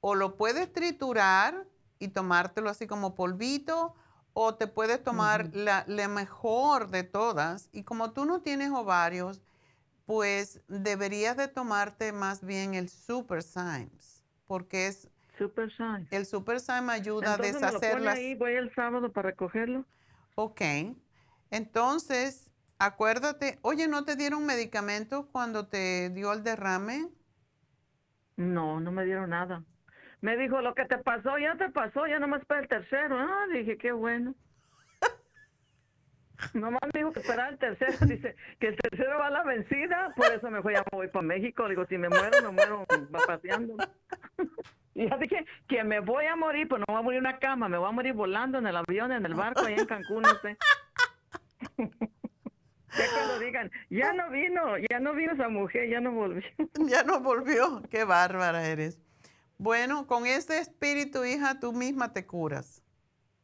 o 0.00 0.14
lo 0.14 0.36
puedes 0.36 0.72
triturar 0.72 1.66
y 2.04 2.08
tomártelo 2.08 2.68
así 2.68 2.86
como 2.86 3.14
polvito, 3.14 3.94
o 4.34 4.54
te 4.56 4.66
puedes 4.66 5.02
tomar 5.02 5.50
la, 5.54 5.84
mejor 6.08 6.90
de 6.90 7.02
todas. 7.02 7.70
Y 7.72 7.84
como 7.84 8.12
tú 8.12 8.24
no 8.26 8.42
tienes 8.42 8.70
ovarios, 8.70 9.42
pues 10.06 10.60
deberías 10.68 11.36
de 11.36 11.48
tomarte 11.48 12.12
más 12.12 12.44
bien 12.44 12.74
el 12.74 12.88
Super 12.88 13.42
Symes, 13.42 14.22
porque 14.46 14.88
es... 14.88 15.08
Super 15.38 15.74
Symes. 15.74 16.12
El 16.12 16.26
Super 16.26 16.60
Symes 16.60 16.90
ayuda 16.90 17.34
a 17.34 17.36
deshacerlas. 17.38 18.16
ahí, 18.16 18.34
voy 18.34 18.52
el 18.52 18.72
sábado 18.74 19.10
para 19.10 19.30
recogerlo. 19.30 19.84
Ok. 20.34 20.60
Entonces, 21.50 22.50
acuérdate, 22.78 23.58
oye, 23.62 23.88
¿no 23.88 24.04
te 24.04 24.14
dieron 24.14 24.44
medicamento 24.44 25.28
cuando 25.32 25.66
te 25.66 26.10
dio 26.10 26.32
el 26.32 26.44
derrame? 26.44 27.08
No, 28.36 28.80
no 28.80 28.92
me 28.92 29.04
dieron 29.04 29.30
nada. 29.30 29.64
Me 30.24 30.38
dijo, 30.38 30.62
lo 30.62 30.74
que 30.74 30.86
te 30.86 30.96
pasó, 30.96 31.36
ya 31.36 31.54
te 31.56 31.68
pasó, 31.68 32.06
ya 32.06 32.18
nomás 32.18 32.42
para 32.46 32.62
el 32.62 32.66
tercero. 32.66 33.18
Ah, 33.18 33.44
dije, 33.52 33.76
qué 33.76 33.92
bueno. 33.92 34.34
nomás 36.54 36.80
me 36.94 37.00
dijo 37.00 37.12
que 37.12 37.20
esperaba 37.20 37.50
el 37.50 37.58
tercero. 37.58 37.92
Dice 38.08 38.34
que 38.58 38.68
el 38.68 38.76
tercero 38.76 39.18
va 39.18 39.26
a 39.26 39.30
la 39.30 39.42
vencida. 39.42 40.14
Por 40.16 40.32
eso 40.32 40.50
me 40.50 40.62
fui, 40.62 40.76
a 40.76 40.84
voy 40.92 41.08
para 41.08 41.26
México. 41.26 41.68
Digo, 41.68 41.84
si 41.84 41.98
me 41.98 42.08
muero, 42.08 42.40
me 42.42 42.52
muero 42.52 42.86
paseando. 43.26 43.76
y 44.94 45.10
ya 45.10 45.18
dije 45.18 45.44
que 45.68 45.84
me 45.84 46.00
voy 46.00 46.24
a 46.24 46.36
morir, 46.36 46.68
pues 46.68 46.80
no 46.80 46.86
voy 46.88 47.00
a 47.00 47.02
morir 47.02 47.18
en 47.18 47.26
una 47.26 47.38
cama. 47.38 47.68
Me 47.68 47.76
voy 47.76 47.90
a 47.90 47.92
morir 47.92 48.14
volando 48.14 48.56
en 48.56 48.66
el 48.66 48.76
avión, 48.78 49.12
en 49.12 49.26
el 49.26 49.34
barco, 49.34 49.66
ahí 49.66 49.74
en 49.74 49.84
Cancún, 49.84 50.22
no 50.22 50.34
sé. 50.40 50.56
Ya 51.76 53.04
cuando 53.12 53.38
digan, 53.40 53.70
ya 53.90 54.14
no 54.14 54.30
vino, 54.30 54.78
ya 54.78 55.00
no 55.00 55.12
vino 55.12 55.34
esa 55.34 55.50
mujer, 55.50 55.90
ya 55.90 56.00
no 56.00 56.12
volvió. 56.12 56.42
Ya 56.86 57.02
no 57.02 57.20
volvió, 57.20 57.82
qué 57.90 58.04
bárbara 58.04 58.66
eres. 58.66 59.03
Bueno, 59.58 60.06
con 60.06 60.26
este 60.26 60.58
espíritu, 60.58 61.24
hija, 61.24 61.60
tú 61.60 61.72
misma 61.72 62.12
te 62.12 62.26
curas. 62.26 62.82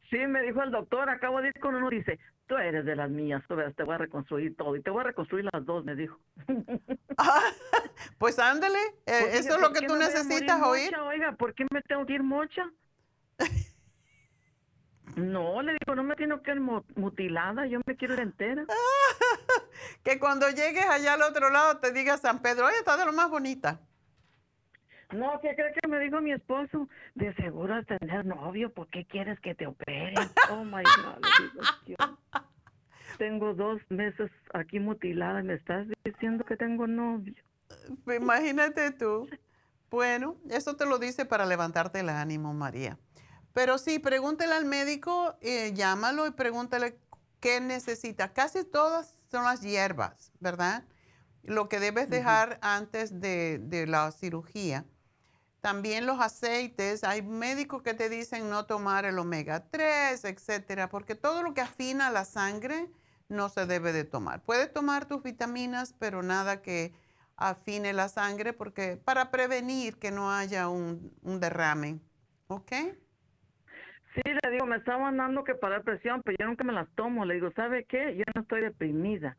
Sí, 0.09 0.17
me 0.27 0.41
dijo 0.41 0.61
el 0.61 0.71
doctor, 0.71 1.09
acabo 1.09 1.41
de 1.41 1.47
ir 1.47 1.59
con 1.61 1.73
uno, 1.73 1.89
dice, 1.89 2.19
tú 2.47 2.57
eres 2.57 2.83
de 2.83 2.97
las 2.97 3.09
mías, 3.09 3.41
tú 3.47 3.55
te 3.77 3.83
voy 3.83 3.95
a 3.95 3.97
reconstruir 3.97 4.57
todo 4.57 4.75
y 4.75 4.81
te 4.81 4.89
voy 4.89 5.01
a 5.01 5.05
reconstruir 5.05 5.47
las 5.53 5.65
dos, 5.65 5.85
me 5.85 5.95
dijo. 5.95 6.19
pues 8.17 8.37
ándale, 8.39 8.77
eh, 9.05 9.21
pues 9.21 9.35
eso 9.35 9.55
es 9.55 9.61
lo 9.61 9.71
que 9.71 9.87
tú 9.87 9.95
necesitas 9.95 10.61
oír. 10.61 10.93
oiga, 10.97 11.31
¿por 11.37 11.53
qué 11.55 11.65
me 11.71 11.81
tengo 11.83 12.05
que 12.05 12.13
ir 12.13 12.23
mocha? 12.23 12.69
no, 15.15 15.61
le 15.61 15.77
digo, 15.79 15.95
no 15.95 16.03
me 16.03 16.15
tengo 16.15 16.41
que 16.41 16.51
ir 16.51 16.59
mutilada, 16.59 17.65
yo 17.67 17.79
me 17.85 17.95
quiero 17.95 18.15
ir 18.15 18.19
entera. 18.19 18.65
que 20.03 20.19
cuando 20.19 20.49
llegues 20.49 20.85
allá 20.87 21.13
al 21.13 21.21
otro 21.21 21.51
lado 21.51 21.79
te 21.79 21.93
diga 21.93 22.17
San 22.17 22.41
Pedro, 22.41 22.65
oye, 22.65 22.75
está 22.79 22.97
de 22.97 23.05
lo 23.05 23.13
más 23.13 23.29
bonita. 23.29 23.79
No, 25.11 25.39
¿qué 25.41 25.55
crees 25.55 25.75
que 25.81 25.87
me 25.87 25.99
dijo 25.99 26.21
mi 26.21 26.31
esposo? 26.31 26.87
De 27.15 27.33
seguro 27.35 27.83
tener 27.85 28.25
novio, 28.25 28.73
¿por 28.73 28.87
qué 28.87 29.05
quieres 29.05 29.39
que 29.41 29.55
te 29.55 29.67
operen? 29.67 30.15
Oh 30.49 30.63
my 30.63 30.83
God, 30.83 32.05
Tengo 33.17 33.53
dos 33.53 33.81
meses 33.89 34.31
aquí 34.53 34.79
mutilada 34.79 35.41
y 35.41 35.43
me 35.43 35.55
estás 35.55 35.87
diciendo 36.05 36.45
que 36.45 36.55
tengo 36.55 36.87
novio. 36.87 37.33
Pues 38.05 38.21
imagínate 38.21 38.91
tú. 38.91 39.27
Bueno, 39.89 40.37
eso 40.49 40.77
te 40.77 40.85
lo 40.85 40.97
dice 40.97 41.25
para 41.25 41.45
levantarte 41.45 41.99
el 41.99 42.09
ánimo, 42.09 42.53
María. 42.53 42.97
Pero 43.53 43.77
sí, 43.77 43.99
pregúntale 43.99 44.53
al 44.53 44.63
médico, 44.63 45.35
eh, 45.41 45.73
llámalo 45.73 46.25
y 46.25 46.31
pregúntale 46.31 46.97
qué 47.41 47.59
necesita. 47.59 48.31
Casi 48.31 48.63
todas 48.63 49.19
son 49.29 49.43
las 49.43 49.61
hierbas, 49.61 50.31
¿verdad? 50.39 50.85
Lo 51.43 51.67
que 51.67 51.79
debes 51.79 52.09
dejar 52.09 52.59
antes 52.61 53.19
de, 53.19 53.57
de 53.59 53.87
la 53.87 54.11
cirugía 54.11 54.85
también 55.61 56.07
los 56.07 56.19
aceites, 56.19 57.03
hay 57.03 57.21
médicos 57.21 57.83
que 57.83 57.93
te 57.93 58.09
dicen 58.09 58.49
no 58.49 58.65
tomar 58.65 59.05
el 59.05 59.19
omega 59.19 59.69
3, 59.69 60.25
etcétera, 60.25 60.89
porque 60.89 61.15
todo 61.15 61.43
lo 61.43 61.53
que 61.53 61.61
afina 61.61 62.09
la 62.09 62.25
sangre 62.25 62.89
no 63.29 63.47
se 63.47 63.65
debe 63.67 63.93
de 63.93 64.03
tomar. 64.03 64.41
Puedes 64.41 64.73
tomar 64.73 65.07
tus 65.07 65.21
vitaminas, 65.23 65.95
pero 65.99 66.23
nada 66.23 66.61
que 66.61 66.93
afine 67.37 67.93
la 67.93 68.09
sangre 68.09 68.53
porque 68.53 68.97
para 68.97 69.31
prevenir 69.31 69.97
que 69.97 70.11
no 70.11 70.31
haya 70.31 70.67
un, 70.67 71.11
derrame. 71.39 71.99
¿Ok? 72.47 72.71
Sí, 74.13 74.21
le 74.25 74.51
digo, 74.51 74.65
me 74.65 74.75
estaba 74.75 74.99
mandando 74.99 75.43
que 75.43 75.55
para 75.55 75.83
presión, 75.83 76.21
pero 76.23 76.37
yo 76.39 76.47
nunca 76.47 76.63
me 76.63 76.73
las 76.73 76.89
tomo. 76.95 77.23
Le 77.23 77.35
digo, 77.35 77.51
¿sabe 77.55 77.85
qué? 77.85 78.15
Yo 78.17 78.23
no 78.35 78.41
estoy 78.41 78.61
deprimida. 78.61 79.37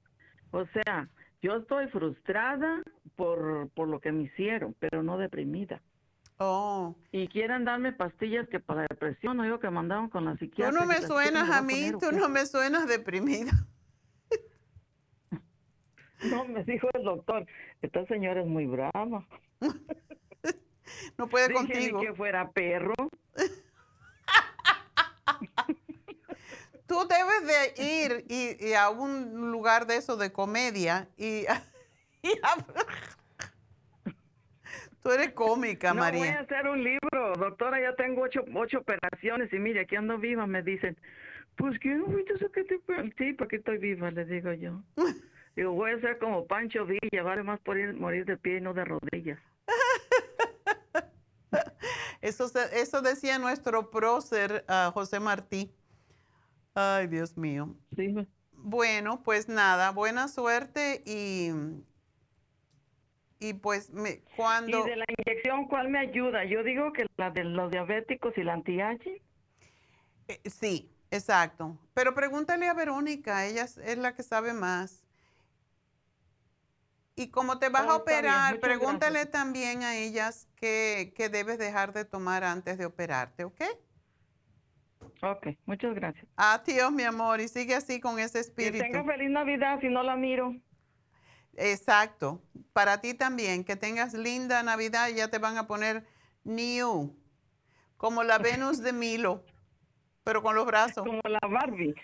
O 0.51 0.65
sea, 0.67 1.09
yo 1.43 1.57
estoy 1.57 1.89
frustrada 1.89 2.81
por, 3.17 3.69
por 3.75 3.89
lo 3.89 4.01
que 4.01 4.13
me 4.13 4.23
hicieron, 4.23 4.75
pero 4.79 5.03
no 5.03 5.19
deprimida. 5.19 5.83
Oh. 6.45 6.97
Y 7.13 7.29
quieren 7.29 7.65
darme 7.65 7.93
pastillas 7.93 8.49
que 8.49 8.59
para 8.59 8.83
depresión, 8.83 9.37
no 9.37 9.45
digo 9.45 9.61
que 9.61 9.71
mandaron 9.71 10.09
con 10.09 10.25
la 10.25 10.37
psiquiatra. 10.39 10.73
Tú 10.73 10.81
no 10.81 10.87
me 10.87 11.01
suenas 11.01 11.49
a 11.51 11.63
mí, 11.63 11.93
tú 12.01 12.11
no 12.11 12.29
me 12.29 12.45
suenas 12.47 12.89
deprimida. 12.89 13.53
No, 16.31 16.45
me 16.45 16.63
dijo 16.63 16.89
el 16.95 17.03
doctor, 17.03 17.45
esta 17.81 18.07
señora 18.07 18.43
es 18.43 18.47
muy 18.47 18.67
brava. 18.67 19.27
No 21.17 21.27
puede 21.27 21.53
contigo. 21.53 22.01
que 22.01 22.15
fuera 22.15 22.49
perro. 22.51 22.95
Tú 26.87 27.09
debes 27.09 27.45
de 27.47 27.73
ir 27.83 28.25
y, 28.29 28.75
a 28.75 28.91
un 28.91 29.51
lugar 29.51 29.87
de 29.87 29.97
eso 29.97 30.17
de 30.17 30.31
comedia 30.31 31.09
y, 31.17 31.47
y 32.23 32.39
Tú 35.03 35.11
eres 35.11 35.33
cómica, 35.33 35.93
María. 35.93 36.21
voy 36.21 36.29
a 36.29 36.41
hacer 36.41 36.69
un 36.69 36.85
libro, 36.85 37.35
doctora, 37.37 37.81
ya 37.81 37.95
tengo 37.97 38.23
ocho, 38.23 38.45
ocho 38.55 38.79
operaciones 38.79 39.53
y 39.53 39.59
mire, 39.59 39.81
aquí 39.81 39.97
ando 39.97 40.19
viva, 40.19 40.47
me 40.47 40.63
dicen. 40.63 40.97
Pues 41.57 41.79
que 41.81 41.95
mucho 41.97 42.35
que 42.53 42.65
te 42.65 42.81
sí, 43.19 43.33
porque 43.35 43.57
estoy 43.57 43.79
viva, 43.79 44.11
le 44.11 44.25
digo 44.25 44.53
yo. 44.53 44.81
digo, 45.57 45.73
voy 45.73 45.93
a 45.93 46.01
ser 46.01 46.19
como 46.19 46.47
Pancho 46.47 46.87
Villa, 46.87 47.23
vale 47.23 47.43
más 47.43 47.61
por 47.61 47.79
ir, 47.79 47.95
morir 47.95 48.25
de 48.25 48.37
pie 48.37 48.59
y 48.59 48.61
no 48.61 48.75
de 48.75 48.85
rodillas. 48.85 49.39
eso, 52.23 52.51
eso 52.73 53.03
decía 53.03 53.39
nuestro 53.39 53.91
prócer 53.91 54.65
uh, 54.69 54.91
José 54.93 55.21
Martí. 55.21 55.75
Ay, 56.75 57.09
Dios 57.09 57.37
mío. 57.37 57.75
Sí. 57.97 58.15
Bueno, 58.53 59.23
pues 59.25 59.49
nada, 59.49 59.91
buena 59.91 60.29
suerte 60.29 61.03
y, 61.05 61.51
y 63.43 63.55
pues 63.55 63.91
me, 63.91 64.21
cuando... 64.37 64.87
¿Y 64.87 64.91
de 64.91 64.97
la 64.97 65.05
inyección 65.19 65.67
cuál 65.67 65.89
me 65.89 65.99
ayuda? 65.99 66.45
Yo 66.45 66.63
digo 66.63 66.93
que 66.93 67.07
la 67.17 67.31
de 67.31 67.43
los 67.43 67.73
diabéticos 67.73 68.33
y 68.39 68.45
la 68.45 68.53
anti 68.53 68.79
eh, 68.81 70.41
sí, 70.45 70.89
exacto. 71.11 71.77
Pero 71.93 72.15
pregúntale 72.15 72.69
a 72.69 72.75
Verónica, 72.75 73.45
ella 73.45 73.65
es 73.65 73.99
la 73.99 74.15
que 74.15 74.23
sabe 74.23 74.53
más. 74.53 75.05
Y 77.17 77.31
como 77.31 77.59
te 77.59 77.69
vas 77.69 77.89
a 77.89 77.95
oh, 77.95 77.99
operar, 77.99 78.61
pregúntale 78.61 79.27
también 79.27 79.83
a 79.83 79.97
ellas 79.97 80.49
qué, 80.55 81.13
qué 81.17 81.29
debes 81.29 81.59
dejar 81.59 81.93
de 81.93 82.05
tomar 82.05 82.45
antes 82.45 82.79
de 82.79 82.87
operarte, 82.87 83.43
¿ok? 83.43 83.61
Ok, 85.21 85.49
muchas 85.67 85.95
gracias. 85.97 86.27
Adiós, 86.37 86.93
mi 86.93 87.03
amor, 87.03 87.41
y 87.41 87.49
sigue 87.49 87.75
así 87.75 88.01
con 88.01 88.21
ese 88.21 88.39
espíritu. 88.39 88.85
Que 88.85 88.93
tenga 88.93 89.05
feliz 89.05 89.31
Navidad 89.31 89.81
si 89.81 89.89
no 89.89 90.05
la 90.05 90.15
miro. 90.15 90.55
Exacto, 91.57 92.43
para 92.73 93.01
ti 93.01 93.15
también, 93.15 93.65
que 93.65 93.77
tengas 93.77 94.15
linda 94.15 94.63
Navidad 94.63 95.09
y 95.09 95.15
ya 95.17 95.29
te 95.29 95.39
van 95.39 95.59
a 95.59 95.67
poner 95.67 96.07
new, 96.45 97.15
como 97.97 98.23
la 98.23 98.39
Venus 98.39 98.79
de 98.79 98.93
Milo, 98.93 99.45
pero 100.25 100.43
con 100.43 100.55
los 100.55 100.67
brazos. 100.67 101.05
Como 101.07 101.21
la 101.25 101.41
Barbie. 101.47 101.95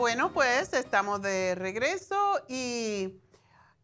Bueno, 0.00 0.32
pues 0.32 0.72
estamos 0.72 1.20
de 1.20 1.54
regreso 1.54 2.16
y 2.48 3.20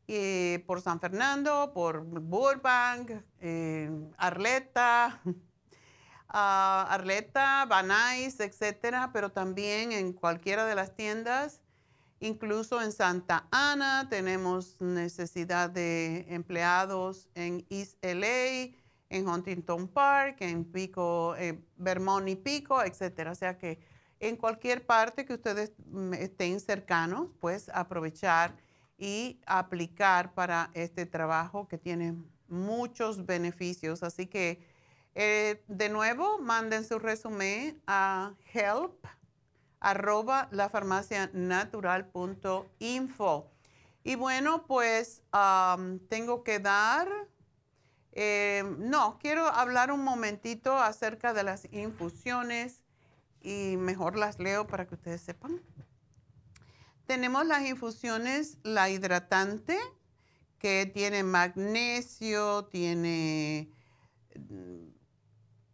eh, 0.09 0.63
por 0.65 0.81
San 0.81 1.01
Fernando, 1.01 1.71
por 1.73 2.01
Burbank, 2.01 3.11
eh, 3.39 3.91
Arleta, 4.17 5.21
uh, 5.25 5.31
Arleta, 6.29 7.65
Banais, 7.65 8.39
etcétera, 8.39 9.11
pero 9.11 9.31
también 9.31 9.91
en 9.91 10.13
cualquiera 10.13 10.65
de 10.65 10.75
las 10.75 10.95
tiendas. 10.95 11.61
Incluso 12.19 12.81
en 12.81 12.93
Santa 12.93 13.47
Ana 13.51 14.07
tenemos 14.09 14.81
necesidad 14.81 15.69
de 15.69 16.25
empleados 16.29 17.27
en 17.35 17.65
East 17.69 17.97
LA, 18.01 18.73
en 19.09 19.27
Huntington 19.27 19.87
Park, 19.87 20.37
en 20.41 20.65
Pico, 20.65 21.35
Vermont 21.77 22.27
y 22.27 22.35
Pico, 22.35 22.83
etcétera. 22.83 23.31
O 23.31 23.35
sea 23.35 23.57
que 23.57 23.79
en 24.19 24.35
cualquier 24.35 24.85
parte 24.85 25.25
que 25.25 25.33
ustedes 25.33 25.71
mm, 25.85 26.13
estén 26.13 26.59
cercanos, 26.59 27.29
pues 27.39 27.69
aprovechar 27.69 28.55
y 28.97 29.39
aplicar 29.45 30.33
para 30.33 30.71
este 30.73 31.05
trabajo 31.05 31.67
que 31.67 31.77
tiene 31.77 32.15
muchos 32.47 33.25
beneficios. 33.25 34.03
Así 34.03 34.25
que, 34.25 34.59
eh, 35.13 35.63
de 35.67 35.89
nuevo, 35.89 36.39
manden 36.39 36.83
su 36.83 36.97
resumen 36.99 37.81
a 37.85 38.33
help 38.53 39.05
arroba 39.79 40.49
lafarmacianatural.info. 40.51 43.51
Y 44.03 44.15
bueno, 44.15 44.65
pues 44.65 45.21
tengo 46.09 46.43
que 46.43 46.59
dar 46.59 47.07
eh, 48.19 48.63
no, 48.79 49.19
quiero 49.19 49.45
hablar 49.45 49.91
un 49.91 50.03
momentito 50.03 50.75
acerca 50.75 51.35
de 51.35 51.43
las 51.43 51.71
infusiones 51.71 52.81
y 53.41 53.77
mejor 53.77 54.17
las 54.17 54.39
leo 54.39 54.65
para 54.65 54.87
que 54.87 54.95
ustedes 54.95 55.21
sepan. 55.21 55.61
Tenemos 57.05 57.45
las 57.45 57.63
infusiones, 57.67 58.57
la 58.63 58.89
hidratante, 58.89 59.77
que 60.57 60.89
tiene 60.91 61.21
magnesio, 61.21 62.65
tiene 62.65 63.71
mm, 64.35 64.87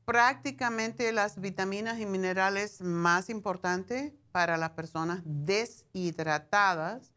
prácticamente 0.03 1.13
las 1.13 1.39
vitaminas 1.39 1.97
y 2.01 2.05
minerales 2.05 2.81
más 2.81 3.29
importantes 3.29 4.11
para 4.33 4.57
las 4.57 4.71
personas 4.71 5.21
deshidratadas. 5.23 7.13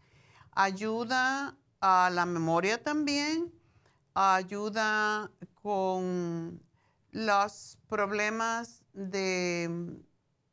Ayuda 0.52 1.58
a 1.80 2.10
la 2.12 2.26
memoria 2.26 2.80
también 2.80 3.56
ayuda 4.16 5.30
con 5.62 6.62
los 7.12 7.78
problemas 7.88 8.82
de 8.94 9.98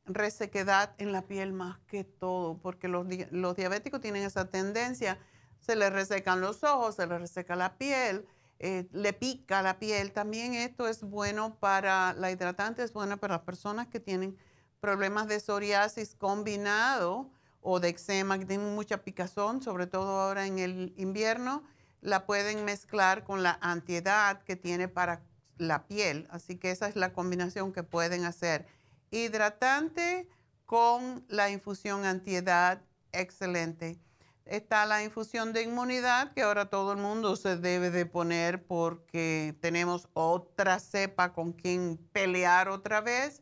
resequedad 0.06 0.94
en 0.98 1.14
la 1.14 1.22
piel 1.22 1.54
más 1.54 1.80
que 1.88 2.04
todo, 2.04 2.58
porque 2.58 2.90
los, 2.90 3.08
diabéticos 3.08 4.02
tienen 4.02 4.24
esa 4.24 4.50
tendencia, 4.50 5.18
se 5.60 5.78
les 5.78 5.94
resecan 5.94 6.42
los 6.42 6.62
ojos, 6.66 6.96
se 6.96 7.08
les 7.08 7.22
reseca 7.22 7.56
la 7.56 7.78
piel, 7.78 8.28
eh, 8.60 8.90
le 8.92 9.14
pica 9.14 9.62
la 9.62 9.80
piel. 9.80 10.12
También 10.12 10.56
esto 10.56 10.90
es 10.90 11.02
bueno 11.02 11.56
para, 11.56 12.14
la 12.14 12.32
hidratante 12.32 12.84
es 12.84 12.92
buena 12.92 13.16
para 13.16 13.36
las 13.36 13.44
personas 13.44 13.88
que 13.88 14.02
tienen 14.02 14.38
problemas 14.82 15.28
de 15.30 15.40
psoriasis 15.40 16.16
combinado 16.16 17.30
o 17.62 17.80
de 17.80 17.90
eczema, 17.90 18.38
que 18.38 18.46
tienen 18.46 18.76
mucha 18.76 18.98
picazón, 19.06 19.62
sobre 19.62 19.88
todo 19.88 20.20
ahora 20.20 20.46
en 20.48 20.60
el 20.60 20.94
invierno, 20.98 21.64
la 22.04 22.26
pueden 22.26 22.66
mezclar 22.66 23.24
con 23.24 23.44
la 23.44 23.58
antiedad 23.62 24.44
que 24.44 24.56
tiene 24.56 24.88
para 24.88 25.22
la 25.58 25.88
piel. 25.88 26.28
Así 26.30 26.58
que 26.58 26.72
esa 26.72 26.88
es 26.88 26.96
la 26.96 27.14
combinación 27.14 27.74
que 27.74 27.84
pueden 27.84 28.26
hacer. 28.26 28.68
Hidratante 29.10 30.28
con 30.66 31.26
la 31.30 31.50
infusión 31.50 32.06
antiedad, 32.06 32.82
excelente. 33.12 34.00
Está 34.46 34.86
la 34.86 35.04
infusión 35.04 35.54
de 35.54 35.62
inmunidad 35.62 36.34
que 36.34 36.42
ahora 36.42 36.70
todo 36.70 36.92
el 36.92 36.98
mundo 36.98 37.38
se 37.38 37.56
debe 37.56 37.90
de 37.90 38.06
poner 38.06 38.66
porque 38.66 39.56
tenemos 39.62 40.10
otra 40.14 40.80
cepa 40.80 41.32
con 41.32 41.54
quien 41.54 41.98
pelear 42.12 42.68
otra 42.68 43.00
vez 43.00 43.42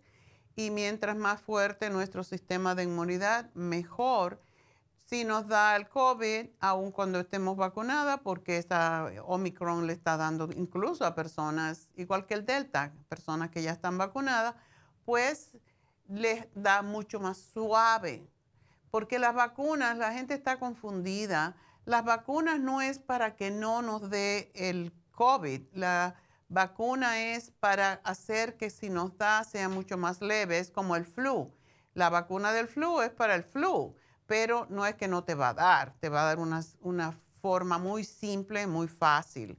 y 0.55 0.69
mientras 0.69 1.17
más 1.17 1.41
fuerte 1.41 1.89
nuestro 1.89 2.23
sistema 2.23 2.75
de 2.75 2.83
inmunidad, 2.83 3.51
mejor. 3.55 4.39
Si 5.11 5.25
nos 5.25 5.47
da 5.47 5.75
el 5.75 5.89
COVID, 5.89 6.47
aun 6.61 6.91
cuando 6.91 7.19
estemos 7.19 7.57
vacunadas, 7.57 8.21
porque 8.23 8.57
esta 8.57 9.11
Omicron 9.25 9.85
le 9.85 9.93
está 9.93 10.17
dando 10.17 10.49
incluso 10.55 11.05
a 11.05 11.13
personas, 11.13 11.89
igual 11.95 12.25
que 12.25 12.33
el 12.33 12.45
Delta, 12.45 12.93
personas 13.09 13.51
que 13.51 13.61
ya 13.61 13.71
están 13.71 13.97
vacunadas, 13.97 14.55
pues 15.05 15.57
les 16.07 16.47
da 16.55 16.81
mucho 16.81 17.19
más 17.19 17.37
suave 17.37 18.31
porque 18.91 19.19
las 19.19 19.33
vacunas, 19.33 19.97
la 19.97 20.11
gente 20.11 20.33
está 20.33 20.59
confundida. 20.59 21.55
Las 21.85 22.03
vacunas 22.03 22.59
no 22.59 22.81
es 22.81 22.99
para 22.99 23.35
que 23.35 23.49
no 23.49 23.81
nos 23.81 24.09
dé 24.09 24.51
el 24.53 24.93
COVID. 25.11 25.61
La 25.73 26.15
vacuna 26.49 27.33
es 27.33 27.51
para 27.51 27.93
hacer 28.03 28.57
que 28.57 28.69
si 28.69 28.89
nos 28.89 29.17
da 29.17 29.45
sea 29.45 29.69
mucho 29.69 29.97
más 29.97 30.21
leve, 30.21 30.59
es 30.59 30.69
como 30.69 30.97
el 30.97 31.05
flu. 31.05 31.51
La 31.93 32.09
vacuna 32.09 32.51
del 32.51 32.67
flu 32.67 33.01
es 33.01 33.11
para 33.11 33.35
el 33.35 33.43
flu, 33.43 33.95
pero 34.31 34.65
no 34.69 34.85
es 34.85 34.95
que 34.95 35.09
no 35.09 35.25
te 35.25 35.35
va 35.35 35.49
a 35.49 35.53
dar, 35.53 35.93
te 35.99 36.07
va 36.07 36.21
a 36.21 36.25
dar 36.33 36.39
una, 36.39 37.11
forma 37.41 37.77
muy 37.77 38.05
simple, 38.05 38.65
muy 38.65 38.87
fácil. 38.87 39.57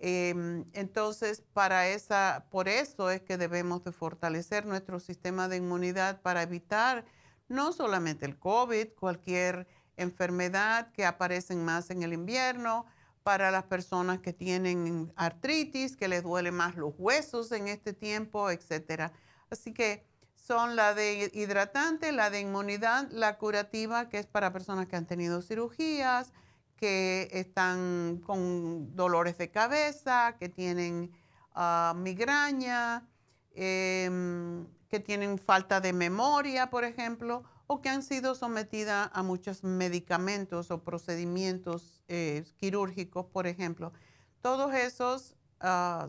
Em, 0.00 0.64
entonces, 0.72 1.44
para 1.52 1.86
esa, 1.86 2.44
por 2.50 2.66
eso 2.66 3.10
es 3.10 3.22
que 3.22 3.36
debemos 3.36 3.84
de 3.84 3.92
fortalecer 3.92 4.66
nuestro 4.66 4.98
sistema 4.98 5.46
de 5.46 5.58
inmunidad 5.58 6.20
para 6.20 6.42
evitar 6.42 7.04
no 7.46 7.72
solamente 7.72 8.26
el 8.26 8.36
COVID, 8.36 8.88
cualquier 8.98 9.68
enfermedad 9.96 10.90
que 10.90 11.06
aparecen 11.06 11.64
más 11.64 11.88
en 11.90 12.02
el 12.02 12.12
invierno, 12.12 12.86
para 13.22 13.52
las 13.52 13.64
personas 13.66 14.18
que 14.18 14.32
tienen 14.32 15.12
artritis, 15.14 15.96
que 15.96 16.08
les 16.08 16.24
duele 16.24 16.50
más 16.50 16.74
los 16.74 16.92
huesos 16.98 17.52
en 17.52 17.68
este 17.68 17.92
tiempo, 17.92 18.50
etc. 18.50 19.12
Así 19.48 19.72
que 19.72 20.07
son 20.48 20.76
la 20.76 20.94
de 20.94 21.30
hidratante, 21.34 22.10
la 22.10 22.30
de 22.30 22.40
inmunidad, 22.40 23.10
la 23.10 23.36
curativa, 23.36 24.08
que 24.08 24.18
es 24.18 24.26
para 24.26 24.50
personas 24.50 24.86
que 24.86 24.96
han 24.96 25.04
tenido 25.04 25.42
cirugías, 25.42 26.32
que 26.74 27.28
están 27.32 28.22
con 28.24 28.96
dolores 28.96 29.36
de 29.36 29.50
cabeza, 29.50 30.36
que 30.40 30.48
tienen 30.48 31.12
ah, 31.54 31.92
migraña, 31.94 33.06
em, 33.54 34.66
que 34.88 35.00
tienen 35.00 35.38
falta 35.38 35.82
de 35.82 35.92
memoria, 35.92 36.70
por 36.70 36.84
ejemplo, 36.84 37.44
o 37.66 37.82
que 37.82 37.90
han 37.90 38.02
sido 38.02 38.34
sometidas 38.34 39.10
a 39.12 39.22
muchos 39.22 39.62
medicamentos 39.62 40.70
o 40.70 40.82
procedimientos 40.82 42.02
eh, 42.08 42.42
quirúrgicos, 42.56 43.26
por 43.26 43.46
ejemplo. 43.46 43.92
Todos 44.40 44.72
esos 44.72 45.36
ah, 45.60 46.06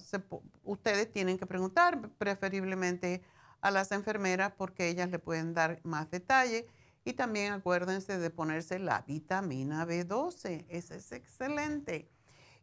ustedes 0.63 1.11
tienen 1.11 1.37
que 1.37 1.45
preguntar 1.45 2.07
preferiblemente 2.17 3.21
a 3.61 3.71
las 3.71 3.91
enfermeras 3.91 4.53
porque 4.57 4.89
ellas 4.89 5.09
le 5.09 5.19
pueden 5.19 5.53
dar 5.53 5.79
más 5.83 6.09
detalle. 6.09 6.67
Y 7.05 7.13
también 7.13 7.53
acuérdense 7.53 8.17
de 8.17 8.29
ponerse 8.29 8.79
la 8.79 9.01
vitamina 9.01 9.85
B12, 9.85 10.65
ese 10.69 10.95
es 10.97 11.11
excelente. 11.11 12.09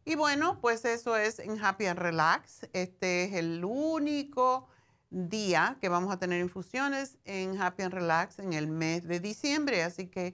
Y 0.05 0.15
bueno, 0.15 0.59
pues 0.61 0.85
eso 0.85 1.17
es 1.17 1.39
en 1.39 1.61
Happy 1.61 1.85
and 1.85 1.99
Relax. 1.99 2.65
Este 2.71 3.25
es 3.25 3.33
el 3.33 3.65
único 3.65 4.69
día 5.09 5.77
que 5.81 5.89
vamos 5.89 6.13
a 6.13 6.19
tener 6.19 6.39
infusiones 6.39 7.17
en 7.25 7.61
Happy 7.61 7.83
and 7.83 7.93
Relax 7.93 8.39
en 8.39 8.53
el 8.53 8.67
mes 8.67 9.05
de 9.05 9.19
diciembre. 9.19 9.83
Así 9.83 10.07
que 10.07 10.33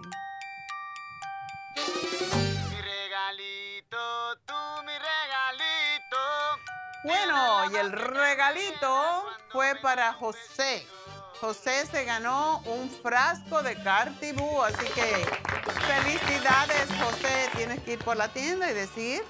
Mi 1.75 2.81
regalito, 2.81 3.97
tú 4.45 4.53
mi 4.85 4.93
regalito. 4.93 6.17
Bueno, 7.03 7.69
y 7.73 7.75
el 7.75 7.91
regalito 7.91 9.25
fue 9.51 9.75
para 9.81 10.13
José. 10.13 10.87
José 11.41 11.85
se 11.85 12.05
ganó 12.05 12.59
un 12.59 12.89
frasco 12.89 13.61
de 13.61 13.75
Cartibú, 13.83 14.61
así 14.61 14.85
que 14.95 15.25
felicidades 15.81 16.87
José. 17.03 17.49
Tienes 17.57 17.81
que 17.81 17.93
ir 17.93 17.99
por 17.99 18.15
la 18.15 18.29
tienda 18.29 18.71
y 18.71 18.73
decir 18.73 19.21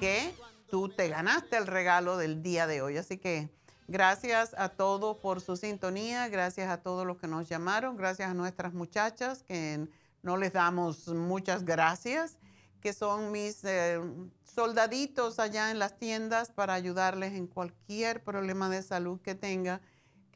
que 0.00 0.34
tú 0.70 0.88
te 0.88 1.08
ganaste 1.08 1.58
el 1.58 1.66
regalo 1.66 2.16
del 2.16 2.42
día 2.42 2.66
de 2.66 2.80
hoy. 2.80 2.96
Así 2.96 3.18
que 3.18 3.50
gracias 3.88 4.54
a 4.58 4.68
todos 4.68 5.16
por 5.18 5.40
su 5.40 5.56
sintonía, 5.56 6.28
gracias 6.28 6.68
a 6.68 6.78
todos 6.78 7.06
los 7.06 7.18
que 7.18 7.28
nos 7.28 7.48
llamaron, 7.48 7.96
gracias 7.96 8.30
a 8.30 8.34
nuestras 8.34 8.74
muchachas 8.74 9.42
que 9.42 9.88
no 10.22 10.36
les 10.36 10.52
damos 10.52 11.08
muchas 11.08 11.64
gracias, 11.64 12.38
que 12.80 12.92
son 12.92 13.32
mis 13.32 13.64
eh, 13.64 14.00
soldaditos 14.42 15.38
allá 15.38 15.70
en 15.70 15.78
las 15.78 15.98
tiendas 15.98 16.50
para 16.50 16.74
ayudarles 16.74 17.34
en 17.34 17.46
cualquier 17.46 18.22
problema 18.24 18.68
de 18.68 18.82
salud 18.82 19.20
que 19.20 19.34
tenga 19.34 19.80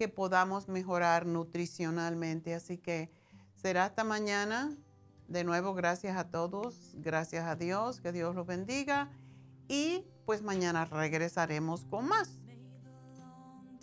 que 0.01 0.09
podamos 0.09 0.67
mejorar 0.67 1.27
nutricionalmente. 1.27 2.55
Así 2.55 2.79
que 2.79 3.11
será 3.55 3.85
hasta 3.85 4.03
mañana. 4.03 4.75
De 5.29 5.45
nuevo, 5.45 5.75
gracias 5.75 6.17
a 6.17 6.31
todos, 6.31 6.95
gracias 6.95 7.47
a 7.47 7.55
Dios, 7.55 8.01
que 8.01 8.11
Dios 8.11 8.35
los 8.35 8.47
bendiga. 8.47 9.11
Y 9.69 10.07
pues 10.25 10.41
mañana 10.41 10.87
regresaremos 10.87 11.85
con 11.85 12.09
más. 12.09 12.40